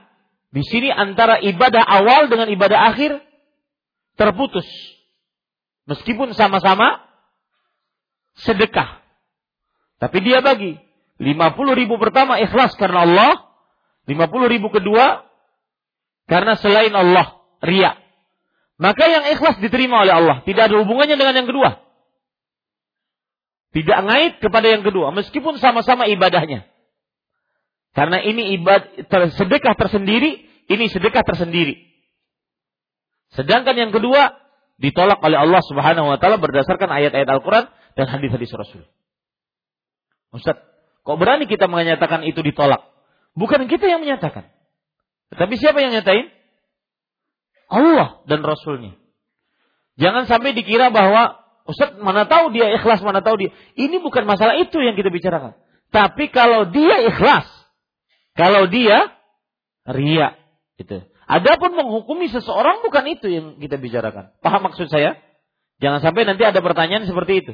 di 0.55 0.63
sini 0.63 0.87
antara 0.87 1.37
ibadah 1.43 1.83
awal 1.83 2.31
dengan 2.31 2.47
ibadah 2.47 2.95
akhir 2.95 3.19
terputus. 4.15 4.65
Meskipun 5.83 6.31
sama-sama 6.31 7.03
sedekah. 8.39 9.03
Tapi 9.99 10.17
dia 10.23 10.39
bagi. 10.39 10.79
50 11.19 11.79
ribu 11.79 11.99
pertama 11.99 12.39
ikhlas 12.39 12.73
karena 12.79 13.03
Allah. 13.03 13.33
50 14.07 14.53
ribu 14.53 14.71
kedua 14.71 15.27
karena 16.31 16.55
selain 16.55 16.95
Allah. 16.95 17.43
Riak. 17.59 17.99
Maka 18.79 19.03
yang 19.07 19.23
ikhlas 19.31 19.59
diterima 19.59 20.07
oleh 20.07 20.15
Allah. 20.15 20.37
Tidak 20.47 20.63
ada 20.71 20.75
hubungannya 20.79 21.19
dengan 21.19 21.35
yang 21.35 21.47
kedua. 21.47 21.83
Tidak 23.73 23.99
ngait 24.05 24.33
kepada 24.37 24.69
yang 24.69 24.85
kedua. 24.85 25.09
Meskipun 25.11 25.57
sama-sama 25.57 26.05
ibadahnya. 26.05 26.69
Karena 27.93 28.17
ini 28.25 28.57
ibadah 28.57 29.29
sedekah 29.37 29.77
tersendiri, 29.77 30.49
ini 30.65 30.85
sedekah 30.89 31.21
tersendiri. 31.21 31.77
Sedangkan 33.37 33.77
yang 33.77 33.93
kedua 33.93 34.33
ditolak 34.81 35.21
oleh 35.21 35.37
Allah 35.37 35.61
Subhanahu 35.61 36.09
wa 36.09 36.17
taala 36.17 36.41
berdasarkan 36.41 36.89
ayat-ayat 36.89 37.29
Al-Qur'an 37.29 37.69
dan 37.93 38.09
hadis-hadis 38.09 38.49
Rasul. 38.53 38.85
Ustaz, 40.33 40.57
kok 41.05 41.17
berani 41.21 41.45
kita 41.45 41.69
menyatakan 41.69 42.25
itu 42.25 42.41
ditolak? 42.41 42.81
Bukan 43.37 43.69
kita 43.69 43.85
yang 43.85 44.01
menyatakan. 44.01 44.49
Tetapi 45.33 45.53
siapa 45.61 45.77
yang 45.81 45.93
nyatain? 45.93 46.29
Allah 47.69 48.21
dan 48.29 48.41
Rasulnya. 48.41 48.97
Jangan 49.97 50.25
sampai 50.25 50.57
dikira 50.57 50.89
bahwa 50.89 51.41
Ustaz 51.69 51.95
mana 52.01 52.25
tahu 52.25 52.51
dia 52.51 52.73
ikhlas, 52.75 53.05
mana 53.05 53.21
tahu 53.21 53.37
dia. 53.39 53.53
Ini 53.77 54.01
bukan 54.01 54.25
masalah 54.25 54.57
itu 54.57 54.81
yang 54.81 54.97
kita 54.97 55.13
bicarakan. 55.13 55.53
Tapi 55.93 56.27
kalau 56.33 56.67
dia 56.73 57.05
ikhlas, 57.07 57.45
kalau 58.33 58.65
dia 58.69 59.13
ria, 59.89 60.37
itu. 60.81 61.05
Adapun 61.23 61.77
menghukumi 61.77 62.27
seseorang 62.29 62.83
bukan 62.83 63.05
itu 63.07 63.27
yang 63.31 63.45
kita 63.57 63.79
bicarakan. 63.79 64.35
Paham 64.43 64.69
maksud 64.69 64.91
saya? 64.91 65.17
Jangan 65.79 66.03
sampai 66.03 66.27
nanti 66.27 66.43
ada 66.43 66.59
pertanyaan 66.59 67.07
seperti 67.07 67.33
itu. 67.45 67.53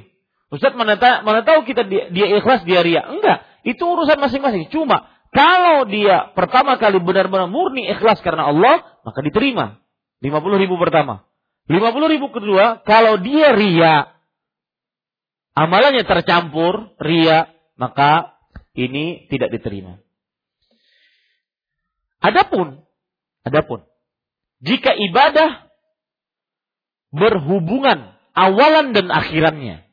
Ustaz 0.49 0.73
mana, 0.73 0.97
ta 0.97 1.21
mana 1.21 1.45
tahu 1.45 1.61
kita 1.61 1.85
dia, 1.85 2.09
dia 2.09 2.27
ikhlas, 2.41 2.65
dia 2.65 2.81
ria. 2.81 3.05
Enggak, 3.05 3.45
itu 3.61 3.79
urusan 3.85 4.17
masing-masing. 4.17 4.73
Cuma 4.73 5.05
kalau 5.29 5.85
dia 5.85 6.33
pertama 6.33 6.81
kali 6.81 6.97
benar-benar 6.97 7.45
murni 7.45 7.85
ikhlas 7.85 8.17
karena 8.25 8.49
Allah, 8.49 8.81
maka 9.05 9.21
diterima. 9.21 9.77
50 10.25 10.63
ribu 10.65 10.75
pertama. 10.81 11.29
50 11.69 12.13
ribu 12.17 12.33
kedua, 12.33 12.81
kalau 12.81 13.21
dia 13.21 13.53
ria, 13.53 14.09
amalannya 15.53 16.01
tercampur, 16.01 16.97
ria, 16.97 17.53
maka 17.77 18.41
ini 18.73 19.29
tidak 19.29 19.53
diterima. 19.53 20.01
Adapun, 22.19 22.83
adapun, 23.47 23.87
jika 24.59 24.91
ibadah 24.91 25.71
berhubungan 27.15 28.15
awalan 28.35 28.91
dan 28.91 29.07
akhirannya, 29.07 29.87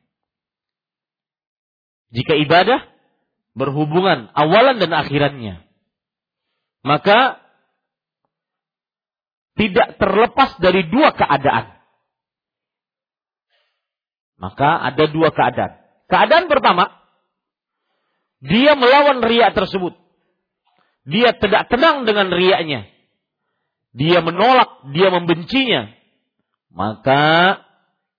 jika 2.10 2.34
ibadah 2.34 2.86
berhubungan 3.56 4.30
awalan 4.34 4.82
dan 4.82 4.92
akhirannya, 4.92 5.64
maka 6.86 7.42
tidak 9.56 9.96
terlepas 9.96 10.60
dari 10.60 10.84
dua 10.86 11.16
keadaan. 11.16 11.80
Maka 14.36 14.84
ada 14.92 15.04
dua 15.08 15.32
keadaan. 15.32 15.80
Keadaan 16.12 16.46
pertama, 16.46 16.92
dia 18.44 18.76
melawan 18.76 19.24
riak 19.24 19.56
tersebut. 19.56 19.96
Dia 21.06 21.38
tidak 21.38 21.70
tenang 21.70 22.02
dengan 22.02 22.34
riaknya. 22.34 22.90
Dia 23.94 24.18
menolak, 24.20 24.90
dia 24.90 25.08
membencinya. 25.14 25.94
Maka 26.74 27.62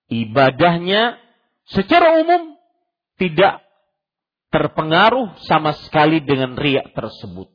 ibadahnya 0.08 1.20
secara 1.68 2.24
umum 2.24 2.56
tidak 3.20 3.60
terpengaruh 4.48 5.36
sama 5.44 5.76
sekali 5.76 6.24
dengan 6.24 6.56
riak 6.56 6.96
tersebut. 6.96 7.52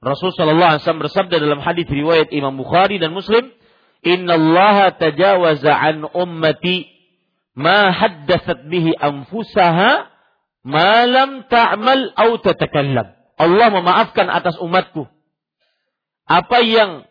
Rasul 0.00 0.32
sallallahu 0.36 0.70
alaihi 0.76 0.82
wasallam 0.84 1.04
bersabda 1.04 1.36
dalam 1.40 1.60
hadis 1.64 1.88
riwayat 1.88 2.32
Imam 2.32 2.56
Bukhari 2.56 3.00
dan 3.00 3.12
Muslim, 3.12 3.52
"Innallaha 4.04 4.96
tajawaza 4.96 5.72
an 5.72 6.04
ummati 6.12 6.88
ma 7.56 7.88
haddatsat 7.92 8.68
bihi 8.68 8.92
anfusaha 8.96 10.13
ma 10.64 11.04
lam 11.04 11.46
ta'mal 11.46 12.16
aw 12.16 12.30
tatakallam." 12.40 13.12
Allah 13.34 13.68
memaafkan 13.70 14.30
atas 14.30 14.56
umatku 14.58 15.06
apa 16.24 16.58
yang 16.64 17.04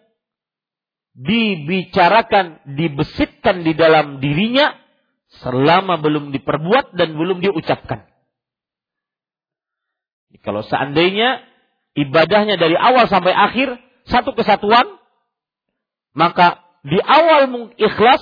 dibicarakan, 1.13 2.65
dibesitkan 2.73 3.61
di 3.61 3.77
dalam 3.77 4.17
dirinya 4.17 4.73
selama 5.41 6.01
belum 6.01 6.33
diperbuat 6.33 6.97
dan 6.97 7.13
belum 7.13 7.41
diucapkan. 7.41 8.09
Kalau 10.41 10.65
seandainya 10.65 11.45
ibadahnya 11.95 12.57
dari 12.57 12.75
awal 12.75 13.07
sampai 13.07 13.31
akhir 13.31 13.77
satu 14.09 14.35
kesatuan, 14.35 14.99
maka 16.17 16.59
di 16.83 16.99
awal 16.99 17.71
ikhlas, 17.79 18.21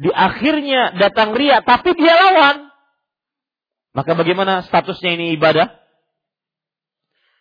di 0.00 0.08
akhirnya 0.08 0.96
datang 0.96 1.36
ria, 1.36 1.60
tapi 1.60 1.92
dia 1.98 2.14
lawan. 2.16 2.69
Maka 3.90 4.14
bagaimana 4.14 4.62
statusnya 4.66 5.18
ini 5.18 5.34
ibadah? 5.34 5.66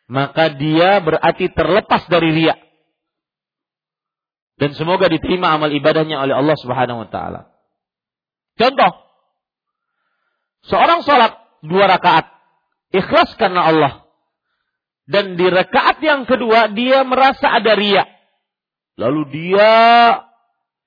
Maka 0.10 0.58
dia 0.58 0.98
berarti 0.98 1.54
terlepas 1.54 2.10
dari 2.10 2.34
ria. 2.34 2.58
Dan 4.58 4.74
semoga 4.74 5.08
diterima 5.08 5.54
amal 5.54 5.70
ibadahnya 5.70 6.20
oleh 6.20 6.36
Allah 6.36 6.58
Subhanahu 6.58 7.06
wa 7.06 7.10
taala. 7.14 7.54
Contoh, 8.60 8.92
seorang 10.68 11.06
sholat 11.06 11.38
dua 11.64 11.88
rakaat, 11.88 12.28
ikhlas 12.92 13.38
karena 13.38 13.70
Allah. 13.70 13.94
Dan 15.06 15.38
di 15.38 15.48
rakaat 15.48 16.02
yang 16.02 16.26
kedua 16.26 16.74
dia 16.74 17.06
merasa 17.06 17.56
ada 17.56 17.78
ria. 17.78 18.04
Lalu 19.00 19.22
dia 19.32 19.72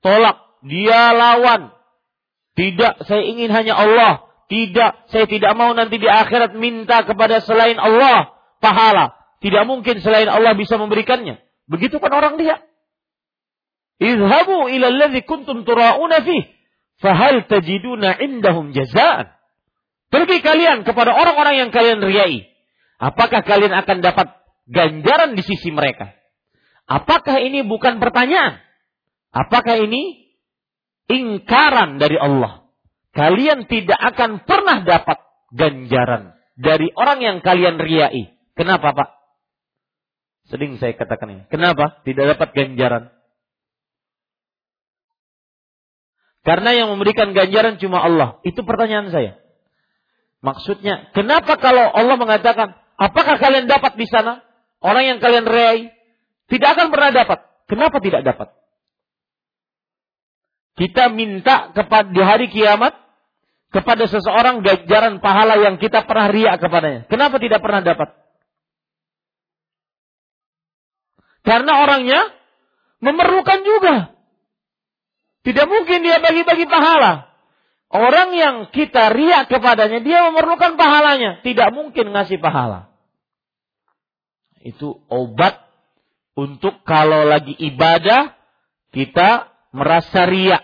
tolak, 0.05 0.61
dia 0.67 1.15
lawan. 1.15 1.73
Tidak, 2.53 3.09
saya 3.09 3.25
ingin 3.25 3.49
hanya 3.49 3.79
Allah. 3.79 4.32
Tidak, 4.53 5.09
saya 5.09 5.25
tidak 5.25 5.57
mau 5.57 5.73
nanti 5.73 5.97
di 5.97 6.05
akhirat 6.05 6.53
minta 6.61 7.09
kepada 7.09 7.41
selain 7.41 7.81
Allah 7.81 8.37
pahala. 8.61 9.17
Tidak 9.41 9.65
mungkin 9.65 10.05
selain 10.05 10.29
Allah 10.29 10.53
bisa 10.53 10.77
memberikannya. 10.77 11.41
Begitu 11.73 11.97
kan 11.97 12.13
orang 12.13 12.37
dia. 12.37 12.61
Izhabu 13.97 14.69
ila 14.69 14.87
alladhi 14.93 15.25
kuntum 15.25 15.65
tura'una 15.65 16.21
fih 16.21 16.53
Fahal 17.01 17.49
tajiduna 17.49 18.21
indahum 18.21 18.77
jazaan. 18.77 19.33
Pergi 20.13 20.45
kalian 20.45 20.85
kepada 20.85 21.17
orang-orang 21.17 21.67
yang 21.67 21.71
kalian 21.73 22.05
riai. 22.05 22.45
Apakah 23.01 23.41
kalian 23.43 23.73
akan 23.73 24.05
dapat 24.05 24.37
ganjaran 24.69 25.33
di 25.35 25.43
sisi 25.43 25.73
mereka? 25.73 26.13
Apakah 26.85 27.41
ini 27.41 27.65
bukan 27.65 27.99
pertanyaan? 27.99 28.61
Apakah 29.33 29.81
ini 29.81 30.31
ingkaran 31.09 31.97
dari 31.97 32.21
Allah? 32.21 32.62
Kalian 33.13 33.69
tidak 33.69 34.01
akan 34.01 34.49
pernah 34.49 34.81
dapat 34.81 35.21
ganjaran 35.53 36.33
dari 36.57 36.89
orang 36.97 37.21
yang 37.21 37.37
kalian 37.45 37.77
riai. 37.77 38.33
Kenapa 38.57 38.97
Pak? 38.97 39.09
Sering 40.49 40.81
saya 40.81 40.97
katakan 40.97 41.29
ini. 41.29 41.43
Kenapa 41.53 42.01
tidak 42.09 42.37
dapat 42.37 42.49
ganjaran? 42.57 43.13
Karena 46.43 46.75
yang 46.75 46.89
memberikan 46.91 47.37
ganjaran 47.37 47.79
cuma 47.79 48.03
Allah. 48.03 48.43
Itu 48.43 48.67
pertanyaan 48.67 49.15
saya. 49.15 49.39
Maksudnya, 50.43 51.15
kenapa 51.15 51.55
kalau 51.63 51.87
Allah 51.87 52.19
mengatakan, 52.19 52.75
apakah 52.99 53.39
kalian 53.39 53.71
dapat 53.71 53.95
di 53.95 54.11
sana? 54.11 54.43
Orang 54.83 55.07
yang 55.07 55.19
kalian 55.23 55.47
reai, 55.47 55.95
tidak 56.51 56.75
akan 56.75 56.91
pernah 56.91 57.15
dapat. 57.15 57.39
Kenapa 57.71 58.03
tidak 58.03 58.27
dapat? 58.27 58.51
Kita 60.73 61.13
minta 61.13 61.69
kepada 61.77 62.09
di 62.09 62.23
hari 62.23 62.49
kiamat 62.49 62.97
kepada 63.73 64.05
seseorang 64.09 64.61
ganjaran 64.61 65.21
pahala 65.21 65.61
yang 65.61 65.77
kita 65.81 66.05
pernah 66.05 66.29
riak 66.29 66.61
kepadanya. 66.61 67.09
Kenapa 67.09 67.37
tidak 67.41 67.61
pernah 67.65 67.81
dapat? 67.81 68.09
Karena 71.43 71.73
orangnya 71.83 72.21
memerlukan 73.03 73.61
juga. 73.67 73.95
Tidak 75.43 75.67
mungkin 75.67 76.07
dia 76.07 76.23
bagi-bagi 76.23 76.71
pahala. 76.71 77.33
Orang 77.93 78.33
yang 78.33 78.57
kita 78.73 79.13
riak 79.13 79.53
kepadanya, 79.53 80.01
dia 80.01 80.25
memerlukan 80.31 80.81
pahalanya. 80.81 81.45
Tidak 81.45 81.69
mungkin 81.77 82.15
ngasih 82.15 82.41
pahala. 82.41 82.89
Itu 84.63 85.03
obat 85.13 85.61
untuk 86.39 86.81
kalau 86.87 87.29
lagi 87.29 87.53
ibadah, 87.53 88.33
kita 88.95 89.52
merasa 89.73 90.29
riak. 90.29 90.63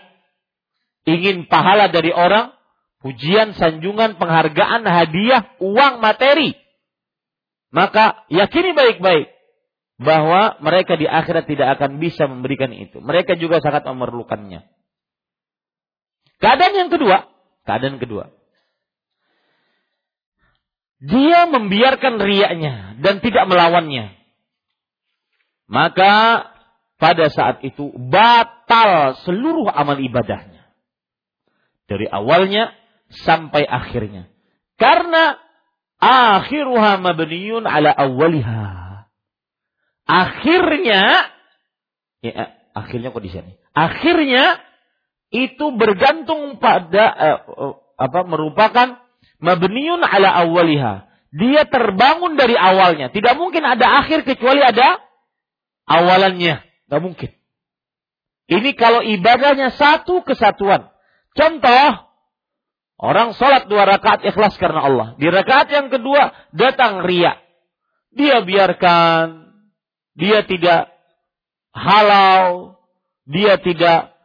Ingin 1.09 1.49
pahala 1.49 1.89
dari 1.89 2.13
orang, 2.13 2.53
pujian, 3.01 3.57
sanjungan, 3.57 4.21
penghargaan, 4.21 4.85
hadiah, 4.85 5.57
uang, 5.57 5.99
materi. 5.99 6.53
Maka 7.73 8.25
yakini 8.29 8.73
baik-baik 8.73 9.29
bahwa 9.99 10.57
mereka 10.63 10.95
di 10.95 11.05
akhirat 11.05 11.45
tidak 11.49 11.77
akan 11.77 11.99
bisa 11.99 12.25
memberikan 12.29 12.71
itu. 12.71 13.03
Mereka 13.03 13.35
juga 13.35 13.59
sangat 13.59 13.83
memerlukannya. 13.83 14.63
Keadaan 16.39 16.73
yang 16.73 16.89
kedua, 16.89 17.27
keadaan 17.67 17.99
kedua. 17.99 18.31
Dia 20.99 21.47
membiarkan 21.47 22.19
riaknya 22.19 22.99
dan 22.99 23.23
tidak 23.23 23.47
melawannya. 23.47 24.15
Maka 25.69 26.43
pada 26.99 27.31
saat 27.31 27.63
itu 27.63 27.95
batal 27.95 29.17
seluruh 29.23 29.71
amal 29.71 29.97
ibadahnya. 29.97 30.67
Dari 31.89 32.05
awalnya 32.05 32.75
sampai 33.09 33.65
akhirnya. 33.65 34.29
Karena 34.77 35.39
akhiruha 35.97 37.01
mabniyun 37.01 37.65
ala 37.65 37.89
awaliha 37.89 38.89
akhirnya 40.09 41.29
ya, 42.25 42.33
akhirnya 42.73 43.13
kok 43.13 43.21
di 43.21 43.29
sini. 43.29 43.51
Akhirnya 43.77 44.57
itu 45.29 45.69
bergantung 45.77 46.57
pada 46.57 47.05
uh, 47.13 47.39
uh, 47.53 47.75
apa 48.01 48.25
merupakan 48.25 48.97
mabniun 49.37 50.01
ala 50.01 50.33
awaliha. 50.41 51.05
Dia 51.29 51.69
terbangun 51.69 52.33
dari 52.41 52.57
awalnya. 52.57 53.13
Tidak 53.13 53.37
mungkin 53.37 53.61
ada 53.61 54.01
akhir 54.01 54.25
kecuali 54.25 54.65
ada 54.65 54.97
awalannya. 55.85 56.65
Tidak 56.89 57.01
mungkin. 57.05 57.29
Ini 58.49 58.73
kalau 58.73 59.05
ibadahnya 59.05 59.77
satu 59.77 60.25
kesatuan. 60.25 60.89
Contoh, 61.37 62.09
orang 62.97 63.37
sholat 63.37 63.69
dua 63.69 63.85
rakaat 63.85 64.25
ikhlas 64.25 64.57
karena 64.57 64.89
Allah. 64.89 65.07
Di 65.21 65.29
rakaat 65.29 65.69
yang 65.69 65.93
kedua 65.93 66.33
datang 66.49 67.05
ria. 67.05 67.37
Dia 68.09 68.41
biarkan 68.41 69.53
dia 70.17 70.41
tidak 70.49 70.89
halau, 71.77 72.81
dia 73.29 73.61
tidak 73.61 74.17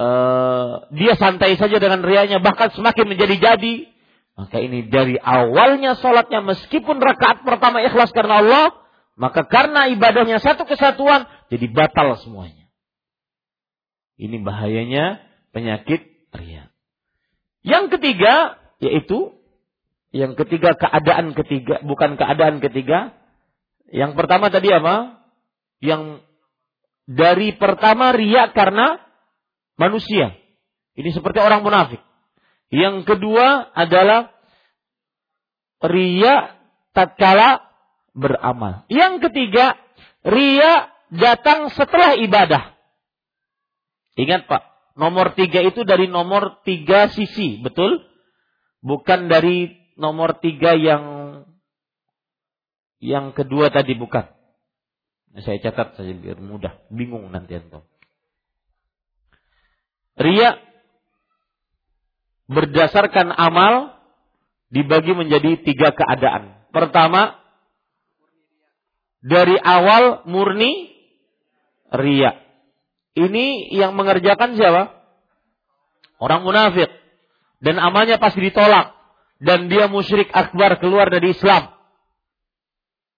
uh, 0.00 0.88
dia 0.92 1.14
santai 1.20 1.60
saja 1.60 1.76
dengan 1.76 2.00
rianya 2.00 2.40
bahkan 2.40 2.72
semakin 2.72 3.12
menjadi-jadi 3.12 3.92
maka 4.36 4.56
ini 4.60 4.88
dari 4.88 5.16
awalnya 5.16 5.96
sholatnya 5.96 6.44
meskipun 6.44 7.00
rakaat 7.00 7.44
pertama 7.44 7.80
ikhlas 7.84 8.12
karena 8.12 8.40
Allah 8.44 8.66
maka 9.16 9.48
karena 9.48 9.88
ibadahnya 9.88 10.40
satu 10.44 10.68
kesatuan 10.68 11.24
jadi 11.52 11.66
batal 11.70 12.18
semuanya 12.22 12.66
ini 14.16 14.40
bahayanya 14.40 15.20
penyakit 15.52 16.06
ria 16.34 16.70
yang 17.66 17.90
ketiga 17.92 18.60
yaitu 18.78 19.34
yang 20.14 20.38
ketiga 20.38 20.72
keadaan 20.78 21.36
ketiga 21.36 21.82
bukan 21.84 22.16
keadaan 22.16 22.62
ketiga 22.62 23.16
yang 23.90 24.18
pertama 24.18 24.50
tadi 24.50 24.70
apa? 24.74 25.22
Yang 25.78 26.26
dari 27.06 27.54
pertama 27.54 28.10
riak 28.10 28.50
karena 28.56 28.98
manusia. 29.78 30.34
Ini 30.96 31.12
seperti 31.14 31.38
orang 31.38 31.62
munafik. 31.62 32.02
Yang 32.72 33.06
kedua 33.06 33.70
adalah 33.76 34.34
ria 35.86 36.56
tatkala 36.90 37.62
beramal. 38.16 38.88
Yang 38.90 39.30
ketiga, 39.30 39.78
ria 40.26 40.90
datang 41.12 41.70
setelah 41.74 42.18
ibadah. 42.18 42.74
Ingat 44.16 44.48
Pak, 44.48 44.62
nomor 44.96 45.36
tiga 45.36 45.60
itu 45.60 45.84
dari 45.84 46.08
nomor 46.08 46.64
tiga 46.64 47.12
sisi, 47.12 47.60
betul? 47.60 48.00
Bukan 48.80 49.28
dari 49.28 49.76
nomor 50.00 50.40
tiga 50.40 50.72
yang 50.72 51.04
yang 53.00 53.36
kedua 53.36 53.68
tadi 53.68 53.92
bukan. 53.92 54.24
Saya 55.36 55.60
catat 55.60 56.00
saja 56.00 56.16
biar 56.16 56.40
mudah. 56.40 56.80
Bingung 56.88 57.28
nanti 57.28 57.60
antum. 57.60 57.84
Ria 60.16 60.56
berdasarkan 62.48 63.36
amal 63.36 64.00
dibagi 64.72 65.12
menjadi 65.12 65.60
tiga 65.60 65.92
keadaan. 65.92 66.56
Pertama, 66.72 67.36
dari 69.20 69.60
awal 69.60 70.24
murni 70.24 70.95
ria. 71.94 72.40
Ini 73.16 73.72
yang 73.72 73.96
mengerjakan 73.96 74.58
siapa? 74.60 74.92
Orang 76.20 76.44
munafik. 76.44 76.88
Dan 77.60 77.80
amalnya 77.80 78.20
pasti 78.20 78.44
ditolak. 78.44 78.92
Dan 79.40 79.68
dia 79.68 79.88
musyrik 79.88 80.28
akbar 80.32 80.80
keluar 80.80 81.08
dari 81.08 81.32
Islam. 81.32 81.72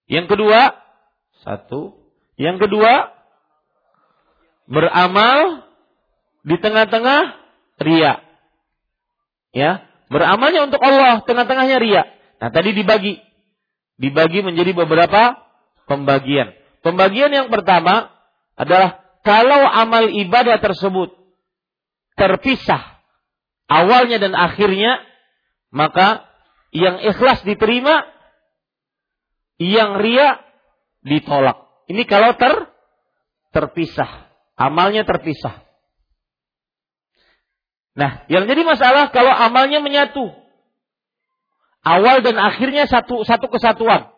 Yang 0.07 0.35
kedua, 0.35 0.75
satu. 1.43 1.95
Yang 2.39 2.67
kedua, 2.67 3.11
beramal 4.67 5.67
di 6.43 6.55
tengah-tengah 6.55 7.35
ria. 7.83 8.23
Ya, 9.51 9.83
beramalnya 10.07 10.67
untuk 10.67 10.79
Allah, 10.79 11.23
tengah-tengahnya 11.27 11.77
ria. 11.81 12.03
Nah, 12.39 12.49
tadi 12.51 12.71
dibagi. 12.71 13.19
Dibagi 13.99 14.39
menjadi 14.39 14.71
beberapa 14.71 15.35
pembagian. 15.83 16.55
Pembagian 16.79 17.31
yang 17.35 17.51
pertama 17.51 18.18
adalah 18.59 18.99
kalau 19.23 19.63
amal 19.63 20.11
ibadah 20.11 20.59
tersebut 20.59 21.15
terpisah 22.19 22.99
awalnya 23.69 24.17
dan 24.17 24.33
akhirnya, 24.33 24.99
maka 25.69 26.25
yang 26.73 26.99
ikhlas 26.99 27.45
diterima, 27.45 28.03
yang 29.61 30.01
ria 30.01 30.41
ditolak. 31.05 31.69
Ini 31.87 32.03
kalau 32.09 32.33
ter 32.35 32.67
terpisah, 33.53 34.27
amalnya 34.57 35.05
terpisah. 35.05 35.63
Nah, 37.93 38.25
yang 38.27 38.49
jadi 38.49 38.65
masalah 38.65 39.13
kalau 39.13 39.31
amalnya 39.31 39.79
menyatu. 39.79 40.33
Awal 41.79 42.21
dan 42.21 42.35
akhirnya 42.35 42.85
satu 42.91 43.23
satu 43.23 43.47
kesatuan. 43.47 44.11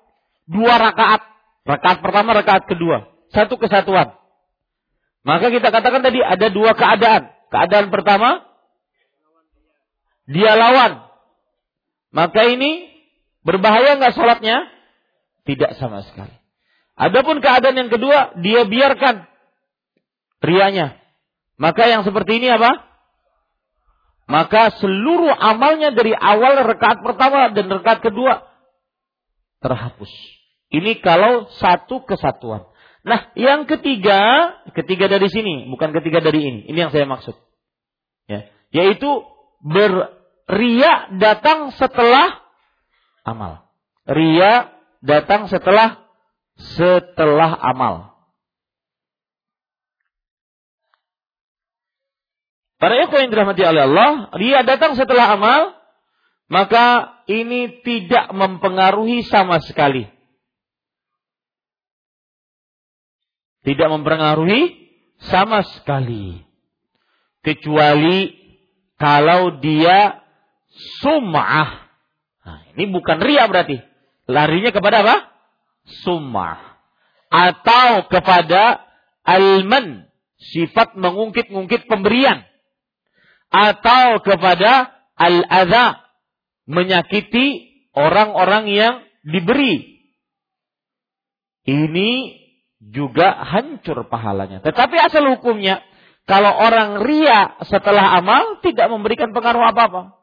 Dua 0.49 0.75
rakaat. 0.81 1.21
Rakaat 1.61 1.97
pertama, 2.01 2.33
rakaat 2.33 2.65
kedua. 2.65 3.09
Satu 3.31 3.55
kesatuan. 3.55 4.20
Maka 5.21 5.53
kita 5.53 5.69
katakan 5.69 6.01
tadi 6.01 6.19
ada 6.21 6.47
dua 6.49 6.73
keadaan. 6.73 7.29
Keadaan 7.51 7.87
pertama, 7.93 8.41
dia 10.25 10.55
lawan. 10.57 11.05
Maka 12.15 12.47
ini 12.47 12.89
berbahaya 13.45 13.99
nggak 14.01 14.15
sholatnya? 14.17 14.65
Tidak 15.45 15.77
sama 15.77 16.01
sekali. 16.07 16.33
Adapun 16.97 17.41
keadaan 17.41 17.77
yang 17.77 17.91
kedua, 17.91 18.33
dia 18.41 18.65
biarkan 18.65 19.25
rianya. 20.41 20.97
Maka 21.61 21.85
yang 21.89 22.01
seperti 22.01 22.41
ini 22.41 22.49
apa? 22.49 22.91
maka 24.31 24.71
seluruh 24.79 25.35
amalnya 25.35 25.91
dari 25.91 26.15
awal 26.15 26.63
rekaat 26.63 27.03
pertama 27.03 27.51
dan 27.51 27.67
rekaat 27.67 27.99
kedua 27.99 28.47
terhapus. 29.59 30.07
Ini 30.71 31.03
kalau 31.03 31.51
satu 31.59 32.07
kesatuan. 32.07 32.63
Nah, 33.01 33.33
yang 33.33 33.65
ketiga, 33.65 34.53
ketiga 34.77 35.09
dari 35.09 35.25
sini, 35.25 35.65
bukan 35.73 35.89
ketiga 35.89 36.21
dari 36.21 36.45
ini. 36.45 36.61
Ini 36.69 36.77
yang 36.87 36.91
saya 36.93 37.09
maksud. 37.09 37.33
Ya, 38.29 38.45
yaitu 38.69 39.25
beria 39.65 41.09
datang 41.17 41.73
setelah 41.73 42.45
amal. 43.25 43.65
Ria 44.05 44.69
datang 45.01 45.49
setelah 45.49 46.05
setelah 46.77 47.57
amal. 47.57 48.13
Para 52.81 52.97
ikhwan 52.97 53.29
yang 53.29 53.31
dirahmati 53.33 53.61
oleh 53.61 53.83
Allah, 53.85 54.11
dia 54.41 54.65
datang 54.65 54.97
setelah 54.97 55.37
amal, 55.37 55.77
maka 56.49 57.17
ini 57.29 57.81
tidak 57.85 58.33
mempengaruhi 58.33 59.21
sama 59.29 59.61
sekali. 59.61 60.09
Tidak 63.61 63.87
mempengaruhi 63.89 64.89
sama 65.29 65.61
sekali. 65.61 66.41
Kecuali 67.45 68.33
kalau 68.97 69.61
dia 69.61 70.21
sum'ah. 71.01 71.69
Nah, 72.41 72.59
ini 72.73 72.89
bukan 72.89 73.21
ria 73.21 73.45
berarti. 73.45 73.77
Larinya 74.25 74.73
kepada 74.73 75.05
apa? 75.05 75.15
Sum'ah. 76.05 76.59
Atau 77.29 78.09
kepada 78.09 78.81
alman. 79.25 80.09
Sifat 80.41 80.97
mengungkit-ungkit 80.97 81.85
pemberian 81.85 82.41
atau 83.51 84.23
kepada 84.23 84.89
al-adha 85.19 85.99
menyakiti 86.65 87.67
orang-orang 87.91 88.71
yang 88.71 88.95
diberi. 89.27 90.01
Ini 91.67 92.40
juga 92.81 93.37
hancur 93.45 94.09
pahalanya. 94.09 94.65
Tetapi 94.65 94.97
asal 94.97 95.29
hukumnya 95.37 95.85
kalau 96.25 96.49
orang 96.49 97.05
ria 97.05 97.61
setelah 97.69 98.17
amal 98.17 98.61
tidak 98.65 98.89
memberikan 98.89 99.29
pengaruh 99.29 99.61
apa-apa. 99.69 100.17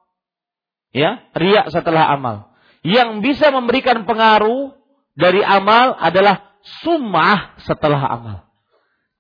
Ya, 0.91 1.23
ria 1.39 1.71
setelah 1.71 2.11
amal. 2.11 2.51
Yang 2.83 3.23
bisa 3.23 3.55
memberikan 3.55 4.03
pengaruh 4.09 4.75
dari 5.15 5.43
amal 5.43 5.95
adalah 5.99 6.59
sumah 6.83 7.59
setelah 7.63 8.03
amal. 8.11 8.39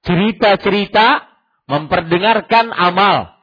Cerita-cerita 0.02 1.26
memperdengarkan 1.68 2.72
amal 2.72 3.36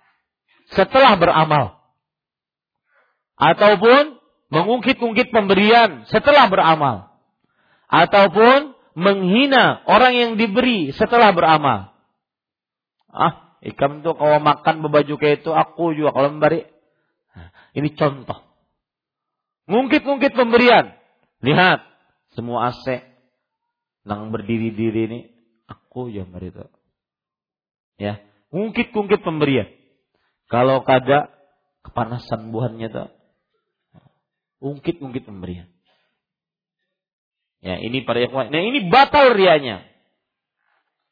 setelah 0.72 1.16
beramal. 1.16 1.78
Ataupun 3.36 4.18
mengungkit-ungkit 4.50 5.30
pemberian 5.30 6.08
setelah 6.08 6.48
beramal. 6.48 7.12
Ataupun 7.92 8.75
menghina 8.96 9.84
orang 9.86 10.14
yang 10.16 10.32
diberi 10.40 10.96
setelah 10.96 11.36
beramal. 11.36 11.92
Ah, 13.12 13.60
ikam 13.60 14.02
tuh 14.02 14.16
kalau 14.16 14.40
makan 14.40 14.82
berbaju 14.88 15.14
kayak 15.20 15.44
itu, 15.44 15.52
aku 15.52 15.94
juga 15.94 16.16
kalau 16.16 16.32
memberi. 16.32 16.64
Ini 17.76 17.92
contoh. 18.00 18.40
Ngungkit-ngungkit 19.68 20.32
pemberian. 20.32 20.96
Lihat, 21.44 21.84
semua 22.34 22.72
AC 22.72 23.04
nang 24.08 24.32
berdiri-diri 24.32 25.12
ini, 25.12 25.20
aku 25.68 26.08
yang 26.08 26.32
beri 26.32 26.56
itu. 26.56 26.64
Ya, 28.00 28.24
ngungkit-ngungkit 28.56 29.24
pemberian. 29.24 29.68
Kalau 30.48 30.86
kada 30.88 31.34
kepanasan 31.84 32.54
buahnya 32.54 32.88
tuh 32.94 33.10
ungkit-ungkit 34.64 35.28
pemberian. 35.28 35.75
Ya, 37.66 37.82
ini 37.82 38.06
para 38.06 38.22
ikhwan. 38.22 38.54
Nah, 38.54 38.62
ini 38.62 38.94
batal 38.94 39.34
rianya. 39.34 39.82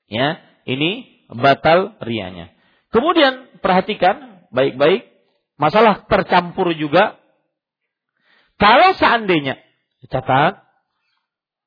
Ya, 0.05 0.37
ini 0.69 1.17
batal 1.33 1.97
rianya. 2.05 2.53
Kemudian 2.93 3.57
perhatikan 3.57 4.45
baik-baik 4.53 5.09
masalah 5.57 6.05
tercampur 6.05 6.77
juga. 6.77 7.17
Kalau 8.61 8.93
seandainya 8.93 9.57
catat 10.13 10.61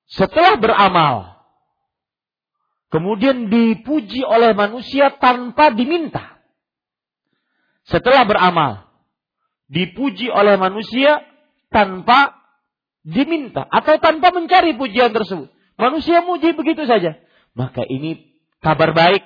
setelah 0.06 0.54
beramal 0.54 1.34
kemudian 2.94 3.50
dipuji 3.50 4.22
oleh 4.22 4.54
manusia 4.54 5.10
tanpa 5.18 5.74
diminta 5.74 6.38
setelah 7.90 8.22
beramal 8.22 8.86
dipuji 9.66 10.30
oleh 10.30 10.54
manusia 10.54 11.26
tanpa 11.74 12.35
diminta 13.06 13.62
atau 13.62 14.02
tanpa 14.02 14.34
mencari 14.34 14.74
pujian 14.74 15.14
tersebut. 15.14 15.54
Manusia 15.78 16.26
muji 16.26 16.50
begitu 16.58 16.82
saja. 16.90 17.22
Maka 17.54 17.86
ini 17.86 18.34
kabar 18.58 18.90
baik. 18.90 19.22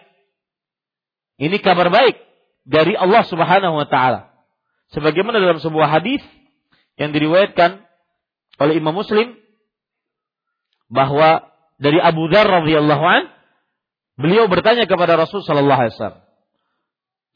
Ini 1.41 1.57
kabar 1.65 1.89
baik 1.89 2.21
dari 2.69 2.93
Allah 2.93 3.25
Subhanahu 3.25 3.81
wa 3.81 3.89
taala. 3.89 4.29
Sebagaimana 4.93 5.41
dalam 5.41 5.57
sebuah 5.57 5.89
hadis 5.89 6.21
yang 7.01 7.17
diriwayatkan 7.17 7.81
oleh 8.61 8.75
Imam 8.77 8.93
Muslim 8.93 9.41
bahwa 10.93 11.49
dari 11.81 11.97
Abu 11.97 12.29
Dzar 12.29 12.45
radhiyallahu 12.45 13.05
an 13.09 13.33
beliau 14.21 14.51
bertanya 14.53 14.85
kepada 14.85 15.17
Rasul 15.17 15.41
sallallahu 15.41 15.81
alaihi 15.81 15.97
wasallam 15.97 16.21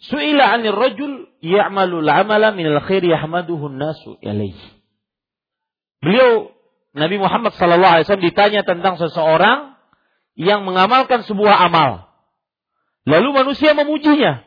Su'ila 0.05 0.45
'anil 0.53 0.75
rajul 0.75 1.13
ya'malu 1.41 2.03
al-'amala 2.03 2.53
min 2.53 2.67
al-khair 2.67 3.01
yahmaduhu 3.07 3.71
an-nasu 3.73 4.19
ilaihi. 4.21 4.74
Beliau 6.05 6.53
Nabi 6.93 7.17
Muhammad 7.17 7.57
wasallam 7.57 8.21
ditanya 8.21 8.63
tentang 8.63 9.01
seseorang 9.01 9.75
yang 10.37 10.63
mengamalkan 10.69 11.25
sebuah 11.25 11.65
amal. 11.67 12.13
Lalu 13.09 13.29
manusia 13.33 13.73
memujinya. 13.73 14.45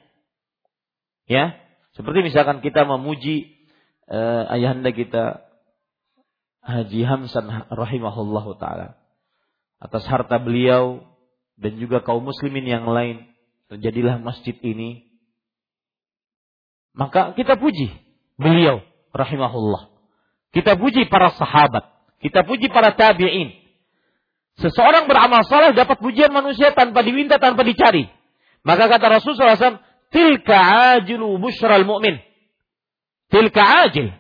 Ya, 1.28 1.60
seperti 1.98 2.24
misalkan 2.24 2.62
kita 2.62 2.88
memuji 2.88 3.58
uh, 4.08 4.48
ayahanda 4.54 4.94
kita 4.94 5.44
Haji 6.64 7.02
Hamsan 7.04 7.48
rahimahullahu 7.72 8.60
taala 8.60 9.00
atas 9.80 10.04
harta 10.08 10.40
beliau 10.40 11.04
dan 11.56 11.80
juga 11.80 12.04
kaum 12.04 12.24
muslimin 12.24 12.68
yang 12.68 12.86
lain 12.88 13.28
terjadilah 13.72 14.20
masjid 14.20 14.56
ini 14.64 15.08
maka 16.98 17.36
kita 17.38 17.60
puji 17.60 17.94
beliau 18.40 18.82
rahimahullah. 19.14 19.97
Kita 20.58 20.74
puji 20.74 21.06
para 21.06 21.30
sahabat. 21.38 21.86
Kita 22.18 22.42
puji 22.42 22.74
para 22.74 22.98
tabi'in. 22.98 23.54
Seseorang 24.58 25.06
beramal 25.06 25.46
saleh 25.46 25.78
dapat 25.78 26.02
pujian 26.02 26.34
manusia 26.34 26.74
tanpa 26.74 27.06
diminta, 27.06 27.38
tanpa 27.38 27.62
dicari. 27.62 28.10
Maka 28.66 28.90
kata 28.90 29.22
Rasulullah 29.22 29.54
SAW, 29.54 29.86
Tilka 30.10 30.58
ajilu 30.98 31.38
bushral 31.38 31.86
mu'min. 31.86 32.18
Tilka 33.30 33.86
ajil. 33.86 34.18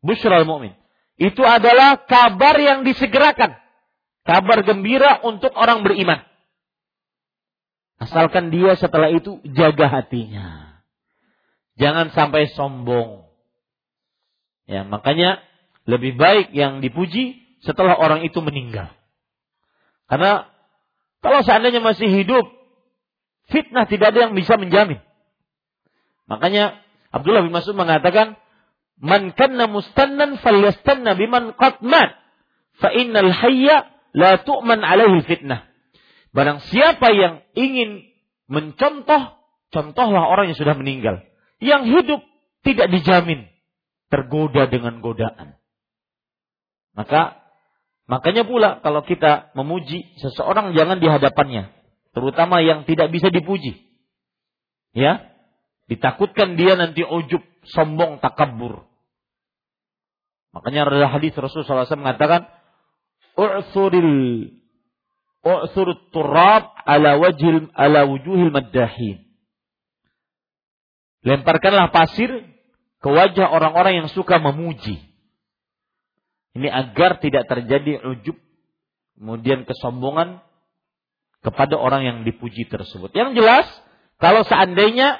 Bushral 0.00 0.48
mu'min. 0.48 0.72
Itu 1.20 1.44
adalah 1.44 2.00
kabar 2.08 2.56
yang 2.56 2.80
disegerakan. 2.88 3.52
Kabar 4.24 4.64
gembira 4.64 5.20
untuk 5.20 5.52
orang 5.52 5.84
beriman. 5.84 6.24
Asalkan 8.00 8.48
dia 8.48 8.72
setelah 8.80 9.12
itu 9.12 9.36
jaga 9.52 10.00
hatinya. 10.00 10.80
Jangan 11.76 12.08
sampai 12.14 12.48
sombong. 12.56 13.31
Ya, 14.66 14.86
makanya 14.86 15.42
lebih 15.84 16.14
baik 16.14 16.54
yang 16.54 16.78
dipuji 16.78 17.42
setelah 17.62 17.98
orang 17.98 18.22
itu 18.22 18.38
meninggal. 18.42 18.90
Karena 20.06 20.46
kalau 21.22 21.42
seandainya 21.46 21.82
masih 21.82 22.10
hidup, 22.10 22.46
fitnah 23.50 23.86
tidak 23.86 24.14
ada 24.14 24.28
yang 24.28 24.34
bisa 24.34 24.58
menjamin. 24.58 24.98
Makanya 26.26 26.78
Abdullah 27.10 27.46
bin 27.46 27.54
Mas'ud 27.54 27.74
mengatakan, 27.74 28.38
"Man 28.98 29.34
kanna 29.34 29.66
mustannan 29.70 30.38
falyastanna 30.38 31.14
biman 31.18 31.54
qad 31.58 31.82
mat, 31.82 32.18
fa 32.78 32.90
innal 32.94 33.30
hayya 33.30 33.90
la 34.14 34.42
tu'man 34.42 34.82
alaihi 34.82 35.22
fitnah." 35.26 35.66
Barang 36.32 36.64
siapa 36.72 37.12
yang 37.12 37.44
ingin 37.52 38.08
mencontoh, 38.48 39.36
contohlah 39.68 40.32
orang 40.32 40.50
yang 40.50 40.58
sudah 40.58 40.72
meninggal. 40.72 41.20
Yang 41.60 41.82
hidup 41.92 42.20
tidak 42.64 42.88
dijamin 42.88 43.51
tergoda 44.12 44.68
dengan 44.68 45.00
godaan. 45.00 45.56
Maka 46.92 47.40
makanya 48.04 48.44
pula 48.44 48.84
kalau 48.84 49.00
kita 49.00 49.56
memuji 49.56 50.04
seseorang 50.20 50.76
jangan 50.76 51.00
di 51.00 51.08
hadapannya, 51.08 51.72
terutama 52.12 52.60
yang 52.60 52.84
tidak 52.84 53.08
bisa 53.08 53.32
dipuji. 53.32 53.80
Ya, 54.92 55.32
ditakutkan 55.88 56.60
dia 56.60 56.76
nanti 56.76 57.00
ujub, 57.00 57.40
sombong, 57.72 58.20
takabur. 58.20 58.84
Makanya 60.52 60.84
ada 60.84 61.08
hadis 61.08 61.32
Rasulullah 61.32 61.88
SAW 61.88 62.04
mengatakan, 62.04 62.44
"U'thuril 63.40 64.52
u'thurut 65.40 66.12
turab 66.12 66.76
ala 66.84 67.16
wajhil 67.16 67.72
ala 67.72 68.04
wujuhil 68.04 68.52
maddahin." 68.52 69.24
Lemparkanlah 71.24 71.88
pasir 71.88 72.51
ke 73.02 73.08
wajah 73.10 73.50
orang-orang 73.50 74.06
yang 74.06 74.08
suka 74.14 74.38
memuji. 74.38 75.02
Ini 76.54 76.68
agar 76.70 77.18
tidak 77.18 77.50
terjadi 77.50 77.98
ujub, 78.06 78.38
kemudian 79.18 79.66
kesombongan 79.66 80.38
kepada 81.42 81.74
orang 81.74 82.06
yang 82.06 82.18
dipuji 82.22 82.70
tersebut. 82.70 83.10
Yang 83.10 83.42
jelas, 83.42 83.66
kalau 84.22 84.46
seandainya 84.46 85.18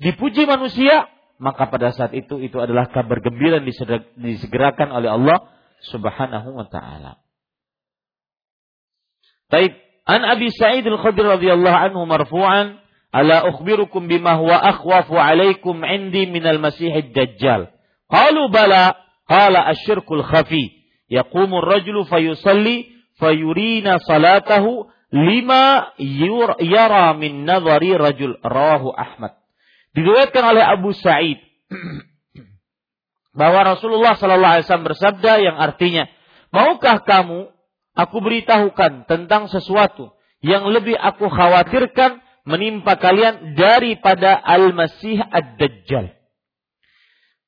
dipuji 0.00 0.48
manusia, 0.48 1.12
maka 1.36 1.68
pada 1.68 1.92
saat 1.92 2.16
itu 2.16 2.40
itu 2.40 2.56
adalah 2.56 2.88
kabar 2.88 3.20
gembira 3.20 3.60
yang 3.60 3.68
disegerakan 4.16 4.88
oleh 4.90 5.12
Allah 5.12 5.38
Subhanahu 5.92 6.56
wa 6.56 6.66
taala. 6.66 7.20
Baik, 9.52 9.76
an 10.08 10.24
Abi 10.24 10.48
Sa'id 10.50 10.88
Al-Khudri 10.88 11.24
radhiyallahu 11.24 11.78
anhu 11.92 12.08
marfu'an 12.08 12.80
Ala 13.08 13.48
ukhbirukum 13.48 14.04
bima 14.04 14.36
huwa 14.36 14.60
akhwafu 14.62 15.16
alaikum 15.16 15.80
indi 15.84 16.28
minal 16.28 16.60
masihid 16.60 17.16
dajjal. 17.16 17.72
Qalu 18.08 18.52
bala, 18.52 19.00
qala 19.24 19.64
asyirkul 19.72 20.20
khafi. 20.24 20.84
Yaqumu 21.08 21.64
rajulu 21.64 22.04
fayusalli 22.04 22.92
fayurina 23.16 23.96
salatahu 24.04 24.92
lima 25.08 25.96
yara 26.60 27.16
min 27.16 27.48
nadhari 27.48 27.96
rajul. 27.96 28.36
Rawahu 28.44 28.92
Ahmad. 28.92 29.40
Diriwayatkan 29.96 30.44
oleh 30.44 30.64
Abu 30.68 30.92
Sa'id 30.92 31.40
bahwa 33.40 33.72
Rasulullah 33.72 34.20
sallallahu 34.20 34.52
alaihi 34.60 34.66
wasallam 34.68 34.88
bersabda 34.92 35.32
yang 35.40 35.56
artinya, 35.56 36.12
"Maukah 36.52 37.00
kamu 37.08 37.48
aku 37.96 38.16
beritahukan 38.20 39.08
tentang 39.08 39.48
sesuatu 39.48 40.12
yang 40.44 40.68
lebih 40.68 40.94
aku 40.94 41.26
khawatirkan 41.26 42.22
menimpa 42.48 42.96
kalian 42.96 43.52
daripada 43.52 44.32
Al-Masih 44.40 45.20
Ad-Dajjal. 45.20 46.16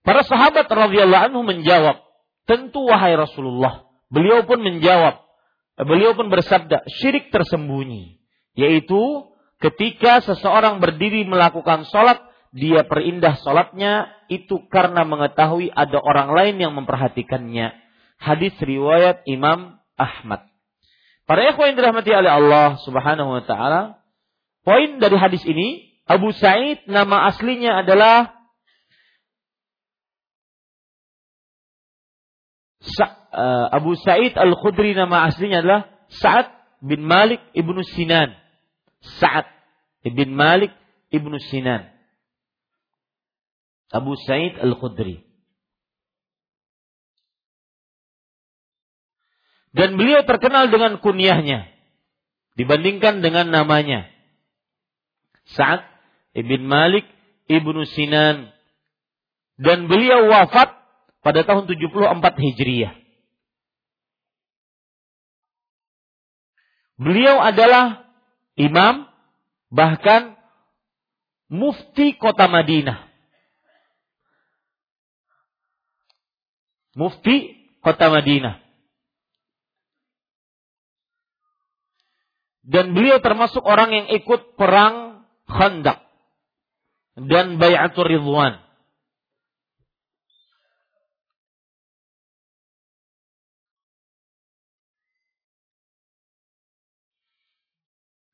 Para 0.04 0.20
sahabat 0.28 0.68
radhiyallahu 0.68 1.24
anhu 1.32 1.40
menjawab, 1.40 2.04
"Tentu 2.44 2.84
wahai 2.84 3.16
Rasulullah." 3.16 3.88
Beliau 4.12 4.44
pun 4.44 4.60
menjawab, 4.60 5.24
beliau 5.80 6.12
pun 6.12 6.28
bersabda, 6.28 6.84
"Syirik 7.00 7.32
tersembunyi, 7.32 8.20
yaitu 8.58 9.00
ketika 9.64 10.20
seseorang 10.20 10.84
berdiri 10.84 11.24
melakukan 11.24 11.88
sholat, 11.88 12.20
dia 12.50 12.82
perindah 12.84 13.38
sholatnya 13.40 14.10
itu 14.26 14.66
karena 14.68 15.06
mengetahui 15.06 15.72
ada 15.72 15.96
orang 15.96 16.36
lain 16.36 16.56
yang 16.60 16.72
memperhatikannya." 16.76 17.72
Hadis 18.20 18.52
riwayat 18.60 19.24
Imam 19.24 19.80
Ahmad. 19.96 20.44
Para 21.24 21.46
ikhwan 21.46 21.72
yang 21.72 21.78
dirahmati 21.78 22.10
oleh 22.10 22.32
Allah 22.34 22.68
Subhanahu 22.82 23.30
wa 23.38 23.42
taala, 23.46 23.99
Poin 24.60 25.00
dari 25.00 25.16
hadis 25.16 25.40
ini, 25.48 25.88
Abu 26.04 26.34
Sa'id 26.36 26.84
nama 26.90 27.30
aslinya 27.30 27.80
adalah 27.80 28.40
Sa 32.80 33.04
uh, 33.12 33.66
Abu 33.76 33.92
Sa'id 33.92 34.32
Al-Khudri 34.40 34.96
nama 34.96 35.28
aslinya 35.28 35.60
adalah 35.60 35.82
Sa'ad 36.08 36.48
bin 36.80 37.04
Malik 37.04 37.44
ibnu 37.52 37.84
Sinan. 37.84 38.32
Sa'ad 39.20 39.44
bin 40.02 40.32
Malik 40.32 40.72
ibnu 41.12 41.36
Sinan. 41.52 41.92
Abu 43.92 44.16
Sa'id 44.16 44.56
Al-Khudri. 44.56 45.20
Dan 49.70 49.94
beliau 49.94 50.26
terkenal 50.26 50.66
dengan 50.72 50.98
kunyahnya 50.98 51.70
dibandingkan 52.58 53.22
dengan 53.22 53.54
namanya. 53.54 54.10
Sa'ad 55.48 55.82
ibn 56.36 56.64
Malik 56.66 57.08
ibnu 57.50 57.82
Sinan. 57.88 58.52
Dan 59.60 59.90
beliau 59.90 60.30
wafat 60.30 60.72
pada 61.20 61.44
tahun 61.44 61.68
74 61.68 62.16
Hijriah. 62.40 62.94
Beliau 67.00 67.40
adalah 67.40 68.04
imam, 68.60 69.08
bahkan 69.72 70.36
mufti 71.48 72.12
kota 72.16 72.44
Madinah. 72.44 73.08
Mufti 76.92 77.56
kota 77.80 78.12
Madinah. 78.12 78.60
Dan 82.70 82.94
beliau 82.94 83.18
termasuk 83.18 83.64
orang 83.66 83.90
yang 83.90 84.06
ikut 84.14 84.54
perang 84.54 85.09
Khandaq 85.50 85.98
dan 87.18 87.58
Bayatul 87.58 88.06
Ridwan. 88.06 88.62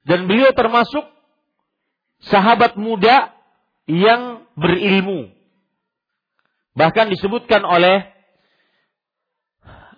Dan 0.06 0.30
beliau 0.30 0.54
termasuk 0.54 1.02
sahabat 2.22 2.78
muda 2.78 3.34
yang 3.90 4.46
berilmu. 4.54 5.34
Bahkan 6.78 7.10
disebutkan 7.10 7.66
oleh 7.66 8.06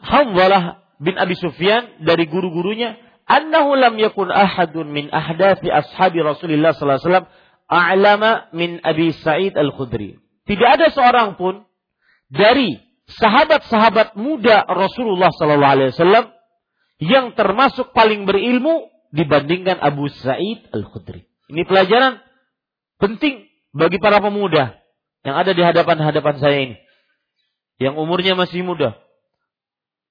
Hamzalah 0.00 0.80
bin 0.96 1.12
Abi 1.20 1.36
Sufyan 1.36 2.00
dari 2.08 2.24
guru-gurunya 2.24 2.96
annahu 3.28 3.76
lam 3.76 3.94
yakun 4.00 4.32
ahadun 4.32 4.88
min 4.88 5.12
ahdathi 5.12 5.68
ashabi 5.68 6.24
Rasulullah 6.24 6.72
sallallahu 6.72 6.98
alaihi 6.98 7.08
wasallam 7.12 7.28
a'lama 7.68 8.30
min 8.56 8.80
Abi 8.80 9.12
Sa'id 9.12 9.52
Al-Khudri. 9.54 10.16
Tidak 10.48 10.68
ada 10.68 10.88
seorang 10.88 11.36
pun 11.36 11.68
dari 12.32 12.80
sahabat-sahabat 13.08 14.16
muda 14.16 14.64
Rasulullah 14.64 15.28
sallallahu 15.28 15.74
alaihi 15.76 15.92
wasallam 15.92 16.26
yang 16.98 17.36
termasuk 17.36 17.92
paling 17.92 18.24
berilmu 18.24 18.88
dibandingkan 19.12 19.78
Abu 19.78 20.08
Sa'id 20.08 20.64
Al-Khudri. 20.72 21.28
Ini 21.52 21.62
pelajaran 21.68 22.20
penting 23.00 23.48
bagi 23.76 24.00
para 24.00 24.20
pemuda 24.20 24.80
yang 25.24 25.36
ada 25.36 25.52
di 25.52 25.62
hadapan-hadapan 25.64 26.34
saya 26.40 26.58
ini. 26.64 26.76
Yang 27.78 27.94
umurnya 28.00 28.34
masih 28.34 28.66
muda. 28.66 28.98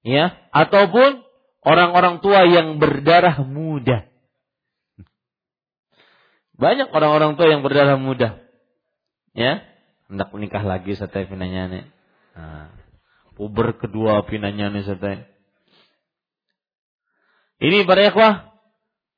Ya, 0.06 0.38
ataupun 0.54 1.27
orang-orang 1.68 2.24
tua 2.24 2.48
yang 2.48 2.80
berdarah 2.80 3.44
muda. 3.44 4.08
Banyak 6.56 6.88
orang-orang 6.90 7.36
tua 7.36 7.46
yang 7.52 7.60
berdarah 7.60 8.00
muda. 8.00 8.40
Ya, 9.36 9.62
hendak 10.08 10.32
menikah 10.32 10.64
lagi 10.64 10.96
saya 10.96 11.28
pinanya. 11.28 11.86
Nah, 12.32 12.72
puber 13.36 13.76
kedua 13.76 14.24
pinanya 14.24 14.72
nih 14.72 14.82
saya. 14.88 15.28
Ini 17.60 17.84
para 17.84 18.08
ikhwah. 18.08 18.34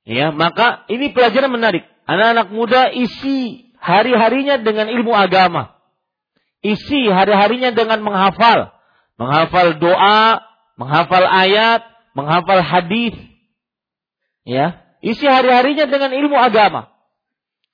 Ya, 0.05 0.35
maka 0.35 0.85
ini 0.91 1.15
pelajaran 1.15 1.53
menarik. 1.55 1.87
Anak-anak 2.05 2.49
muda 2.51 2.91
isi 2.91 3.71
hari-harinya 3.79 4.59
dengan 4.61 4.91
ilmu 4.91 5.15
agama. 5.15 5.79
Isi 6.61 7.09
hari-harinya 7.09 7.73
dengan 7.73 8.05
menghafal. 8.05 8.75
Menghafal 9.17 9.77
doa, 9.81 10.41
menghafal 10.81 11.25
ayat, 11.25 11.85
menghafal 12.21 12.61
hadis, 12.61 13.17
ya, 14.45 14.85
isi 15.01 15.25
hari-harinya 15.25 15.89
dengan 15.89 16.13
ilmu 16.13 16.37
agama. 16.37 16.93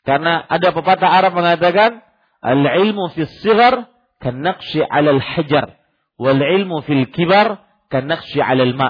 Karena 0.06 0.46
ada 0.46 0.70
pepatah 0.70 1.10
Arab 1.10 1.34
mengatakan, 1.34 1.98
al-ilmu 2.38 3.10
fi 3.10 3.26
sigar 3.42 3.90
kanakshi 4.22 4.86
'alal 4.86 5.18
hajar 5.18 5.74
Wal 6.16 6.40
ilmu 6.40 6.80
fil 6.80 7.12
kibar 7.12 7.60
kanakshi 7.92 8.40
'alal 8.40 8.72
ma. 8.72 8.88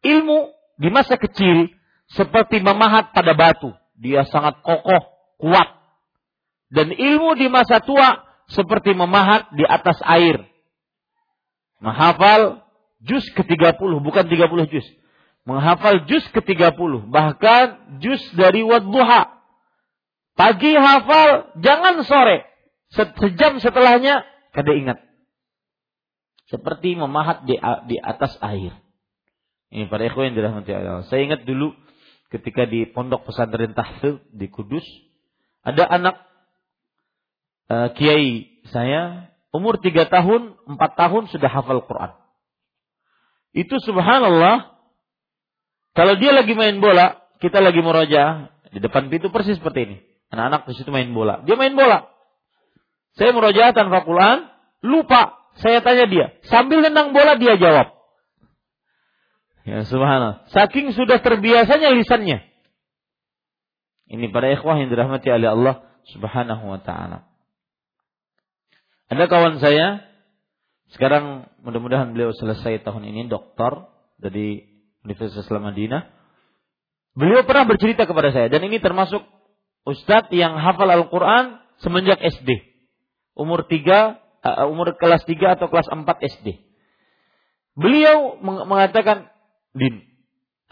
Ilmu 0.00 0.48
di 0.80 0.88
masa 0.88 1.20
kecil 1.20 1.68
seperti 2.08 2.64
memahat 2.64 3.12
pada 3.12 3.36
batu. 3.36 3.72
Dia 3.96 4.24
sangat 4.28 4.60
kokoh, 4.64 5.02
kuat. 5.40 5.68
Dan 6.72 6.92
ilmu 6.92 7.36
di 7.36 7.48
masa 7.52 7.80
tua 7.80 8.24
seperti 8.48 8.96
memahat 8.96 9.52
di 9.52 9.64
atas 9.68 10.00
air. 10.04 10.48
Menghafal 11.80 12.64
juz 13.02 13.24
ke-30, 13.36 14.00
bukan 14.00 14.24
30 14.24 14.72
juz. 14.72 14.86
Menghafal 15.46 16.04
juz 16.10 16.24
ke-30, 16.34 17.06
bahkan 17.10 17.98
juz 18.02 18.20
dari 18.34 18.66
wadduha. 18.66 19.30
Pagi 20.36 20.74
hafal, 20.76 21.54
jangan 21.64 22.02
sore. 22.04 22.44
Sejam 22.92 23.56
setelahnya, 23.62 24.26
kada 24.52 24.72
ingat. 24.76 24.98
Seperti 26.46 26.94
memahat 26.94 27.42
di, 27.48 27.58
di 27.90 27.96
atas 27.98 28.36
air. 28.42 28.74
Ini 29.72 29.90
para 29.90 30.06
ikhwan 30.06 30.30
yang 30.30 30.36
dirahmati 30.38 30.70
Allah. 30.70 31.02
Saya 31.10 31.26
ingat 31.26 31.42
dulu 31.42 31.74
ketika 32.30 32.66
di 32.66 32.86
pondok 32.86 33.26
pesantren 33.26 33.74
tahfidz 33.74 34.22
di 34.30 34.46
Kudus, 34.46 34.86
ada 35.66 35.82
anak 35.90 36.16
uh, 37.70 37.90
kiai 37.98 38.62
saya 38.70 39.30
umur 39.50 39.82
tiga 39.82 40.06
tahun, 40.06 40.54
empat 40.70 40.94
tahun 40.94 41.26
sudah 41.34 41.50
hafal 41.50 41.82
Quran. 41.86 42.14
Itu 43.56 43.80
subhanallah, 43.80 44.76
kalau 45.96 46.14
dia 46.20 46.36
lagi 46.36 46.52
main 46.52 46.76
bola, 46.76 47.24
kita 47.40 47.64
lagi 47.64 47.80
meroja 47.80 48.52
di 48.68 48.84
depan 48.84 49.08
pintu 49.08 49.32
persis 49.32 49.56
seperti 49.56 49.80
ini. 49.88 49.96
Anak-anak 50.28 50.68
di 50.68 50.74
situ 50.76 50.92
main 50.92 51.08
bola. 51.16 51.40
Dia 51.48 51.56
main 51.56 51.72
bola. 51.72 52.04
Saya 53.16 53.32
meroja 53.32 53.72
tanpa 53.72 54.04
Quran, 54.04 54.44
lupa. 54.84 55.40
Saya 55.56 55.80
tanya 55.80 56.04
dia, 56.04 56.36
sambil 56.52 56.84
nendang 56.84 57.16
bola 57.16 57.32
dia 57.40 57.56
jawab. 57.56 57.96
Ya 59.64 59.88
subhanallah. 59.88 60.44
Saking 60.52 60.92
sudah 60.92 61.16
terbiasanya 61.24 61.96
lisannya. 61.96 62.44
Ini 64.06 64.28
para 64.30 64.52
ikhwah 64.52 64.76
yang 64.78 64.92
dirahmati 64.92 65.32
oleh 65.32 65.48
Allah 65.48 65.74
subhanahu 66.12 66.76
wa 66.76 66.78
ta'ala. 66.84 67.24
Ada 69.08 69.24
kawan 69.26 69.58
saya, 69.64 70.04
sekarang 70.94 71.50
mudah-mudahan 71.66 72.14
beliau 72.14 72.30
selesai 72.30 72.86
tahun 72.86 73.10
ini 73.10 73.26
doktor 73.26 73.90
dari 74.22 74.62
Universitas 75.02 75.46
Islam 75.46 75.70
Madinah. 75.70 76.06
Beliau 77.16 77.42
pernah 77.48 77.64
bercerita 77.66 78.04
kepada 78.06 78.30
saya 78.30 78.46
dan 78.52 78.62
ini 78.62 78.78
termasuk 78.78 79.24
ustadz 79.88 80.30
yang 80.30 80.54
hafal 80.60 80.86
Al-Quran 80.86 81.58
semenjak 81.80 82.20
SD. 82.20 82.76
Umur 83.36 83.66
3, 83.68 84.18
uh, 84.46 84.66
umur 84.68 84.94
kelas 84.96 85.24
3 85.24 85.56
atau 85.58 85.66
kelas 85.68 85.88
4 85.88 86.06
SD. 86.06 86.60
Beliau 87.76 88.40
mengatakan, 88.40 89.28
Din, 89.76 90.08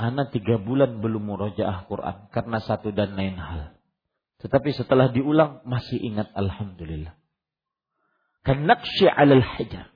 anak 0.00 0.32
tiga 0.32 0.56
bulan 0.56 1.04
belum 1.04 1.28
murojaah 1.28 1.84
Quran 1.84 2.32
karena 2.32 2.58
satu 2.64 2.90
dan 2.90 3.12
lain 3.14 3.36
hal. 3.36 3.76
Tetapi 4.40 4.72
setelah 4.72 5.12
diulang 5.12 5.60
masih 5.68 6.00
ingat 6.00 6.32
Alhamdulillah. 6.32 7.16
Kanakshi 8.44 9.08
alal 9.08 9.40
hajar. 9.40 9.93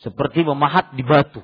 Seperti 0.00 0.44
memahat 0.44 0.92
di 0.92 1.02
batu. 1.02 1.40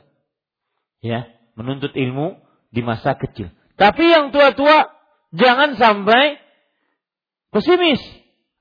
Ya, 1.01 1.29
menuntut 1.57 1.93
ilmu 1.97 2.41
di 2.69 2.81
masa 2.85 3.17
kecil. 3.17 3.51
Tapi 3.81 4.05
yang 4.05 4.31
tua-tua 4.31 4.93
jangan 5.33 5.75
sampai 5.81 6.39
pesimis. 7.51 8.01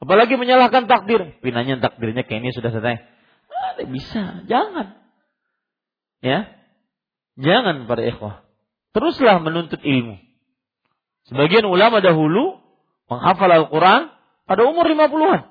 Apalagi 0.01 0.39
menyalahkan 0.39 0.89
takdir. 0.89 1.37
Pinanya 1.43 1.77
takdirnya 1.77 2.25
kayak 2.25 2.41
ini 2.41 2.51
sudah 2.55 2.71
selesai. 2.73 2.97
Ah, 3.51 3.85
bisa, 3.85 4.47
jangan. 4.49 4.97
Ya, 6.23 6.61
Jangan 7.39 7.87
para 7.87 8.03
ikhwah. 8.03 8.43
Teruslah 8.91 9.39
menuntut 9.39 9.79
ilmu. 9.79 10.19
Sebagian 11.31 11.63
ulama 11.63 12.03
dahulu 12.03 12.59
menghafal 13.07 13.47
Al-Quran 13.47 14.11
pada 14.43 14.61
umur 14.67 14.83
50-an. 14.83 15.47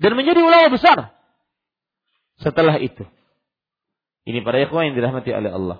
Dan 0.00 0.16
menjadi 0.16 0.40
ulama 0.40 0.72
besar. 0.72 1.12
Setelah 2.40 2.80
itu. 2.80 3.04
Ini 4.24 4.40
para 4.44 4.60
ikhwah 4.64 4.84
yang 4.88 4.96
dirahmati 4.96 5.30
oleh 5.32 5.52
Allah. 5.52 5.78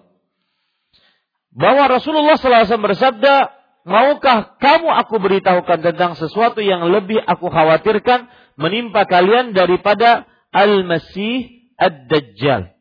Bahwa 1.51 1.91
Rasulullah 1.91 2.39
SAW 2.39 2.87
bersabda, 2.87 3.61
Maukah 3.81 4.61
kamu 4.61 4.93
aku 4.93 5.17
beritahukan 5.17 5.81
tentang 5.81 6.13
sesuatu 6.13 6.61
yang 6.61 6.85
lebih 6.93 7.17
aku 7.17 7.49
khawatirkan 7.49 8.29
menimpa 8.61 9.09
kalian 9.09 9.57
daripada 9.57 10.29
Al-Masih 10.53 11.65
Ad-Dajjal. 11.81 12.77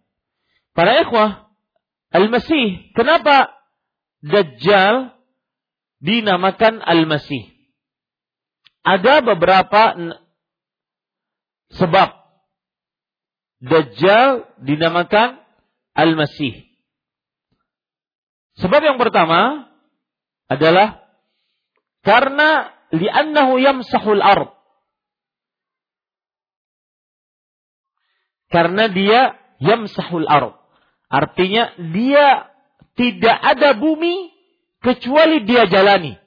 Para 0.75 0.91
ikhwah, 1.07 1.47
Al-Masih. 2.11 2.91
Kenapa 2.91 3.55
Dajjal 4.19 5.15
dinamakan 6.03 6.83
Al-Masih? 6.83 7.47
Ada 8.83 9.23
beberapa 9.23 9.95
sebab 11.79 12.18
Dajjal 13.59 14.47
dinamakan 14.63 15.43
Al-Masih. 15.91 16.63
Sebab 18.59 18.81
yang 18.83 18.99
pertama 18.99 19.67
adalah 20.47 21.03
karena 22.03 22.71
li'annahu 22.91 23.59
yamsahul 23.59 24.23
ard. 24.23 24.51
Karena 28.49 28.89
dia 28.89 29.37
yamsahul 29.61 30.25
ard. 30.27 30.57
Artinya 31.11 31.75
dia 31.77 32.49
tidak 32.97 33.37
ada 33.37 33.77
bumi 33.77 34.33
kecuali 34.83 35.43
dia 35.45 35.67
jalani. 35.69 36.17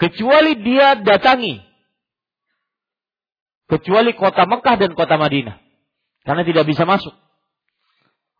Kecuali 0.00 0.56
dia 0.60 0.96
datangi. 0.96 1.69
Kecuali 3.70 4.18
kota 4.18 4.50
Mekah 4.50 4.76
dan 4.82 4.92
kota 4.98 5.14
Madinah. 5.14 5.62
Karena 6.26 6.42
tidak 6.42 6.66
bisa 6.66 6.82
masuk. 6.82 7.14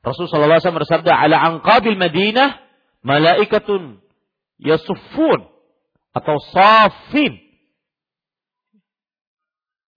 Rasulullah 0.03 0.59
SAW 0.59 0.81
bersabda, 0.83 1.13
ala 1.13 1.37
angkabil 1.39 1.95
Madinah, 1.95 2.59
malaikatun 3.05 4.01
yasuffun 4.59 5.49
atau 6.11 6.37
safin 6.51 7.39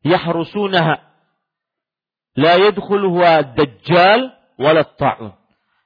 yahrusunaha 0.04 1.02
la 2.36 2.54
yadkhuluha 2.70 3.58
dajjal 3.58 4.36
wala 4.60 4.86
ta'un. 4.86 5.34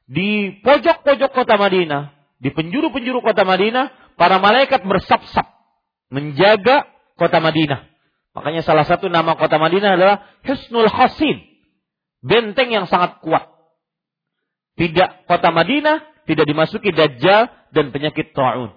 Di 0.07 0.60
pojok-pojok 0.64 1.32
kota 1.36 1.56
Madinah, 1.60 2.15
di 2.40 2.49
penjuru-penjuru 2.52 3.19
kota 3.19 3.44
Madinah, 3.44 4.15
para 4.15 4.40
malaikat 4.40 4.82
bersap-sap 4.88 5.45
menjaga 6.10 6.88
kota 7.19 7.44
Madinah. 7.44 7.97
Makanya 8.38 8.61
salah 8.61 8.85
satu 8.85 9.09
nama 9.09 9.34
kota 9.34 9.57
Madinah 9.57 9.97
adalah 9.97 10.22
Husnul 10.45 10.85
Hasin. 10.85 11.41
Benteng 12.22 12.69
yang 12.69 12.85
sangat 12.85 13.18
kuat. 13.26 13.49
Tidak 14.77 15.26
kota 15.26 15.49
Madinah 15.49 16.05
tidak 16.27 16.45
dimasuki 16.45 16.91
dajjal 16.91 17.49
dan 17.72 17.89
penyakit 17.89 18.35
ta'un. 18.35 18.76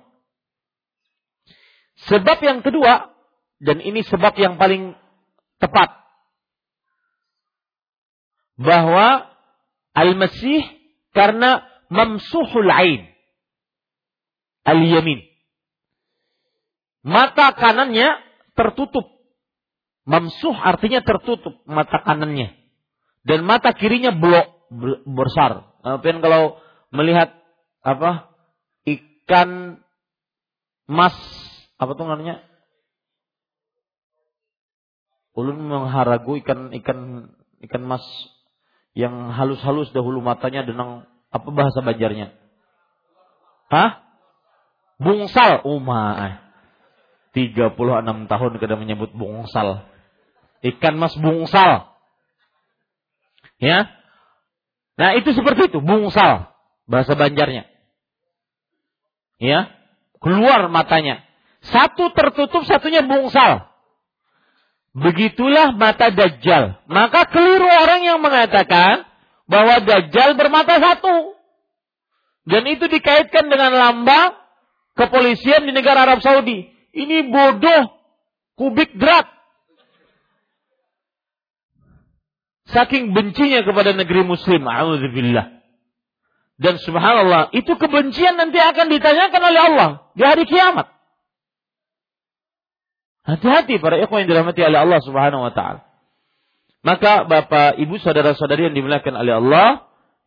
Sebab 2.08 2.38
yang 2.40 2.64
kedua 2.64 3.12
dan 3.60 3.82
ini 3.84 4.00
sebab 4.00 4.32
yang 4.40 4.56
paling 4.56 4.96
tepat 5.60 5.92
bahwa 8.56 9.28
Al-Masih 9.92 10.64
karena 11.12 11.66
mamsuhul 11.92 12.70
ain 12.70 13.10
al-yamin. 14.64 15.26
Mata 17.04 17.52
kanannya 17.52 18.16
tertutup. 18.54 19.19
Mamsuh 20.08 20.56
artinya 20.56 21.04
tertutup 21.04 21.60
mata 21.68 22.00
kanannya. 22.00 22.56
Dan 23.24 23.44
mata 23.44 23.76
kirinya 23.76 24.16
blok 24.16 24.70
besar. 25.04 25.68
Tapi 25.84 26.08
kalau 26.24 26.56
melihat 26.92 27.36
apa 27.84 28.32
ikan 28.84 29.80
mas 30.88 31.16
apa 31.80 31.92
tuh 31.96 32.08
namanya? 32.08 32.44
Ulun 35.36 35.62
mengharagu 35.62 36.36
ikan 36.42 36.74
ikan 36.80 37.30
ikan 37.68 37.82
mas 37.84 38.04
yang 38.92 39.30
halus-halus 39.30 39.94
dahulu 39.94 40.18
matanya 40.20 40.66
dengan 40.66 41.06
apa 41.30 41.48
bahasa 41.54 41.80
Banjarnya? 41.80 42.34
Hah? 43.70 44.02
Bungsal. 44.98 45.62
Umah. 45.62 46.49
36 47.30 48.26
tahun 48.26 48.50
kada 48.58 48.74
menyebut 48.74 49.14
bungsal. 49.14 49.86
Ikan 50.66 50.98
mas 50.98 51.14
bungsal. 51.14 51.94
Ya. 53.62 53.92
Nah 54.98 55.14
itu 55.14 55.30
seperti 55.36 55.70
itu. 55.70 55.78
Bungsal. 55.78 56.50
Bahasa 56.90 57.14
Banjarnya. 57.14 57.70
Ya. 59.38 59.70
Keluar 60.18 60.66
matanya. 60.68 61.22
Satu 61.60 62.12
tertutup, 62.16 62.64
satunya 62.64 63.04
bungsal. 63.04 63.68
Begitulah 64.90 65.76
mata 65.76 66.10
Dajjal. 66.10 66.82
Maka 66.90 67.30
keliru 67.30 67.68
orang 67.68 68.00
yang 68.02 68.18
mengatakan 68.18 69.06
bahwa 69.46 69.78
Dajjal 69.86 70.34
bermata 70.34 70.82
satu. 70.82 71.38
Dan 72.48 72.66
itu 72.66 72.90
dikaitkan 72.90 73.46
dengan 73.46 73.70
lambang 73.70 74.34
kepolisian 74.98 75.68
di 75.68 75.72
negara 75.76 76.08
Arab 76.08 76.24
Saudi. 76.24 76.69
Ini 76.90 77.30
bodoh. 77.30 77.82
Kubik 78.58 78.98
drat. 78.98 79.26
Saking 82.70 83.16
bencinya 83.16 83.66
kepada 83.66 83.94
negeri 83.94 84.22
muslim. 84.22 84.62
A'udzubillah. 84.62 85.60
Dan 86.60 86.76
subhanallah, 86.76 87.56
itu 87.56 87.72
kebencian 87.72 88.36
nanti 88.36 88.60
akan 88.60 88.92
ditanyakan 88.92 89.42
oleh 89.48 89.60
Allah 89.64 89.88
di 90.12 90.22
hari 90.28 90.44
kiamat. 90.44 90.92
Hati-hati 93.24 93.80
para 93.80 93.96
ikhwan 93.96 94.28
yang 94.28 94.36
dirahmati 94.36 94.60
oleh 94.60 94.78
Allah 94.84 95.00
Subhanahu 95.00 95.40
wa 95.40 95.52
taala. 95.56 95.88
Maka 96.84 97.24
Bapak, 97.24 97.80
Ibu, 97.80 97.96
saudara-saudari 98.00 98.68
yang 98.68 98.76
dimuliakan 98.76 99.14
oleh 99.16 99.40
Allah, 99.40 99.68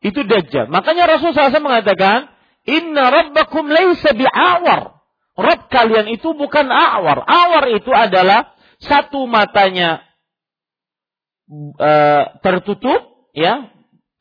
itu 0.02 0.26
dajjal. 0.26 0.69
Makanya 0.73 1.06
Rasul 1.06 1.34
SAW 1.34 1.53
mengatakan, 1.61 2.34
"Inna 2.65 3.10
rabbakum 3.14 3.69
laisa 3.69 4.14
bi'awar." 4.14 5.02
Rabb 5.34 5.69
kalian 5.69 6.14
itu 6.14 6.34
bukan 6.38 6.69
awar. 6.69 7.26
Awar 7.26 7.65
itu 7.73 7.89
adalah 7.89 8.53
satu 8.77 9.26
matanya 9.26 10.05
uh, 11.81 12.38
tertutup, 12.41 13.31
ya, 13.34 13.73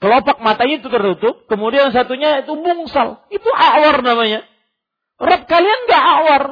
Kelopak 0.02 0.42
matanya 0.42 0.82
itu 0.82 0.90
tertutup, 0.90 1.46
kemudian 1.46 1.94
satunya 1.94 2.42
itu 2.42 2.58
bungsal. 2.58 3.22
Itu 3.30 3.46
awar 3.54 4.02
namanya. 4.02 4.42
Rob 5.14 5.46
kalian 5.46 5.80
gak 5.86 6.04
awar. 6.18 6.42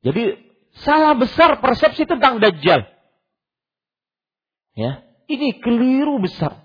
Jadi 0.00 0.40
salah 0.80 1.12
besar 1.12 1.60
persepsi 1.60 2.08
tentang 2.08 2.40
Dajjal. 2.40 2.88
Ya, 4.72 5.04
ini 5.28 5.60
keliru 5.60 6.16
besar. 6.16 6.64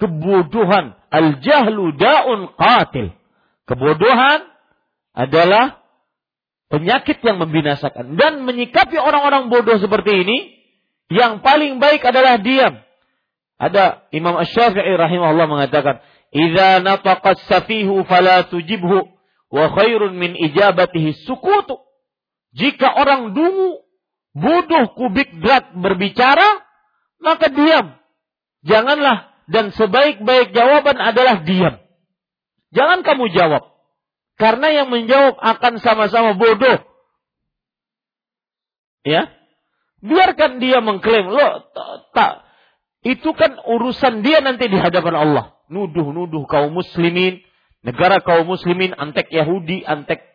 Kebodohan. 0.00 0.96
Al-jahlu 1.12 1.92
da'un 2.00 2.56
qatil. 2.56 3.12
Kebodohan 3.68 4.55
adalah 5.16 5.80
penyakit 6.68 7.24
yang 7.24 7.40
membinasakan. 7.40 8.20
Dan 8.20 8.44
menyikapi 8.44 9.00
orang-orang 9.00 9.48
bodoh 9.48 9.80
seperti 9.80 10.22
ini, 10.22 10.38
yang 11.08 11.40
paling 11.40 11.80
baik 11.80 12.04
adalah 12.04 12.36
diam. 12.36 12.84
Ada 13.56 14.04
Imam 14.12 14.36
Asy-Syafi'i 14.36 14.92
rahimahullah 15.00 15.48
mengatakan, 15.48 16.04
"Idza 16.28 16.84
safihu 17.48 18.04
fala 18.04 18.44
tujibhu 18.52 19.08
wa 19.48 19.64
khairun 19.72 20.12
min 20.12 20.36
ijabatihi 20.36 21.24
sukutu." 21.24 21.80
Jika 22.52 22.88
orang 23.00 23.32
dungu, 23.32 23.80
bodoh, 24.36 24.92
kubik 24.92 25.40
drat 25.40 25.72
berbicara, 25.72 26.64
maka 27.20 27.48
diam. 27.48 27.96
Janganlah 28.66 29.32
dan 29.48 29.70
sebaik-baik 29.72 30.52
jawaban 30.52 30.98
adalah 30.98 31.46
diam. 31.46 31.80
Jangan 32.74 33.06
kamu 33.06 33.30
jawab. 33.32 33.75
Karena 34.36 34.68
yang 34.68 34.88
menjawab 34.92 35.40
akan 35.40 35.80
sama-sama 35.80 36.36
bodoh. 36.36 36.84
Ya. 39.04 39.32
Biarkan 40.04 40.60
dia 40.60 40.84
mengklaim, 40.84 41.32
lo 41.32 41.72
tak 42.12 42.46
itu 43.06 43.30
kan 43.38 43.54
urusan 43.62 44.26
dia 44.26 44.42
nanti 44.42 44.66
di 44.66 44.74
hadapan 44.74 45.14
Allah. 45.14 45.44
Nuduh-nuduh 45.70 46.42
kaum 46.50 46.74
muslimin, 46.74 47.38
negara 47.86 48.18
kaum 48.18 48.50
muslimin, 48.50 48.98
antek 48.98 49.30
Yahudi, 49.30 49.86
antek 49.86 50.26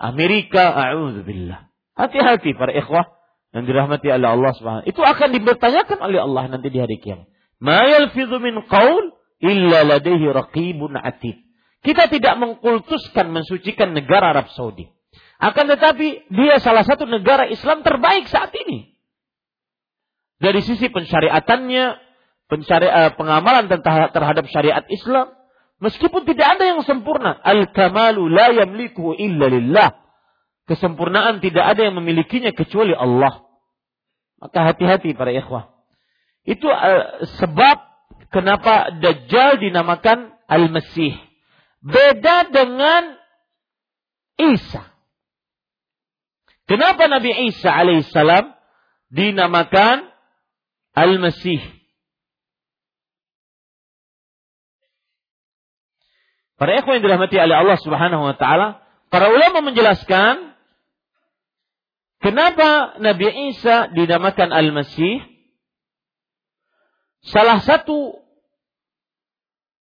Amerika, 0.00 0.72
a'udzubillah. 0.72 1.68
Hati-hati 1.98 2.56
para 2.56 2.72
ikhwah 2.72 3.12
yang 3.52 3.68
dirahmati 3.68 4.08
oleh 4.12 4.28
Allah 4.28 4.52
Subhanahu 4.54 4.86
Itu 4.88 5.02
akan 5.04 5.28
dibertanyakan 5.36 5.98
oleh 6.00 6.20
Allah 6.24 6.42
nanti 6.48 6.68
di 6.72 6.78
hari 6.80 6.96
kiamat. 6.96 7.28
Ma 7.60 7.84
min 8.40 8.54
qaul 8.64 9.04
illa 9.44 9.78
ladaihi 9.84 10.32
raqibun 10.32 10.96
atid. 10.96 11.47
Kita 11.78 12.10
tidak 12.10 12.34
mengkultuskan, 12.42 13.30
mensucikan 13.30 13.94
negara 13.94 14.34
Arab 14.34 14.50
Saudi. 14.50 14.90
Akan 15.38 15.70
tetapi 15.70 16.26
dia 16.34 16.58
salah 16.58 16.82
satu 16.82 17.06
negara 17.06 17.46
Islam 17.46 17.86
terbaik 17.86 18.26
saat 18.26 18.50
ini. 18.66 18.98
Dari 20.42 20.58
sisi 20.66 20.90
pensyariatannya, 20.90 21.84
pensyari, 22.50 22.86
uh, 22.90 23.14
pengamalan 23.14 23.70
terhadap 24.10 24.44
syariat 24.50 24.82
Islam, 24.90 25.30
meskipun 25.78 26.26
tidak 26.26 26.58
ada 26.58 26.74
yang 26.74 26.82
sempurna, 26.82 27.38
al-kamalu 27.38 28.26
la 28.26 28.50
yamliku 28.50 29.14
illa 29.14 29.46
lillah. 29.46 29.90
Kesempurnaan 30.66 31.38
tidak 31.38 31.64
ada 31.64 31.86
yang 31.86 31.96
memilikinya 31.96 32.50
kecuali 32.50 32.92
Allah. 32.92 33.46
Maka 34.42 34.74
hati-hati 34.74 35.14
para 35.14 35.30
ikhwah. 35.30 35.70
Itu 36.42 36.66
uh, 36.66 37.22
sebab 37.38 37.76
kenapa 38.34 38.90
Dajjal 38.98 39.62
dinamakan 39.62 40.34
Al-Masih. 40.50 41.27
Beda 41.78 42.50
dengan 42.50 43.14
Isa. 44.38 44.82
Kenapa 46.68 47.08
Nabi 47.08 47.48
Isa 47.48 47.72
alaihissalam 47.72 48.54
dinamakan 49.08 50.10
Al-Masih. 50.92 51.62
Para 56.58 56.74
ikhwan 56.74 56.98
yang 56.98 57.04
dirahmati 57.06 57.38
oleh 57.38 57.54
Allah 57.54 57.78
Subhanahu 57.78 58.22
wa 58.26 58.34
taala, 58.34 58.82
para 59.14 59.30
ulama 59.30 59.62
menjelaskan 59.70 60.58
kenapa 62.18 62.98
Nabi 62.98 63.54
Isa 63.54 63.94
dinamakan 63.94 64.50
Al-Masih. 64.50 65.22
Salah 67.22 67.62
satu 67.62 68.18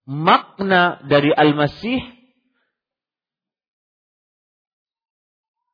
makna 0.07 1.03
dari 1.03 1.35
Al-Masih 1.35 1.99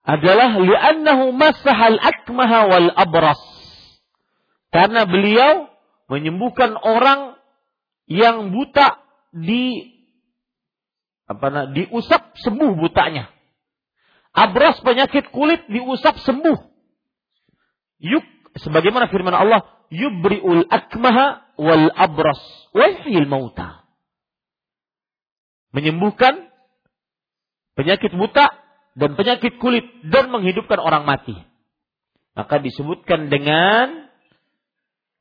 adalah 0.03 0.57
li'annahu 0.57 1.31
masahal 1.31 2.01
akmaha 2.01 2.59
wal 2.67 2.89
abras. 2.97 3.39
Karena 4.73 5.05
beliau 5.05 5.69
menyembuhkan 6.09 6.75
orang 6.75 7.37
yang 8.09 8.51
buta 8.51 8.99
di 9.31 9.93
apa 11.29 11.71
diusap 11.71 12.35
sembuh 12.35 12.73
butanya. 12.75 13.31
Abras 14.33 14.81
penyakit 14.81 15.29
kulit 15.29 15.61
diusap 15.69 16.19
sembuh. 16.19 16.57
Yuk 18.01 18.25
sebagaimana 18.59 19.07
firman 19.07 19.37
Allah, 19.37 19.61
yubriul 19.93 20.67
akmaha 20.67 21.53
wal 21.55 21.87
abras 21.93 22.41
wa 22.73 22.89
mauta. 23.29 23.82
Menyembuhkan 25.73 26.53
penyakit 27.73 28.13
buta 28.13 28.53
dan 28.93 29.17
penyakit 29.17 29.57
kulit 29.57 29.83
dan 30.05 30.29
menghidupkan 30.29 30.77
orang 30.77 31.03
mati. 31.03 31.33
Maka 32.37 32.61
disebutkan 32.61 33.29
dengan 33.29 34.09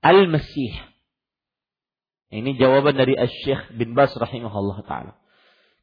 Al-Masih. 0.05 0.73
Ini 2.33 2.57
jawaban 2.57 2.97
dari 2.97 3.12
Asy-Syaikh 3.12 3.77
bin 3.77 3.93
Bas 3.93 4.12
rahimahullah 4.16 4.81
taala. 4.89 5.12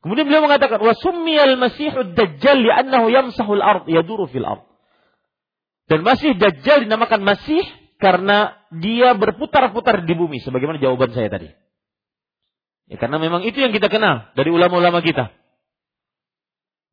Kemudian 0.02 0.26
beliau 0.26 0.48
mengatakan, 0.50 0.82
"Wa 0.82 0.98
summiyal 0.98 1.60
Masihud 1.60 2.18
Dajjal 2.18 2.58
li'annahu 2.58 3.12
yamsahu 3.14 3.52
al-ard, 3.60 3.86
yaduru 3.86 4.26
fil 4.26 4.48
ard." 4.48 4.66
Dan 5.86 6.02
Masih 6.02 6.38
Dajjal 6.38 6.90
dinamakan 6.90 7.22
Masih 7.22 7.62
karena 8.02 8.58
dia 8.74 9.14
berputar-putar 9.14 10.08
di 10.08 10.14
bumi 10.16 10.40
sebagaimana 10.42 10.80
jawaban 10.82 11.12
saya 11.14 11.28
tadi. 11.30 11.52
Ya 12.90 12.98
karena 12.98 13.22
memang 13.22 13.46
itu 13.46 13.62
yang 13.62 13.70
kita 13.70 13.86
kenal 13.86 14.34
dari 14.34 14.50
ulama-ulama 14.50 15.06
kita. 15.06 15.30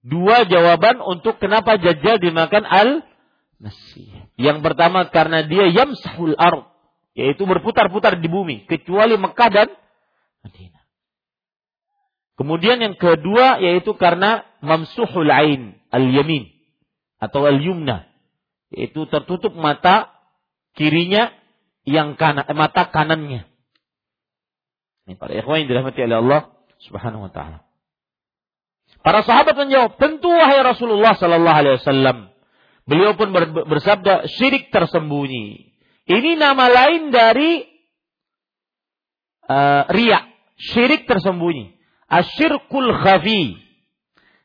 Dua 0.07 0.45
jawaban 0.47 1.03
untuk 1.03 1.41
kenapa 1.41 1.81
Dajjal 1.81 2.21
dinamakan 2.21 2.63
al-Masih. 2.63 4.29
Yang 4.37 4.59
pertama 4.61 5.09
karena 5.09 5.43
dia 5.43 5.67
yamsahul 5.73 6.37
ard, 6.37 6.69
yaitu 7.17 7.49
berputar-putar 7.49 8.21
di 8.21 8.29
bumi 8.29 8.69
kecuali 8.69 9.17
Mekah 9.17 9.49
dan 9.51 9.69
Madinah. 10.45 10.85
Kemudian 12.37 12.79
yang 12.85 12.95
kedua 13.01 13.59
yaitu 13.65 13.97
karena 13.97 14.45
mamsuhul 14.61 15.33
ain 15.33 15.81
al-yamin 15.89 16.53
atau 17.17 17.49
al-yumna 17.49 18.05
yaitu 18.69 19.09
tertutup 19.09 19.57
mata 19.57 20.13
kirinya 20.77 21.33
yang 21.89 22.21
kanan 22.21 22.45
mata 22.53 22.93
kanannya. 22.93 23.49
Ini 25.07 25.15
para 25.15 25.33
ikhwan 25.39 25.63
yang 25.63 25.69
dirahmati 25.71 26.03
oleh 26.03 26.19
Allah 26.19 26.41
Subhanahu 26.83 27.31
wa 27.31 27.33
taala. 27.33 27.63
Para 29.07 29.23
sahabat 29.23 29.55
menjawab, 29.55 30.03
"Tentu 30.03 30.27
wahai 30.27 30.67
Rasulullah 30.67 31.15
sallallahu 31.15 31.59
alaihi 31.63 31.79
wasallam." 31.79 32.19
Beliau 32.91 33.15
pun 33.15 33.31
bersabda, 33.71 34.27
"Syirik 34.27 34.75
tersembunyi." 34.75 35.79
Ini 36.07 36.39
nama 36.39 36.67
lain 36.67 37.15
dari 37.15 37.67
uh, 39.47 39.83
riak, 39.91 40.25
syirik 40.59 41.07
tersembunyi. 41.07 41.79
Asyirkul 42.07 42.95
khafi. 43.03 43.59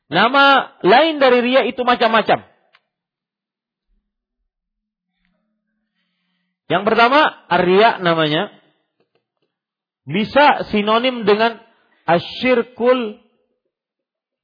Nama 0.09 0.77
lain 0.81 1.21
dari 1.21 1.41
riak 1.41 1.73
itu 1.73 1.81
macam-macam. 1.85 2.45
Yang 6.69 6.83
pertama, 6.85 7.19
arya 7.49 7.97
namanya 8.01 8.60
bisa 10.05 10.65
sinonim 10.73 11.23
dengan 11.27 11.61
asyirkul 12.09 13.21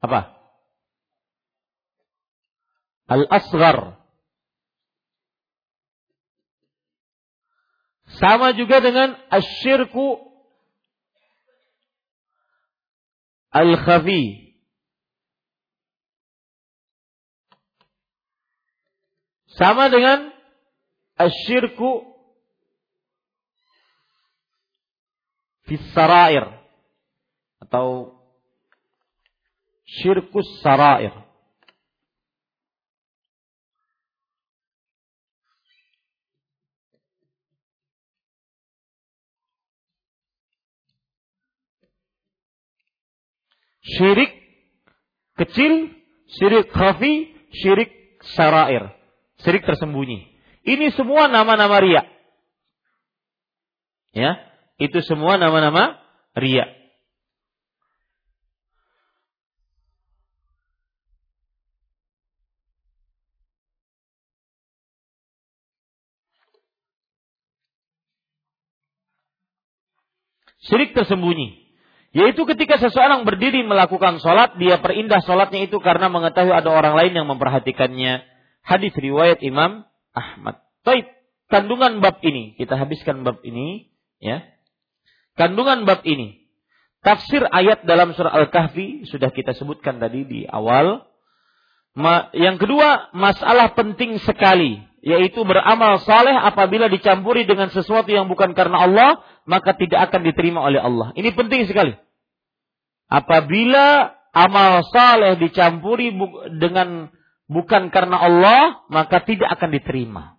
apa? 0.01 0.37
Al-asghar. 3.07 3.97
Sama 8.17 8.55
juga 8.57 8.81
dengan 8.81 9.13
asyirku 9.29 10.27
al-khafi. 13.53 14.55
Sama 19.57 19.89
dengan 19.89 20.29
asyirku 21.17 22.16
fisarair 25.67 26.47
atau 27.59 28.15
syirkus 29.83 30.47
sarair. 30.63 31.11
Syirik 43.87 44.31
kecil, 45.39 45.95
syirik 46.27 46.67
khafi, 46.75 47.31
syirik 47.55 47.91
sarair. 48.35 48.91
Syirik 49.39 49.63
tersembunyi. 49.63 50.27
Ini 50.67 50.91
semua 50.91 51.31
nama-nama 51.31 51.79
riak. 51.79 52.03
Ya, 54.11 54.35
itu 54.77 55.01
semua 55.01 55.41
nama-nama 55.41 55.97
ria. 56.37 56.77
Syirik 70.67 70.91
tersembunyi. 70.91 71.63
Yaitu 72.11 72.43
ketika 72.43 72.75
seseorang 72.81 73.23
berdiri 73.23 73.63
melakukan 73.63 74.19
sholat, 74.19 74.59
dia 74.59 74.81
perindah 74.83 75.23
sholatnya 75.23 75.63
itu 75.63 75.79
karena 75.79 76.11
mengetahui 76.11 76.51
ada 76.51 76.67
orang 76.67 76.97
lain 76.97 77.13
yang 77.15 77.27
memperhatikannya. 77.29 78.25
Hadis 78.67 78.91
riwayat 78.95 79.39
Imam 79.39 79.87
Ahmad. 80.11 80.59
Taib. 80.83 81.07
Kandungan 81.47 82.03
bab 82.03 82.19
ini, 82.27 82.59
kita 82.59 82.75
habiskan 82.75 83.23
bab 83.23 83.39
ini, 83.47 83.87
ya. 84.19 84.43
Kandungan 85.37 85.85
bab 85.85 86.01
ini. 86.03 86.41
Tafsir 87.05 87.45
ayat 87.45 87.85
dalam 87.85 88.11
surah 88.17 88.33
Al-Kahfi 88.33 89.05
sudah 89.05 89.29
kita 89.29 89.53
sebutkan 89.53 90.01
tadi 90.01 90.25
di 90.25 90.39
awal. 90.49 91.05
Yang 92.33 92.67
kedua, 92.67 93.13
masalah 93.13 93.77
penting 93.77 94.17
sekali 94.25 94.81
yaitu 95.07 95.39
beramal 95.47 96.03
saleh 96.03 96.35
apabila 96.35 96.91
dicampuri 96.91 97.47
dengan 97.47 97.71
sesuatu 97.71 98.11
yang 98.11 98.27
bukan 98.27 98.51
karena 98.51 98.83
Allah, 98.89 99.23
maka 99.47 99.71
tidak 99.77 100.11
akan 100.11 100.25
diterima 100.25 100.59
oleh 100.67 100.83
Allah. 100.83 101.15
Ini 101.15 101.31
penting 101.31 101.63
sekali. 101.69 101.95
Apabila 103.07 104.11
amal 104.35 104.83
saleh 104.91 105.39
dicampuri 105.39 106.11
dengan 106.59 107.07
bukan 107.47 107.87
karena 107.87 108.19
Allah, 108.19 108.83
maka 108.91 109.23
tidak 109.23 109.47
akan 109.55 109.69
diterima. 109.79 110.35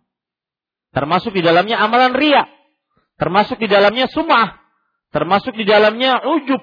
Termasuk 0.92 1.32
di 1.32 1.40
dalamnya 1.40 1.80
amalan 1.80 2.12
ria. 2.12 2.44
Termasuk 3.16 3.56
di 3.56 3.72
dalamnya 3.72 4.04
sumah 4.12 4.67
termasuk 5.14 5.56
di 5.56 5.64
dalamnya 5.64 6.20
ujub 6.24 6.60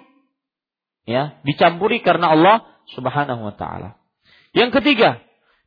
ya 1.05 1.38
dicampuri 1.45 2.01
karena 2.01 2.34
Allah 2.34 2.57
Subhanahu 2.93 3.49
wa 3.49 3.55
taala. 3.57 3.97
Yang 4.53 4.81
ketiga, 4.81 5.22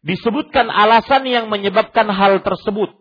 disebutkan 0.06 0.70
alasan 0.70 1.26
yang 1.26 1.50
menyebabkan 1.50 2.06
hal 2.10 2.42
tersebut 2.46 2.94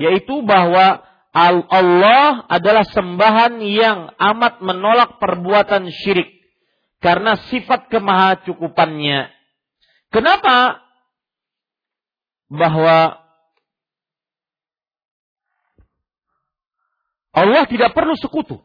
yaitu 0.00 0.40
bahwa 0.42 1.04
Allah 1.32 2.42
adalah 2.50 2.82
sembahan 2.88 3.62
yang 3.62 4.10
amat 4.18 4.64
menolak 4.64 5.22
perbuatan 5.22 5.92
syirik 5.92 6.26
karena 6.98 7.38
sifat 7.52 7.86
kemahacukupannya. 7.92 9.30
Kenapa? 10.10 10.82
Bahwa 12.50 13.20
Allah 17.30 17.62
tidak 17.70 17.94
perlu 17.94 18.18
sekutu. 18.18 18.58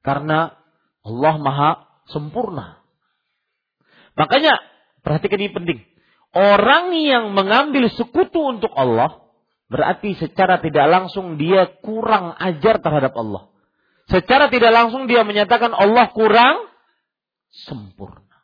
Karena 0.00 0.56
Allah 1.04 1.34
maha 1.40 1.70
sempurna. 2.08 2.80
Makanya, 4.16 4.58
perhatikan 5.04 5.40
ini 5.40 5.52
penting. 5.52 5.78
Orang 6.30 6.94
yang 6.94 7.34
mengambil 7.34 7.90
sekutu 7.90 8.38
untuk 8.38 8.70
Allah, 8.76 9.24
berarti 9.66 10.14
secara 10.14 10.62
tidak 10.62 10.86
langsung 10.86 11.40
dia 11.40 11.66
kurang 11.82 12.36
ajar 12.38 12.78
terhadap 12.78 13.16
Allah. 13.18 13.50
Secara 14.10 14.50
tidak 14.50 14.74
langsung 14.74 15.06
dia 15.06 15.22
menyatakan 15.22 15.70
Allah 15.70 16.10
kurang 16.10 16.66
sempurna. 17.66 18.42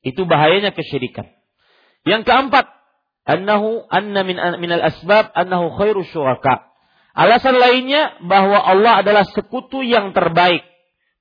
Itu 0.00 0.24
bahayanya 0.26 0.72
kesyirikan. 0.72 1.28
Yang 2.08 2.22
keempat, 2.26 2.66
annahu 3.28 3.84
anna 3.92 4.24
min 4.24 4.38
minal 4.58 4.82
asbab 4.82 5.30
annahu 5.36 5.76
khairu 5.76 6.06
syuraka. 6.08 6.69
Alasan 7.14 7.58
lainnya 7.58 8.18
bahwa 8.22 8.58
Allah 8.62 9.02
adalah 9.02 9.24
sekutu 9.26 9.82
yang 9.82 10.14
terbaik. 10.14 10.62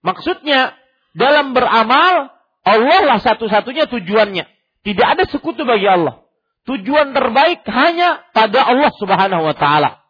Maksudnya 0.05 0.77
dalam 1.17 1.57
beramal 1.57 2.29
Allah 2.63 2.99
lah 3.05 3.17
satu-satunya 3.19 3.89
tujuannya. 3.89 4.45
Tidak 4.85 5.07
ada 5.07 5.23
sekutu 5.27 5.65
bagi 5.65 5.89
Allah. 5.89 6.23
Tujuan 6.69 7.11
terbaik 7.17 7.65
hanya 7.65 8.21
pada 8.29 8.69
Allah 8.69 8.93
Subhanahu 8.93 9.43
wa 9.43 9.55
taala. 9.57 10.05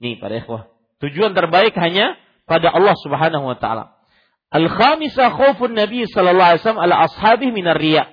Nih 0.00 0.16
para 0.16 0.40
ikhwah. 0.40 0.72
Tujuan 1.04 1.36
terbaik 1.36 1.76
hanya 1.76 2.16
pada 2.48 2.72
Allah 2.72 2.96
Subhanahu 2.96 3.44
wa 3.44 3.56
taala. 3.60 3.98
Al-khamisah 4.48 5.28
khaufun 5.36 5.76
Nabi 5.76 6.08
sallallahu 6.08 6.56
alaihi 6.56 6.60
wasallam 6.64 6.82
ala 6.82 6.94
ashabih 7.04 7.52
minar 7.52 7.76
riya. 7.76 8.08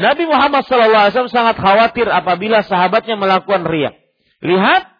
Nabi 0.00 0.24
Muhammad 0.24 0.64
sallallahu 0.64 1.04
alaihi 1.08 1.12
wasallam 1.12 1.36
sangat 1.36 1.56
khawatir 1.60 2.08
apabila 2.08 2.64
sahabatnya 2.64 3.20
melakukan 3.20 3.68
riya. 3.68 3.92
Lihat 4.40 4.95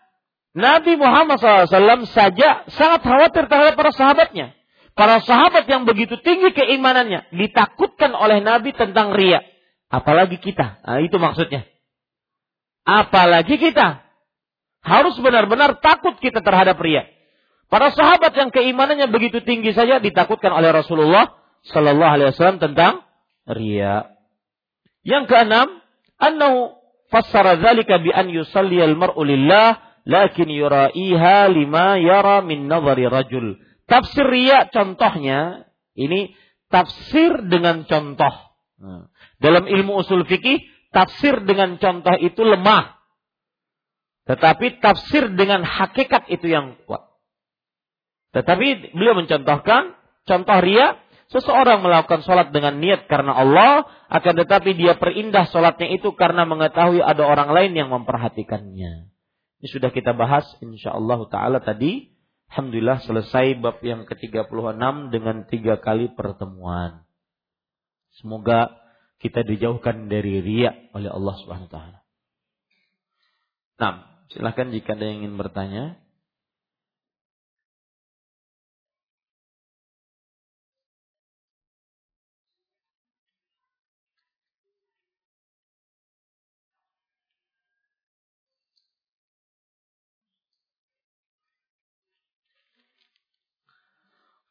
Nabi 0.57 0.97
Muhammad 0.97 1.37
SAW 1.37 2.09
saja 2.09 2.65
sangat 2.73 3.05
khawatir 3.05 3.45
terhadap 3.45 3.77
para 3.77 3.93
sahabatnya. 3.93 4.57
Para 4.97 5.21
sahabat 5.21 5.69
yang 5.69 5.85
begitu 5.85 6.17
tinggi 6.25 6.57
keimanannya 6.57 7.29
ditakutkan 7.37 8.17
oleh 8.17 8.41
Nabi 8.41 8.73
tentang 8.73 9.13
ria. 9.13 9.45
Apalagi 9.93 10.41
kita. 10.41 10.81
Nah, 10.81 11.05
itu 11.05 11.21
maksudnya. 11.21 11.69
Apalagi 12.89 13.61
kita. 13.61 14.01
Harus 14.81 15.21
benar-benar 15.21 15.77
takut 15.85 16.17
kita 16.17 16.41
terhadap 16.41 16.81
ria. 16.81 17.05
Para 17.69 17.93
sahabat 17.93 18.33
yang 18.33 18.49
keimanannya 18.49 19.13
begitu 19.13 19.45
tinggi 19.45 19.77
saja 19.77 20.01
ditakutkan 20.01 20.57
oleh 20.57 20.73
Rasulullah 20.73 21.37
Sallallahu 21.69 22.13
Alaihi 22.17 22.29
Wasallam 22.33 22.63
tentang 22.65 23.05
ria. 23.45 24.09
Yang 25.05 25.29
keenam, 25.29 25.85
annahu 26.17 26.81
fassara 27.13 27.61
dzalika 27.61 28.01
bi 28.01 28.09
an 28.15 28.33
yusalli 28.33 28.81
al-mar'u 28.81 29.21
lillah 29.21 29.86
lakin 30.07 30.49
yura'iha 30.49 31.51
lima 31.51 31.99
yara 31.99 32.41
min 32.41 32.71
nazari 32.71 33.11
rajul. 33.11 33.59
Tafsir 33.91 34.27
riya 34.27 34.71
contohnya 34.71 35.67
ini 35.99 36.33
tafsir 36.71 37.43
dengan 37.47 37.85
contoh. 37.85 38.35
Nah, 38.79 39.11
dalam 39.43 39.67
ilmu 39.67 40.01
usul 40.01 40.23
fikih 40.25 40.63
tafsir 40.95 41.43
dengan 41.43 41.77
contoh 41.77 42.15
itu 42.23 42.41
lemah. 42.41 42.97
Tetapi 44.27 44.83
tafsir 44.83 45.31
dengan 45.35 45.63
hakikat 45.63 46.27
itu 46.31 46.51
yang 46.51 46.79
kuat. 46.87 47.07
Tetapi 48.35 48.95
beliau 48.95 49.15
mencontohkan 49.15 49.95
contoh 50.27 50.59
ria 50.59 50.99
seseorang 51.31 51.83
melakukan 51.83 52.23
sholat 52.27 52.51
dengan 52.51 52.79
niat 52.79 53.07
karena 53.11 53.35
Allah, 53.35 53.87
akan 54.11 54.35
tetapi 54.47 54.75
dia 54.79 54.99
perindah 54.99 55.47
sholatnya 55.51 55.95
itu 55.95 56.15
karena 56.15 56.47
mengetahui 56.47 57.03
ada 57.03 57.23
orang 57.23 57.51
lain 57.55 57.73
yang 57.75 57.89
memperhatikannya. 57.91 59.16
Ini 59.61 59.69
sudah 59.73 59.89
kita 59.89 60.13
bahas 60.13 60.45
insyaallah 60.61 61.21
taala 61.33 61.65
tadi. 61.65 62.13
Alhamdulillah 62.47 63.03
selesai 63.03 63.59
bab 63.59 63.83
yang 63.83 64.07
ke-36 64.07 65.11
dengan 65.11 65.37
tiga 65.51 65.83
kali 65.83 66.15
pertemuan. 66.15 67.03
Semoga 68.23 68.71
kita 69.19 69.43
dijauhkan 69.43 70.07
dari 70.07 70.39
riak 70.45 70.95
oleh 70.95 71.11
Allah 71.11 71.35
Subhanahu 71.43 71.69
wa 71.69 71.73
taala. 71.73 71.99
Nah, 73.77 73.93
silahkan 74.33 74.73
jika 74.73 74.97
ada 74.97 75.05
yang 75.09 75.27
ingin 75.27 75.37
bertanya. 75.37 76.01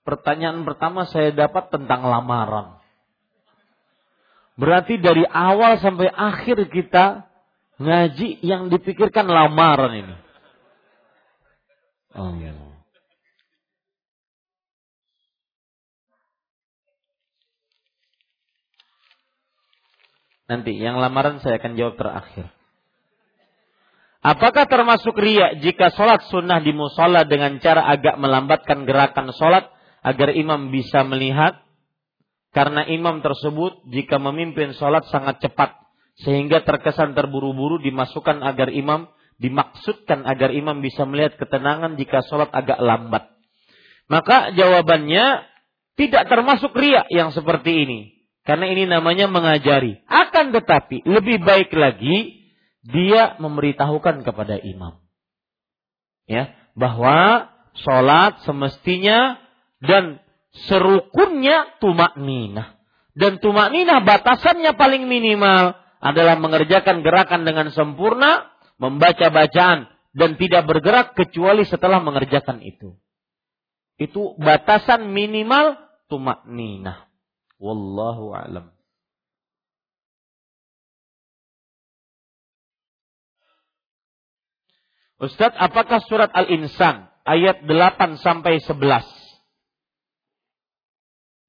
Pertanyaan 0.06 0.64
pertama 0.64 1.10
saya 1.10 1.34
dapat 1.34 1.73
tentang 1.73 2.06
lamaran. 2.06 2.77
Berarti 4.56 5.02
dari 5.02 5.27
awal 5.27 5.84
sampai 5.84 6.07
akhir 6.07 6.72
kita 6.72 7.27
ngaji 7.82 8.40
yang 8.40 8.72
dipikirkan 8.72 9.27
lamaran 9.27 9.91
ini. 9.99 10.15
Oh. 12.15 12.32
Nanti 20.45 20.77
yang 20.77 21.02
lamaran 21.02 21.41
saya 21.41 21.57
akan 21.57 21.73
jawab 21.73 21.98
terakhir. 21.98 22.48
Apakah 24.26 24.65
termasuk 24.65 25.14
riak 25.18 25.61
jika 25.61 25.94
sholat 25.94 26.26
sunnah 26.34 26.57
di 26.61 26.73
musola 26.73 27.30
dengan 27.30 27.61
cara 27.61 27.86
agak 27.86 28.18
melambatkan 28.18 28.86
gerakan 28.90 29.30
sholat 29.38 29.74
agar 30.06 30.30
imam 30.38 30.69
bisa 30.69 31.02
melihat? 31.02 31.65
Karena 32.53 32.86
imam 32.88 33.19
tersebut 33.19 33.84
jika 33.90 34.22
memimpin 34.22 34.77
sholat 34.77 35.10
sangat 35.11 35.44
cepat 35.44 35.76
sehingga 36.23 36.64
terkesan 36.64 37.11
terburu-buru 37.11 37.84
dimasukkan 37.84 38.40
agar 38.40 38.72
imam 38.72 39.11
dimaksudkan 39.36 40.23
agar 40.23 40.56
imam 40.56 40.80
bisa 40.80 41.03
melihat 41.03 41.36
ketenangan 41.36 41.99
jika 41.99 42.23
sholat 42.23 42.48
agak 42.56 42.80
lambat. 42.80 43.27
Maka 44.07 44.56
jawabannya 44.56 45.44
tidak 45.99 46.32
termasuk 46.32 46.72
riak 46.72 47.11
yang 47.11 47.36
seperti 47.36 47.84
ini. 47.84 47.99
Karena 48.45 48.69
ini 48.69 48.86
namanya 48.86 49.26
mengajari. 49.26 50.06
Akan 50.06 50.53
tetapi 50.53 51.02
lebih 51.03 51.41
baik 51.41 51.73
lagi 51.73 52.45
dia 52.86 53.36
memberitahukan 53.41 54.22
kepada 54.22 54.61
imam. 54.61 55.02
Ya, 56.30 56.53
bahwa 56.77 57.49
sholat 57.82 58.45
semestinya 58.45 59.41
dan 59.86 60.20
serukunnya 60.70 61.78
tumak 61.80 62.18
nina. 62.20 62.78
Dan 63.16 63.40
tumak 63.40 63.72
nina 63.72 64.03
batasannya 64.03 64.76
paling 64.76 65.07
minimal 65.07 65.78
adalah 66.03 66.36
mengerjakan 66.36 67.02
gerakan 67.02 67.48
dengan 67.48 67.72
sempurna, 67.72 68.52
membaca 68.76 69.32
bacaan, 69.32 69.88
dan 70.12 70.36
tidak 70.36 70.68
bergerak 70.68 71.16
kecuali 71.16 71.64
setelah 71.64 72.03
mengerjakan 72.03 72.60
itu. 72.60 72.99
Itu 73.95 74.36
batasan 74.36 75.16
minimal 75.16 75.80
tumak 76.12 76.44
nina. 76.44 77.07
Wallahu 77.56 78.36
a'lam. 78.36 78.76
Ustadz, 85.16 85.56
apakah 85.56 86.03
surat 86.03 86.28
Al-Insan 86.36 87.07
ayat 87.24 87.64
8 87.64 88.20
sampai 88.20 88.60
11 88.60 89.15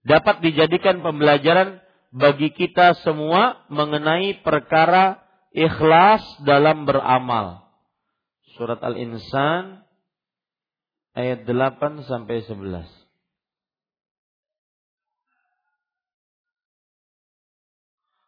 dapat 0.07 0.39
dijadikan 0.41 1.03
pembelajaran 1.03 1.83
bagi 2.15 2.55
kita 2.55 2.95
semua 3.03 3.67
mengenai 3.67 4.39
perkara 4.41 5.19
ikhlas 5.51 6.23
dalam 6.47 6.87
beramal. 6.87 7.67
Surat 8.55 8.81
Al-Insan 8.81 9.83
ayat 11.13 11.45
8 11.45 12.07
sampai 12.07 12.41
11. 12.47 12.87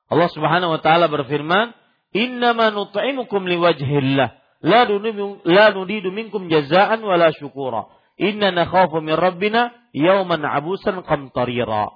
Allah 0.09 0.28
Subhanahu 0.32 0.72
wa 0.72 0.80
taala 0.80 1.06
berfirman, 1.06 1.76
"Innama 2.16 2.74
nut'imukum 2.74 3.44
liwajhillah." 3.44 4.38
la 4.59 5.70
nudidu 5.70 6.10
minkum 6.10 6.50
jazaan 6.50 6.98
wala 7.02 7.30
syukura. 7.30 7.86
Inna 8.18 8.50
nakhafu 8.50 8.98
min 8.98 9.14
rabbina 9.14 9.70
yauman 9.94 10.42
abusan 10.42 11.06
qamtarira. 11.06 11.90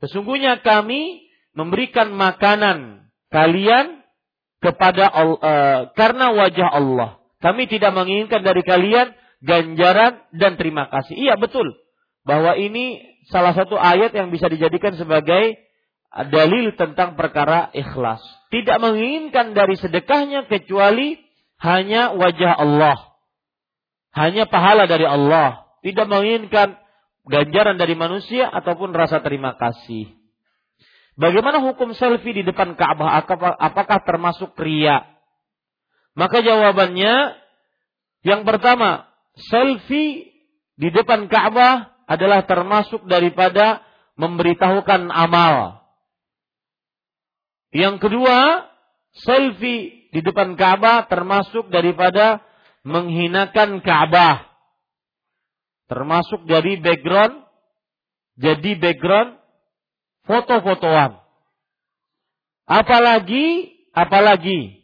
Sesungguhnya 0.00 0.60
kami 0.64 1.28
memberikan 1.56 2.12
makanan 2.12 3.08
kalian 3.32 4.04
kepada 4.60 5.12
uh, 5.12 5.80
karena 5.92 6.32
wajah 6.32 6.68
Allah. 6.72 7.10
Kami 7.44 7.68
tidak 7.68 7.92
menginginkan 7.92 8.40
dari 8.40 8.64
kalian 8.64 9.12
ganjaran 9.44 10.24
dan 10.32 10.56
terima 10.56 10.88
kasih. 10.88 11.12
Iya 11.12 11.36
betul 11.36 11.76
bahwa 12.26 12.56
ini 12.56 13.04
salah 13.28 13.52
satu 13.54 13.76
ayat 13.76 14.10
yang 14.16 14.32
bisa 14.32 14.50
dijadikan 14.50 14.96
sebagai 14.96 15.60
dalil 16.32 16.72
tentang 16.80 17.14
perkara 17.14 17.68
ikhlas. 17.76 18.24
Tidak 18.48 18.80
menginginkan 18.80 19.52
dari 19.52 19.76
sedekahnya 19.76 20.48
kecuali 20.48 21.20
hanya 21.60 22.16
wajah 22.16 22.52
Allah. 22.56 22.96
Hanya 24.16 24.48
pahala 24.48 24.88
dari 24.88 25.04
Allah. 25.04 25.65
Tidak 25.86 26.06
menginginkan 26.10 26.74
ganjaran 27.30 27.78
dari 27.78 27.94
manusia 27.94 28.50
ataupun 28.50 28.90
rasa 28.90 29.22
terima 29.22 29.54
kasih. 29.54 30.10
Bagaimana 31.14 31.62
hukum 31.62 31.94
selfie 31.94 32.42
di 32.42 32.42
depan 32.42 32.74
Ka'bah? 32.74 33.22
Apakah 33.62 34.02
termasuk 34.02 34.58
ria? 34.58 35.06
Maka 36.18 36.42
jawabannya 36.42 37.38
yang 38.26 38.42
pertama, 38.42 39.06
selfie 39.38 40.34
di 40.74 40.90
depan 40.90 41.30
Ka'bah 41.30 41.94
adalah 42.10 42.42
termasuk 42.42 43.06
daripada 43.06 43.86
memberitahukan 44.18 45.06
amal. 45.14 45.86
Yang 47.70 48.02
kedua, 48.02 48.66
selfie 49.22 50.10
di 50.10 50.20
depan 50.24 50.58
Ka'bah 50.58 51.06
termasuk 51.06 51.70
daripada 51.70 52.42
menghinakan 52.82 53.78
Ka'bah. 53.78 54.55
Termasuk 55.86 56.50
dari 56.50 56.82
background, 56.82 57.46
jadi 58.34 58.74
background 58.74 59.38
foto-fotoan. 60.26 61.22
Apalagi, 62.66 63.70
apalagi. 63.94 64.82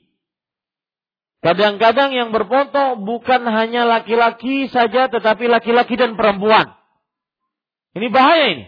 Kadang-kadang 1.42 2.14
yang 2.14 2.30
berfoto 2.30 3.02
bukan 3.02 3.42
hanya 3.50 3.82
laki-laki 3.82 4.70
saja, 4.70 5.10
tetapi 5.10 5.50
laki-laki 5.50 5.98
dan 5.98 6.14
perempuan. 6.14 6.70
Ini 7.98 8.06
bahaya 8.14 8.46
ini. 8.54 8.66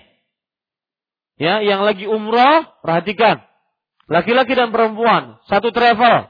Ya, 1.39 1.63
yang 1.63 1.87
lagi 1.87 2.11
umroh, 2.11 2.67
perhatikan. 2.83 3.47
Laki-laki 4.11 4.59
dan 4.59 4.75
perempuan, 4.75 5.39
satu 5.47 5.71
travel. 5.71 6.29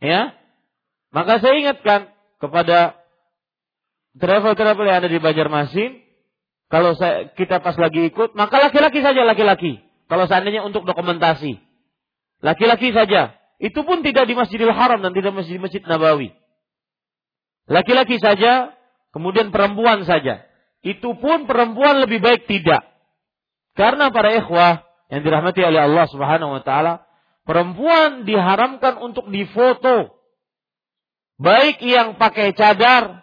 Ya. 0.00 0.34
Maka 1.12 1.40
saya 1.40 1.60
ingatkan 1.60 2.12
kepada 2.40 2.96
travel-travel 4.18 4.84
yang 4.86 4.98
ada 5.04 5.10
di 5.10 5.18
Banjarmasin, 5.20 6.02
kalau 6.66 6.98
saya, 6.98 7.30
kita 7.36 7.62
pas 7.62 7.78
lagi 7.78 8.10
ikut, 8.10 8.34
maka 8.34 8.58
laki-laki 8.58 9.00
saja 9.00 9.22
laki-laki. 9.22 9.78
Kalau 10.06 10.26
seandainya 10.26 10.66
untuk 10.66 10.86
dokumentasi. 10.86 11.58
Laki-laki 12.42 12.94
saja. 12.94 13.34
Itu 13.56 13.82
pun 13.86 14.04
tidak 14.04 14.28
di 14.28 14.34
Masjidil 14.36 14.74
Haram 14.74 15.00
dan 15.00 15.14
tidak 15.16 15.32
di 15.46 15.58
Masjid 15.58 15.82
Nabawi. 15.82 16.34
Laki-laki 17.66 18.20
saja, 18.22 18.76
kemudian 19.10 19.50
perempuan 19.50 20.04
saja. 20.06 20.44
Itu 20.84 21.18
pun 21.18 21.48
perempuan 21.50 22.04
lebih 22.04 22.22
baik 22.22 22.46
tidak. 22.46 22.84
Karena 23.74 24.12
para 24.14 24.30
ikhwah 24.36 24.86
yang 25.10 25.22
dirahmati 25.26 25.64
oleh 25.64 25.80
Allah 25.82 26.06
Subhanahu 26.06 26.60
wa 26.60 26.62
taala, 26.62 27.06
Perempuan 27.46 28.26
diharamkan 28.26 28.98
untuk 28.98 29.30
difoto. 29.30 30.18
Baik 31.38 31.78
yang 31.86 32.18
pakai 32.18 32.50
cadar, 32.58 33.22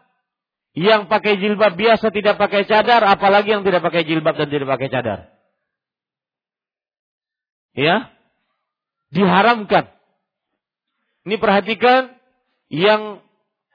yang 0.73 1.05
pakai 1.05 1.37
jilbab 1.37 1.77
biasa 1.77 2.09
tidak 2.09 2.41
pakai 2.41 2.65
cadar, 2.65 3.05
apalagi 3.05 3.53
yang 3.53 3.63
tidak 3.65 3.85
pakai 3.85 4.05
jilbab 4.09 4.33
dan 4.33 4.49
tidak 4.49 4.67
pakai 4.73 4.89
cadar. 4.89 5.19
Ya, 7.73 8.09
diharamkan. 9.13 9.93
Ini 11.23 11.35
perhatikan 11.37 12.13
yang 12.73 13.21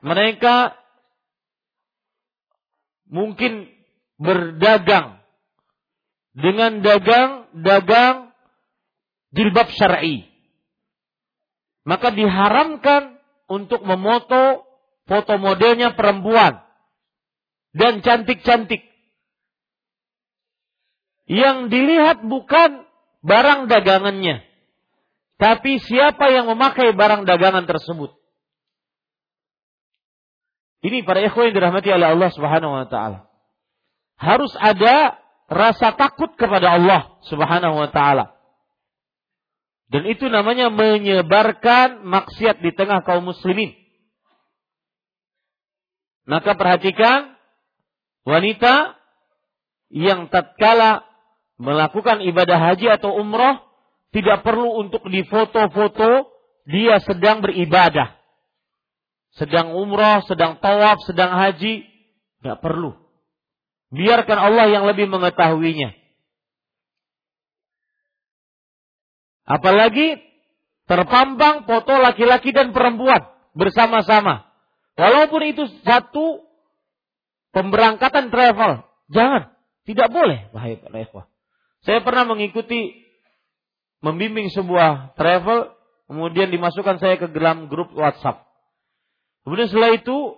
mereka 0.02 0.74
mungkin 3.08 3.70
berdagang 4.18 5.22
dengan 6.34 6.82
dagang-dagang 6.84 8.30
jilbab 9.32 9.68
syar'i 9.74 10.28
maka 11.88 12.12
diharamkan 12.12 13.16
untuk 13.48 13.80
memoto 13.80 14.68
foto 15.08 15.34
modelnya 15.40 15.96
perempuan 15.96 16.67
dan 17.78 18.02
cantik-cantik. 18.02 18.82
Yang 21.30 21.70
dilihat 21.70 22.26
bukan 22.26 22.88
barang 23.22 23.70
dagangannya, 23.70 24.42
tapi 25.38 25.78
siapa 25.78 26.34
yang 26.34 26.50
memakai 26.50 26.90
barang 26.96 27.22
dagangan 27.22 27.68
tersebut. 27.68 28.18
Ini 30.82 31.06
para 31.06 31.22
ikhwan 31.22 31.50
yang 31.50 31.56
dirahmati 31.58 31.90
oleh 31.94 32.08
Allah 32.16 32.30
Subhanahu 32.34 32.72
wa 32.74 32.86
taala. 32.90 33.28
Harus 34.18 34.50
ada 34.58 35.20
rasa 35.46 35.94
takut 35.94 36.34
kepada 36.34 36.74
Allah 36.74 37.18
Subhanahu 37.30 37.76
wa 37.76 37.90
taala. 37.92 38.34
Dan 39.88 40.04
itu 40.10 40.28
namanya 40.28 40.68
menyebarkan 40.68 42.04
maksiat 42.04 42.60
di 42.60 42.70
tengah 42.76 43.04
kaum 43.06 43.24
muslimin. 43.24 43.72
Maka 46.28 46.58
perhatikan 46.60 47.37
Wanita 48.28 48.92
yang 49.88 50.28
tatkala 50.28 51.00
melakukan 51.56 52.20
ibadah 52.20 52.60
haji 52.60 53.00
atau 53.00 53.16
umroh 53.16 53.56
tidak 54.12 54.44
perlu 54.44 54.84
untuk 54.84 55.00
difoto-foto 55.08 56.28
dia 56.68 57.00
sedang 57.08 57.40
beribadah. 57.40 58.20
Sedang 59.32 59.72
umroh, 59.72 60.20
sedang 60.28 60.60
tawaf, 60.60 61.00
sedang 61.08 61.32
haji, 61.40 61.88
nggak 62.44 62.60
perlu. 62.60 62.92
Biarkan 63.96 64.36
Allah 64.36 64.68
yang 64.68 64.84
lebih 64.84 65.08
mengetahuinya. 65.08 65.96
Apalagi 69.48 70.20
terpampang 70.84 71.64
foto 71.64 71.96
laki-laki 71.96 72.52
dan 72.52 72.76
perempuan 72.76 73.24
bersama-sama. 73.56 74.44
Walaupun 75.00 75.40
itu 75.48 75.64
satu 75.80 76.47
pemberangkatan 77.52 78.28
travel, 78.28 78.84
jangan, 79.12 79.52
tidak 79.88 80.08
boleh, 80.12 80.52
wahai 80.52 80.76
para 80.76 81.04
Saya 81.82 82.04
pernah 82.04 82.28
mengikuti 82.28 83.08
membimbing 84.04 84.52
sebuah 84.52 85.16
travel, 85.18 85.74
kemudian 86.06 86.52
dimasukkan 86.52 87.00
saya 87.02 87.16
ke 87.18 87.26
dalam 87.30 87.66
grup 87.66 87.90
WhatsApp. 87.94 88.46
Kemudian 89.42 89.68
setelah 89.72 89.96
itu 89.96 90.36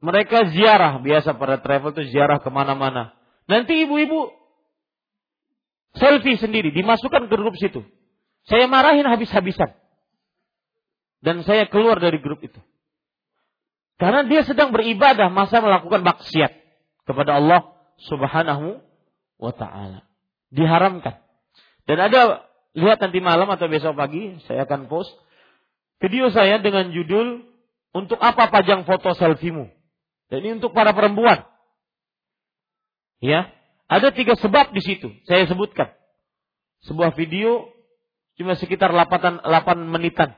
mereka 0.00 0.48
ziarah 0.48 0.96
biasa 0.96 1.36
pada 1.36 1.60
travel 1.60 1.92
itu 1.92 2.08
ziarah 2.08 2.40
ke 2.40 2.48
mana-mana. 2.48 3.12
Nanti 3.44 3.84
ibu-ibu 3.84 4.32
selfie 5.92 6.40
sendiri, 6.40 6.72
dimasukkan 6.72 7.28
ke 7.28 7.34
grup 7.36 7.54
situ. 7.60 7.84
Saya 8.48 8.64
marahin 8.64 9.04
habis-habisan. 9.04 9.76
Dan 11.20 11.44
saya 11.44 11.68
keluar 11.68 12.00
dari 12.00 12.16
grup 12.16 12.40
itu. 12.40 12.56
Karena 14.00 14.24
dia 14.24 14.40
sedang 14.48 14.72
beribadah, 14.72 15.28
masa 15.28 15.60
melakukan 15.60 16.00
maksiat 16.00 16.56
kepada 17.04 17.36
Allah 17.36 17.76
Subhanahu 18.08 18.80
wa 19.36 19.52
taala. 19.52 20.08
Diharamkan. 20.48 21.20
Dan 21.84 22.00
ada 22.00 22.48
lihat 22.72 22.96
nanti 23.04 23.20
malam 23.20 23.44
atau 23.52 23.68
besok 23.68 24.00
pagi 24.00 24.40
saya 24.48 24.64
akan 24.64 24.88
post 24.88 25.12
video 26.00 26.32
saya 26.32 26.56
dengan 26.64 26.88
judul 26.96 27.44
untuk 27.92 28.16
apa 28.24 28.48
pajang 28.48 28.88
foto 28.88 29.12
selfiemu. 29.12 29.68
Dan 30.32 30.48
ini 30.48 30.50
untuk 30.62 30.72
para 30.72 30.96
perempuan. 30.96 31.44
Ya, 33.20 33.52
ada 33.84 34.08
tiga 34.16 34.32
sebab 34.38 34.72
di 34.72 34.80
situ. 34.80 35.12
Saya 35.28 35.44
sebutkan. 35.44 35.92
Sebuah 36.88 37.12
video 37.12 37.68
cuma 38.40 38.56
sekitar 38.56 38.88
8, 38.96 39.44
8 39.44 39.92
menitan. 39.92 40.32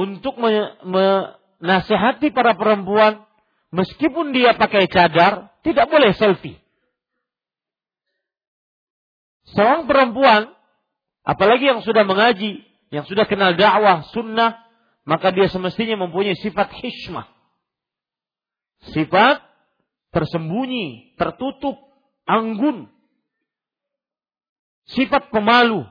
Untuk 0.00 0.40
menasehati 0.40 2.32
para 2.32 2.56
perempuan, 2.56 3.20
meskipun 3.68 4.32
dia 4.32 4.56
pakai 4.56 4.88
cadar, 4.88 5.52
tidak 5.60 5.92
boleh 5.92 6.16
selfie. 6.16 6.56
Seorang 9.52 9.84
perempuan, 9.84 10.48
apalagi 11.20 11.68
yang 11.68 11.84
sudah 11.84 12.08
mengaji, 12.08 12.64
yang 12.88 13.04
sudah 13.04 13.28
kenal 13.28 13.52
dakwah, 13.52 14.08
sunnah, 14.16 14.64
maka 15.04 15.36
dia 15.36 15.52
semestinya 15.52 16.00
mempunyai 16.00 16.38
sifat 16.38 16.72
hikmah. 16.80 17.28
Sifat 18.96 19.44
tersembunyi, 20.16 21.12
tertutup, 21.20 21.76
anggun. 22.24 22.88
Sifat 24.96 25.28
pemalu. 25.28 25.84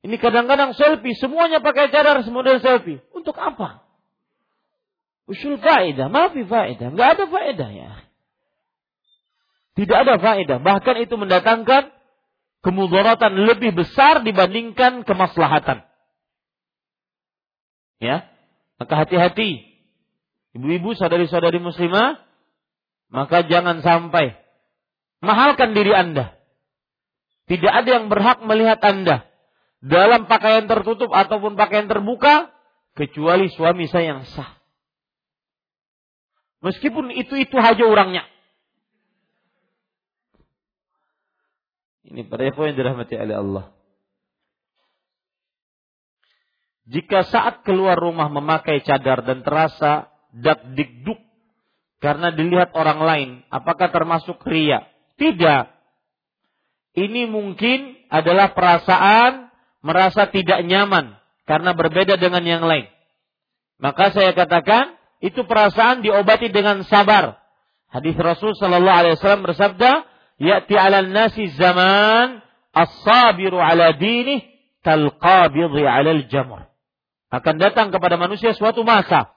Ini 0.00 0.16
kadang-kadang 0.16 0.72
selfie, 0.72 1.12
semuanya 1.12 1.60
pakai 1.60 1.92
cadar 1.92 2.24
model 2.32 2.56
selfie. 2.64 3.04
Untuk 3.12 3.36
apa? 3.36 3.84
Usul 5.28 5.60
faedah, 5.60 6.08
maafi 6.08 6.48
faedah. 6.48 6.96
Enggak 6.96 7.08
ada 7.20 7.24
faedah 7.28 7.70
ya. 7.70 7.90
Tidak 9.76 9.96
ada 9.96 10.16
faedah. 10.16 10.58
Bahkan 10.58 10.96
itu 11.04 11.14
mendatangkan 11.20 11.92
kemudaratan 12.64 13.44
lebih 13.44 13.76
besar 13.76 14.24
dibandingkan 14.24 15.04
kemaslahatan. 15.04 15.84
Ya. 18.00 18.26
Maka 18.80 19.04
hati-hati. 19.04 19.68
Ibu-ibu, 20.56 20.96
saudari-saudari 20.96 21.60
muslimah, 21.62 22.24
maka 23.12 23.44
jangan 23.46 23.84
sampai 23.84 24.34
mahalkan 25.20 25.76
diri 25.76 25.92
Anda. 25.92 26.34
Tidak 27.46 27.70
ada 27.70 27.86
yang 27.86 28.08
berhak 28.08 28.42
melihat 28.42 28.80
Anda 28.82 29.29
dalam 29.80 30.28
pakaian 30.28 30.68
tertutup 30.68 31.08
ataupun 31.08 31.56
pakaian 31.56 31.88
terbuka 31.88 32.52
kecuali 32.92 33.48
suami 33.48 33.88
saya 33.88 34.16
yang 34.16 34.22
sah. 34.28 34.60
Meskipun 36.60 37.08
itu-itu 37.16 37.56
saja 37.56 37.84
orangnya. 37.88 38.28
Ini 42.04 42.26
pada 42.28 42.44
yang 42.44 42.76
dirahmati 42.76 43.14
oleh 43.16 43.36
Allah. 43.38 43.64
Jika 46.90 47.22
saat 47.22 47.62
keluar 47.62 47.94
rumah 47.94 48.26
memakai 48.26 48.82
cadar 48.82 49.22
dan 49.22 49.46
terasa 49.46 50.10
dak 50.34 50.74
dikduk 50.74 51.22
karena 52.02 52.34
dilihat 52.34 52.74
orang 52.74 53.00
lain, 53.00 53.30
apakah 53.46 53.94
termasuk 53.94 54.42
ria? 54.42 54.90
Tidak. 55.14 55.70
Ini 56.98 57.30
mungkin 57.30 57.94
adalah 58.10 58.50
perasaan 58.58 59.49
merasa 59.80 60.28
tidak 60.28 60.64
nyaman 60.64 61.16
karena 61.48 61.72
berbeda 61.76 62.16
dengan 62.20 62.44
yang 62.44 62.64
lain. 62.64 62.88
Maka 63.80 64.12
saya 64.12 64.36
katakan 64.36 64.96
itu 65.24 65.44
perasaan 65.44 66.04
diobati 66.04 66.52
dengan 66.52 66.84
sabar. 66.84 67.40
Hadis 67.90 68.14
Rasul 68.16 68.54
Shallallahu 68.54 68.98
Alaihi 69.02 69.14
Wasallam 69.18 69.44
bersabda, 69.44 69.90
"Yati 70.38 70.74
ala 70.76 71.02
nasi 71.04 71.50
zaman 71.56 72.44
as-sabiru 72.70 73.58
ala 73.58 73.96
dinih 73.96 74.46
kalqabidhi 74.84 75.84
ala 75.84 76.12
al-jamr." 76.12 76.70
Akan 77.30 77.56
datang 77.58 77.90
kepada 77.90 78.18
manusia 78.18 78.54
suatu 78.54 78.82
masa 78.82 79.32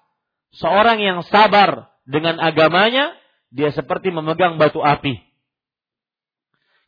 seorang 0.57 1.01
yang 1.01 1.19
sabar 1.25 1.93
dengan 2.05 2.37
agamanya, 2.37 3.13
dia 3.49 3.73
seperti 3.73 4.13
memegang 4.13 4.57
batu 4.57 4.81
api. 4.81 5.21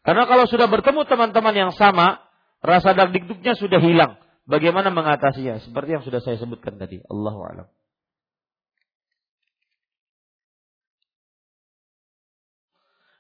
Karena 0.06 0.30
kalau 0.30 0.46
sudah 0.46 0.70
bertemu 0.70 1.02
teman-teman 1.10 1.56
yang 1.56 1.72
sama, 1.74 2.25
rasa 2.66 2.98
dagdikduknya 2.98 3.54
sudah 3.56 3.80
hilang. 3.80 4.18
Bagaimana 4.46 4.94
mengatasinya? 4.94 5.62
Seperti 5.62 5.98
yang 5.98 6.04
sudah 6.06 6.22
saya 6.22 6.38
sebutkan 6.38 6.78
tadi. 6.78 7.02
Allahu 7.06 7.40
a'lam. 7.46 7.68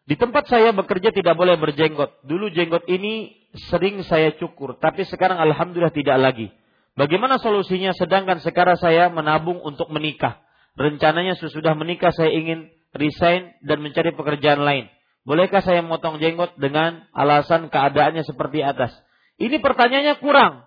Di 0.05 0.13
tempat 0.21 0.45
saya 0.45 0.69
bekerja 0.69 1.09
tidak 1.09 1.33
boleh 1.33 1.57
berjenggot. 1.57 2.21
Dulu 2.29 2.53
jenggot 2.53 2.85
ini 2.85 3.33
sering 3.73 4.05
saya 4.05 4.37
cukur, 4.37 4.77
tapi 4.77 5.01
sekarang 5.01 5.41
alhamdulillah 5.41 5.89
tidak 5.89 6.17
lagi. 6.21 6.47
Bagaimana 6.93 7.41
solusinya 7.41 7.89
sedangkan 7.97 8.37
sekarang 8.45 8.77
saya 8.77 9.09
menabung 9.09 9.57
untuk 9.65 9.89
menikah? 9.89 10.45
rencananya 10.75 11.39
sesudah 11.39 11.73
menikah 11.73 12.11
saya 12.11 12.35
ingin 12.35 12.71
resign 12.91 13.55
dan 13.63 13.79
mencari 13.81 14.11
pekerjaan 14.11 14.61
lain. 14.61 14.91
Bolehkah 15.25 15.63
saya 15.63 15.81
memotong 15.81 16.21
jenggot 16.21 16.53
dengan 16.61 17.09
alasan 17.15 17.73
keadaannya 17.73 18.21
seperti 18.27 18.61
atas? 18.61 18.93
Ini 19.35 19.59
pertanyaannya 19.59 20.15
kurang. 20.23 20.63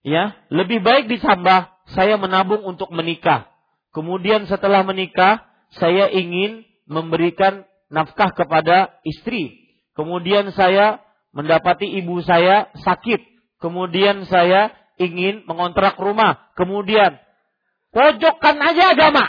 Ya, 0.00 0.36
lebih 0.48 0.80
baik 0.80 1.12
ditambah 1.12 1.68
saya 1.92 2.16
menabung 2.16 2.64
untuk 2.64 2.88
menikah. 2.92 3.48
Kemudian 3.92 4.48
setelah 4.48 4.80
menikah, 4.84 5.44
saya 5.76 6.08
ingin 6.08 6.64
memberikan 6.88 7.68
nafkah 7.92 8.32
kepada 8.32 8.96
istri. 9.04 9.72
Kemudian 9.92 10.52
saya 10.56 11.04
mendapati 11.36 11.88
ibu 12.00 12.22
saya 12.24 12.72
sakit. 12.80 13.20
Kemudian 13.60 14.24
saya 14.24 14.72
ingin 14.96 15.44
mengontrak 15.44 16.00
rumah. 16.00 16.48
Kemudian 16.56 17.20
Pojokkan 17.90 18.56
aja 18.62 18.94
agama. 18.94 19.26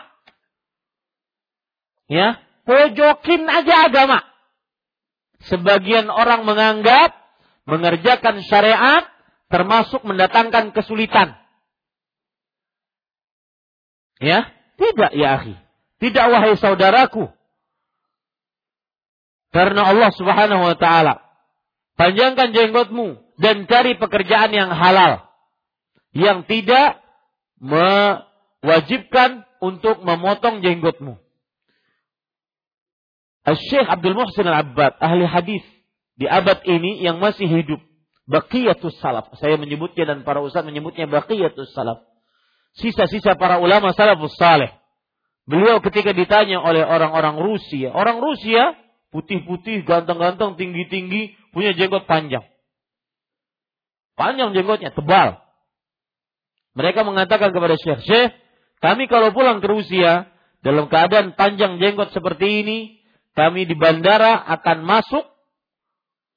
Ya, 2.05 2.37
pojokin 2.67 3.49
aja 3.49 3.89
agama. 3.89 4.21
Sebagian 5.49 6.13
orang 6.13 6.45
menganggap 6.45 7.17
mengerjakan 7.65 8.41
syariat 8.45 9.05
termasuk 9.51 10.01
mendatangkan 10.07 10.71
kesulitan. 10.71 11.37
Ya, 14.21 14.53
tidak 14.77 15.11
ya 15.17 15.41
akhi. 15.41 15.55
Tidak 16.01 16.25
wahai 16.29 16.57
saudaraku. 16.57 17.29
Karena 19.51 19.91
Allah 19.91 20.11
Subhanahu 20.15 20.63
wa 20.63 20.77
taala 20.79 21.19
panjangkan 21.99 22.55
jenggotmu 22.55 23.19
dan 23.37 23.67
cari 23.67 23.99
pekerjaan 23.99 24.55
yang 24.55 24.71
halal 24.71 25.27
yang 26.15 26.47
tidak 26.47 27.03
me 27.59 28.23
wajibkan 28.63 29.43
untuk 29.59 30.01
memotong 30.01 30.63
jenggotmu. 30.63 31.19
Syekh 33.45 33.89
Abdul 33.89 34.13
Muhsin 34.13 34.45
Al-Abbad, 34.45 35.01
ahli 35.01 35.25
hadis 35.25 35.65
di 36.15 36.25
abad 36.27 36.63
ini 36.67 37.01
yang 37.03 37.19
masih 37.19 37.47
hidup. 37.47 37.81
Baqiyatus 38.29 39.01
salaf. 39.01 39.33
Saya 39.41 39.59
menyebutnya 39.59 40.07
dan 40.07 40.23
para 40.23 40.39
ustaz 40.39 40.63
menyebutnya 40.63 41.09
baqiyatus 41.09 41.73
salaf. 41.75 42.07
sisa-sisa 42.71 43.35
para 43.35 43.59
ulama 43.59 43.91
salafus 43.91 44.31
saleh. 44.39 44.71
Beliau 45.43 45.83
ketika 45.83 46.15
ditanya 46.15 46.63
oleh 46.63 46.85
orang-orang 46.85 47.35
Rusia, 47.35 47.91
orang 47.91 48.23
Rusia 48.23 48.79
putih-putih, 49.11 49.83
ganteng-ganteng, 49.83 50.55
tinggi-tinggi, 50.55 51.35
punya 51.51 51.75
jenggot 51.75 52.07
panjang. 52.07 52.47
Panjang 54.15 54.55
jenggotnya, 54.55 54.95
tebal. 54.95 55.43
Mereka 56.71 57.03
mengatakan 57.03 57.51
kepada 57.51 57.75
Syekh, 57.75 57.99
Syekh, 58.07 58.31
kami 58.79 59.11
kalau 59.11 59.35
pulang 59.35 59.59
ke 59.59 59.67
Rusia, 59.67 60.31
dalam 60.63 60.87
keadaan 60.87 61.35
panjang 61.35 61.77
jenggot 61.83 62.15
seperti 62.15 62.63
ini, 62.63 62.77
kami 63.35 63.67
di 63.67 63.75
bandara 63.75 64.39
akan 64.39 64.87
masuk 64.87 65.25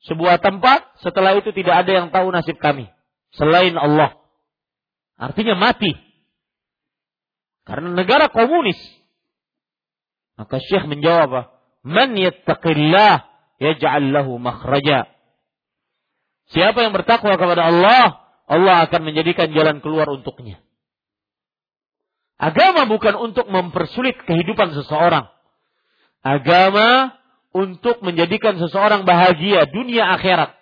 sebuah 0.05 0.41
tempat, 0.41 1.01
setelah 1.01 1.37
itu 1.41 1.51
tidak 1.57 1.85
ada 1.85 1.91
yang 1.93 2.07
tahu 2.13 2.29
nasib 2.29 2.61
kami. 2.61 2.93
Selain 3.33 3.73
Allah. 3.75 4.21
Artinya 5.17 5.57
mati. 5.57 5.97
Karena 7.65 7.97
negara 7.97 8.29
komunis. 8.29 8.77
Maka 10.37 10.61
Syekh 10.61 10.85
menjawab? 10.85 11.49
Man 11.85 12.17
yattaqillah 12.17 13.25
yaj'al 13.63 14.13
lahu 14.13 14.37
makhraja. 14.37 15.09
Siapa 16.53 16.85
yang 16.85 16.93
bertakwa 16.93 17.41
kepada 17.41 17.73
Allah, 17.73 18.21
Allah 18.45 18.85
akan 18.85 19.01
menjadikan 19.09 19.49
jalan 19.57 19.81
keluar 19.81 20.05
untuknya. 20.13 20.61
Agama 22.37 22.85
bukan 22.85 23.17
untuk 23.17 23.49
mempersulit 23.49 24.21
kehidupan 24.29 24.77
seseorang. 24.77 25.33
Agama 26.21 27.17
untuk 27.55 28.03
menjadikan 28.03 28.59
seseorang 28.59 29.07
bahagia 29.07 29.71
dunia 29.71 30.11
akhirat. 30.19 30.59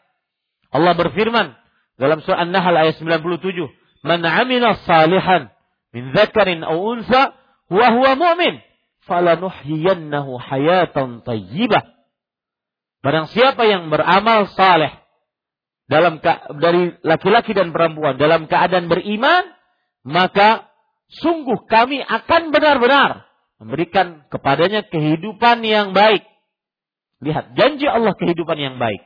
Allah 0.68 0.92
berfirman 0.92 1.56
dalam 1.96 2.20
surah 2.20 2.44
An-Nahl 2.44 2.76
ayat 2.76 3.00
97, 3.00 3.72
"Man 4.04 4.20
'amila 4.20 4.76
salihan 4.84 5.48
min 5.96 6.12
dzakarin 6.12 6.60
aw 6.60 6.76
unsa 6.76 7.32
wa 7.72 7.86
huwa 7.96 8.12
mu'min, 8.16 8.60
falanuhyiyannahu 9.08 10.36
hayatan 10.36 11.24
thayyibah." 11.24 11.88
Barang 13.02 13.26
siapa 13.32 13.66
yang 13.66 13.90
beramal 13.90 14.52
saleh 14.52 14.92
dalam 15.90 16.22
dari 16.62 16.94
laki-laki 17.02 17.52
dan 17.52 17.74
perempuan 17.74 18.14
dalam 18.20 18.46
keadaan 18.46 18.86
beriman, 18.86 19.48
maka 20.06 20.70
sungguh 21.20 21.66
kami 21.68 22.00
akan 22.00 22.54
benar-benar 22.54 23.26
memberikan 23.60 24.24
kepadanya 24.32 24.86
kehidupan 24.88 25.60
yang 25.66 25.92
baik. 25.92 26.24
Lihat, 27.22 27.54
janji 27.54 27.86
Allah 27.86 28.12
kehidupan 28.18 28.58
yang 28.58 28.76
baik. 28.82 29.00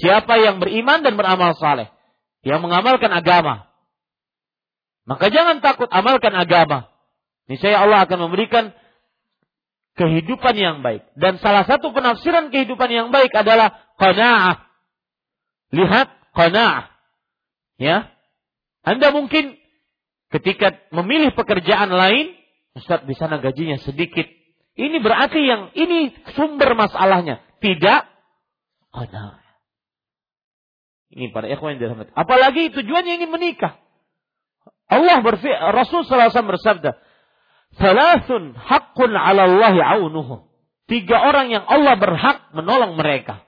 Siapa 0.00 0.40
yang 0.40 0.58
beriman 0.58 1.04
dan 1.04 1.14
beramal 1.14 1.52
saleh, 1.60 1.92
yang 2.40 2.64
mengamalkan 2.64 3.10
agama, 3.12 3.68
maka 5.04 5.28
jangan 5.28 5.60
takut 5.60 5.90
amalkan 5.92 6.32
agama. 6.32 6.88
Niscaya 7.50 7.82
Allah 7.82 8.06
akan 8.06 8.30
memberikan 8.30 8.70
kehidupan 9.98 10.54
yang 10.54 10.80
baik. 10.80 11.04
Dan 11.18 11.42
salah 11.42 11.66
satu 11.66 11.90
penafsiran 11.90 12.48
kehidupan 12.54 12.88
yang 12.88 13.08
baik 13.10 13.34
adalah 13.34 13.74
qanaah. 13.98 14.64
Lihat 15.74 16.08
qanaah. 16.32 16.94
Ya. 17.76 18.14
Anda 18.86 19.10
mungkin 19.10 19.60
Ketika 20.30 20.78
memilih 20.94 21.34
pekerjaan 21.34 21.90
lain, 21.90 22.38
Ustaz 22.78 23.02
di 23.02 23.18
sana 23.18 23.42
gajinya 23.42 23.82
sedikit. 23.82 24.30
Ini 24.78 25.02
berarti 25.02 25.42
yang 25.42 25.74
ini 25.74 26.14
sumber 26.38 26.78
masalahnya. 26.78 27.42
Tidak 27.60 28.00
ada. 28.90 29.24
Ini 31.10 31.34
para 31.34 31.50
ikhwan 31.50 31.76
yang 31.76 31.80
dirahmati. 31.82 32.14
Apalagi 32.14 32.70
tujuannya 32.72 33.12
ingin 33.20 33.30
menikah. 33.34 33.78
Allah 34.90 35.22
berfirman, 35.22 35.74
Rasul 35.74 36.02
SAW 36.02 36.50
bersabda, 36.50 36.98
Salasun 37.78 38.58
haqqun 38.58 39.14
ala 39.14 39.46
Allah 39.46 39.76
aunuhum. 39.98 40.50
Tiga 40.90 41.22
orang 41.22 41.54
yang 41.54 41.62
Allah 41.70 41.94
berhak 41.94 42.50
menolong 42.50 42.98
mereka. 42.98 43.46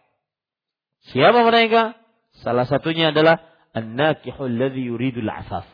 Siapa 1.10 1.42
mereka? 1.42 1.98
Salah 2.38 2.66
satunya 2.70 3.10
adalah 3.10 3.42
an-nakihul 3.74 4.46
ladzi 4.46 4.86
yuridul 4.86 5.26
afaf 5.26 5.66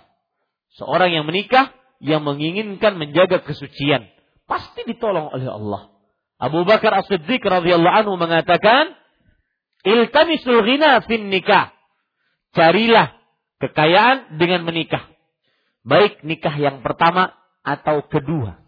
Seorang 0.81 1.12
yang 1.12 1.28
menikah 1.28 1.77
yang 2.01 2.24
menginginkan 2.24 2.97
menjaga 2.97 3.44
kesucian 3.44 4.09
pasti 4.48 4.89
ditolong 4.89 5.28
oleh 5.28 5.48
Allah. 5.51 5.98
Abu 6.39 6.62
Bakar 6.62 6.94
As-Siddiq 7.02 7.43
radhiyallahu 7.43 7.98
anhu 8.06 8.15
mengatakan, 8.15 8.94
"Iltamisul 9.82 10.62
ghina 10.62 11.02
fin 11.02 11.31
nikah." 11.35 11.74
Carilah 12.55 13.19
kekayaan 13.59 14.39
dengan 14.39 14.62
menikah. 14.65 15.02
Baik 15.82 16.23
nikah 16.23 16.55
yang 16.56 16.81
pertama 16.81 17.35
atau 17.66 18.06
kedua. 18.06 18.62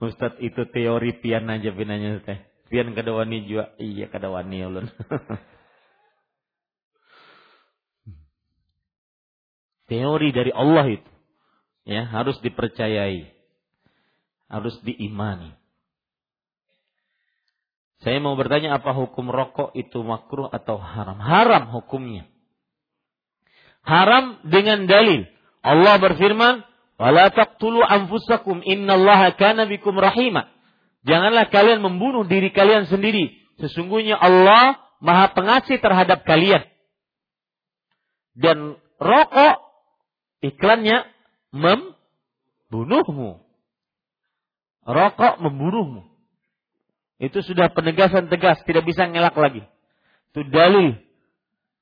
Ustadz 0.00 0.40
itu 0.42 0.68
teori 0.70 1.16
pian 1.18 1.50
aja 1.50 1.70
pinanya 1.72 2.20
teh. 2.22 2.38
Pian 2.68 2.94
kadawani 2.94 3.46
juga. 3.46 3.72
Iya 3.78 4.08
kadawani 4.10 4.58
ulun. 4.66 4.86
Teori 9.90 10.32
dari 10.32 10.52
Allah 10.52 10.86
itu. 10.88 11.10
Ya, 11.84 12.08
harus 12.08 12.40
dipercayai. 12.40 13.33
Harus 14.48 14.76
diimani. 14.84 15.52
Saya 18.04 18.20
mau 18.20 18.36
bertanya 18.36 18.76
apa 18.76 18.92
hukum 18.92 19.32
rokok 19.32 19.72
itu 19.72 20.04
makruh 20.04 20.52
atau 20.52 20.76
haram? 20.76 21.16
Haram 21.16 21.72
hukumnya. 21.72 22.28
Haram 23.80 24.44
dengan 24.44 24.84
dalil. 24.84 25.24
Allah 25.64 25.96
berfirman, 25.96 26.64
"Wala 27.00 27.32
taqtulu 27.32 27.80
anfusakum 27.80 28.60
innallaha 28.60 29.32
kana 29.40 29.64
bikum 29.64 29.96
rahima." 29.96 30.52
Janganlah 31.04 31.52
kalian 31.52 31.84
membunuh 31.84 32.24
diri 32.24 32.52
kalian 32.52 32.88
sendiri. 32.88 33.32
Sesungguhnya 33.60 34.16
Allah 34.16 34.80
Maha 35.04 35.36
Pengasih 35.36 35.76
terhadap 35.84 36.24
kalian. 36.24 36.64
Dan 38.32 38.80
rokok 38.96 39.60
iklannya 40.40 41.04
membunuhmu. 41.52 43.43
Rokok 44.84 45.40
membunuhmu. 45.40 46.04
Itu 47.16 47.40
sudah 47.40 47.72
penegasan 47.72 48.28
tegas, 48.28 48.60
tidak 48.68 48.84
bisa 48.84 49.08
ngelak 49.08 49.32
lagi. 49.36 49.64
Itu 50.32 50.44
dalil. 50.50 51.00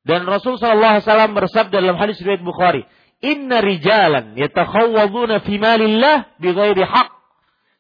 Dan 0.03 0.27
Rasul 0.27 0.59
sallallahu 0.59 0.99
alaihi 0.99 1.07
wasallam 1.07 1.33
bersabda 1.35 1.77
dalam 1.79 1.99
hadis 1.99 2.19
riwayat 2.23 2.43
Bukhari, 2.43 2.83
"Inna 3.23 3.63
rijalan 3.63 4.35
yatakhawwaduna 4.39 5.43
fi 5.47 5.55
malillah 5.59 6.39
bighairi 6.43 6.83
haq." 6.83 7.11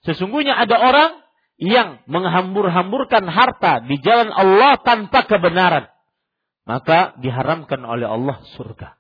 Sesungguhnya 0.06 0.58
ada 0.58 0.78
orang 0.82 1.10
yang 1.62 2.02
menghambur-hamburkan 2.10 3.22
harta 3.30 3.86
di 3.86 3.98
jalan 4.02 4.34
Allah 4.34 4.82
tanpa 4.82 5.26
kebenaran. 5.30 5.86
Maka 6.66 7.14
diharamkan 7.22 7.82
oleh 7.82 8.06
Allah 8.06 8.42
surga. 8.54 8.98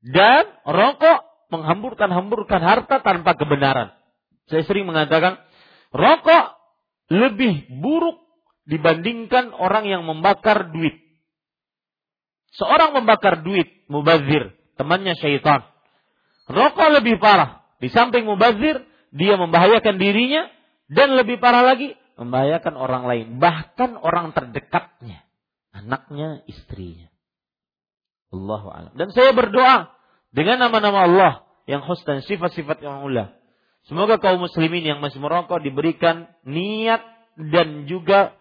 Dan 0.00 0.46
rokok 0.66 1.50
menghamburkan-hamburkan 1.54 2.62
harta 2.62 3.02
tanpa 3.02 3.34
kebenaran. 3.34 3.94
Saya 4.50 4.66
sering 4.66 4.84
mengatakan, 4.84 5.38
rokok 5.94 6.58
lebih 7.10 7.70
buruk 7.78 8.18
dibandingkan 8.66 9.54
orang 9.54 9.86
yang 9.86 10.02
membakar 10.02 10.74
duit. 10.74 10.98
Seorang 12.58 12.98
membakar 12.98 13.46
duit, 13.46 13.86
mubazir, 13.86 14.54
temannya 14.74 15.14
syaitan. 15.14 15.62
Rokok 16.50 16.98
lebih 16.98 17.22
parah. 17.22 17.62
Di 17.78 17.88
samping 17.94 18.26
mubazir, 18.26 18.82
dia 19.14 19.38
membahayakan 19.38 19.96
dirinya, 20.02 20.50
dan 20.90 21.14
lebih 21.14 21.38
parah 21.38 21.62
lagi, 21.62 21.94
membahayakan 22.18 22.74
orang 22.74 23.06
lain. 23.06 23.26
Bahkan 23.38 23.94
orang 24.02 24.34
terdekatnya. 24.34 25.22
Anaknya, 25.70 26.42
istrinya. 26.50 27.06
Allahu 28.34 28.66
a'lam. 28.70 28.92
Dan 28.98 29.14
saya 29.14 29.30
berdoa 29.30 29.94
dengan 30.34 30.58
nama-nama 30.58 31.06
Allah 31.06 31.32
yang 31.70 31.86
khus 31.86 32.02
dan 32.02 32.22
sifat-sifat 32.26 32.82
yang 32.82 33.02
mulia. 33.02 33.34
Semoga 33.88 34.20
kaum 34.20 34.44
muslimin 34.44 34.84
yang 34.84 34.98
masih 35.00 35.18
merokok 35.22 35.62
diberikan 35.64 36.28
niat 36.44 37.00
dan 37.36 37.88
juga 37.88 38.36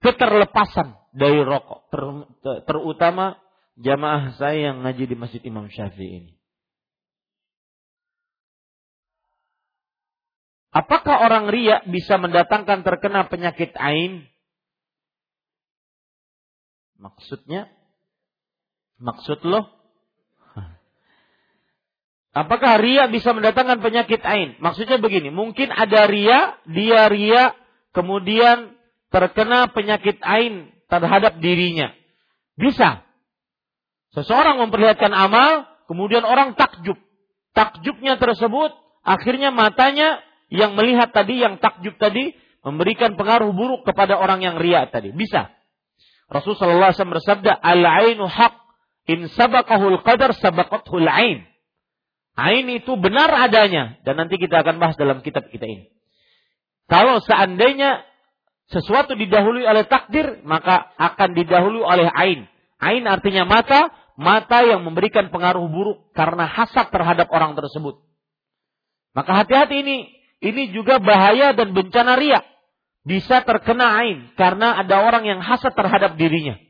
keterlepasan 0.00 0.94
dari 1.16 1.42
rokok. 1.42 1.80
Ter, 1.90 2.02
ter, 2.42 2.54
terutama 2.68 3.40
jamaah 3.78 4.36
saya 4.38 4.70
yang 4.72 4.86
ngaji 4.86 5.04
di 5.10 5.16
Masjid 5.18 5.42
Imam 5.42 5.66
Syafi'i 5.66 6.24
ini. 6.24 6.32
Apakah 10.76 11.24
orang 11.24 11.48
ria 11.48 11.80
bisa 11.88 12.20
mendatangkan 12.20 12.84
terkena 12.84 13.26
penyakit 13.32 13.72
ain? 13.80 14.28
Maksudnya 17.00 17.72
Maksud 18.96 19.44
lo? 19.44 19.75
Apakah 22.36 22.76
ria 22.76 23.08
bisa 23.08 23.32
mendatangkan 23.32 23.80
penyakit 23.80 24.20
ain? 24.20 24.60
Maksudnya 24.60 25.00
begini, 25.00 25.32
mungkin 25.32 25.72
ada 25.72 26.04
ria, 26.04 26.60
dia 26.68 27.08
ria, 27.08 27.56
kemudian 27.96 28.76
terkena 29.08 29.72
penyakit 29.72 30.20
ain 30.20 30.68
terhadap 30.92 31.40
dirinya. 31.40 31.96
Bisa. 32.60 33.08
Seseorang 34.12 34.60
memperlihatkan 34.68 35.16
amal, 35.16 35.64
kemudian 35.88 36.28
orang 36.28 36.52
takjub. 36.60 37.00
Takjubnya 37.56 38.20
tersebut, 38.20 38.68
akhirnya 39.00 39.48
matanya 39.48 40.20
yang 40.52 40.76
melihat 40.76 41.16
tadi, 41.16 41.40
yang 41.40 41.56
takjub 41.56 41.96
tadi, 41.96 42.36
memberikan 42.60 43.16
pengaruh 43.16 43.56
buruk 43.56 43.88
kepada 43.88 44.20
orang 44.20 44.44
yang 44.44 44.60
riak 44.60 44.92
tadi. 44.92 45.08
Bisa. 45.08 45.56
Rasulullah 46.28 46.92
SAW 46.92 47.16
bersabda, 47.16 47.56
Al-ainu 47.64 48.28
haq, 48.28 48.60
in 49.08 49.24
sabakahul 49.32 50.04
qadar 50.04 50.36
sabakathul 50.36 51.08
ain. 51.08 51.55
Ain 52.36 52.68
itu 52.68 52.92
benar 53.00 53.32
adanya. 53.32 53.96
Dan 54.04 54.20
nanti 54.20 54.36
kita 54.36 54.60
akan 54.60 54.76
bahas 54.76 54.96
dalam 55.00 55.24
kitab 55.24 55.48
kita 55.48 55.64
ini. 55.64 55.88
Kalau 56.86 57.18
seandainya 57.24 58.04
sesuatu 58.68 59.16
didahului 59.16 59.64
oleh 59.64 59.88
takdir, 59.88 60.44
maka 60.44 60.92
akan 61.00 61.32
didahului 61.32 61.82
oleh 61.82 62.08
ain. 62.12 62.44
Ain 62.76 63.08
artinya 63.08 63.48
mata, 63.48 63.88
mata 64.20 64.60
yang 64.62 64.84
memberikan 64.84 65.32
pengaruh 65.32 65.64
buruk 65.66 66.12
karena 66.12 66.44
hasad 66.44 66.92
terhadap 66.92 67.32
orang 67.32 67.56
tersebut. 67.56 68.04
Maka 69.16 69.32
hati-hati 69.32 69.80
ini, 69.80 69.96
ini 70.44 70.76
juga 70.76 71.00
bahaya 71.00 71.56
dan 71.56 71.72
bencana 71.72 72.20
riak. 72.20 72.44
Bisa 73.06 73.40
terkena 73.46 74.02
ain 74.02 74.28
karena 74.36 74.76
ada 74.76 75.08
orang 75.08 75.24
yang 75.24 75.40
hasad 75.40 75.72
terhadap 75.72 76.20
dirinya. 76.20 76.60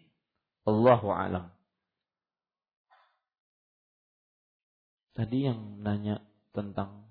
Allahu 0.69 1.11
alam. 1.11 1.56
Tadi 5.17 5.49
yang 5.49 5.81
nanya 5.81 6.21
tentang 6.53 7.07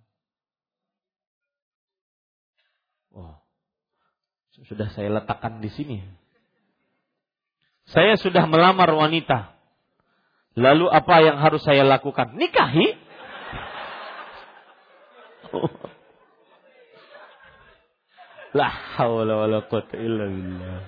Oh. 3.16 3.40
Sudah 4.68 4.92
saya 4.92 5.08
letakkan 5.08 5.64
di 5.64 5.72
sini. 5.72 6.04
Saya 7.88 8.20
sudah 8.20 8.44
melamar 8.44 8.92
wanita. 8.92 9.56
Lalu 10.60 10.92
apa 10.92 11.24
yang 11.24 11.40
harus 11.40 11.64
saya 11.64 11.88
lakukan? 11.88 12.36
Nikahi? 12.36 12.88
La 18.56 18.72
haula 18.96 19.48
wala 19.48 19.64
quwata 19.68 20.00
illa 20.00 20.28
billah. 20.32 20.80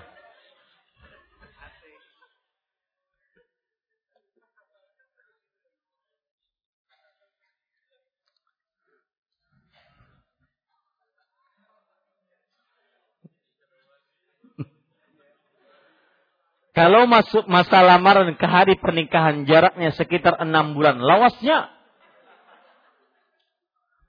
Kalau 16.77 17.09
masuk 17.09 17.49
masa 17.49 17.81
lamaran 17.81 18.37
ke 18.37 18.45
hari 18.45 18.77
pernikahan 18.77 19.49
jaraknya 19.49 19.97
sekitar 19.97 20.37
enam 20.37 20.77
bulan. 20.77 21.01
Lawasnya. 21.01 21.73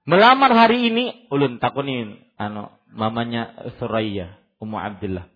Melamar 0.04 0.52
hari 0.52 0.92
ini. 0.92 1.32
Ulun 1.32 1.64
takunin. 1.64 2.20
Ano, 2.36 2.76
mamanya 2.92 3.72
Suraya. 3.80 4.36
Ummu 4.60 4.76
Abdullah. 4.76 5.32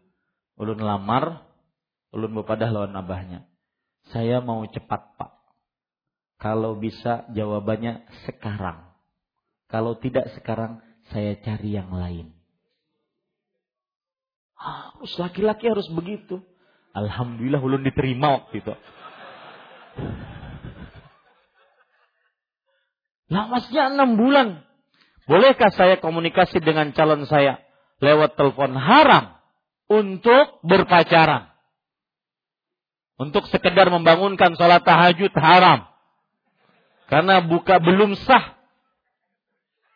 Ulun 0.60 0.84
lamar. 0.84 1.48
Ulun 2.12 2.36
bepadah 2.36 2.68
lawan 2.68 2.92
abahnya. 3.00 3.48
Saya 4.12 4.44
mau 4.44 4.60
cepat 4.68 5.16
pak. 5.16 5.32
Kalau 6.36 6.76
bisa 6.76 7.24
jawabannya 7.32 8.12
sekarang. 8.28 8.92
Kalau 9.72 9.96
tidak 9.96 10.28
sekarang 10.36 10.84
saya 11.08 11.40
cari 11.40 11.80
yang 11.80 11.96
lain. 11.96 12.28
Harus 14.52 15.16
laki-laki 15.16 15.72
harus 15.72 15.88
begitu. 15.88 16.51
Alhamdulillah 16.92 17.60
ulun 17.60 17.82
diterima 17.88 18.40
waktu 18.40 18.60
itu. 18.60 18.72
Lamasnya 23.32 23.96
enam 23.96 24.20
bulan. 24.20 24.60
Bolehkah 25.24 25.72
saya 25.72 25.96
komunikasi 25.96 26.60
dengan 26.60 26.92
calon 26.92 27.24
saya 27.24 27.64
lewat 28.04 28.36
telepon 28.36 28.76
haram 28.76 29.40
untuk 29.88 30.60
berpacaran? 30.60 31.48
Untuk 33.16 33.48
sekedar 33.48 33.88
membangunkan 33.88 34.52
sholat 34.58 34.84
tahajud 34.84 35.32
haram. 35.38 35.88
Karena 37.08 37.40
buka 37.40 37.80
belum 37.80 38.18
sah. 38.20 38.56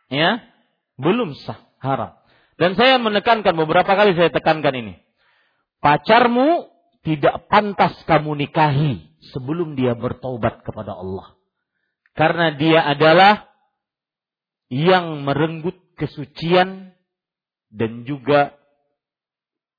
Ya, 0.07 0.41
belum 0.97 1.35
sah, 1.45 1.61
haram. 1.83 2.15
Dan 2.57 2.79
saya 2.79 2.97
menekankan 2.97 3.53
beberapa 3.53 3.89
kali 3.89 4.17
saya 4.17 4.33
tekankan 4.33 4.73
ini. 4.73 4.95
Pacarmu 5.83 6.76
tidak 7.07 7.47
pantas 7.47 7.95
kamu 8.11 8.35
nikahi 8.35 9.07
sebelum 9.31 9.79
dia 9.79 9.95
bertobat 9.95 10.67
kepada 10.67 10.99
Allah. 10.99 11.39
Karena 12.19 12.51
dia 12.59 12.83
adalah 12.83 13.47
yang 14.67 15.23
merenggut 15.23 15.79
kesucian 15.95 16.99
dan 17.71 18.03
juga 18.03 18.59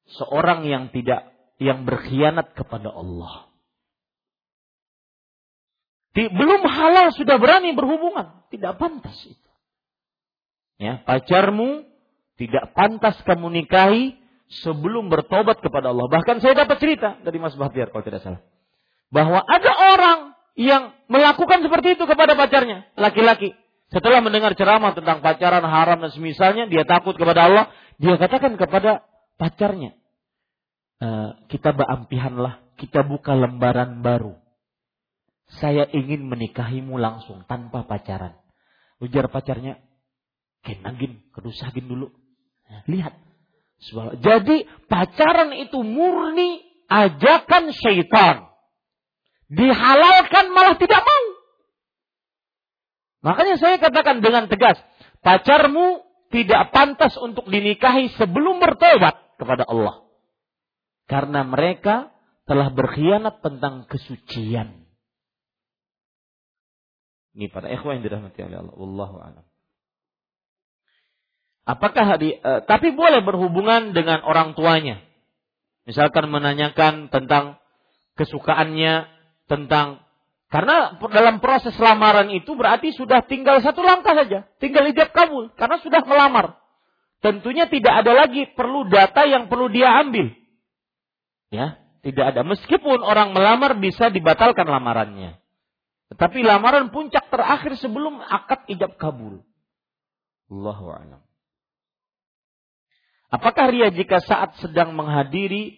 seorang 0.07 0.63
yang 0.63 0.87
tidak 0.95 1.35
yang 1.59 1.83
berkhianat 1.83 2.55
kepada 2.55 2.95
Allah. 2.95 3.51
Belum 6.15 6.63
halal 6.63 7.13
sudah 7.13 7.37
berani 7.37 7.75
berhubungan, 7.75 8.47
tidak 8.49 8.79
pantas 8.79 9.19
itu. 9.27 9.51
Ya, 10.79 11.03
pacarmu 11.03 11.85
tidak 12.37 12.71
pantas 12.77 13.17
kamu 13.25 13.49
nikahi 13.61 14.17
sebelum 14.47 15.11
bertobat 15.11 15.59
kepada 15.59 15.91
Allah. 15.91 16.07
Bahkan 16.07 16.39
saya 16.39 16.55
dapat 16.55 16.79
cerita 16.79 17.19
dari 17.23 17.37
Mas 17.37 17.55
Bahtiar 17.55 17.91
kalau 17.91 18.03
tidak 18.03 18.23
salah. 18.23 18.41
Bahwa 19.11 19.43
ada 19.43 19.71
orang 19.95 20.19
yang 20.57 20.95
melakukan 21.07 21.63
seperti 21.63 21.99
itu 21.99 22.03
kepada 22.07 22.33
pacarnya, 22.33 22.89
laki-laki. 22.97 23.53
Setelah 23.87 24.19
mendengar 24.19 24.51
ceramah 24.57 24.91
tentang 24.91 25.23
pacaran 25.23 25.63
haram 25.63 26.03
dan 26.03 26.11
semisalnya, 26.11 26.67
dia 26.67 26.83
takut 26.83 27.15
kepada 27.15 27.47
Allah. 27.47 27.65
Dia 27.95 28.19
katakan 28.19 28.59
kepada 28.59 29.07
pacarnya, 29.39 29.95
e, 30.99 31.07
kita 31.47 31.71
beampihanlah, 31.71 32.59
kita 32.75 33.07
buka 33.07 33.31
lembaran 33.31 34.03
baru. 34.03 34.35
Saya 35.63 35.87
ingin 35.95 36.27
menikahimu 36.27 36.99
langsung 36.99 37.47
tanpa 37.47 37.87
pacaran. 37.87 38.35
Ujar 38.99 39.31
pacarnya, 39.31 39.79
kenagin, 40.67 41.23
kedusagin 41.31 41.87
dulu. 41.87 42.11
Lihat, 42.91 43.15
jadi 44.17 44.65
pacaran 44.89 45.53
itu 45.53 45.85
murni 45.85 46.65
ajakan 46.89 47.69
syaitan. 47.71 48.49
Dihalalkan 49.47 50.51
malah 50.51 50.75
tidak 50.75 51.01
mau. 51.05 51.25
Makanya 53.31 53.55
saya 53.61 53.79
katakan 53.79 54.19
dengan 54.19 54.51
tegas, 54.51 54.75
pacarmu 55.23 56.03
tidak 56.33 56.75
pantas 56.75 57.15
untuk 57.15 57.47
dinikahi 57.47 58.11
sebelum 58.19 58.59
bertobat 58.59 59.15
kepada 59.39 59.63
Allah. 59.63 60.03
Karena 61.07 61.47
mereka 61.47 62.11
telah 62.43 62.67
berkhianat 62.71 63.39
tentang 63.39 63.87
kesucian. 63.87 64.87
Ini 67.37 67.47
para 67.53 67.71
ikhwan 67.71 68.01
yang 68.01 68.03
dirahmati 68.03 68.39
oleh 68.43 68.57
Allah. 68.59 68.75
Wallahu 68.75 69.15
a'lam. 69.21 69.46
Apakah 71.67 72.15
di, 72.15 72.31
uh, 72.31 72.63
tapi 72.63 72.95
boleh 72.95 73.19
berhubungan 73.27 73.91
dengan 73.91 74.23
orang 74.23 74.55
tuanya. 74.55 75.03
Misalkan 75.83 76.31
menanyakan 76.31 77.11
tentang 77.11 77.59
kesukaannya, 78.15 79.11
tentang 79.51 79.99
karena 80.47 80.95
dalam 81.11 81.43
proses 81.43 81.75
lamaran 81.75 82.31
itu 82.31 82.55
berarti 82.55 82.95
sudah 82.95 83.19
tinggal 83.27 83.59
satu 83.59 83.83
langkah 83.83 84.15
saja, 84.15 84.47
tinggal 84.63 84.87
ijab 84.87 85.11
kabul 85.11 85.51
karena 85.59 85.75
sudah 85.83 86.07
melamar. 86.07 86.55
Tentunya 87.19 87.67
tidak 87.67 87.99
ada 87.99 88.15
lagi 88.15 88.47
perlu 88.55 88.87
data 88.87 89.27
yang 89.27 89.51
perlu 89.51 89.67
dia 89.67 89.91
ambil. 89.99 90.31
Ya, 91.51 91.83
tidak 91.99 92.31
ada. 92.31 92.47
Meskipun 92.47 93.03
orang 93.03 93.35
melamar 93.35 93.75
bisa 93.75 94.07
dibatalkan 94.07 94.63
lamarannya. 94.63 95.35
Tetapi 96.15 96.39
lamaran 96.47 96.95
puncak 96.95 97.27
terakhir 97.27 97.75
sebelum 97.75 98.23
akad 98.23 98.63
ijab 98.71 98.95
kabul. 98.95 99.43
Allahu 100.47 100.95
a'lam. 100.95 101.26
Apakah 103.27 103.67
ria 103.67 103.91
jika 103.91 104.23
saat 104.23 104.55
sedang 104.63 104.95
menghadiri 104.95 105.75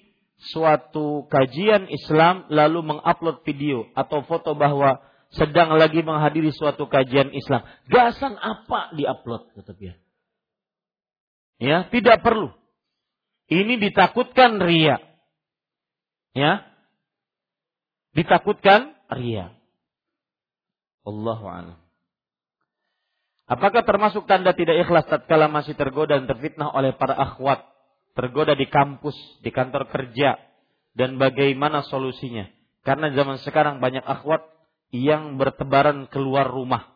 suatu 0.54 1.26
kajian 1.34 1.90
Islam 1.90 2.46
lalu 2.54 2.94
mengupload 2.94 3.42
video 3.42 3.90
atau 3.98 4.22
foto 4.24 4.54
bahwa 4.54 5.02
sedang 5.34 5.74
lagi 5.74 6.06
menghadiri 6.06 6.54
suatu 6.54 6.86
kajian 6.86 7.34
Islam? 7.34 7.66
Gasan 7.90 8.38
apa 8.38 8.94
diupload 8.94 9.50
kata 9.58 9.74
dia? 9.74 9.94
Ya, 11.60 11.90
tidak 11.90 12.22
perlu. 12.22 12.54
Ini 13.50 13.82
ditakutkan 13.82 14.62
ria. 14.62 15.02
Ya. 16.38 16.70
Ditakutkan 18.14 18.94
ria. 19.10 19.52
Allahu 21.02 21.46
a'lam. 21.50 21.89
Apakah 23.50 23.82
termasuk 23.82 24.30
tanda 24.30 24.54
tidak 24.54 24.86
ikhlas 24.86 25.10
tatkala 25.10 25.50
masih 25.50 25.74
tergoda 25.74 26.22
dan 26.22 26.30
terfitnah 26.30 26.70
oleh 26.70 26.94
para 26.94 27.18
akhwat, 27.18 27.66
tergoda 28.14 28.54
di 28.54 28.70
kampus, 28.70 29.18
di 29.42 29.50
kantor 29.50 29.90
kerja, 29.90 30.38
dan 30.94 31.18
bagaimana 31.18 31.82
solusinya? 31.82 32.46
Karena 32.86 33.10
zaman 33.10 33.42
sekarang 33.42 33.82
banyak 33.82 34.06
akhwat 34.06 34.46
yang 34.94 35.42
bertebaran 35.42 36.06
keluar 36.14 36.46
rumah. 36.46 36.94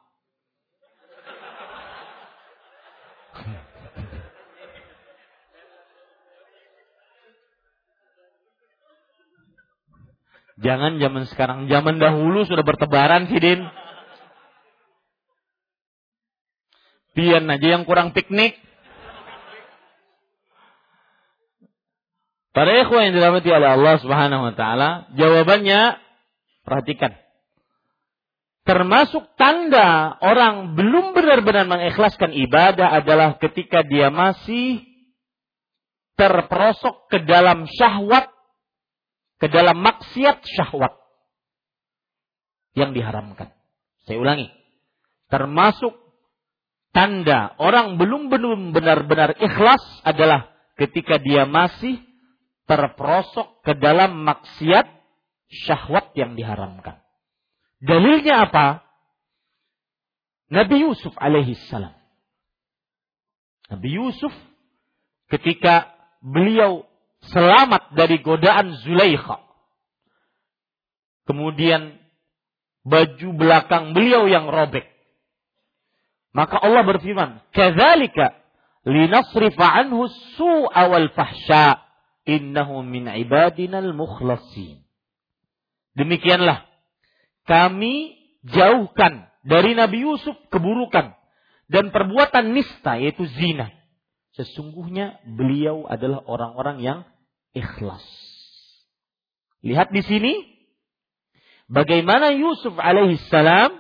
Jangan 10.62 11.02
zaman 11.02 11.26
sekarang, 11.34 11.66
zaman 11.66 11.98
dahulu 11.98 12.46
sudah 12.46 12.62
bertebaran 12.62 13.26
sih, 13.26 13.42
Din. 13.42 13.66
Pian 17.14 17.46
aja 17.46 17.68
yang 17.78 17.86
kurang 17.86 18.12
piknik. 18.12 18.58
Para 22.54 22.70
ikhwan 22.86 23.10
yang 23.10 23.14
dirahmati 23.18 23.50
oleh 23.50 23.70
Allah 23.74 23.96
Subhanahu 23.98 24.42
wa 24.50 24.54
taala, 24.54 25.10
jawabannya 25.18 25.98
perhatikan. 26.62 27.18
Termasuk 28.64 29.26
tanda 29.36 30.16
orang 30.22 30.78
belum 30.78 31.18
benar-benar 31.18 31.66
mengikhlaskan 31.66 32.32
ibadah 32.32 33.02
adalah 33.02 33.36
ketika 33.42 33.82
dia 33.84 34.14
masih 34.14 34.86
terperosok 36.16 37.10
ke 37.10 37.26
dalam 37.26 37.66
syahwat, 37.68 38.30
ke 39.42 39.50
dalam 39.50 39.82
maksiat 39.82 40.46
syahwat 40.46 40.94
yang 42.78 42.94
diharamkan. 42.94 43.50
Saya 44.06 44.22
ulangi. 44.22 44.48
Termasuk 45.28 46.03
tanda 46.94 47.58
orang 47.58 47.98
belum 47.98 48.30
benar-benar 48.72 49.36
ikhlas 49.42 49.82
adalah 50.06 50.54
ketika 50.78 51.18
dia 51.18 51.44
masih 51.50 52.00
terperosok 52.70 53.66
ke 53.66 53.74
dalam 53.76 54.24
maksiat 54.24 54.88
syahwat 55.50 56.14
yang 56.16 56.38
diharamkan. 56.38 57.02
Dalilnya 57.84 58.48
apa? 58.48 58.86
Nabi 60.54 60.86
Yusuf 60.86 61.12
alaihi 61.18 61.58
salam. 61.68 61.92
Nabi 63.74 63.90
Yusuf 63.98 64.32
ketika 65.34 65.92
beliau 66.22 66.86
selamat 67.34 67.98
dari 67.98 68.22
godaan 68.22 68.78
Zulaikha. 68.86 69.42
Kemudian 71.26 71.98
baju 72.86 73.30
belakang 73.34 73.98
beliau 73.98 74.30
yang 74.30 74.46
robek. 74.52 74.93
Maka 76.34 76.58
Allah 76.58 76.82
berfirman, 76.82 77.40
"Kadzalika 77.54 78.34
linasrifa 78.84 79.64
anhu 79.86 80.10
su'a 80.36 80.90
wal 80.90 81.14
fahsya' 81.14 81.84
innahu 82.28 82.84
min 82.84 83.08
ibadinal 83.08 83.92
mukhlasin. 83.92 84.84
Demikianlah 85.94 86.66
kami 87.46 88.18
jauhkan 88.48 89.30
dari 89.46 89.76
Nabi 89.78 90.08
Yusuf 90.08 90.36
keburukan 90.50 91.14
dan 91.70 91.92
perbuatan 91.92 92.56
nista 92.56 92.98
yaitu 92.98 93.28
zina. 93.28 93.70
Sesungguhnya 94.34 95.22
beliau 95.30 95.86
adalah 95.86 96.26
orang-orang 96.26 96.82
yang 96.82 97.00
ikhlas. 97.54 98.02
Lihat 99.62 99.94
di 99.94 100.02
sini 100.02 100.34
bagaimana 101.70 102.34
Yusuf 102.34 102.74
alaihissalam 102.74 103.78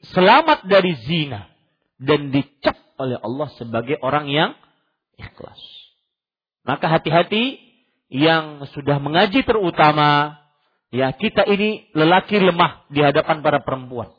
diselamat 0.00 0.64
dari 0.64 0.96
zina 1.04 1.48
dan 2.00 2.32
dicap 2.32 2.76
oleh 2.96 3.20
Allah 3.20 3.48
sebagai 3.60 4.00
orang 4.00 4.26
yang 4.28 4.50
ikhlas. 5.20 5.60
Maka 6.64 6.88
hati-hati 6.88 7.60
yang 8.10 8.64
sudah 8.72 8.98
mengaji 9.00 9.44
terutama, 9.44 10.40
ya 10.92 11.12
kita 11.14 11.46
ini 11.46 11.88
lelaki 11.92 12.40
lemah 12.40 12.88
di 12.90 13.00
hadapan 13.00 13.40
para 13.40 13.60
perempuan. 13.62 14.12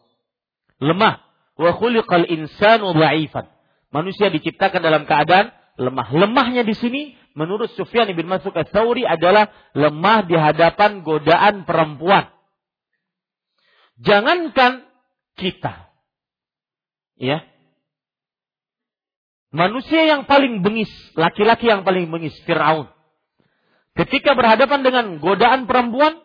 Lemah. 0.81 1.21
Wa 1.59 1.77
khuliqal 1.77 2.25
insanu 2.25 2.97
dha'ifan. 2.97 3.45
Manusia 3.91 4.31
diciptakan 4.31 4.81
dalam 4.81 5.03
keadaan 5.05 5.53
lemah. 5.77 6.07
Lemahnya 6.15 6.65
di 6.65 6.73
sini 6.73 7.01
menurut 7.37 7.69
Sufyan 7.75 8.09
bin 8.15 8.25
Mas'ud 8.25 8.55
ats-Tsauri 8.55 9.05
adalah 9.05 9.51
lemah 9.77 10.25
di 10.25 10.33
hadapan 10.39 11.05
godaan 11.05 11.67
perempuan. 11.67 12.31
Jangankan 14.01 14.90
kita. 15.41 15.89
Ya, 17.17 17.45
Manusia 19.51 20.07
yang 20.07 20.23
paling 20.23 20.63
bengis, 20.63 20.87
laki-laki 21.11 21.67
yang 21.67 21.83
paling 21.83 22.07
bengis, 22.07 22.31
Fir'aun. 22.47 22.87
Ketika 23.99 24.31
berhadapan 24.31 24.79
dengan 24.79 25.05
godaan 25.19 25.67
perempuan, 25.67 26.23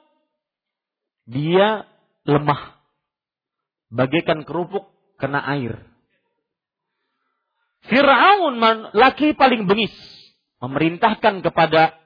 dia 1.27 1.91
lemah. 2.23 2.79
Bagaikan 3.91 4.47
kerupuk 4.47 4.87
kena 5.19 5.43
air. 5.43 5.75
Fir'aun 7.91 8.63
laki 8.95 9.35
paling 9.35 9.67
bengis. 9.67 9.95
Memerintahkan 10.63 11.43
kepada 11.43 11.99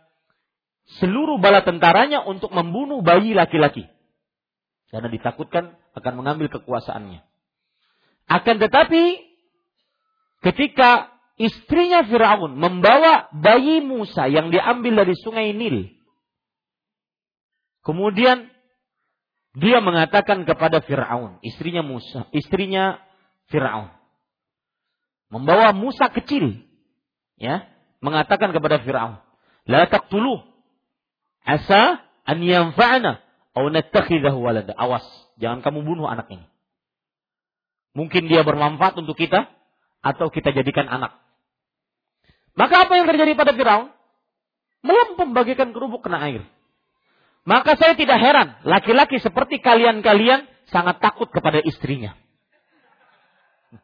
seluruh 1.05 1.37
bala 1.37 1.61
tentaranya 1.61 2.25
untuk 2.25 2.49
membunuh 2.49 3.05
bayi 3.05 3.37
laki-laki. 3.37 3.85
Karena 4.89 5.13
ditakutkan 5.13 5.77
akan 5.97 6.13
mengambil 6.15 6.49
kekuasaannya. 6.53 7.21
Akan 8.31 8.57
tetapi 8.63 9.19
ketika 10.45 11.11
istrinya 11.41 12.05
Firaun 12.05 12.55
membawa 12.55 13.33
bayi 13.33 13.81
Musa 13.81 14.29
yang 14.29 14.53
diambil 14.53 15.03
dari 15.05 15.15
sungai 15.19 15.57
Nil. 15.57 15.91
Kemudian 17.81 18.53
dia 19.57 19.83
mengatakan 19.83 20.47
kepada 20.47 20.85
Firaun, 20.85 21.43
istrinya 21.43 21.83
Musa, 21.83 22.29
istrinya 22.31 23.03
Firaun. 23.51 23.91
Membawa 25.33 25.75
Musa 25.75 26.13
kecil, 26.13 26.61
ya, 27.41 27.67
mengatakan 27.99 28.55
kepada 28.55 28.79
Firaun, 28.85 29.19
"La 29.67 29.91
taqtuluh 29.91 30.45
asa 31.43 32.05
an 32.29 32.39
yanfa'ana 32.45 33.19
walada." 33.55 34.73
Awas, 34.77 35.05
jangan 35.41 35.63
kamu 35.65 35.83
bunuh 35.83 36.07
anak 36.07 36.31
ini. 36.31 36.47
Mungkin 37.95 38.31
dia 38.31 38.47
bermanfaat 38.47 38.99
untuk 39.03 39.19
kita, 39.19 39.51
atau 40.01 40.33
kita 40.33 40.51
jadikan 40.57 40.89
anak. 40.89 41.21
Maka 42.57 42.89
apa 42.89 42.93
yang 42.99 43.07
terjadi 43.09 43.37
pada 43.37 43.53
Firaun? 43.55 43.93
Melempem 44.81 45.37
bagikan 45.37 45.77
kerupuk 45.77 46.09
kena 46.09 46.25
air. 46.25 46.43
Maka 47.45 47.77
saya 47.77 47.97
tidak 47.97 48.21
heran, 48.21 48.57
laki-laki 48.65 49.21
seperti 49.21 49.61
kalian-kalian 49.61 50.45
sangat 50.69 51.01
takut 51.01 51.29
kepada 51.29 51.61
istrinya. 51.61 52.17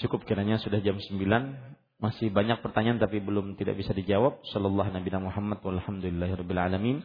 Cukup 0.00 0.24
kiranya 0.28 0.60
sudah 0.60 0.80
jam 0.80 0.96
9. 0.96 1.16
Masih 2.02 2.34
banyak 2.34 2.58
pertanyaan 2.64 2.98
tapi 2.98 3.22
belum 3.22 3.54
tidak 3.54 3.78
bisa 3.78 3.94
dijawab. 3.94 4.42
Sallallahu 4.50 4.90
Nabi 4.90 5.08
Muhammad 5.22 5.62
walhamdulillahirabbil 5.62 6.60
alamin. 6.60 7.04